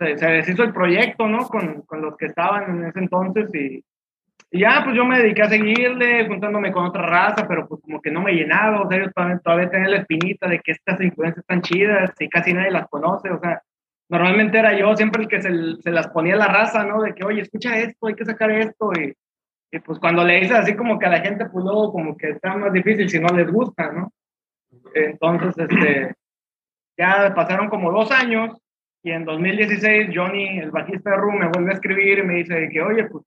se, 0.00 0.26
deshizo 0.26 0.62
el 0.62 0.72
proyecto, 0.72 1.28
¿no? 1.28 1.46
Con, 1.46 1.82
con, 1.82 2.00
los 2.00 2.16
que 2.16 2.26
estaban 2.26 2.78
en 2.78 2.84
ese 2.86 3.00
entonces 3.00 3.54
y, 3.54 3.84
ya, 4.52 4.82
pues 4.82 4.96
yo 4.96 5.04
me 5.04 5.18
dediqué 5.18 5.42
a 5.42 5.48
seguirle, 5.48 6.26
juntándome 6.26 6.72
con 6.72 6.86
otra 6.86 7.02
raza, 7.02 7.46
pero 7.46 7.68
pues 7.68 7.80
como 7.82 8.00
que 8.00 8.10
no 8.10 8.20
me 8.20 8.32
llenaba, 8.32 8.82
o 8.82 8.88
sea, 8.88 8.98
ellos 8.98 9.12
todavía, 9.14 9.38
todavía 9.38 9.70
tenían 9.70 9.90
la 9.92 9.96
espinita 9.98 10.48
de 10.48 10.58
que 10.58 10.72
estas 10.72 11.00
influencias 11.00 11.44
están 11.44 11.62
chidas 11.62 12.10
y 12.18 12.28
casi 12.28 12.52
nadie 12.52 12.72
las 12.72 12.88
conoce, 12.88 13.30
o 13.30 13.38
sea, 13.38 13.62
normalmente 14.08 14.58
era 14.58 14.76
yo 14.76 14.96
siempre 14.96 15.22
el 15.22 15.28
que 15.28 15.40
se, 15.40 15.50
se 15.80 15.90
las 15.92 16.08
ponía 16.08 16.34
a 16.34 16.38
la 16.38 16.48
raza, 16.48 16.84
¿no? 16.84 17.00
De 17.02 17.14
que, 17.14 17.24
oye, 17.24 17.42
escucha 17.42 17.78
esto, 17.78 18.08
hay 18.08 18.14
que 18.14 18.24
sacar 18.24 18.50
esto, 18.50 18.90
y, 19.00 19.14
y 19.70 19.78
pues 19.78 20.00
cuando 20.00 20.24
le 20.24 20.40
dices 20.40 20.56
así 20.56 20.74
como 20.74 20.98
que 20.98 21.06
a 21.06 21.10
la 21.10 21.20
gente, 21.20 21.46
pues 21.46 21.64
luego 21.64 21.92
como 21.92 22.16
que 22.16 22.30
está 22.30 22.56
más 22.56 22.72
difícil 22.72 23.08
si 23.08 23.20
no 23.20 23.28
les 23.28 23.48
gusta, 23.48 23.92
¿no? 23.92 24.12
Entonces, 24.94 25.56
este, 25.56 26.14
ya 26.98 27.32
pasaron 27.36 27.68
como 27.68 27.92
dos 27.92 28.10
años 28.10 28.60
y 29.02 29.10
en 29.10 29.24
2016, 29.24 30.10
Johnny, 30.14 30.58
el 30.58 30.70
bajista 30.70 31.10
de 31.10 31.16
Room, 31.16 31.38
me 31.38 31.48
vuelve 31.48 31.70
a 31.70 31.74
escribir 31.74 32.18
y 32.18 32.22
me 32.22 32.34
dice 32.34 32.68
que, 32.70 32.82
oye, 32.82 33.04
pues 33.04 33.24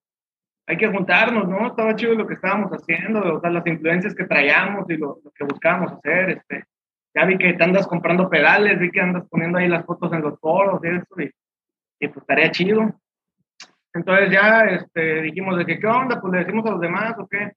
hay 0.68 0.78
que 0.78 0.88
juntarnos, 0.88 1.48
¿no? 1.48 1.68
Estaba 1.68 1.96
chido 1.96 2.14
lo 2.14 2.28
que 2.28 2.36
estábamos 2.36 2.72
haciendo, 2.72 3.36
o 3.36 3.42
sea, 3.42 3.50
las 3.50 3.66
influencias 3.66 4.16
que 4.16 4.26
traíamos 4.26 4.90
y 4.90 4.98
lo, 4.98 5.20
que 5.36 5.44
buscábamos 5.44 5.94
hacer. 5.94 6.30
Este, 6.30 6.64
ya 7.16 7.26
vi 7.26 7.38
que 7.38 7.54
te 7.54 7.64
andas 7.64 7.88
comprando 7.88 8.30
pedales, 8.30 8.80
vi 8.80 8.92
que 8.92 9.02
andas 9.02 9.28
poniendo 9.30 9.58
ahí 9.58 9.68
las 9.68 9.86
fotos 9.86 10.14
en 10.14 10.22
los 10.22 10.40
foros 10.40 10.80
y 10.84 10.88
eso, 10.88 11.22
y, 11.22 11.32
y 12.00 12.08
pues 12.08 12.18
estaría 12.18 12.52
chido. 12.52 12.94
Entonces 13.94 14.32
ya 14.32 14.62
este, 14.66 15.22
dijimos 15.22 15.58
de 15.58 15.66
que, 15.66 15.80
¿qué 15.80 15.88
onda? 15.88 16.20
Pues 16.22 16.34
le 16.34 16.40
decimos 16.40 16.66
a 16.66 16.72
los 16.72 16.82
demás, 16.82 17.14
¿o 17.18 17.28
qué? 17.28 17.52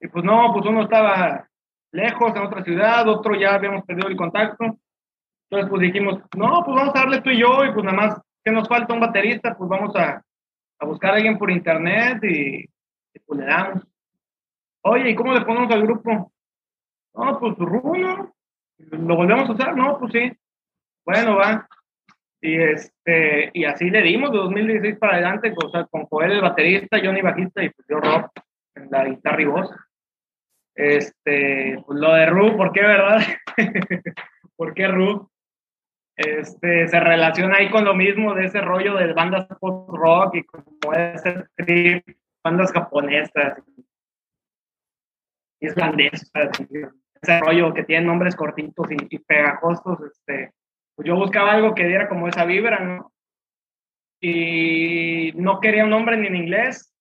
Y 0.00 0.08
pues 0.08 0.24
no, 0.24 0.52
pues 0.52 0.66
uno 0.66 0.82
estaba 0.82 1.46
lejos, 1.92 2.34
en 2.34 2.42
otra 2.42 2.64
ciudad, 2.64 3.06
otro 3.08 3.34
ya 3.34 3.54
habíamos 3.54 3.84
perdido 3.84 4.08
el 4.08 4.16
contacto. 4.16 4.78
Entonces, 5.52 5.68
pues 5.68 5.82
dijimos, 5.82 6.18
no, 6.34 6.62
pues 6.64 6.74
vamos 6.74 6.94
a 6.94 7.00
darle 7.00 7.20
tú 7.20 7.28
y 7.28 7.38
yo, 7.38 7.62
y 7.62 7.72
pues 7.72 7.84
nada 7.84 7.94
más 7.94 8.20
que 8.42 8.50
nos 8.50 8.66
falta 8.66 8.94
un 8.94 9.00
baterista, 9.00 9.54
pues 9.54 9.68
vamos 9.68 9.94
a, 9.96 10.22
a 10.78 10.86
buscar 10.86 11.10
a 11.10 11.16
alguien 11.16 11.36
por 11.36 11.50
internet 11.50 12.24
y, 12.24 12.66
pues 13.26 13.38
le 13.38 13.44
damos. 13.44 13.86
Oye, 14.80 15.10
¿y 15.10 15.14
cómo 15.14 15.34
le 15.34 15.42
ponemos 15.42 15.70
al 15.70 15.82
grupo? 15.82 16.32
No, 17.14 17.38
pues 17.38 17.58
Runo. 17.58 18.34
¿Lo 18.78 19.14
volvemos 19.14 19.50
a 19.50 19.52
usar? 19.52 19.76
No, 19.76 19.98
pues 19.98 20.12
sí. 20.12 20.32
Bueno, 21.04 21.36
va. 21.36 21.68
Y, 22.40 22.56
este, 22.56 23.50
y 23.52 23.66
así 23.66 23.90
le 23.90 24.00
dimos 24.00 24.32
de 24.32 24.38
2016 24.38 24.98
para 24.98 25.16
adelante, 25.16 25.52
o 25.62 25.68
sea, 25.68 25.84
con 25.84 26.06
Joel 26.06 26.32
el 26.32 26.40
baterista, 26.40 26.98
Johnny 26.98 27.20
bajista 27.20 27.62
y 27.62 27.68
pues 27.68 27.86
yo 27.90 27.98
Rob 27.98 28.30
en 28.74 28.88
la 28.90 29.04
guitarra 29.04 29.42
y 29.42 29.44
voz. 29.44 29.70
Este, 30.74 31.76
pues 31.86 31.98
lo 32.00 32.14
de 32.14 32.24
Ru, 32.24 32.56
¿por 32.56 32.72
qué, 32.72 32.80
verdad? 32.80 33.20
¿Por 34.56 34.72
qué 34.72 34.88
Ru? 34.88 35.28
Este, 36.24 36.86
se 36.86 37.00
relaciona 37.00 37.56
ahí 37.56 37.68
con 37.68 37.84
lo 37.84 37.94
mismo 37.94 38.34
de 38.34 38.46
ese 38.46 38.60
rollo 38.60 38.94
de 38.94 39.12
bandas 39.12 39.46
post-rock 39.58 40.36
y 40.36 40.44
como 40.44 40.92
ese 40.94 41.46
trip, 41.56 42.06
bandas 42.44 42.70
japonesas, 42.72 43.60
islandesas, 45.60 46.50
ese 47.20 47.40
rollo 47.40 47.74
que 47.74 47.84
tiene 47.84 48.06
nombres 48.06 48.36
cortitos 48.36 48.86
y, 48.90 49.18
pegajosos, 49.18 49.98
este, 50.02 50.52
pues 50.94 51.08
yo 51.08 51.16
buscaba 51.16 51.52
algo 51.52 51.74
que 51.74 51.86
diera 51.86 52.08
como 52.08 52.28
esa 52.28 52.44
vibra, 52.44 52.78
¿no? 52.80 53.12
Y 54.20 55.32
no 55.34 55.58
quería 55.58 55.84
un 55.84 55.90
nombre 55.90 56.16
ni 56.16 56.28
en 56.28 56.36
inglés, 56.36 56.94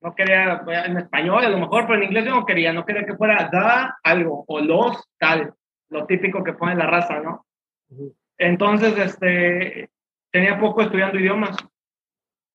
no 0.00 0.14
quería 0.14 0.62
en 0.86 0.98
español 0.98 1.44
a 1.44 1.48
lo 1.48 1.58
mejor, 1.58 1.86
pero 1.86 1.98
en 1.98 2.04
inglés 2.04 2.26
yo 2.26 2.30
no 2.30 2.46
quería, 2.46 2.72
no 2.72 2.84
quería 2.84 3.04
que 3.04 3.16
fuera 3.16 3.48
da 3.50 3.98
algo 4.04 4.44
o 4.46 4.60
los 4.60 5.04
tal, 5.18 5.52
lo 5.88 6.06
típico 6.06 6.44
que 6.44 6.52
pone 6.52 6.76
la 6.76 6.86
raza, 6.86 7.18
¿no? 7.18 7.44
Entonces, 8.38 8.96
este, 8.96 9.90
tenía 10.30 10.58
poco 10.58 10.82
estudiando 10.82 11.18
idiomas 11.18 11.56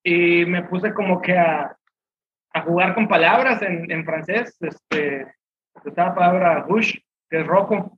y 0.03 0.45
me 0.45 0.63
puse 0.63 0.93
como 0.93 1.21
que 1.21 1.37
a, 1.37 1.75
a 2.53 2.61
jugar 2.61 2.95
con 2.95 3.07
palabras 3.07 3.61
en, 3.61 3.89
en 3.91 4.05
francés, 4.05 4.57
este, 4.61 5.33
estaba 5.85 6.09
la 6.09 6.15
palabra 6.15 6.59
rouge, 6.61 7.03
que 7.29 7.41
es 7.41 7.47
rojo, 7.47 7.97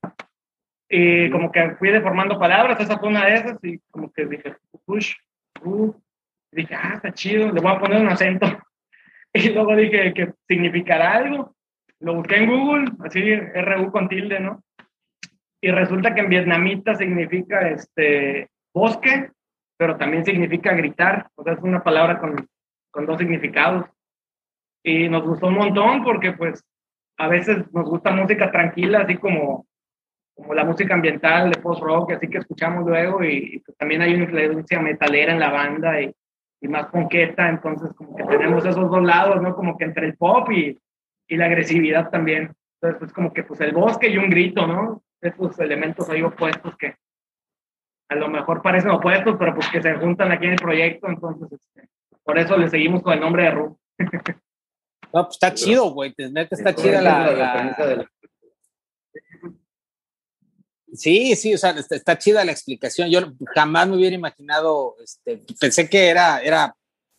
y 0.89 1.29
como 1.29 1.51
que 1.51 1.71
fui 1.75 1.91
deformando 1.91 2.39
palabras, 2.39 2.79
esa 2.79 2.97
fue 2.97 3.09
una 3.09 3.25
de 3.25 3.35
esas, 3.35 3.63
y 3.63 3.79
como 3.91 4.11
que 4.11 4.25
dije, 4.25 4.55
rouge, 4.87 5.15
dije, 6.51 6.75
ah, 6.75 6.93
está 6.95 7.11
chido, 7.13 7.51
le 7.51 7.61
voy 7.61 7.71
a 7.71 7.79
poner 7.79 8.01
un 8.01 8.09
acento. 8.09 8.47
Y 9.37 9.49
luego 9.49 9.75
dije 9.75 10.13
que 10.13 10.31
significará 10.47 11.15
algo. 11.15 11.53
Lo 11.99 12.15
busqué 12.15 12.37
en 12.37 12.49
Google, 12.49 12.85
así, 13.03 13.35
RU 13.35 13.91
con 13.91 14.07
tilde, 14.07 14.39
¿no? 14.39 14.63
Y 15.65 15.71
resulta 15.71 16.13
que 16.13 16.21
en 16.21 16.29
vietnamita 16.29 16.93
significa 16.93 17.67
este, 17.69 18.51
bosque, 18.71 19.31
pero 19.75 19.97
también 19.97 20.23
significa 20.23 20.75
gritar. 20.75 21.27
O 21.33 21.43
sea, 21.43 21.53
es 21.53 21.59
una 21.63 21.83
palabra 21.83 22.19
con, 22.19 22.47
con 22.91 23.07
dos 23.07 23.17
significados. 23.17 23.87
Y 24.83 25.09
nos 25.09 25.23
gustó 25.23 25.47
un 25.47 25.55
montón 25.55 26.03
porque, 26.03 26.33
pues, 26.33 26.63
a 27.17 27.27
veces 27.29 27.65
nos 27.73 27.89
gusta 27.89 28.11
música 28.11 28.51
tranquila, 28.51 28.99
así 28.99 29.17
como, 29.17 29.65
como 30.35 30.53
la 30.53 30.65
música 30.65 30.93
ambiental 30.93 31.49
de 31.49 31.59
post-rock, 31.59 32.11
así 32.11 32.27
que 32.27 32.37
escuchamos 32.37 32.85
luego. 32.85 33.23
Y, 33.23 33.63
pues, 33.65 33.75
también 33.75 34.03
hay 34.03 34.13
una 34.13 34.25
influencia 34.25 34.79
metalera 34.79 35.33
en 35.33 35.39
la 35.39 35.49
banda. 35.49 35.99
Y, 35.99 36.13
y 36.61 36.67
más 36.67 36.85
ponqueta, 36.91 37.49
entonces 37.49 37.91
como 37.95 38.15
que 38.15 38.23
tenemos 38.25 38.63
esos 38.63 38.87
dos 38.91 39.01
lados, 39.01 39.41
¿no? 39.41 39.55
Como 39.55 39.79
que 39.79 39.85
entre 39.85 40.05
el 40.05 40.15
pop 40.15 40.47
y, 40.51 40.77
y 41.27 41.37
la 41.37 41.45
agresividad 41.45 42.11
también. 42.11 42.53
Entonces, 42.75 42.99
pues 42.99 43.13
como 43.13 43.33
que 43.33 43.41
pues 43.41 43.59
el 43.61 43.71
bosque 43.71 44.09
y 44.09 44.17
un 44.19 44.29
grito, 44.29 44.67
¿no? 44.67 45.01
Esos 45.25 45.59
elementos 45.59 46.09
ahí 46.09 46.21
opuestos 46.21 46.75
que 46.77 46.95
a 48.09 48.15
lo 48.15 48.29
mejor 48.29 48.61
parecen 48.61 48.91
opuestos, 48.91 49.35
pero 49.39 49.55
pues 49.55 49.67
que 49.69 49.81
se 49.81 49.95
juntan 49.95 50.31
aquí 50.31 50.45
en 50.45 50.51
el 50.51 50.59
proyecto, 50.59 51.07
entonces 51.07 51.51
este, 51.51 51.89
por 52.23 52.37
eso 52.37 52.55
le 52.57 52.69
seguimos 52.69 53.01
con 53.01 53.13
el 53.13 53.19
nombre 53.19 53.43
de 53.43 53.51
Ru. 53.51 53.79
No, 55.13 55.23
pues 55.23 55.35
está 55.35 55.53
chido, 55.53 55.91
güey, 55.91 56.13
está 56.17 56.75
chida 56.75 57.01
la, 57.01 57.31
la, 57.31 58.09
Sí, 60.91 61.35
sí, 61.37 61.53
o 61.53 61.57
sea, 61.57 61.71
está, 61.71 62.17
chida 62.17 62.43
la 62.43 62.51
explicación. 62.51 63.09
Yo 63.09 63.21
jamás 63.53 63.87
me 63.87 63.95
hubiera 63.95 64.15
imaginado, 64.15 64.95
este, 65.01 65.41
pensé 65.57 65.89
que 65.89 66.09
era, 66.09 66.41
era 66.41 66.75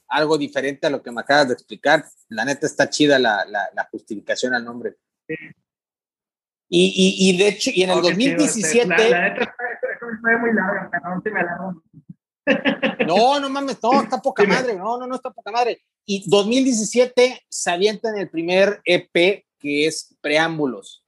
algo 0.08 0.38
diferente 0.38 0.86
a 0.86 0.90
lo 0.90 1.02
que 1.02 1.10
me 1.10 1.20
acabas 1.20 1.48
de 1.48 1.54
explicar. 1.54 2.04
La 2.28 2.44
neta 2.44 2.66
está 2.66 2.88
chida 2.88 3.18
la, 3.18 3.44
la, 3.46 3.88
justificación 3.90 4.54
al 4.54 4.64
nombre. 4.64 4.96
Y, 6.68 6.86
y, 6.96 7.30
y, 7.30 7.38
de 7.38 7.48
hecho, 7.48 7.70
y 7.72 7.82
en 7.82 7.90
el 7.90 8.02
2017... 8.02 8.92
Este, 8.92 9.10
la, 9.10 9.28
neta 9.28 9.54
fue 10.20 10.38
muy 10.38 10.52
larga, 10.52 10.90
no 11.04 11.20
se 11.22 11.30
me 11.30 11.40
No, 13.06 13.40
no 13.40 13.48
mames, 13.48 13.78
no, 13.82 14.02
está 14.02 14.18
poca 14.18 14.44
madre, 14.44 14.76
no, 14.76 14.98
no, 14.98 15.06
no 15.06 15.14
está 15.14 15.30
poca 15.30 15.50
madre. 15.50 15.80
Y 16.04 16.28
2017 16.28 17.44
se 17.48 17.70
avienta 17.70 18.10
en 18.10 18.18
el 18.18 18.30
primer 18.30 18.80
EP 18.84 19.44
que 19.58 19.86
es 19.86 20.16
Preámbulos. 20.20 21.04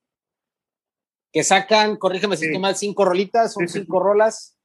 Que 1.33 1.45
sacan, 1.45 1.97
corrígeme 1.97 2.37
si 2.37 2.47
estoy 2.47 2.61
mal, 2.61 2.75
cinco 2.75 3.05
rolitas, 3.05 3.53
son 3.53 3.69
cinco 3.69 4.01
rolas. 4.01 4.59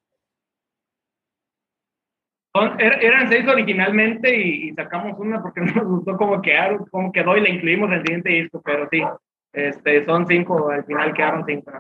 Er, 2.55 3.03
eran 3.03 3.29
seis 3.29 3.47
originalmente 3.47 4.35
y, 4.35 4.73
sacamos 4.73 5.17
una 5.19 5.41
porque 5.41 5.61
nos 5.61 5.85
gustó 5.85 6.17
cómo 6.17 6.41
quedaron, 6.41 6.85
cómo 6.91 7.11
quedó 7.11 7.35
y 7.35 7.41
la 7.41 7.49
incluimos 7.49 7.89
en 7.89 7.93
el 7.95 8.01
siguiente 8.01 8.29
disco, 8.29 8.61
pero 8.63 8.87
sí, 8.91 9.01
este, 9.53 10.05
son 10.05 10.27
cinco, 10.27 10.69
al 10.69 10.85
final 10.85 11.13
quedaron 11.13 11.43
cinco. 11.45 11.71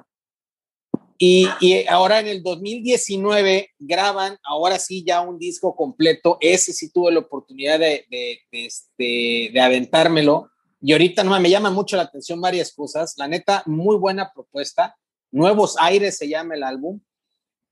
Y, 1.17 1.47
y, 1.59 1.85
ahora 1.87 2.19
en 2.19 2.27
el 2.27 2.43
2019 2.43 3.71
graban, 3.79 4.37
ahora 4.43 4.79
sí, 4.79 5.03
ya 5.05 5.21
un 5.21 5.37
disco 5.37 5.75
completo. 5.75 6.37
Ese 6.41 6.73
sí 6.73 6.91
tuve 6.91 7.11
la 7.11 7.19
oportunidad 7.19 7.79
de, 7.79 8.05
de, 8.09 8.39
de, 8.51 8.65
este, 8.65 9.51
de 9.53 9.61
aventármelo. 9.61 10.49
Y 10.81 10.91
ahorita 10.91 11.23
no 11.23 11.39
me 11.39 11.49
llama 11.49 11.71
mucho 11.71 11.95
la 11.95 12.03
atención 12.03 12.41
varias 12.41 12.73
cosas. 12.73 13.13
La 13.17 13.27
neta, 13.27 13.63
muy 13.65 13.95
buena 13.95 14.31
propuesta. 14.33 14.95
Nuevos 15.31 15.75
Aires 15.79 16.17
se 16.17 16.27
llama 16.27 16.55
el 16.55 16.63
álbum. 16.63 16.99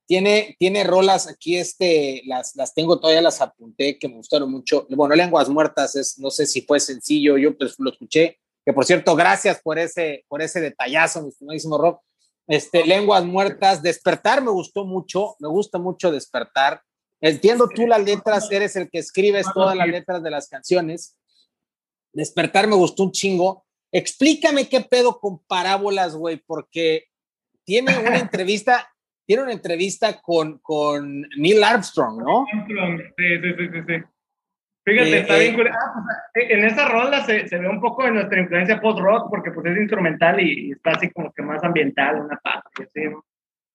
Tiene, 0.08 0.56
tiene 0.60 0.84
rolas 0.84 1.28
aquí, 1.28 1.56
este, 1.56 2.22
las, 2.26 2.56
las 2.56 2.74
tengo 2.74 3.00
todavía, 3.00 3.22
las 3.22 3.40
apunté, 3.40 3.98
que 3.98 4.10
me 4.10 4.16
gustaron 4.16 4.52
mucho. 4.52 4.86
Bueno, 4.90 5.16
Lenguas 5.16 5.48
Muertas 5.48 5.96
es, 5.96 6.20
no 6.20 6.32
sé 6.32 6.46
si 6.46 6.64
fue 6.64 6.80
sencillo, 6.80 7.38
yo 7.38 7.58
pues 7.58 7.76
lo 7.78 7.92
escuché. 7.92 8.41
Que 8.66 8.74
por 8.74 8.86
cierto, 8.86 9.16
gracias 9.16 9.62
por 9.62 9.80
ese, 9.80 10.26
por 10.28 10.42
ese 10.42 10.62
detallazo, 10.62 11.24
mi 11.24 11.30
estimadísimo 11.30 11.78
Rob. 11.78 12.00
Este, 12.48 12.86
Lenguas 12.86 13.24
Muertas, 13.26 13.82
Despertar 13.82 14.44
me 14.44 14.52
gustó 14.52 14.86
mucho, 14.86 15.36
me 15.40 15.48
gusta 15.48 15.80
mucho 15.80 16.12
Despertar. 16.12 16.82
Entiendo 17.20 17.70
tú 17.74 17.88
las 17.88 18.04
letras, 18.04 18.52
eres 18.52 18.76
el 18.76 18.90
que 18.90 19.00
escribes 19.00 19.46
todas 19.54 19.76
las 19.76 19.88
letras 19.88 20.24
de 20.24 20.32
las 20.32 20.48
canciones. 20.48 21.18
Despertar 22.14 22.68
me 22.68 22.76
gustó 22.76 23.04
un 23.04 23.12
chingo. 23.12 23.66
Explícame 23.92 24.68
qué 24.68 24.82
pedo 24.82 25.20
con 25.20 25.40
parábolas, 25.40 26.16
güey, 26.16 26.38
porque 26.38 27.06
tiene 27.64 27.98
una 28.00 28.18
entrevista, 28.20 28.92
tiene 29.26 29.44
una 29.44 29.54
entrevista 29.54 30.22
con, 30.22 30.58
con 30.60 31.22
Neil 31.38 31.64
Armstrong, 31.64 32.24
¿no? 32.24 32.46
Sí, 32.68 32.74
sí, 33.18 33.54
sí, 33.58 33.82
sí. 33.88 34.11
Fíjate, 34.92 35.10
eh, 35.10 35.20
está 35.20 35.38
bien 35.38 35.60
eh, 35.60 35.70
ah, 35.72 35.94
pues, 36.34 36.46
eh, 36.46 36.54
en 36.54 36.66
esa 36.66 36.90
rola 36.90 37.22
se, 37.22 37.48
se, 37.48 37.58
ve 37.58 37.70
un 37.70 37.80
poco 37.80 38.04
de 38.04 38.12
nuestra 38.12 38.40
influencia 38.40 38.82
post-rock, 38.82 39.30
porque 39.30 39.52
pues 39.52 39.66
es 39.68 39.78
instrumental 39.78 40.40
y, 40.40 40.72
está 40.72 40.92
así 40.92 41.10
como 41.10 41.32
que 41.32 41.42
más 41.42 41.64
ambiental, 41.64 42.22
una 42.22 42.38
parte, 42.38 42.84
así, 42.84 43.08
¿no? 43.08 43.24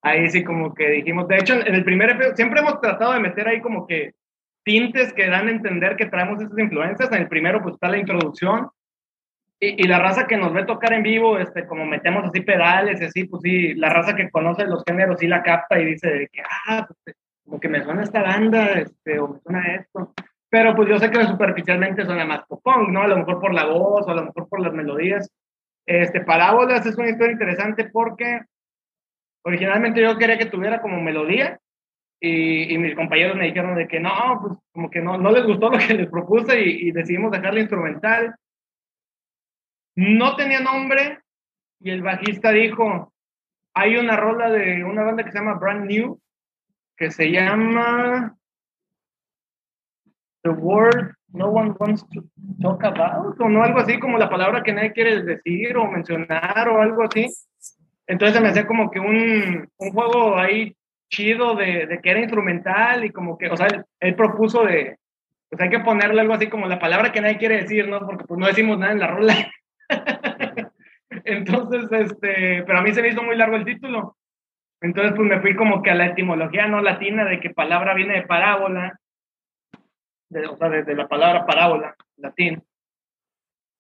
Ahí 0.03 0.29
sí 0.31 0.45
como 0.45 0.75
que 0.75 0.89
dijimos, 0.91 1.27
de 1.27 1.37
hecho, 1.37 1.55
en 1.55 1.75
el 1.75 1.85
primer 1.85 2.11
episodio, 2.11 2.37
siempre 2.37 2.61
hemos 2.61 2.81
tratado 2.81 3.13
de 3.15 3.21
meter 3.21 3.49
ahí 3.49 3.61
como 3.61 3.87
que 3.87 4.15
tintes 4.63 5.13
que 5.13 5.29
dan 5.29 5.49
a 5.49 5.53
entender 5.53 5.97
que 5.97 6.07
traemos 6.07 6.41
esas 6.41 6.59
influencias. 6.59 7.11
En 7.11 7.23
el 7.23 7.29
primero, 7.29 7.63
pues 7.63 7.75
está 7.75 7.89
la 7.89 7.99
introducción. 7.99 8.69
Y, 9.59 9.83
y, 9.83 9.89
la 9.89 9.99
raza 9.99 10.27
que 10.27 10.37
nos 10.37 10.53
ve 10.53 10.65
tocar 10.65 10.93
en 10.93 11.03
vivo, 11.03 11.39
este, 11.39 11.67
como 11.67 11.87
metemos 11.87 12.25
así 12.25 12.43
pedales, 12.43 13.01
así, 13.01 13.25
pues 13.25 13.43
sí, 13.43 13.75
la 13.75 13.89
raza 13.89 14.15
que 14.15 14.31
conoce 14.31 14.67
los 14.67 14.85
géneros 14.87 15.19
sí 15.19 15.27
la 15.27 15.43
capta 15.43 15.81
y 15.81 15.87
dice 15.87 16.29
que, 16.31 16.43
ah, 16.69 16.87
pues, 17.05 17.17
como 17.45 17.59
que 17.59 17.69
me 17.69 17.83
suena 17.83 18.03
esta 18.03 18.23
banda, 18.23 18.73
este, 18.75 19.19
o 19.19 19.29
me 19.29 19.41
suena 19.41 19.75
esto. 19.77 20.13
Pero 20.57 20.75
pues 20.75 20.89
yo 20.89 20.99
sé 20.99 21.11
que 21.11 21.23
superficialmente 21.23 22.07
suena 22.07 22.25
más 22.25 22.47
pop 22.47 22.65
¿no? 22.89 23.03
A 23.03 23.09
lo 23.09 23.19
mejor 23.19 23.41
por 23.43 23.53
la 23.53 23.67
voz, 23.67 24.07
o 24.07 24.11
a 24.11 24.15
lo 24.15 24.25
mejor 24.25 24.49
por 24.49 24.59
las 24.59 24.73
melodías. 24.73 25.31
Este, 25.85 26.23
Parábolas 26.23 26.87
es 26.87 26.97
una 26.97 27.11
historia 27.11 27.33
interesante 27.35 27.91
porque 27.93 28.41
originalmente 29.45 30.01
yo 30.01 30.17
quería 30.17 30.39
que 30.39 30.47
tuviera 30.47 30.81
como 30.81 30.99
melodía, 30.99 31.61
y, 32.21 32.79
mis 32.79 32.95
compañeros 32.95 33.37
me 33.37 33.49
dijeron 33.49 33.75
de 33.75 33.87
que 33.87 34.01
no, 34.01 34.39
pues 34.41 34.59
como 34.73 34.89
que 34.89 35.03
no, 35.03 35.19
no 35.19 35.31
les 35.31 35.45
gustó 35.45 35.69
lo 35.71 35.77
que 35.77 35.93
les 35.93 36.09
propuse 36.09 36.59
y, 36.59 36.91
decidimos 36.91 37.33
dejarle 37.33 37.61
instrumental. 37.61 38.35
No 39.95 40.37
tenía 40.37 40.61
nombre 40.61 41.19
y 41.81 41.91
el 41.91 42.01
bajista 42.01 42.51
dijo, 42.51 43.13
hay 43.75 43.99
una 43.99 44.17
rola 44.17 44.49
de 44.49 44.83
una 44.85 45.03
banda 45.03 45.23
que 45.23 45.33
se 45.33 45.39
llama 45.39 45.59
Brand 45.59 45.85
New, 45.85 46.19
que 46.97 47.11
se 47.11 47.31
llama 47.31 48.35
The 50.47 50.53
Word 50.53 51.17
No 51.33 51.49
One 51.49 51.75
Wants 51.79 52.07
to 52.15 52.23
Talk 52.63 52.85
About, 52.85 53.41
o 53.41 53.49
no 53.49 53.65
algo 53.65 53.81
así 53.81 53.99
como 53.99 54.17
la 54.17 54.31
palabra 54.31 54.63
que 54.63 54.73
nadie 54.73 54.93
quiere 54.93 55.23
decir 55.23 55.77
o 55.77 55.91
mencionar 55.91 56.69
o 56.69 56.81
algo 56.81 57.03
así. 57.03 57.27
Entonces 58.07 58.41
me 58.41 58.49
hacía 58.49 58.67
como 58.67 58.91
que 58.91 59.01
un, 59.01 59.69
un 59.77 59.91
juego 59.91 60.39
ahí 60.39 60.77
chido 61.11 61.57
de, 61.57 61.87
de, 61.87 62.01
que 62.01 62.11
era 62.11 62.21
instrumental 62.21 63.05
y 63.05 63.11
como 63.11 63.37
que, 63.37 63.49
o 63.49 63.57
sea, 63.57 63.67
él, 64.01 64.15
propuso 64.15 64.65
de, 64.65 64.99
pues 65.51 65.61
hay 65.61 65.69
que 65.69 65.81
ponerle 65.81 66.21
algo 66.21 66.35
así 66.35 66.49
como 66.49 66.69
la 66.69 66.79
palabra 66.79 67.11
que 67.11 67.21
nadie 67.21 67.39
quiere 67.39 67.63
decir, 67.63 67.89
¿no? 67.89 68.07
Porque 68.07 68.25
pues 68.25 68.39
no 68.39 68.47
decimos 68.47 68.79
nada 68.79 68.93
en 68.93 69.01
la 69.01 69.07
rola. 69.09 69.35
Entonces, 71.25 71.91
este, 71.91 72.63
pero 72.65 72.79
a 72.79 72.83
mí 72.83 72.93
se 72.93 73.03
me 73.03 73.09
hizo 73.09 73.23
muy 73.23 73.37
largo 73.37 73.57
el 73.57 73.65
título. 73.65 74.17
Entonces, 74.81 75.13
pues 75.17 75.29
me 75.29 75.41
fui 75.41 75.57
como 75.57 75.83
que 75.83 75.91
a 75.91 75.97
la 75.97 76.07
etimología 76.07 76.69
no 76.69 76.81
latina 76.81 77.25
de 77.25 77.41
que 77.41 77.51
palabra 77.51 77.95
viene 77.95 78.15
de 78.15 78.23
parábola, 78.23 79.01
de, 80.29 80.47
o 80.47 80.57
sea, 80.57 80.69
de, 80.69 80.95
la 80.95 81.09
palabra 81.09 81.47
parábola, 81.47 81.95
latín. 82.17 82.63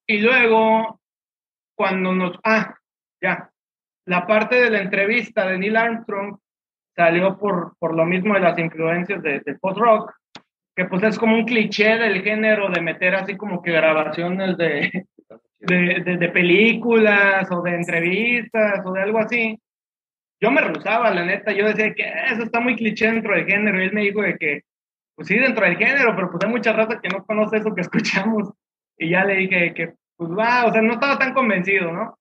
Y 0.06 0.18
luego, 0.18 1.00
cuando 1.74 2.12
nos... 2.14 2.38
Ah, 2.44 2.76
ya. 3.20 3.50
La 4.06 4.26
parte 4.26 4.56
de 4.56 4.70
la 4.70 4.80
entrevista 4.80 5.46
de 5.46 5.58
Neil 5.58 5.76
Armstrong 5.76 6.38
salió 6.94 7.36
por, 7.36 7.76
por 7.78 7.94
lo 7.94 8.04
mismo 8.04 8.34
de 8.34 8.40
las 8.40 8.58
influencias 8.58 9.22
de, 9.22 9.40
del 9.40 9.58
post-rock, 9.58 10.14
que 10.74 10.84
pues 10.84 11.02
es 11.02 11.18
como 11.18 11.36
un 11.36 11.44
cliché 11.44 11.96
del 11.96 12.22
género 12.22 12.68
de 12.70 12.80
meter 12.80 13.14
así 13.14 13.36
como 13.36 13.62
que 13.62 13.72
grabaciones 13.72 14.56
de, 14.56 15.06
de, 15.60 16.16
de, 16.18 16.28
películas 16.28 17.50
o 17.50 17.62
de 17.62 17.74
entrevistas 17.74 18.84
o 18.84 18.92
de 18.92 19.02
algo 19.02 19.18
así. 19.18 19.58
Yo 20.40 20.50
me 20.50 20.60
rehusaba, 20.60 21.10
la 21.10 21.24
neta, 21.24 21.52
yo 21.52 21.66
decía 21.66 21.94
que 21.94 22.04
eso 22.30 22.42
está 22.42 22.60
muy 22.60 22.76
cliché 22.76 23.06
dentro 23.06 23.34
del 23.34 23.46
género 23.46 23.80
y 23.80 23.86
él 23.86 23.92
me 23.92 24.02
dijo 24.02 24.20
de 24.20 24.36
que, 24.36 24.62
pues 25.16 25.28
sí, 25.28 25.38
dentro 25.38 25.64
del 25.64 25.78
género, 25.78 26.14
pero 26.14 26.30
pues 26.30 26.44
hay 26.44 26.50
mucha 26.50 26.72
raza 26.72 27.00
que 27.00 27.08
no 27.08 27.24
conoce 27.24 27.56
eso 27.56 27.74
que 27.74 27.80
escuchamos. 27.82 28.52
Y 28.98 29.10
ya 29.10 29.24
le 29.24 29.34
dije 29.34 29.74
que, 29.74 29.94
pues 30.16 30.30
va, 30.30 30.66
o 30.66 30.72
sea, 30.72 30.82
no 30.82 30.92
estaba 30.94 31.18
tan 31.18 31.34
convencido, 31.34 31.92
¿no? 31.92 32.18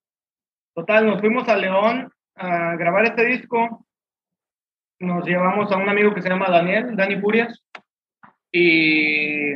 Total, 0.73 1.05
nos 1.05 1.19
fuimos 1.19 1.47
a 1.47 1.55
León 1.55 2.11
a 2.35 2.75
grabar 2.75 3.05
este 3.05 3.25
disco. 3.25 3.85
Nos 4.99 5.25
llevamos 5.25 5.71
a 5.71 5.77
un 5.77 5.89
amigo 5.89 6.13
que 6.13 6.21
se 6.21 6.29
llama 6.29 6.49
Daniel, 6.49 6.95
Dani 6.95 7.17
Purias, 7.17 7.61
y 8.51 9.53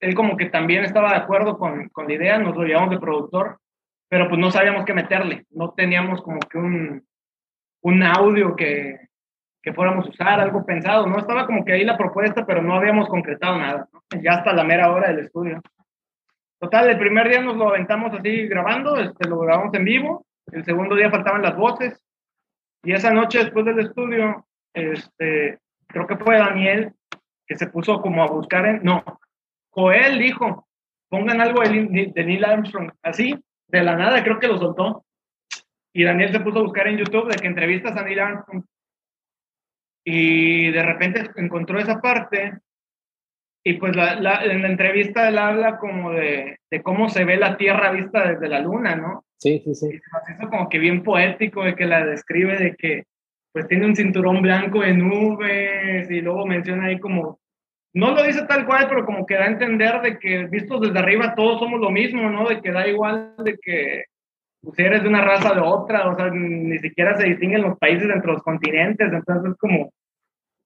él 0.00 0.14
como 0.14 0.36
que 0.36 0.46
también 0.46 0.84
estaba 0.84 1.10
de 1.10 1.16
acuerdo 1.16 1.58
con, 1.58 1.88
con 1.90 2.08
la 2.08 2.14
idea, 2.14 2.38
nos 2.38 2.56
lo 2.56 2.64
llevamos 2.64 2.90
de 2.90 2.98
productor, 2.98 3.60
pero 4.08 4.28
pues 4.28 4.40
no 4.40 4.50
sabíamos 4.50 4.86
qué 4.86 4.94
meterle, 4.94 5.44
no 5.50 5.72
teníamos 5.72 6.22
como 6.22 6.38
que 6.40 6.56
un, 6.56 7.06
un 7.82 8.02
audio 8.02 8.56
que, 8.56 9.07
que 9.62 9.72
fuéramos 9.72 10.06
a 10.06 10.10
usar, 10.10 10.40
algo 10.40 10.64
pensado, 10.64 11.06
¿no? 11.06 11.18
Estaba 11.18 11.46
como 11.46 11.64
que 11.64 11.72
ahí 11.72 11.84
la 11.84 11.96
propuesta, 11.96 12.46
pero 12.46 12.62
no 12.62 12.74
habíamos 12.74 13.08
concretado 13.08 13.58
nada, 13.58 13.88
ya 14.22 14.32
hasta 14.32 14.52
la 14.52 14.64
mera 14.64 14.92
hora 14.92 15.08
del 15.08 15.20
estudio. 15.20 15.60
Total, 16.60 16.90
el 16.90 16.98
primer 16.98 17.28
día 17.28 17.40
nos 17.40 17.56
lo 17.56 17.68
aventamos 17.68 18.12
así 18.12 18.46
grabando, 18.46 18.96
este, 18.96 19.28
lo 19.28 19.38
grabamos 19.40 19.74
en 19.74 19.84
vivo, 19.84 20.26
el 20.52 20.64
segundo 20.64 20.94
día 20.94 21.10
faltaban 21.10 21.42
las 21.42 21.56
voces, 21.56 22.02
y 22.82 22.92
esa 22.92 23.12
noche 23.12 23.38
después 23.38 23.64
del 23.64 23.80
estudio, 23.80 24.46
este, 24.72 25.58
creo 25.86 26.06
que 26.06 26.16
fue 26.16 26.38
Daniel 26.38 26.92
que 27.46 27.56
se 27.56 27.66
puso 27.68 28.00
como 28.00 28.22
a 28.22 28.26
buscar 28.26 28.66
en, 28.66 28.82
no, 28.82 29.02
Joel 29.70 30.18
dijo, 30.18 30.66
pongan 31.08 31.40
algo 31.40 31.62
de, 31.62 32.12
Neil 32.14 32.44
Armstrong, 32.44 32.90
así, 33.02 33.34
de 33.68 33.82
la 33.82 33.96
nada, 33.96 34.22
creo 34.22 34.38
que 34.38 34.48
lo 34.48 34.58
soltó. 34.58 35.04
Y 35.92 36.04
Daniel 36.04 36.32
se 36.32 36.40
puso 36.40 36.58
a 36.58 36.62
buscar 36.62 36.88
en 36.88 36.98
YouTube 36.98 37.30
de 37.30 37.36
que 37.36 37.46
entrevistas 37.46 37.96
a 37.96 38.02
Neil 38.02 38.20
Armstrong. 38.20 38.64
Y 40.10 40.70
de 40.70 40.82
repente 40.82 41.30
encontró 41.36 41.78
esa 41.78 42.00
parte. 42.00 42.54
Y 43.62 43.74
pues 43.74 43.94
la, 43.94 44.14
en 44.42 44.62
la 44.62 44.68
entrevista 44.68 45.28
él 45.28 45.36
habla 45.36 45.76
como 45.76 46.12
de, 46.12 46.56
de, 46.70 46.82
cómo 46.82 47.10
se 47.10 47.26
ve 47.26 47.36
la 47.36 47.58
Tierra 47.58 47.90
vista 47.90 48.26
desde 48.26 48.48
la 48.48 48.60
Luna, 48.60 48.96
¿no? 48.96 49.24
Sí, 49.36 49.60
sí, 49.62 49.74
sí. 49.74 49.86
Y 49.88 49.98
se 49.98 50.32
hizo 50.32 50.48
como 50.48 50.70
que 50.70 50.78
bien 50.78 51.02
poético 51.02 51.62
de 51.62 51.74
que 51.74 51.84
la 51.84 52.06
describe 52.06 52.56
de 52.56 52.74
que 52.74 53.04
pues 53.52 53.68
tiene 53.68 53.84
un 53.84 53.96
cinturón 53.96 54.40
blanco 54.40 54.80
de 54.80 54.94
nubes 54.94 56.10
y 56.10 56.22
luego 56.22 56.46
menciona 56.46 56.86
ahí 56.86 56.98
como 56.98 57.38
no 57.92 58.12
lo 58.12 58.22
dice 58.22 58.46
tal 58.46 58.64
cual, 58.64 58.86
pero 58.88 59.04
como 59.04 59.26
que 59.26 59.34
da 59.34 59.44
a 59.44 59.48
entender 59.48 60.00
de 60.00 60.18
que 60.18 60.46
vistos 60.46 60.80
desde 60.80 60.98
arriba 60.98 61.34
todos 61.34 61.58
somos 61.58 61.80
lo 61.80 61.90
mismo, 61.90 62.30
¿no? 62.30 62.48
De 62.48 62.62
que 62.62 62.72
da 62.72 62.88
igual 62.88 63.34
de 63.44 63.58
que 63.60 64.04
pues, 64.62 64.78
eres 64.78 65.02
de 65.02 65.08
una 65.08 65.24
raza 65.24 65.54
de 65.54 65.60
otra, 65.60 66.08
o 66.08 66.16
sea, 66.16 66.30
ni 66.30 66.78
siquiera 66.78 67.16
se 67.16 67.26
distinguen 67.26 67.62
los 67.62 67.78
países 67.78 68.08
entre 68.08 68.32
los 68.32 68.42
continentes, 68.42 69.12
entonces 69.12 69.52
es 69.52 69.58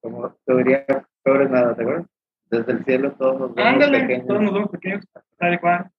como... 0.03 0.23
Como 0.23 0.37
teoría 0.45 0.85
peor 1.23 1.43
es 1.43 1.51
nada, 1.51 1.75
¿te 1.75 1.83
acuerdas? 1.83 2.07
Desde 2.51 2.73
el 2.73 2.85
cielo 2.85 3.13
todos 3.13 3.41
nos 3.41 3.55
vemos 3.55 3.73
Ándale, 3.73 4.01
pequeños. 4.01 4.27
todos 4.27 4.43
nos 4.43 4.53
vemos 4.53 4.71
pequeños, 4.71 5.05
tal 5.39 5.61
cual. 5.61 5.91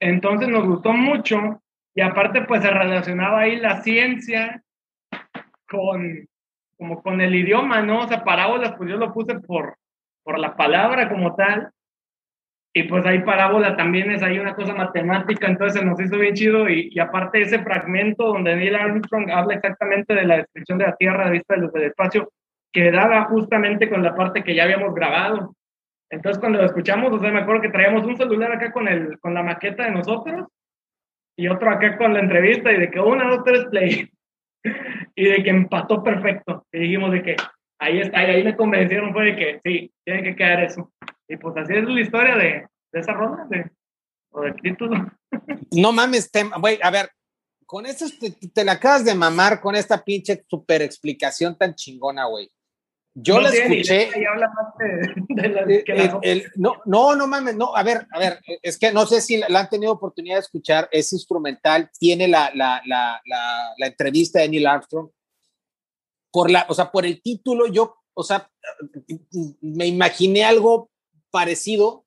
Entonces 0.00 0.48
nos 0.48 0.64
gustó 0.64 0.92
mucho 0.92 1.60
y 1.94 2.00
aparte 2.02 2.42
pues 2.42 2.62
se 2.62 2.70
relacionaba 2.70 3.40
ahí 3.40 3.56
la 3.56 3.82
ciencia 3.82 4.62
con 5.68 6.28
como 6.76 7.02
con 7.02 7.20
el 7.20 7.34
idioma, 7.34 7.82
¿no? 7.82 8.00
O 8.04 8.06
sea, 8.08 8.22
parábolas, 8.22 8.74
pues 8.76 8.88
yo 8.88 8.96
lo 8.96 9.12
puse 9.12 9.34
por, 9.40 9.76
por 10.22 10.38
la 10.38 10.54
palabra 10.56 11.08
como 11.08 11.34
tal. 11.34 11.70
Y 12.72 12.84
pues 12.84 13.04
ahí 13.04 13.24
parábola 13.24 13.76
también 13.76 14.12
es 14.12 14.22
ahí 14.22 14.38
una 14.38 14.54
cosa 14.54 14.74
matemática, 14.74 15.48
entonces 15.48 15.80
se 15.80 15.84
nos 15.84 16.00
hizo 16.00 16.16
bien 16.18 16.34
chido. 16.34 16.68
Y, 16.68 16.90
y 16.92 17.00
aparte 17.00 17.40
ese 17.40 17.58
fragmento 17.64 18.26
donde 18.26 18.54
Neil 18.54 18.76
Armstrong 18.76 19.28
habla 19.30 19.54
exactamente 19.54 20.14
de 20.14 20.24
la 20.24 20.36
descripción 20.36 20.78
de 20.78 20.86
la 20.86 20.94
Tierra 20.94 21.30
vista 21.30 21.56
del 21.56 21.82
espacio, 21.82 22.30
quedaba 22.80 23.24
justamente 23.24 23.88
con 23.88 24.02
la 24.02 24.14
parte 24.14 24.44
que 24.44 24.54
ya 24.54 24.64
habíamos 24.64 24.94
grabado. 24.94 25.54
Entonces 26.10 26.38
cuando 26.38 26.58
lo 26.58 26.66
escuchamos, 26.66 27.12
o 27.12 27.18
sea, 27.18 27.30
me 27.30 27.40
acuerdo 27.40 27.62
que 27.62 27.70
traíamos 27.70 28.04
un 28.06 28.16
celular 28.16 28.52
acá 28.52 28.72
con, 28.72 28.88
el, 28.88 29.18
con 29.18 29.34
la 29.34 29.42
maqueta 29.42 29.84
de 29.84 29.90
nosotros 29.90 30.46
y 31.36 31.48
otro 31.48 31.70
acá 31.70 31.98
con 31.98 32.14
la 32.14 32.20
entrevista 32.20 32.72
y 32.72 32.78
de 32.78 32.90
que 32.90 33.00
una, 33.00 33.28
dos, 33.28 33.44
tres, 33.44 33.66
play. 33.66 34.08
y 35.14 35.24
de 35.24 35.42
que 35.42 35.50
empató 35.50 36.02
perfecto. 36.02 36.66
Y 36.72 36.78
dijimos 36.78 37.12
de 37.12 37.22
que 37.22 37.36
ahí 37.80 38.00
está, 38.00 38.24
y 38.24 38.30
ahí 38.30 38.44
me 38.44 38.56
convencieron 38.56 39.12
fue 39.12 39.26
de 39.26 39.36
que 39.36 39.60
sí, 39.64 39.92
tiene 40.04 40.22
que 40.22 40.36
quedar 40.36 40.64
eso. 40.64 40.92
Y 41.28 41.36
pues 41.36 41.56
así 41.56 41.74
es 41.74 41.84
la 41.84 42.00
historia 42.00 42.36
de, 42.36 42.66
de 42.92 43.00
esa 43.00 43.12
ronda, 43.12 43.46
de, 43.50 43.70
o 44.30 44.42
del 44.42 44.56
título. 44.56 45.10
No 45.70 45.92
mames, 45.92 46.30
güey, 46.58 46.78
a 46.82 46.90
ver, 46.90 47.10
con 47.68 47.84
esto 47.84 48.06
te, 48.54 48.64
la 48.64 48.72
acabas 48.72 49.04
de 49.04 49.14
mamar 49.14 49.60
con 49.60 49.76
esta 49.76 50.02
pinche 50.02 50.42
super 50.48 50.80
explicación 50.80 51.56
tan 51.58 51.74
chingona, 51.74 52.24
güey. 52.24 52.50
Yo 53.14 53.34
no 53.34 53.40
la 53.40 53.50
escuché. 53.50 54.10
no, 56.56 56.74
no, 56.84 57.16
no 57.16 57.26
mames, 57.26 57.56
no. 57.56 57.74
A 57.74 57.82
ver, 57.82 58.06
a 58.12 58.18
ver, 58.18 58.40
es 58.62 58.78
que 58.78 58.92
no 58.92 59.06
sé 59.06 59.20
si 59.20 59.38
la, 59.38 59.60
han 59.60 59.68
tenido 59.68 59.92
oportunidad 59.92 60.36
de 60.36 60.40
escuchar. 60.40 60.88
Es 60.92 61.12
instrumental, 61.12 61.90
tiene 61.98 62.28
la, 62.28 62.50
la, 62.54 62.80
la, 62.84 63.20
la 63.76 63.86
entrevista 63.86 64.40
de 64.40 64.48
Neil 64.48 64.66
Armstrong 64.66 65.10
por 66.30 66.50
la, 66.50 66.66
o 66.68 66.74
sea, 66.74 66.90
por 66.90 67.06
el 67.06 67.22
título, 67.22 67.66
yo, 67.66 67.96
o 68.14 68.22
sea, 68.22 68.50
me 69.60 69.86
imaginé 69.86 70.44
algo 70.44 70.90
parecido 71.30 72.04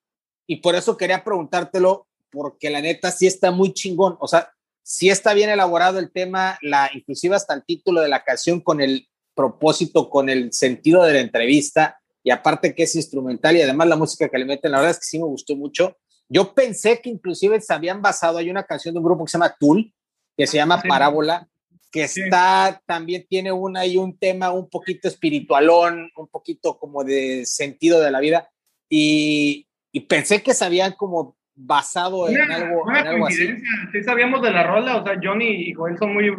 y 0.47 0.57
por 0.57 0.75
eso 0.75 0.97
quería 0.97 1.23
preguntártelo, 1.23 2.07
porque 2.29 2.69
la 2.69 2.81
neta 2.81 3.11
sí 3.11 3.27
está 3.27 3.51
muy 3.51 3.73
chingón, 3.73 4.17
o 4.19 4.27
sea, 4.27 4.53
sí 4.83 5.09
está 5.09 5.33
bien 5.33 5.49
elaborado 5.49 5.99
el 5.99 6.11
tema, 6.11 6.57
la, 6.61 6.89
inclusive 6.93 7.35
hasta 7.35 7.53
el 7.53 7.63
título 7.65 8.01
de 8.01 8.09
la 8.09 8.23
canción 8.23 8.61
con 8.61 8.81
el 8.81 9.07
propósito, 9.35 10.09
con 10.09 10.29
el 10.29 10.51
sentido 10.53 11.03
de 11.03 11.13
la 11.13 11.19
entrevista, 11.19 11.99
y 12.23 12.31
aparte 12.31 12.75
que 12.75 12.83
es 12.83 12.95
instrumental 12.95 13.55
y 13.57 13.61
además 13.61 13.87
la 13.87 13.95
música 13.95 14.29
que 14.29 14.37
le 14.37 14.45
meten, 14.45 14.71
la 14.71 14.77
verdad 14.77 14.91
es 14.91 14.99
que 14.99 15.05
sí 15.05 15.17
me 15.17 15.25
gustó 15.25 15.55
mucho. 15.55 15.97
Yo 16.29 16.53
pensé 16.53 17.01
que 17.01 17.09
inclusive 17.09 17.59
se 17.61 17.73
habían 17.73 18.01
basado, 18.01 18.37
hay 18.37 18.49
una 18.49 18.63
canción 18.63 18.93
de 18.93 18.99
un 18.99 19.05
grupo 19.05 19.25
que 19.25 19.31
se 19.31 19.37
llama 19.37 19.55
Tool, 19.59 19.93
que 20.37 20.47
se 20.47 20.57
llama 20.57 20.81
Parábola, 20.81 21.47
que 21.91 22.03
está, 22.03 22.81
también 22.85 23.25
tiene 23.27 23.51
una 23.51 23.85
y 23.85 23.97
un 23.97 24.17
tema 24.17 24.51
un 24.51 24.69
poquito 24.69 25.07
espiritualón, 25.07 26.09
un 26.15 26.27
poquito 26.27 26.79
como 26.79 27.03
de 27.03 27.45
sentido 27.45 27.99
de 27.99 28.11
la 28.11 28.21
vida, 28.21 28.49
y, 28.87 29.67
y 29.91 30.01
pensé 30.01 30.41
que 30.41 30.53
se 30.53 30.63
habían 30.63 30.93
como 30.93 31.35
basado 31.53 32.29
en 32.29 32.39
algo, 32.49 32.89
en 32.89 33.07
algo 33.07 33.27
así. 33.27 33.47
Sí 33.91 34.03
sabíamos 34.03 34.41
de 34.41 34.51
la 34.51 34.65
rola, 34.65 34.97
o 34.97 35.03
sea, 35.03 35.19
Johnny 35.21 35.69
y 35.69 35.73
Joel 35.73 35.97
son 35.97 36.13
muy 36.13 36.31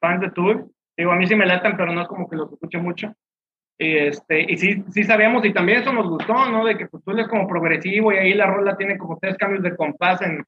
fans 0.00 0.20
de 0.20 0.30
Tour, 0.30 0.70
digo, 1.00 1.12
a 1.12 1.16
mí 1.16 1.26
sí 1.26 1.34
me 1.34 1.46
latan, 1.46 1.76
pero 1.76 1.92
no 1.92 2.02
es 2.02 2.08
como 2.08 2.28
que 2.28 2.36
los 2.36 2.52
escucho 2.52 2.78
mucho, 2.80 3.14
y, 3.78 3.96
este, 3.96 4.52
y 4.52 4.56
sí, 4.58 4.84
sí 4.90 5.04
sabíamos, 5.04 5.44
y 5.44 5.52
también 5.52 5.80
eso 5.80 5.92
nos 5.92 6.08
gustó, 6.08 6.34
¿no? 6.50 6.64
De 6.64 6.76
que 6.76 6.86
pues, 6.86 7.02
tú 7.02 7.12
es 7.18 7.28
como 7.28 7.48
progresivo, 7.48 8.12
y 8.12 8.18
ahí 8.18 8.34
la 8.34 8.46
rola 8.46 8.76
tiene 8.76 8.98
como 8.98 9.18
tres 9.18 9.36
cambios 9.38 9.62
de 9.62 9.74
compás 9.74 10.20
en, 10.22 10.44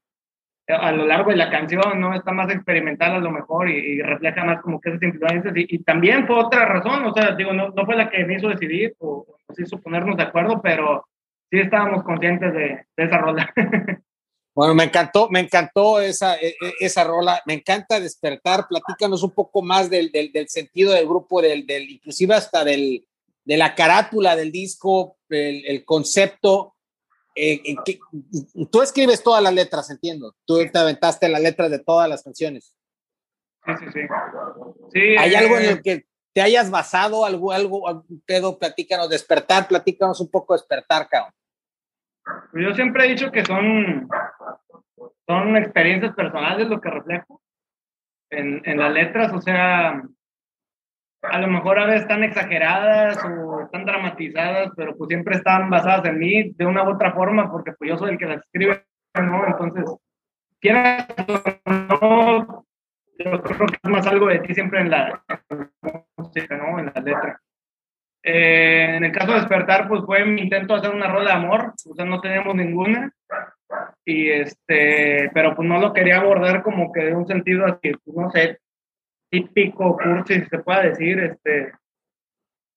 a 0.69 0.93
lo 0.93 1.07
largo 1.07 1.31
de 1.31 1.37
la 1.37 1.51
canción, 1.51 1.99
¿no? 1.99 2.15
Está 2.15 2.33
más 2.33 2.53
experimental 2.53 3.13
a 3.13 3.21
lo 3.21 3.31
mejor 3.31 3.69
y, 3.69 4.01
refleja 4.01 4.45
más 4.45 4.61
como 4.61 4.81
que 4.81 4.91
esas 4.91 5.03
influencias. 5.03 5.55
Y, 5.57 5.79
también 5.83 6.27
fue 6.27 6.37
otra 6.37 6.67
razón, 6.67 7.05
o 7.05 7.13
sea, 7.13 7.35
digo, 7.35 7.53
no, 7.53 7.71
no 7.71 7.85
fue 7.85 7.97
la 7.97 8.11
que 8.11 8.25
me 8.25 8.35
hizo 8.35 8.49
decidir 8.49 8.95
o, 8.99 9.27
nos 9.49 9.59
hizo 9.59 9.81
ponernos 9.81 10.17
de 10.17 10.23
acuerdo, 10.25 10.61
pero 10.63 11.07
sí 11.51 11.59
estábamos 11.59 12.03
conscientes 12.05 12.53
de, 12.55 12.85
esa 12.97 13.19
rola. 13.19 13.53
Bueno, 14.55 14.75
me 14.75 14.85
encantó, 14.85 15.29
me 15.31 15.41
encantó 15.41 16.01
esa, 16.01 16.37
e, 16.37 16.49
e, 16.49 16.73
esa 16.81 17.05
rola, 17.05 17.43
me 17.47 17.55
encanta 17.55 18.01
despertar, 18.01 18.67
platícanos 18.69 19.23
un 19.23 19.31
poco 19.31 19.63
más 19.63 19.89
del, 19.89 20.13
del, 20.13 20.31
del 20.31 20.49
sentido 20.49 20.93
del 20.93 21.07
grupo, 21.09 21.41
del, 21.41 21.67
del, 21.67 21.91
inclusive 21.91 22.35
hasta 22.35 22.63
del, 22.65 23.07
de 23.45 23.57
la 23.57 23.75
carátula 23.75 24.37
del 24.37 24.53
disco, 24.53 25.17
el, 25.31 25.65
el 25.67 25.85
concepto, 25.85 26.75
eh, 27.35 27.63
tú 28.71 28.83
escribes 28.83 29.23
todas 29.23 29.43
las 29.43 29.55
letras, 29.55 29.91
entiendo. 29.91 30.35
Tú 30.45 30.59
te 30.71 30.79
aventaste 30.79 31.29
las 31.29 31.41
letras 31.41 31.71
de 31.71 31.79
todas 31.79 32.09
las 32.09 32.23
canciones. 32.23 32.75
Sí, 33.65 33.73
sí, 33.79 33.87
sí. 34.93 35.01
¿Hay 35.19 35.35
algo 35.35 35.59
en 35.59 35.65
el 35.65 35.79
eh, 35.79 35.83
que 35.83 36.07
te 36.33 36.41
hayas 36.41 36.71
basado, 36.71 37.25
algo, 37.25 37.53
algo, 37.53 38.05
pedo, 38.27 38.59
platícanos, 38.59 39.09
despertar, 39.09 39.69
platícanos 39.69 40.21
un 40.21 40.31
poco 40.31 40.55
despertar, 40.55 41.09
cabrón? 41.09 41.33
Yo 42.53 42.75
siempre 42.75 43.05
he 43.05 43.09
dicho 43.09 43.33
que 43.33 43.45
son, 43.45 44.09
son 45.27 45.57
experiencias 45.57 46.15
personales 46.15 46.69
lo 46.69 46.81
que 46.81 46.91
reflejo 46.91 47.41
en, 48.31 48.63
en 48.65 48.79
las 48.79 48.93
letras, 48.93 49.33
o 49.33 49.41
sea, 49.41 50.03
a 51.23 51.39
lo 51.39 51.47
mejor 51.47 51.79
a 51.79 51.87
veces 51.87 52.03
están 52.03 52.25
exageradas 52.25 53.19
o 53.25 53.63
están 53.63 53.85
dramatizadas, 53.85 54.73
pero 54.77 54.97
pues 54.97 55.09
siempre 55.09 55.37
están 55.37 55.71
basadas 55.71 56.05
en 56.07 56.19
mí 56.19 56.53
de 56.55 56.67
una 56.67 56.83
u 56.83 56.95
otra 56.95 57.13
forma, 57.13 57.51
porque 57.51 57.73
pues 57.73 57.91
yo 57.91 57.97
soy 57.97 58.11
el 58.13 58.19
que 58.19 58.27
las 58.27 58.43
escribe, 58.43 58.85
¿no? 59.15 59.47
Entonces, 59.47 59.85
quieras 60.61 61.07
no, 61.67 62.67
yo 63.19 63.43
creo 63.43 63.67
que 63.67 63.79
es 63.83 63.91
más 63.91 64.07
algo 64.07 64.27
de 64.27 64.41
ti 64.41 64.55
siempre 64.55 64.81
en 64.81 64.91
la, 64.91 65.25
música, 66.17 66.57
¿no? 66.57 66.79
En 66.79 66.87
la 66.87 67.01
letra. 67.01 67.41
Eh, 68.23 68.97
en 68.97 69.05
el 69.05 69.13
caso 69.13 69.33
de 69.33 69.41
despertar, 69.41 69.89
pues 69.89 70.03
fue 70.05 70.25
mi 70.25 70.43
intento 70.43 70.75
hacer 70.75 70.91
una 70.91 71.09
rola 71.09 71.31
de 71.31 71.37
amor, 71.37 71.75
o 71.91 71.95
sea, 71.95 72.05
no 72.05 72.21
teníamos 72.21 72.55
ninguna, 72.55 73.13
y 74.05 74.31
este, 74.31 75.31
pero 75.35 75.57
pues 75.57 75.69
no 75.69 75.81
lo 75.81 75.93
quería 75.93 76.19
abordar 76.19 76.63
como 76.63 76.93
que 76.93 77.05
de 77.05 77.15
un 77.17 77.27
sentido 77.27 77.67
así, 77.67 77.93
pues, 78.05 78.17
no 78.17 78.31
sé, 78.31 78.61
típico 79.31 79.97
cursi, 79.97 80.41
si 80.41 80.47
se 80.47 80.59
puede 80.61 80.91
decir, 80.91 81.19
este, 81.19 81.73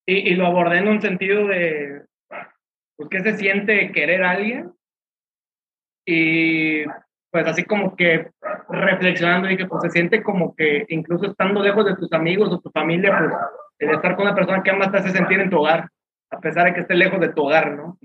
y, 0.08 0.32
y, 0.32 0.36
lo 0.36 0.48
abordé 0.48 0.80
en 0.80 0.88
un 0.88 1.02
sentido 1.02 1.48
de, 1.48 2.04
pues, 2.96 3.10
¿qué 3.10 3.22
se 3.22 3.38
siente 3.38 3.92
querer 3.92 4.24
a 4.24 4.32
alguien? 4.32 4.72
Y 6.08 6.86
pues 7.36 7.48
así 7.48 7.66
como 7.66 7.98
que 7.98 8.32
reflexionando 8.70 9.50
y 9.52 9.58
que 9.58 9.66
pues 9.66 9.82
se 9.82 9.90
siente 9.90 10.24
como 10.24 10.56
que 10.56 10.86
incluso 10.88 11.26
estando 11.26 11.62
lejos 11.62 11.86
de 11.86 11.98
tus 11.98 12.14
amigos 12.14 12.50
o 12.50 12.62
tu 12.62 12.70
familia, 12.70 13.18
pues 13.18 13.32
el 13.80 13.90
estar 13.92 14.16
con 14.16 14.26
una 14.26 14.36
persona 14.36 14.64
que 14.64 14.70
amas 14.70 14.92
te 14.92 14.98
hace 14.98 15.12
sentir 15.12 15.40
en 15.40 15.50
tu 15.50 15.60
hogar, 15.60 15.90
a 16.32 16.40
pesar 16.40 16.66
de 16.66 16.74
que 16.74 16.82
esté 16.82 16.96
lejos 16.96 17.20
de 17.20 17.30
tu 17.30 17.44
hogar, 17.44 17.72
¿no? 17.72 17.98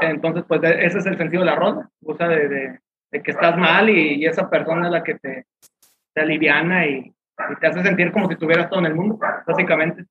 Entonces, 0.00 0.44
pues 0.48 0.60
ese 0.62 0.98
es 0.98 1.06
el 1.06 1.16
sentido 1.16 1.40
de 1.40 1.50
la 1.50 1.56
ronda, 1.56 1.90
o 2.04 2.16
sea, 2.16 2.28
de, 2.28 2.48
de, 2.48 3.22
que 3.22 3.30
estás 3.30 3.56
mal 3.56 3.88
y, 3.88 4.14
y, 4.14 4.26
esa 4.26 4.50
persona 4.50 4.86
es 4.86 4.92
la 4.92 5.04
que 5.04 5.14
te, 5.14 5.46
te 6.12 6.20
aliviana 6.20 6.86
y, 6.86 6.96
y, 6.98 7.56
te 7.60 7.66
hace 7.66 7.82
sentir 7.82 8.10
como 8.10 8.26
si 8.26 8.34
estuvieras 8.34 8.68
todo 8.68 8.80
en 8.80 8.86
el 8.86 8.94
mundo, 8.94 9.18
básicamente. 9.46 10.04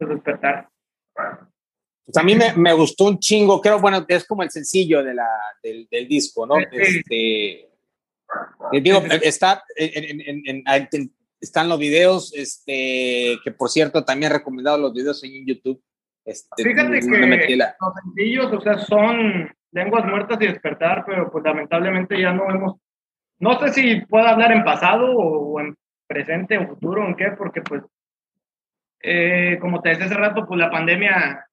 Es 0.00 0.08
despertar. 0.08 0.68
Pues 2.04 2.16
a 2.16 2.24
mí 2.24 2.34
me, 2.34 2.52
me, 2.56 2.72
gustó 2.72 3.04
un 3.04 3.20
chingo, 3.20 3.60
creo, 3.60 3.78
bueno, 3.78 4.04
es 4.08 4.26
como 4.26 4.42
el 4.42 4.50
sencillo 4.50 5.04
de 5.04 5.14
la, 5.14 5.28
del, 5.62 5.86
del 5.88 6.08
disco, 6.08 6.44
¿no? 6.44 6.56
Sí. 6.56 6.66
Este, 6.72 7.72
digo, 8.80 9.00
está 9.22 9.62
en, 9.76 10.20
en, 10.44 10.64
en, 10.64 11.12
están 11.42 11.68
los 11.68 11.78
videos, 11.78 12.32
este, 12.34 13.36
que 13.42 13.50
por 13.50 13.68
cierto 13.68 14.04
también 14.04 14.30
he 14.30 14.36
recomendado 14.36 14.78
los 14.78 14.94
videos 14.94 15.22
en 15.24 15.44
YouTube. 15.44 15.82
Este, 16.24 16.62
Fíjate 16.62 17.00
que 17.00 17.56
la... 17.56 17.74
los 17.80 17.94
sencillos, 18.04 18.52
o 18.52 18.60
sea, 18.60 18.78
son 18.78 19.52
lenguas 19.72 20.06
muertas 20.06 20.38
y 20.40 20.46
despertar, 20.46 21.04
pero 21.04 21.30
pues 21.32 21.42
lamentablemente 21.44 22.20
ya 22.20 22.32
no 22.32 22.48
hemos, 22.48 22.76
no 23.40 23.58
sé 23.58 23.72
si 23.72 24.00
puedo 24.02 24.24
hablar 24.24 24.52
en 24.52 24.62
pasado 24.62 25.10
o 25.10 25.60
en 25.60 25.74
presente 26.06 26.58
o 26.58 26.68
futuro, 26.68 27.04
en 27.04 27.16
qué, 27.16 27.32
porque 27.36 27.60
pues, 27.60 27.82
eh, 29.02 29.58
como 29.60 29.82
te 29.82 29.88
decía 29.88 30.04
hace 30.04 30.14
rato, 30.14 30.46
pues 30.46 30.60
la 30.60 30.70
pandemia 30.70 31.44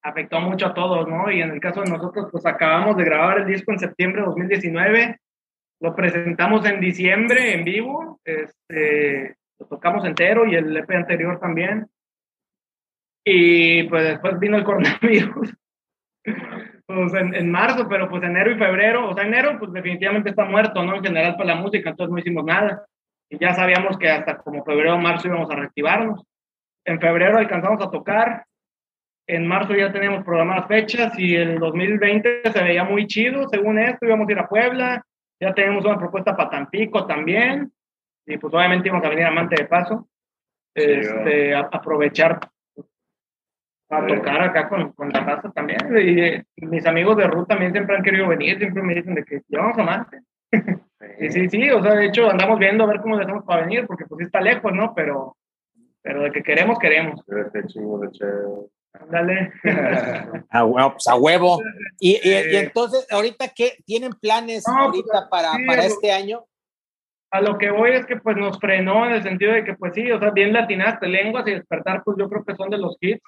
afectó 0.00 0.40
mucho 0.40 0.66
a 0.66 0.74
todos, 0.74 1.08
¿no? 1.08 1.28
Y 1.32 1.40
en 1.40 1.50
el 1.50 1.60
caso 1.60 1.80
de 1.82 1.90
nosotros, 1.90 2.28
pues 2.30 2.46
acabamos 2.46 2.96
de 2.96 3.04
grabar 3.04 3.38
el 3.40 3.46
disco 3.46 3.72
en 3.72 3.80
septiembre 3.80 4.22
de 4.22 4.28
2019, 4.28 5.20
lo 5.80 5.94
presentamos 5.94 6.66
en 6.66 6.80
diciembre 6.80 7.54
en 7.54 7.64
vivo, 7.64 8.20
este, 8.24 9.36
lo 9.58 9.66
tocamos 9.66 10.04
entero 10.04 10.46
y 10.46 10.54
el 10.54 10.76
EP 10.76 10.90
anterior 10.90 11.38
también. 11.38 11.86
Y 13.24 13.84
pues 13.84 14.04
después 14.04 14.38
vino 14.38 14.56
el 14.56 14.64
coronavirus, 14.64 15.54
pues 16.86 17.14
en, 17.14 17.34
en, 17.34 17.50
marzo, 17.50 17.86
pero 17.88 18.08
pues 18.08 18.22
enero 18.22 18.50
y 18.50 18.58
febrero, 18.58 19.10
o 19.10 19.14
sea, 19.14 19.24
enero 19.24 19.58
pues 19.58 19.72
definitivamente 19.72 20.30
está 20.30 20.44
muerto, 20.44 20.82
¿no? 20.82 20.96
En 20.96 21.04
general 21.04 21.36
para 21.36 21.54
la 21.54 21.60
música, 21.60 21.90
entonces 21.90 22.12
no 22.12 22.18
hicimos 22.18 22.44
nada. 22.44 22.86
Y 23.30 23.38
ya 23.38 23.52
sabíamos 23.52 23.98
que 23.98 24.08
hasta 24.08 24.38
como 24.38 24.64
febrero 24.64 24.94
o 24.94 24.98
marzo 24.98 25.28
íbamos 25.28 25.50
a 25.50 25.56
reactivarnos. 25.56 26.22
En 26.86 26.98
febrero 26.98 27.38
alcanzamos 27.38 27.84
a 27.84 27.90
tocar, 27.90 28.44
en 29.28 29.46
marzo 29.46 29.74
ya 29.74 29.92
teníamos 29.92 30.24
programadas 30.24 30.66
fechas 30.66 31.12
y 31.18 31.36
el 31.36 31.58
2020 31.58 32.50
se 32.50 32.62
veía 32.62 32.84
muy 32.84 33.06
chido, 33.06 33.46
según 33.48 33.78
esto, 33.78 34.06
íbamos 34.06 34.26
a 34.26 34.32
ir 34.32 34.38
a 34.38 34.48
Puebla, 34.48 35.04
ya 35.40 35.54
tenemos 35.54 35.84
una 35.84 35.98
propuesta 35.98 36.36
para 36.36 36.50
Tampico 36.50 37.06
también, 37.06 37.72
y 38.26 38.36
pues 38.38 38.52
obviamente 38.52 38.88
íbamos 38.88 39.06
a 39.06 39.10
venir 39.10 39.24
a 39.24 39.30
Mante 39.30 39.62
de 39.62 39.68
Paso, 39.68 40.08
sí, 40.74 40.82
este, 40.82 41.54
a, 41.54 41.60
aprovechar 41.60 42.40
a 43.90 44.06
tocar 44.06 44.42
acá 44.42 44.68
con, 44.68 44.92
con 44.92 45.08
la 45.10 45.20
raza 45.20 45.50
también. 45.50 45.78
Y, 45.96 46.66
mis 46.66 46.86
amigos 46.86 47.16
de 47.16 47.26
Ruth 47.26 47.48
también 47.48 47.72
siempre 47.72 47.96
han 47.96 48.02
querido 48.02 48.28
venir, 48.28 48.58
siempre 48.58 48.82
me 48.82 48.94
dicen 48.94 49.14
de 49.14 49.24
que 49.24 49.42
llevamos 49.48 49.78
a 49.78 49.82
Mante. 49.82 50.20
y 51.20 51.30
sí, 51.30 51.48
sí, 51.48 51.70
o 51.70 51.82
sea, 51.82 51.94
de 51.94 52.06
hecho 52.06 52.30
andamos 52.30 52.58
viendo 52.58 52.84
a 52.84 52.88
ver 52.88 53.00
cómo 53.00 53.16
le 53.16 53.22
hacemos 53.22 53.44
para 53.44 53.62
venir, 53.62 53.86
porque 53.86 54.04
pues 54.06 54.26
está 54.26 54.40
lejos, 54.40 54.72
¿no? 54.72 54.94
Pero, 54.94 55.36
pero 56.02 56.22
de 56.22 56.32
que 56.32 56.42
queremos, 56.42 56.78
queremos. 56.78 57.22
Este 57.28 57.66
chingo 57.66 57.98
de 57.98 58.10
chévere. 58.10 58.68
Dale. 59.10 59.52
a, 60.50 60.64
huevo, 60.64 60.92
pues 60.92 61.06
a 61.08 61.16
huevo. 61.16 61.60
Y, 61.98 62.20
y, 62.22 62.30
y, 62.30 62.56
entonces, 62.56 63.06
¿ahorita 63.10 63.48
qué 63.48 63.78
tienen 63.84 64.12
planes 64.12 64.64
no, 64.66 64.84
ahorita 64.84 65.12
pues, 65.12 65.24
para, 65.30 65.52
sí, 65.52 65.66
para 65.66 65.84
este 65.84 66.12
año? 66.12 66.44
A 67.30 67.40
lo 67.40 67.58
que 67.58 67.70
voy 67.70 67.92
es 67.92 68.06
que 68.06 68.16
pues 68.16 68.36
nos 68.36 68.58
frenó 68.58 69.06
en 69.06 69.12
el 69.12 69.22
sentido 69.22 69.52
de 69.52 69.64
que 69.64 69.74
pues 69.74 69.94
sí, 69.94 70.10
o 70.10 70.18
sea, 70.18 70.30
bien 70.30 70.52
latinaste, 70.52 71.06
lenguas 71.06 71.46
y 71.46 71.52
despertar, 71.52 72.02
pues 72.02 72.16
yo 72.18 72.28
creo 72.28 72.44
que 72.44 72.54
son 72.54 72.70
de 72.70 72.78
los 72.78 72.96
hits 73.00 73.22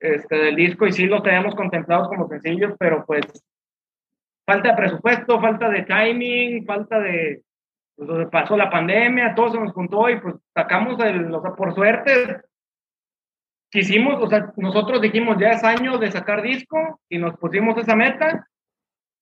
este, 0.00 0.36
del 0.36 0.56
disco 0.56 0.86
y 0.86 0.92
sí 0.92 1.06
los 1.06 1.22
tenemos 1.22 1.54
contemplados 1.54 2.08
como 2.08 2.28
sencillos, 2.28 2.72
pero 2.78 3.04
pues 3.04 3.26
falta 4.46 4.70
de 4.70 4.76
presupuesto, 4.76 5.40
falta 5.40 5.68
de 5.68 5.82
timing, 5.82 6.64
falta 6.64 6.98
de, 6.98 7.42
pues 7.94 8.28
pasó 8.30 8.56
la 8.56 8.70
pandemia, 8.70 9.34
todo 9.34 9.50
se 9.50 9.60
nos 9.60 9.72
juntó 9.72 10.08
y 10.08 10.18
pues 10.18 10.36
sacamos 10.54 10.98
el, 11.00 11.32
o 11.34 11.42
sea, 11.42 11.52
por 11.52 11.74
suerte 11.74 12.40
quisimos, 13.70 14.22
o 14.22 14.28
sea, 14.28 14.52
nosotros 14.56 15.00
dijimos 15.00 15.36
ya 15.38 15.50
es 15.50 15.64
año 15.64 15.98
de 15.98 16.10
sacar 16.10 16.42
disco 16.42 17.00
y 17.08 17.18
nos 17.18 17.36
pusimos 17.38 17.76
esa 17.78 17.94
meta 17.94 18.46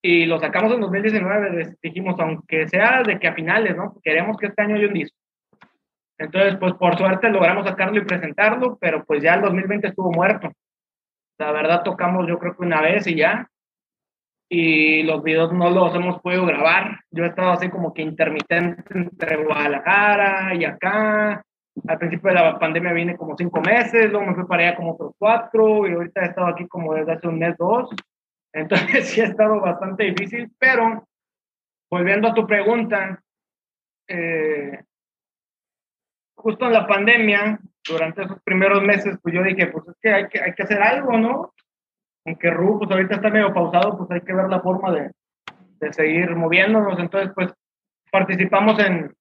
y 0.02 0.26
lo 0.26 0.38
sacamos 0.38 0.72
en 0.72 0.80
2019. 0.80 1.76
Dijimos, 1.82 2.16
aunque 2.18 2.68
sea 2.68 3.02
de 3.02 3.18
que 3.18 3.28
a 3.28 3.34
finales, 3.34 3.76
¿no? 3.76 4.00
Queremos 4.02 4.36
que 4.36 4.46
este 4.46 4.62
año 4.62 4.76
haya 4.76 4.88
un 4.88 4.94
disco. 4.94 5.16
Entonces, 6.18 6.56
pues 6.58 6.74
por 6.74 6.96
suerte 6.96 7.28
logramos 7.28 7.64
sacarlo 7.64 7.98
y 7.98 8.04
presentarlo, 8.04 8.76
pero 8.80 9.04
pues 9.04 9.22
ya 9.22 9.34
el 9.34 9.42
2020 9.42 9.88
estuvo 9.88 10.10
muerto. 10.10 10.50
La 11.38 11.52
verdad, 11.52 11.84
tocamos 11.84 12.26
yo 12.26 12.38
creo 12.38 12.56
que 12.56 12.64
una 12.64 12.80
vez 12.80 13.06
y 13.06 13.14
ya. 13.14 13.48
Y 14.50 15.02
los 15.02 15.22
videos 15.22 15.52
no 15.52 15.70
los 15.70 15.94
hemos 15.94 16.20
podido 16.20 16.46
grabar. 16.46 17.00
Yo 17.10 17.24
he 17.24 17.28
estado 17.28 17.50
así 17.50 17.68
como 17.68 17.92
que 17.92 18.02
intermitente 18.02 18.82
entre 18.98 19.44
Guadalajara 19.44 20.54
y 20.54 20.64
acá 20.64 21.44
al 21.86 21.98
principio 21.98 22.28
de 22.30 22.34
la 22.34 22.58
pandemia 22.58 22.92
vine 22.92 23.16
como 23.16 23.36
cinco 23.36 23.60
meses, 23.60 24.10
luego 24.10 24.26
me 24.26 24.34
fui 24.34 24.44
para 24.46 24.68
allá 24.68 24.76
como 24.76 24.92
otros 24.92 25.12
cuatro 25.18 25.86
y 25.86 25.92
ahorita 25.92 26.22
he 26.22 26.26
estado 26.26 26.46
aquí 26.48 26.66
como 26.66 26.94
desde 26.94 27.12
hace 27.12 27.28
un 27.28 27.38
mes, 27.38 27.56
dos. 27.56 27.90
Entonces 28.52 29.08
sí 29.08 29.20
ha 29.20 29.26
estado 29.26 29.60
bastante 29.60 30.04
difícil, 30.04 30.50
pero 30.58 31.06
volviendo 31.90 32.28
a 32.28 32.34
tu 32.34 32.46
pregunta, 32.46 33.22
eh, 34.08 34.82
justo 36.36 36.66
en 36.66 36.72
la 36.72 36.86
pandemia, 36.86 37.60
durante 37.86 38.22
esos 38.22 38.40
primeros 38.42 38.82
meses, 38.82 39.18
pues 39.22 39.34
yo 39.34 39.42
dije, 39.42 39.66
pues 39.68 39.88
es 39.88 39.96
que 40.00 40.12
hay 40.12 40.28
que, 40.28 40.40
hay 40.40 40.54
que 40.54 40.62
hacer 40.62 40.82
algo, 40.82 41.16
¿no? 41.16 41.54
Aunque 42.26 42.50
Ru, 42.50 42.78
pues 42.78 42.90
ahorita 42.90 43.16
está 43.16 43.30
medio 43.30 43.52
pausado, 43.52 43.96
pues 43.96 44.10
hay 44.10 44.20
que 44.20 44.34
ver 44.34 44.48
la 44.48 44.60
forma 44.60 44.92
de, 44.92 45.10
de 45.80 45.92
seguir 45.92 46.34
moviéndonos. 46.36 46.98
Entonces, 46.98 47.32
pues 47.34 47.52
participamos 48.10 48.78
en, 48.80 49.14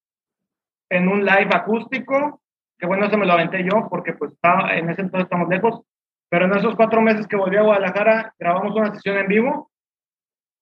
en 0.90 1.08
un 1.08 1.26
live 1.26 1.50
acústico 1.54 2.42
que 2.78 2.86
bueno, 2.86 3.06
eso 3.06 3.18
me 3.18 3.26
lo 3.26 3.34
aventé 3.34 3.64
yo 3.64 3.88
porque 3.90 4.14
pues 4.14 4.32
estaba, 4.34 4.76
en 4.76 4.90
ese 4.90 5.02
entonces 5.02 5.26
estamos 5.26 5.50
lejos, 5.50 5.82
pero 6.30 6.46
en 6.46 6.56
esos 6.56 6.76
cuatro 6.76 7.02
meses 7.02 7.28
que 7.28 7.36
volví 7.36 7.58
a 7.58 7.64
Guadalajara 7.64 8.34
grabamos 8.38 8.76
una 8.76 8.94
sesión 8.94 9.18
en 9.18 9.28
vivo 9.28 9.72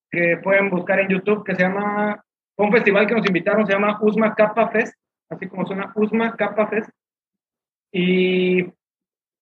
que 0.10 0.38
pueden 0.38 0.70
buscar 0.70 1.00
en 1.00 1.10
YouTube 1.10 1.44
que 1.44 1.56
se 1.56 1.64
llama, 1.64 2.24
un 2.58 2.72
festival 2.72 3.08
que 3.08 3.16
nos 3.16 3.28
invitaron, 3.28 3.66
se 3.66 3.74
llama 3.74 3.98
Usma 4.02 4.34
Kappa 4.34 4.70
Fest, 4.70 4.96
así 5.30 5.48
como 5.48 5.66
suena 5.66 5.92
Usma 5.96 6.36
Kappa 6.36 6.68
Fest, 6.68 6.90
y, 7.92 8.64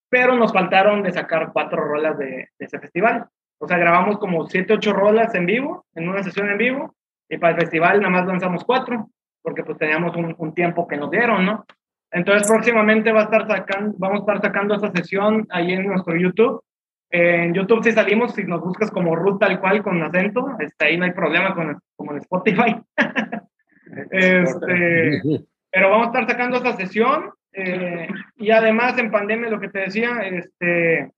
pero 0.10 0.36
nos 0.36 0.52
faltaron 0.52 1.04
de 1.04 1.12
sacar 1.12 1.52
cuatro 1.54 1.84
rolas 1.84 2.18
de, 2.18 2.50
de 2.58 2.66
ese 2.66 2.80
festival. 2.80 3.28
O 3.60 3.68
sea, 3.68 3.78
grabamos 3.78 4.18
como 4.18 4.46
siete, 4.48 4.74
ocho 4.74 4.94
rolas 4.94 5.34
en 5.36 5.46
vivo, 5.46 5.86
en 5.96 6.10
una 6.10 6.24
sesión 6.24 6.50
en 6.50 6.58
vivo, 6.58 6.96
y 7.30 7.38
para 7.38 7.54
el 7.54 7.62
festival 7.62 8.00
nada 8.00 8.10
más 8.10 8.26
lanzamos 8.26 8.64
cuatro, 8.64 9.10
porque 9.42 9.64
pues 9.64 9.78
teníamos 9.78 10.16
un, 10.16 10.36
un 10.38 10.54
tiempo 10.54 10.88
que 10.88 10.98
nos 10.98 11.12
dieron, 11.12 11.46
¿no? 11.46 11.66
Entonces 12.14 12.48
próximamente 12.48 13.12
va 13.12 13.22
a 13.22 13.24
estar 13.24 13.48
sacando, 13.48 13.96
vamos 13.98 14.20
a 14.20 14.22
estar 14.22 14.42
sacando 14.42 14.76
esta 14.76 14.92
sesión 14.92 15.48
ahí 15.50 15.74
en 15.74 15.88
nuestro 15.88 16.16
YouTube. 16.16 16.64
En 17.10 17.54
YouTube 17.56 17.84
si 17.84 17.92
salimos, 17.92 18.36
si 18.36 18.44
nos 18.44 18.62
buscas 18.62 18.92
como 18.92 19.16
Ruth 19.16 19.40
tal 19.40 19.60
cual 19.60 19.82
con 19.82 20.02
acento, 20.02 20.48
este, 20.60 20.86
ahí 20.86 20.98
no 20.98 21.06
hay 21.06 21.12
problema 21.12 21.56
con 21.56 21.80
como 21.96 22.12
en 22.12 22.18
Spotify. 22.20 22.76
este, 24.12 25.22
pero 25.72 25.90
vamos 25.90 26.08
a 26.08 26.10
estar 26.12 26.28
sacando 26.30 26.58
esta 26.58 26.74
sesión 26.74 27.32
eh, 27.52 28.08
y 28.36 28.52
además 28.52 28.98
en 29.00 29.12
pandemia 29.12 29.50
lo 29.50 29.60
que 29.60 29.70
te 29.70 29.80
decía, 29.80 30.20
este, 30.22 31.12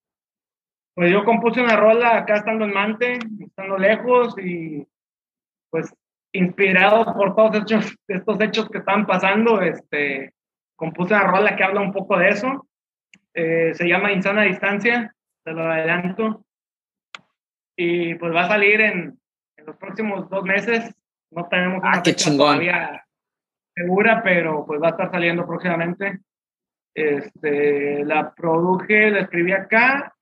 pues 0.94 1.12
yo 1.12 1.26
compuse 1.26 1.62
una 1.62 1.76
rola 1.76 2.20
acá 2.20 2.36
estando 2.36 2.64
en 2.64 2.74
Mante, 2.74 3.20
estando 3.42 3.78
lejos 3.78 4.34
y 4.38 4.88
pues 5.70 5.94
inspirado 6.32 7.14
por 7.14 7.36
todos 7.36 7.58
estos, 7.58 7.98
estos 8.08 8.40
hechos 8.40 8.70
que 8.70 8.78
están 8.78 9.06
pasando, 9.06 9.62
este, 9.62 10.35
compuse 10.76 11.14
una 11.14 11.28
rola 11.28 11.56
que 11.56 11.64
habla 11.64 11.82
un 11.82 11.92
poco 11.92 12.18
de 12.18 12.30
eso. 12.30 12.68
Eh, 13.34 13.74
se 13.74 13.88
llama 13.88 14.12
Insana 14.12 14.44
Distancia, 14.44 15.14
te 15.44 15.52
lo 15.52 15.64
adelanto. 15.64 16.46
Y 17.76 18.16
pues 18.16 18.34
va 18.34 18.46
a 18.46 18.48
salir 18.48 18.82
en, 18.82 19.20
en 19.58 19.66
los 19.66 19.76
próximos 19.78 20.30
dos 20.30 20.44
meses. 20.44 20.94
No 21.32 21.48
tenemos 21.48 21.80
una 21.80 21.92
ah, 21.92 22.04
fecha 22.04 22.32
todavía 22.32 23.06
segura, 23.74 24.22
pero 24.24 24.66
pues 24.66 24.82
va 24.82 24.88
a 24.88 24.92
estar 24.92 25.12
saliendo 25.12 25.46
próximamente. 25.46 26.20
Este, 26.94 28.06
la 28.06 28.34
produje, 28.34 29.12
la 29.12 29.22
escribí 29.22 29.52
acá, 29.52 30.16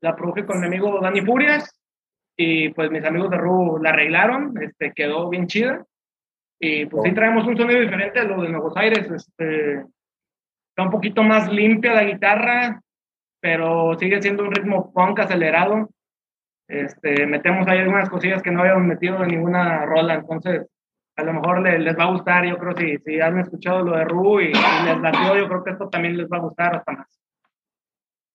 la 0.00 0.14
produje 0.14 0.46
con 0.46 0.60
mi 0.60 0.66
amigo 0.66 1.00
Dani 1.00 1.20
Furias 1.22 1.76
y 2.36 2.68
pues 2.68 2.90
mis 2.90 3.04
amigos 3.04 3.30
de 3.30 3.38
Ru 3.38 3.78
la 3.82 3.90
arreglaron, 3.90 4.54
este, 4.62 4.92
quedó 4.92 5.28
bien 5.28 5.48
chida. 5.48 5.84
Y 6.58 6.86
pues 6.86 7.04
sí 7.04 7.12
traemos 7.14 7.46
un 7.46 7.56
sonido 7.56 7.80
diferente 7.80 8.18
a 8.18 8.24
lo 8.24 8.42
de 8.42 8.48
Nuevos 8.48 8.76
Aires. 8.76 9.10
Este, 9.10 9.74
está 9.76 10.82
un 10.82 10.90
poquito 10.90 11.22
más 11.22 11.52
limpia 11.52 11.94
la 11.94 12.04
guitarra, 12.04 12.80
pero 13.40 13.96
sigue 13.98 14.22
siendo 14.22 14.44
un 14.44 14.52
ritmo 14.52 14.92
punk 14.92 15.20
acelerado. 15.20 15.90
Este, 16.68 17.26
metemos 17.26 17.68
ahí 17.68 17.78
algunas 17.78 18.08
cosillas 18.08 18.42
que 18.42 18.50
no 18.50 18.60
habíamos 18.60 18.84
metido 18.84 19.22
en 19.22 19.28
ninguna 19.28 19.84
rola, 19.86 20.14
entonces 20.14 20.66
a 21.16 21.22
lo 21.22 21.32
mejor 21.32 21.62
les, 21.62 21.96
va 21.96 22.04
a 22.04 22.12
gustar, 22.12 22.44
yo 22.44 22.58
creo, 22.58 22.76
si, 22.76 22.98
si 22.98 23.20
han 23.20 23.38
escuchado 23.38 23.82
lo 23.82 23.96
de 23.96 24.04
Ru 24.04 24.40
y, 24.40 24.52
les 24.52 25.00
latió, 25.00 25.36
yo 25.36 25.48
creo 25.48 25.64
que 25.64 25.70
esto 25.70 25.88
también 25.88 26.16
les 26.16 26.26
va 26.28 26.36
a 26.36 26.40
gustar 26.40 26.76
hasta 26.76 26.92
más. 26.92 27.06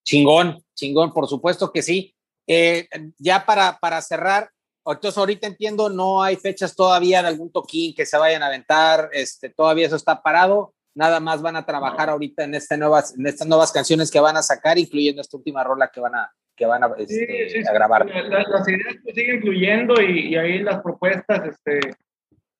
Chingón, 0.04 0.58
chingón, 0.74 1.12
por 1.12 1.28
supuesto 1.28 1.70
que 1.70 1.82
sí. 1.82 2.14
Eh, 2.48 2.88
ya 3.18 3.46
para, 3.46 3.78
para 3.78 4.00
cerrar, 4.00 4.50
entonces 4.86 5.16
ahorita 5.16 5.46
entiendo, 5.46 5.88
no 5.88 6.22
hay 6.22 6.36
fechas 6.36 6.74
todavía 6.74 7.22
de 7.22 7.28
algún 7.28 7.52
toquín 7.52 7.94
que 7.94 8.04
se 8.04 8.18
vayan 8.18 8.42
a 8.42 8.48
aventar, 8.48 9.08
este, 9.12 9.48
todavía 9.50 9.86
eso 9.86 9.96
está 9.96 10.22
parado, 10.22 10.74
nada 10.94 11.20
más 11.20 11.40
van 11.40 11.56
a 11.56 11.64
trabajar 11.64 12.10
ahorita 12.10 12.44
en, 12.44 12.54
este 12.54 12.76
nuevas, 12.76 13.16
en 13.16 13.26
estas 13.26 13.46
nuevas 13.46 13.70
canciones 13.70 14.10
que 14.10 14.20
van 14.20 14.36
a 14.36 14.42
sacar, 14.42 14.78
incluyendo 14.78 15.22
esta 15.22 15.36
última 15.36 15.62
rola 15.62 15.88
que 15.92 16.00
van 16.00 16.16
a, 16.16 16.32
que 16.56 16.66
van 16.66 16.82
a, 16.82 16.92
este, 16.98 17.62
grabar. 17.72 18.06
las 18.06 18.68
ideas 18.68 18.96
pues 19.02 19.14
siguen 19.14 19.40
fluyendo 19.40 20.02
y, 20.02 20.34
ahí 20.36 20.58
las 20.58 20.82
propuestas, 20.82 21.46
este, 21.46 21.94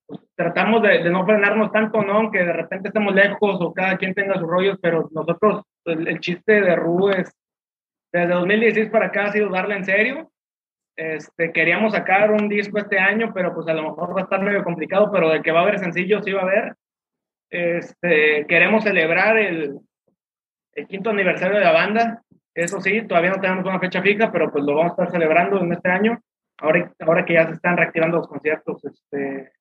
pues, 0.07 0.21
tratamos 0.35 0.81
de, 0.81 1.09
no 1.09 1.25
frenarnos 1.25 1.71
tanto, 1.73 2.01
¿no? 2.01 2.13
Aunque 2.13 2.39
de 2.39 2.53
repente 2.53 2.87
estemos 2.87 3.13
lejos 3.13 3.57
o 3.59 3.73
cada 3.73 3.97
quien 3.97 4.13
tenga 4.13 4.39
sus 4.39 4.47
rollos, 4.47 4.77
pero 4.81 5.09
nosotros, 5.11 5.63
el, 5.85 6.07
el 6.07 6.19
chiste 6.21 6.61
de 6.61 6.75
Ru 6.75 7.09
es, 7.09 7.31
desde 8.13 8.33
2016 8.33 8.89
para 8.91 9.07
acá 9.07 9.25
ha 9.25 9.31
sido 9.33 9.49
darle 9.49 9.75
en 9.75 9.85
serio 9.85 10.32
este, 10.95 11.51
queríamos 11.51 11.93
sacar 11.93 12.31
un 12.31 12.47
disco 12.49 12.77
este 12.77 12.99
año, 12.99 13.31
pero 13.33 13.53
pues 13.53 13.67
a 13.67 13.73
lo 13.73 13.83
mejor 13.83 14.15
va 14.15 14.21
a 14.21 14.23
estar 14.23 14.41
medio 14.41 14.63
complicado, 14.63 15.11
pero 15.11 15.29
de 15.29 15.41
que 15.41 15.51
va 15.51 15.59
a 15.59 15.63
haber 15.63 15.79
sencillos 15.79 16.23
sí 16.23 16.31
va 16.31 16.41
a 16.41 16.43
haber. 16.43 16.75
Este, 17.49 18.45
queremos 18.47 18.83
celebrar 18.83 19.37
el, 19.37 19.79
el 20.73 20.87
quinto 20.87 21.09
aniversario 21.09 21.57
de 21.57 21.63
la 21.63 21.71
banda. 21.71 22.21
Eso 22.53 22.79
sí, 22.81 23.01
todavía 23.07 23.31
no 23.31 23.41
tenemos 23.41 23.65
una 23.65 23.79
fecha 23.79 24.01
fija, 24.01 24.31
pero 24.31 24.51
pues 24.51 24.63
lo 24.63 24.75
vamos 24.75 24.91
a 24.91 24.93
estar 24.93 25.11
celebrando 25.11 25.59
en 25.59 25.73
este 25.73 25.89
año, 25.89 26.19
ahora, 26.59 26.91
ahora 26.99 27.25
que 27.25 27.33
ya 27.33 27.47
se 27.47 27.53
están 27.53 27.77
reactivando 27.77 28.17
los 28.17 28.27
conciertos. 28.27 28.83
Este, 28.85 29.51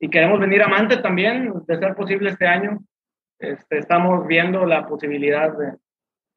y 0.00 0.08
queremos 0.08 0.40
venir 0.40 0.62
a 0.62 0.68
Mante 0.68 0.96
también, 0.98 1.52
de 1.66 1.78
ser 1.78 1.94
posible 1.94 2.30
este 2.30 2.46
año. 2.46 2.78
Este, 3.38 3.78
estamos 3.78 4.26
viendo 4.26 4.64
la 4.64 4.86
posibilidad 4.86 5.52
de, 5.56 5.74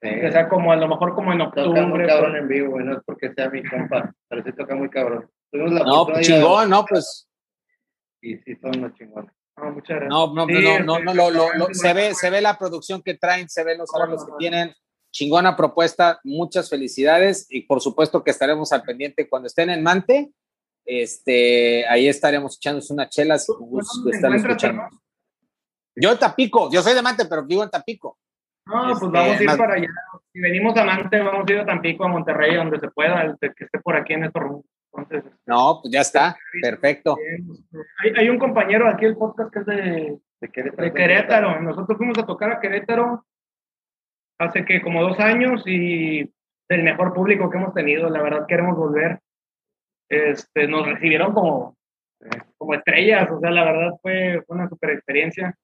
que 0.03 0.31
sea 0.31 0.49
como 0.49 0.71
a 0.71 0.75
lo 0.75 0.87
mejor 0.87 1.15
como 1.15 1.31
en 1.31 1.41
octubre. 1.41 1.67
Toca 1.67 1.87
muy 1.87 2.05
cabrón 2.05 2.35
en 2.35 2.47
vivo, 2.47 2.79
no 2.79 2.97
es 2.97 3.03
porque 3.05 3.33
sea 3.33 3.49
mi 3.49 3.63
compa, 3.63 4.13
pero 4.27 4.43
sí 4.43 4.51
toca 4.53 4.75
muy 4.75 4.89
cabrón. 4.89 5.29
no, 5.51 6.05
pues 6.05 6.27
chingón, 6.27 6.69
no, 6.69 6.85
pues. 6.85 7.27
Y 8.21 8.37
sí, 8.37 8.55
son 8.61 8.81
los 8.81 8.93
chingones. 8.93 9.31
No, 9.57 9.71
muchas 9.71 9.99
gracias. 9.99 10.09
No, 10.09 10.33
no, 10.33 10.45
no, 10.45 10.99
no, 10.99 11.13
no, 11.13 11.31
lo, 11.31 11.67
se, 11.73 11.93
ve, 11.93 12.13
se 12.15 12.29
ve 12.29 12.41
la 12.41 12.57
producción 12.57 13.01
que 13.01 13.13
traen, 13.13 13.47
se 13.49 13.63
ven 13.63 13.77
los 13.77 13.93
arreglos 13.93 14.25
que 14.25 14.31
tienen. 14.39 14.73
Chingona 15.11 15.55
propuesta, 15.55 16.19
muchas 16.23 16.69
felicidades 16.69 17.45
y 17.49 17.61
por 17.61 17.81
supuesto 17.81 18.23
que 18.23 18.31
estaremos 18.31 18.73
al 18.73 18.81
pendiente 18.81 19.29
cuando 19.29 19.47
estén 19.47 19.69
en 19.69 19.83
Mante. 19.83 20.31
Este, 20.85 21.87
ahí 21.87 22.07
estaremos 22.07 22.57
echándonos 22.57 22.89
unas 22.89 23.09
chelas 23.09 23.47
están 24.11 24.33
escuchando. 24.33 24.83
Yo 25.95 26.11
en 26.11 26.17
Tapico, 26.17 26.71
yo 26.71 26.81
soy 26.81 26.95
de 26.95 27.01
Mante, 27.03 27.25
pero 27.25 27.45
vivo 27.45 27.63
en 27.63 27.69
Tapico. 27.69 28.17
No, 28.65 28.95
pues 28.97 29.11
vamos 29.11 29.39
a 29.39 29.43
ir 29.43 29.57
para 29.57 29.73
allá. 29.75 29.87
Si 30.31 30.39
venimos 30.39 30.75
a 30.77 30.85
Mante, 30.85 31.19
vamos 31.19 31.45
a 31.47 31.53
ir 31.53 31.59
a 31.59 31.65
Tampico, 31.65 32.05
a 32.05 32.07
Monterrey, 32.07 32.55
donde 32.55 32.79
se 32.79 32.89
pueda, 32.89 33.21
el 33.21 33.37
que 33.39 33.65
esté 33.65 33.79
por 33.79 33.95
aquí 33.95 34.13
en 34.13 34.23
estos 34.23 34.63
Entonces, 34.93 35.31
no, 35.45 35.79
pues 35.81 35.93
ya 35.93 36.01
está, 36.01 36.35
perfecto. 36.61 37.17
Hay, 38.03 38.13
hay, 38.15 38.29
un 38.29 38.39
compañero 38.39 38.87
aquí 38.87 39.05
el 39.05 39.17
podcast 39.17 39.51
que 39.51 39.59
es 39.59 39.65
de, 39.65 40.17
de, 40.41 40.93
Querétaro. 40.93 41.61
Nosotros 41.61 41.97
fuimos 41.97 42.17
a 42.17 42.25
tocar 42.25 42.51
a 42.51 42.59
Querétaro 42.59 43.25
hace 44.39 44.65
que 44.65 44.81
como 44.81 45.03
dos 45.03 45.19
años 45.19 45.63
y 45.65 46.31
el 46.69 46.83
mejor 46.83 47.13
público 47.13 47.49
que 47.49 47.57
hemos 47.57 47.73
tenido. 47.73 48.09
La 48.09 48.21
verdad 48.21 48.45
queremos 48.47 48.77
volver. 48.77 49.19
Este, 50.09 50.67
nos 50.67 50.85
recibieron 50.87 51.33
como, 51.33 51.75
como 52.57 52.73
estrellas, 52.75 53.29
o 53.31 53.39
sea, 53.39 53.51
la 53.51 53.63
verdad 53.63 53.91
fue, 54.01 54.43
fue 54.45 54.55
una 54.55 54.69
super 54.69 54.91
experiencia. 54.91 55.55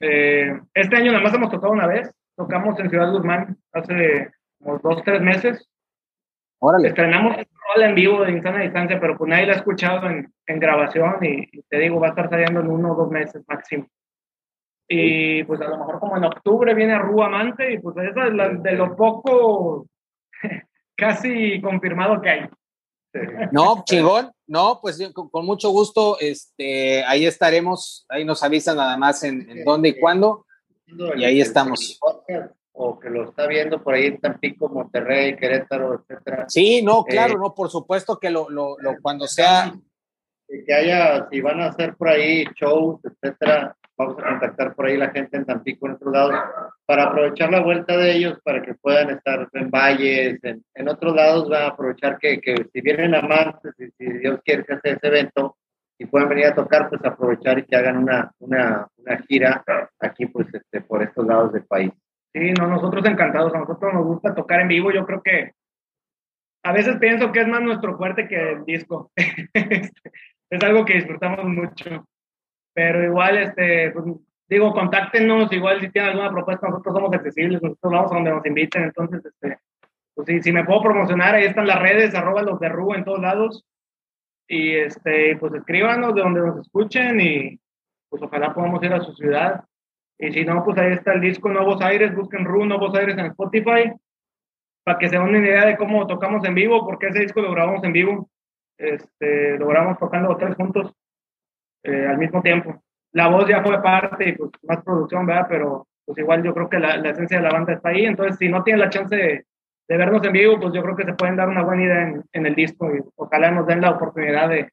Eh, 0.00 0.60
este 0.74 0.96
año 0.96 1.12
nada 1.12 1.24
más 1.24 1.34
hemos 1.34 1.50
tocado 1.50 1.72
una 1.72 1.86
vez. 1.86 2.10
Tocamos 2.36 2.78
en 2.78 2.90
Ciudad 2.90 3.10
Guzmán 3.10 3.56
hace 3.72 4.30
como 4.58 4.78
dos, 4.78 5.02
tres 5.04 5.20
meses. 5.20 5.68
Órale. 6.60 6.88
Estrenamos 6.88 7.36
rola 7.36 7.88
en 7.88 7.94
vivo 7.94 8.24
de 8.24 8.32
Insana 8.32 8.62
Distancia, 8.62 8.98
pero 9.00 9.16
pues 9.16 9.28
nadie 9.28 9.46
la 9.46 9.54
ha 9.54 9.56
escuchado 9.56 10.08
en, 10.08 10.32
en 10.46 10.60
grabación 10.60 11.16
y, 11.22 11.46
te 11.62 11.78
digo, 11.78 12.00
va 12.00 12.08
a 12.08 12.10
estar 12.10 12.28
saliendo 12.30 12.60
en 12.60 12.70
uno 12.70 12.92
o 12.92 12.96
dos 12.96 13.10
meses 13.10 13.42
máximo. 13.46 13.86
Y 14.88 15.44
pues 15.44 15.60
a 15.60 15.68
lo 15.68 15.78
mejor 15.78 16.00
como 16.00 16.16
en 16.16 16.24
octubre 16.24 16.74
viene 16.74 16.98
Rúa 16.98 17.26
Amante 17.26 17.72
y 17.72 17.78
pues 17.78 17.96
eso 17.98 18.22
es 18.22 18.62
de 18.62 18.72
lo 18.72 18.96
poco 18.96 19.86
casi 20.96 21.60
confirmado 21.60 22.20
que 22.22 22.30
hay. 22.30 22.48
No, 23.52 23.84
chingón. 23.84 24.30
No, 24.48 24.80
pues 24.80 24.98
con, 25.12 25.44
mucho 25.44 25.68
gusto, 25.68 26.16
este, 26.18 27.04
ahí 27.04 27.26
estaremos, 27.26 28.06
ahí 28.08 28.24
nos 28.24 28.42
avisan 28.42 28.78
nada 28.78 28.96
más 28.96 29.22
en, 29.22 29.62
dónde 29.62 29.90
y 29.90 30.00
cuándo, 30.00 30.46
y 31.16 31.24
ahí 31.24 31.40
estamos. 31.40 32.00
O 32.72 32.98
que 32.98 33.10
lo 33.10 33.28
está 33.28 33.46
viendo 33.46 33.82
por 33.82 33.94
ahí 33.94 34.06
en 34.06 34.20
Tampico, 34.20 34.68
Monterrey, 34.68 35.36
Querétaro, 35.36 36.00
etcétera. 36.00 36.46
Sí, 36.48 36.80
no, 36.80 37.04
claro, 37.04 37.34
eh, 37.34 37.38
no, 37.38 37.54
por 37.54 37.68
supuesto 37.70 38.18
que 38.18 38.30
lo, 38.30 38.48
lo, 38.48 38.76
lo 38.78 38.94
cuando 39.02 39.26
sea. 39.26 39.74
Que 40.46 40.72
haya, 40.72 41.28
si 41.30 41.42
van 41.42 41.60
a 41.60 41.66
hacer 41.66 41.94
por 41.96 42.08
ahí 42.08 42.44
shows, 42.58 43.00
etcétera, 43.04 43.76
vamos 43.98 44.16
a 44.18 44.28
contactar 44.28 44.74
por 44.74 44.86
ahí 44.86 44.96
la 44.96 45.10
gente 45.10 45.36
en 45.36 45.44
Tampico, 45.44 45.86
en 45.86 45.94
otros 45.94 46.12
lados, 46.12 46.34
para 46.86 47.04
aprovechar 47.04 47.50
la 47.50 47.60
vuelta 47.60 47.96
de 47.96 48.12
ellos, 48.12 48.38
para 48.44 48.62
que 48.62 48.74
puedan 48.74 49.10
estar 49.10 49.48
en 49.52 49.70
valles, 49.70 50.38
en, 50.44 50.64
en 50.74 50.88
otros 50.88 51.14
lados, 51.14 51.48
van 51.48 51.64
a 51.64 51.66
aprovechar 51.68 52.16
que, 52.18 52.40
si 52.72 52.80
vienen 52.80 53.14
amantes, 53.14 53.74
y 53.78 53.90
si 53.98 54.12
Dios 54.18 54.40
quiere 54.44 54.64
que 54.64 54.74
hacer 54.74 54.96
ese 54.96 55.08
evento 55.08 55.56
y 55.98 56.06
puedan 56.06 56.28
venir 56.28 56.46
a 56.46 56.54
tocar, 56.54 56.88
pues 56.88 57.04
aprovechar 57.04 57.58
y 57.58 57.64
que 57.64 57.74
hagan 57.74 57.96
una, 57.96 58.30
una, 58.38 58.86
una 58.96 59.18
gira 59.22 59.64
aquí, 59.98 60.26
pues 60.26 60.46
este, 60.54 60.80
por 60.80 61.02
estos 61.02 61.26
lados 61.26 61.52
del 61.52 61.64
país. 61.64 61.90
Sí, 62.32 62.52
no, 62.52 62.68
nosotros 62.68 63.04
encantados, 63.04 63.52
a 63.52 63.58
nosotros 63.58 63.92
nos 63.92 64.04
gusta 64.04 64.34
tocar 64.34 64.60
en 64.60 64.68
vivo, 64.68 64.92
yo 64.92 65.04
creo 65.04 65.20
que 65.22 65.52
a 66.62 66.72
veces 66.72 66.98
pienso 66.98 67.32
que 67.32 67.40
es 67.40 67.48
más 67.48 67.62
nuestro 67.62 67.96
fuerte 67.96 68.28
que 68.28 68.52
el 68.52 68.64
disco. 68.64 69.10
es 69.16 70.62
algo 70.62 70.84
que 70.84 70.94
disfrutamos 70.94 71.44
mucho. 71.44 72.06
Pero 72.78 73.02
igual, 73.02 73.36
este, 73.38 73.90
pues, 73.90 74.04
digo, 74.48 74.72
contáctenos, 74.72 75.52
igual 75.52 75.80
si 75.80 75.90
tienen 75.90 76.10
alguna 76.10 76.30
propuesta, 76.30 76.68
nosotros 76.68 76.94
somos 76.94 77.12
accesibles, 77.12 77.60
nosotros 77.60 77.92
vamos 77.92 78.12
a 78.12 78.14
donde 78.14 78.30
nos 78.30 78.46
inviten, 78.46 78.84
entonces, 78.84 79.26
este, 79.26 79.58
pues 80.14 80.44
si, 80.44 80.52
me 80.52 80.64
puedo 80.64 80.82
promocionar, 80.82 81.34
ahí 81.34 81.46
están 81.46 81.66
las 81.66 81.82
redes, 81.82 82.14
arroba 82.14 82.42
los 82.42 82.60
de 82.60 82.68
Rú 82.68 82.94
en 82.94 83.02
todos 83.02 83.18
lados, 83.18 83.66
y 84.46 84.76
este, 84.76 85.36
pues 85.38 85.54
escríbanos 85.54 86.14
de 86.14 86.20
donde 86.20 86.40
nos 86.40 86.60
escuchen 86.60 87.20
y 87.20 87.58
pues 88.08 88.22
ojalá 88.22 88.54
podamos 88.54 88.80
ir 88.84 88.92
a 88.92 89.00
su 89.00 89.12
ciudad. 89.14 89.64
Y 90.16 90.30
si 90.30 90.44
no, 90.44 90.64
pues 90.64 90.78
ahí 90.78 90.92
está 90.92 91.14
el 91.14 91.20
disco 91.20 91.48
Nuevos 91.48 91.82
Aires, 91.82 92.14
busquen 92.14 92.44
Ru 92.44 92.64
Nuevos 92.64 92.94
Aires 92.94 93.18
en 93.18 93.26
Spotify, 93.26 93.90
para 94.84 95.00
que 95.00 95.08
se 95.08 95.18
den 95.18 95.26
una 95.26 95.38
idea 95.38 95.66
de 95.66 95.76
cómo 95.76 96.06
tocamos 96.06 96.44
en 96.44 96.54
vivo, 96.54 96.86
porque 96.86 97.08
ese 97.08 97.22
disco 97.22 97.40
lo 97.40 97.50
grabamos 97.50 97.82
en 97.82 97.92
vivo, 97.92 98.30
este, 98.78 99.58
lo 99.58 99.66
grabamos 99.66 99.98
tocando 99.98 100.36
tres 100.36 100.54
juntos. 100.54 100.94
Eh, 101.82 102.06
al 102.06 102.18
mismo 102.18 102.42
tiempo. 102.42 102.82
La 103.12 103.28
voz 103.28 103.48
ya 103.48 103.62
fue 103.62 103.80
parte 103.82 104.28
y 104.28 104.32
pues 104.32 104.50
más 104.62 104.82
producción, 104.82 105.26
¿verdad? 105.26 105.46
Pero 105.48 105.86
pues 106.04 106.18
igual 106.18 106.42
yo 106.42 106.52
creo 106.52 106.68
que 106.68 106.78
la, 106.78 106.96
la 106.96 107.10
esencia 107.10 107.38
de 107.38 107.42
la 107.42 107.52
banda 107.52 107.74
está 107.74 107.90
ahí. 107.90 108.04
Entonces, 108.04 108.36
si 108.38 108.48
no 108.48 108.62
tienen 108.62 108.80
la 108.80 108.90
chance 108.90 109.14
de, 109.14 109.46
de, 109.88 109.96
vernos 109.96 110.24
en 110.24 110.32
vivo, 110.32 110.60
pues 110.60 110.72
yo 110.74 110.82
creo 110.82 110.96
que 110.96 111.04
se 111.04 111.14
pueden 111.14 111.36
dar 111.36 111.48
una 111.48 111.62
buena 111.62 111.84
idea 111.84 112.02
en, 112.08 112.24
en 112.32 112.46
el 112.46 112.54
disco 112.54 112.94
y 112.94 113.00
ojalá 113.16 113.50
nos 113.50 113.66
den 113.66 113.80
la 113.80 113.90
oportunidad 113.90 114.48
de, 114.48 114.70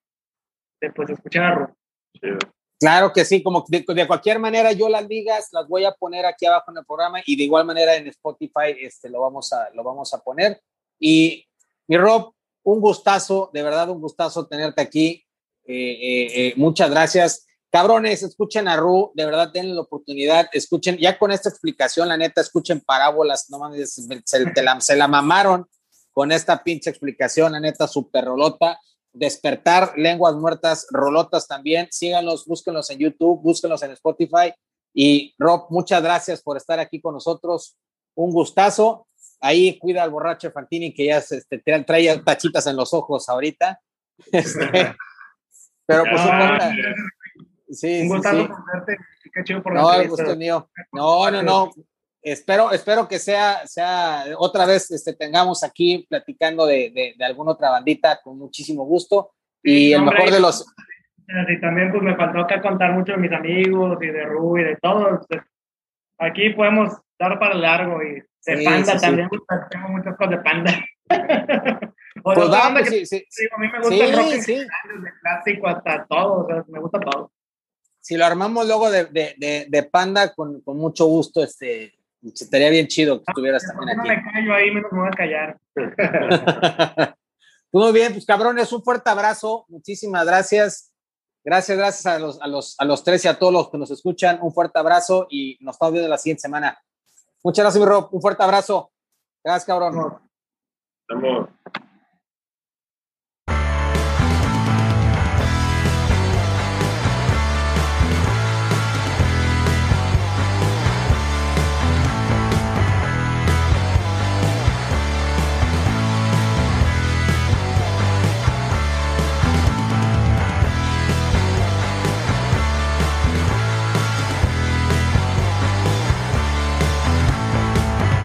de 0.82 0.91
pues 0.91 1.10
escuchar 1.10 1.73
Claro 2.80 3.14
que 3.14 3.23
sí, 3.23 3.41
como 3.41 3.64
de, 3.68 3.86
de, 3.88 4.07
cualquier 4.07 4.40
manera 4.40 4.72
yo 4.73 4.90
las 4.90 5.07
ligas 5.07 5.49
las 5.53 5.68
voy 5.68 5.86
a 5.86 5.94
poner 5.94 6.26
aquí 6.26 6.45
abajo 6.45 6.72
en 6.72 6.77
el 6.77 6.86
programa 6.86 7.22
y 7.26 7.38
de 7.38 7.44
igual 7.44 7.65
manera 7.65 7.95
en 7.95 8.07
Spotify 8.07 8.76
este, 8.80 9.10
lo, 9.10 9.22
vamos 9.22 9.53
a, 9.53 9.69
lo 9.73 9.84
vamos 9.84 10.14
a 10.14 10.22
poner. 10.22 10.61
Y 10.99 11.45
mi 11.88 11.98
Rob, 11.98 12.34
un 12.64 12.82
gustazo, 12.82 13.49
de 13.53 13.64
verdad 13.64 13.90
un 13.90 14.02
gustazo 14.02 14.45
tenerte 14.48 14.82
aquí. 14.82 15.24
Eh, 15.67 15.73
eh, 15.73 16.47
eh, 16.47 16.53
muchas 16.57 16.89
gracias. 16.89 17.45
Cabrones, 17.71 18.23
escuchen 18.23 18.67
a 18.67 18.77
Ru, 18.77 19.11
de 19.15 19.25
verdad 19.25 19.51
denle 19.51 19.73
la 19.73 19.81
oportunidad, 19.81 20.47
escuchen, 20.53 20.97
ya 20.97 21.17
con 21.17 21.31
esta 21.31 21.49
explicación, 21.49 22.07
la 22.07 22.15
neta, 22.15 22.39
escuchen 22.39 22.79
parábolas, 22.79 23.49
no 23.49 23.59
mames, 23.59 24.01
se, 24.23 24.95
la, 24.95 25.07
mamaron 25.09 25.67
con 26.11 26.31
esta 26.31 26.63
pinche 26.63 26.89
explicación, 26.89 27.51
la 27.51 27.59
neta, 27.59 27.87
super 27.87 28.25
rolota. 28.25 28.79
Despertar, 29.11 29.93
lenguas 29.97 30.35
muertas, 30.35 30.87
rolotas 30.89 31.47
también. 31.47 31.87
Síganlos, 31.89 32.45
búsquenlos 32.45 32.89
en 32.89 32.99
YouTube, 32.99 33.41
búsquenlos 33.41 33.81
en 33.83 33.91
Spotify. 33.91 34.53
Y 34.93 35.33
Rob, 35.37 35.67
muchas 35.69 36.01
gracias 36.01 36.41
por 36.41 36.57
estar 36.57 36.79
aquí 36.79 36.99
con 37.01 37.13
nosotros. 37.13 37.77
Un 38.13 38.31
gustazo. 38.31 39.07
Ahí 39.39 39.77
cuida 39.79 40.03
al 40.03 40.11
borracho 40.11 40.51
Fantini 40.51 40.93
que 40.93 41.05
ya 41.05 41.21
se, 41.21 41.37
este, 41.37 41.59
trae 41.59 42.17
tachitas 42.19 42.67
en 42.67 42.75
los 42.75 42.93
ojos 42.93 43.27
ahorita. 43.29 43.81
Este, 44.31 44.95
pero 45.85 46.03
pues 46.03 46.21
Sí, 47.69 48.01
un 48.03 48.09
gustazo 48.09 48.45
sí, 48.45 48.53
verte. 48.73 48.97
Qué 49.33 49.43
chido 49.43 49.61
por 49.61 49.73
no, 49.73 49.93
el 49.93 50.07
gusto 50.07 50.35
mío. 50.35 50.69
No, 50.93 51.29
no, 51.31 51.41
no. 51.41 51.71
Espero, 52.21 52.71
espero 52.71 53.07
que 53.07 53.19
sea, 53.19 53.67
sea 53.67 54.25
otra 54.37 54.65
vez 54.65 54.89
este, 54.91 55.13
tengamos 55.13 55.63
aquí 55.63 56.05
platicando 56.09 56.65
de, 56.65 56.91
de, 56.93 57.13
de 57.17 57.25
alguna 57.25 57.51
otra 57.51 57.69
bandita 57.69 58.19
con 58.23 58.37
muchísimo 58.37 58.85
gusto. 58.85 59.31
Y 59.61 59.93
el 59.93 60.03
mejor 60.03 60.31
de 60.31 60.39
los. 60.39 60.65
Y 61.27 61.59
también 61.59 61.91
pues 61.91 62.03
me 62.03 62.15
faltó 62.15 62.39
acá 62.39 62.61
contar 62.61 62.93
mucho 62.93 63.13
de 63.13 63.17
mis 63.17 63.31
amigos 63.31 63.97
y 64.01 64.07
de 64.07 64.23
Ru 64.25 64.57
y 64.57 64.63
de 64.63 64.75
todos. 64.77 65.25
Aquí 66.19 66.51
podemos 66.51 66.93
dar 67.19 67.39
para 67.39 67.55
largo 67.55 68.01
y 68.03 68.21
de 68.45 68.63
panda 68.63 68.97
también. 68.99 69.29
Tengo 69.71 69.89
muchas 69.89 70.15
cosas 70.17 70.31
de 70.31 70.37
panda. 70.37 70.71
pues 72.23 72.49
vamos, 72.49 72.87
sí, 72.87 73.05
sí. 73.05 73.25
a 73.53 73.57
mí 73.59 73.67
me 73.71 73.79
gusta 73.79 73.95
el 73.95 74.15
rock 74.15 74.29
desde 74.29 74.67
clásico 75.21 75.67
hasta 75.67 76.05
todo, 76.07 76.43
o 76.43 76.47
sea, 76.47 76.65
me 76.67 76.79
gusta 76.79 76.99
todo 76.99 77.31
si 78.05 78.15
lo 78.17 78.23
armamos 78.23 78.67
luego 78.67 78.91
de, 78.91 79.05
de, 79.05 79.65
de, 79.67 79.83
Panda, 79.83 80.31
con, 80.35 80.61
con, 80.61 80.77
mucho 80.77 81.05
gusto, 81.07 81.43
este, 81.43 81.97
estaría 82.21 82.69
bien 82.69 82.85
chido 82.87 83.17
que 83.17 83.23
ah, 83.25 83.31
estuvieras 83.31 83.65
también 83.65 83.99
aquí. 83.99 84.07
No 84.07 84.15
me 84.15 84.23
callo 84.31 84.53
ahí, 84.53 84.69
menos 84.69 84.91
me 84.91 84.99
voy 84.99 85.07
a 85.07 85.11
callar. 85.11 85.57
Muy 87.71 87.91
bien, 87.93 88.13
pues 88.13 88.27
cabrones, 88.27 88.71
un 88.71 88.83
fuerte 88.83 89.09
abrazo, 89.09 89.65
muchísimas 89.69 90.23
gracias. 90.23 90.93
Gracias, 91.43 91.75
gracias 91.75 92.05
a 92.05 92.19
los, 92.19 92.39
a, 92.39 92.47
los, 92.47 92.75
a 92.79 92.85
los 92.85 93.03
tres 93.03 93.25
y 93.25 93.27
a 93.27 93.39
todos 93.39 93.51
los 93.51 93.71
que 93.71 93.79
nos 93.79 93.89
escuchan. 93.89 94.37
Un 94.39 94.53
fuerte 94.53 94.77
abrazo 94.77 95.25
y 95.27 95.57
nos 95.61 95.73
estamos 95.73 95.93
viendo 95.93 96.07
la 96.07 96.19
siguiente 96.19 96.41
semana. 96.41 96.77
Muchas 97.43 97.63
gracias, 97.63 97.83
mi 97.83 97.89
Rob. 97.89 98.09
Un 98.11 98.21
fuerte 98.21 98.43
abrazo. 98.43 98.91
Gracias, 99.43 99.65
cabrón. 99.65 100.19
Estamos. 101.09 101.49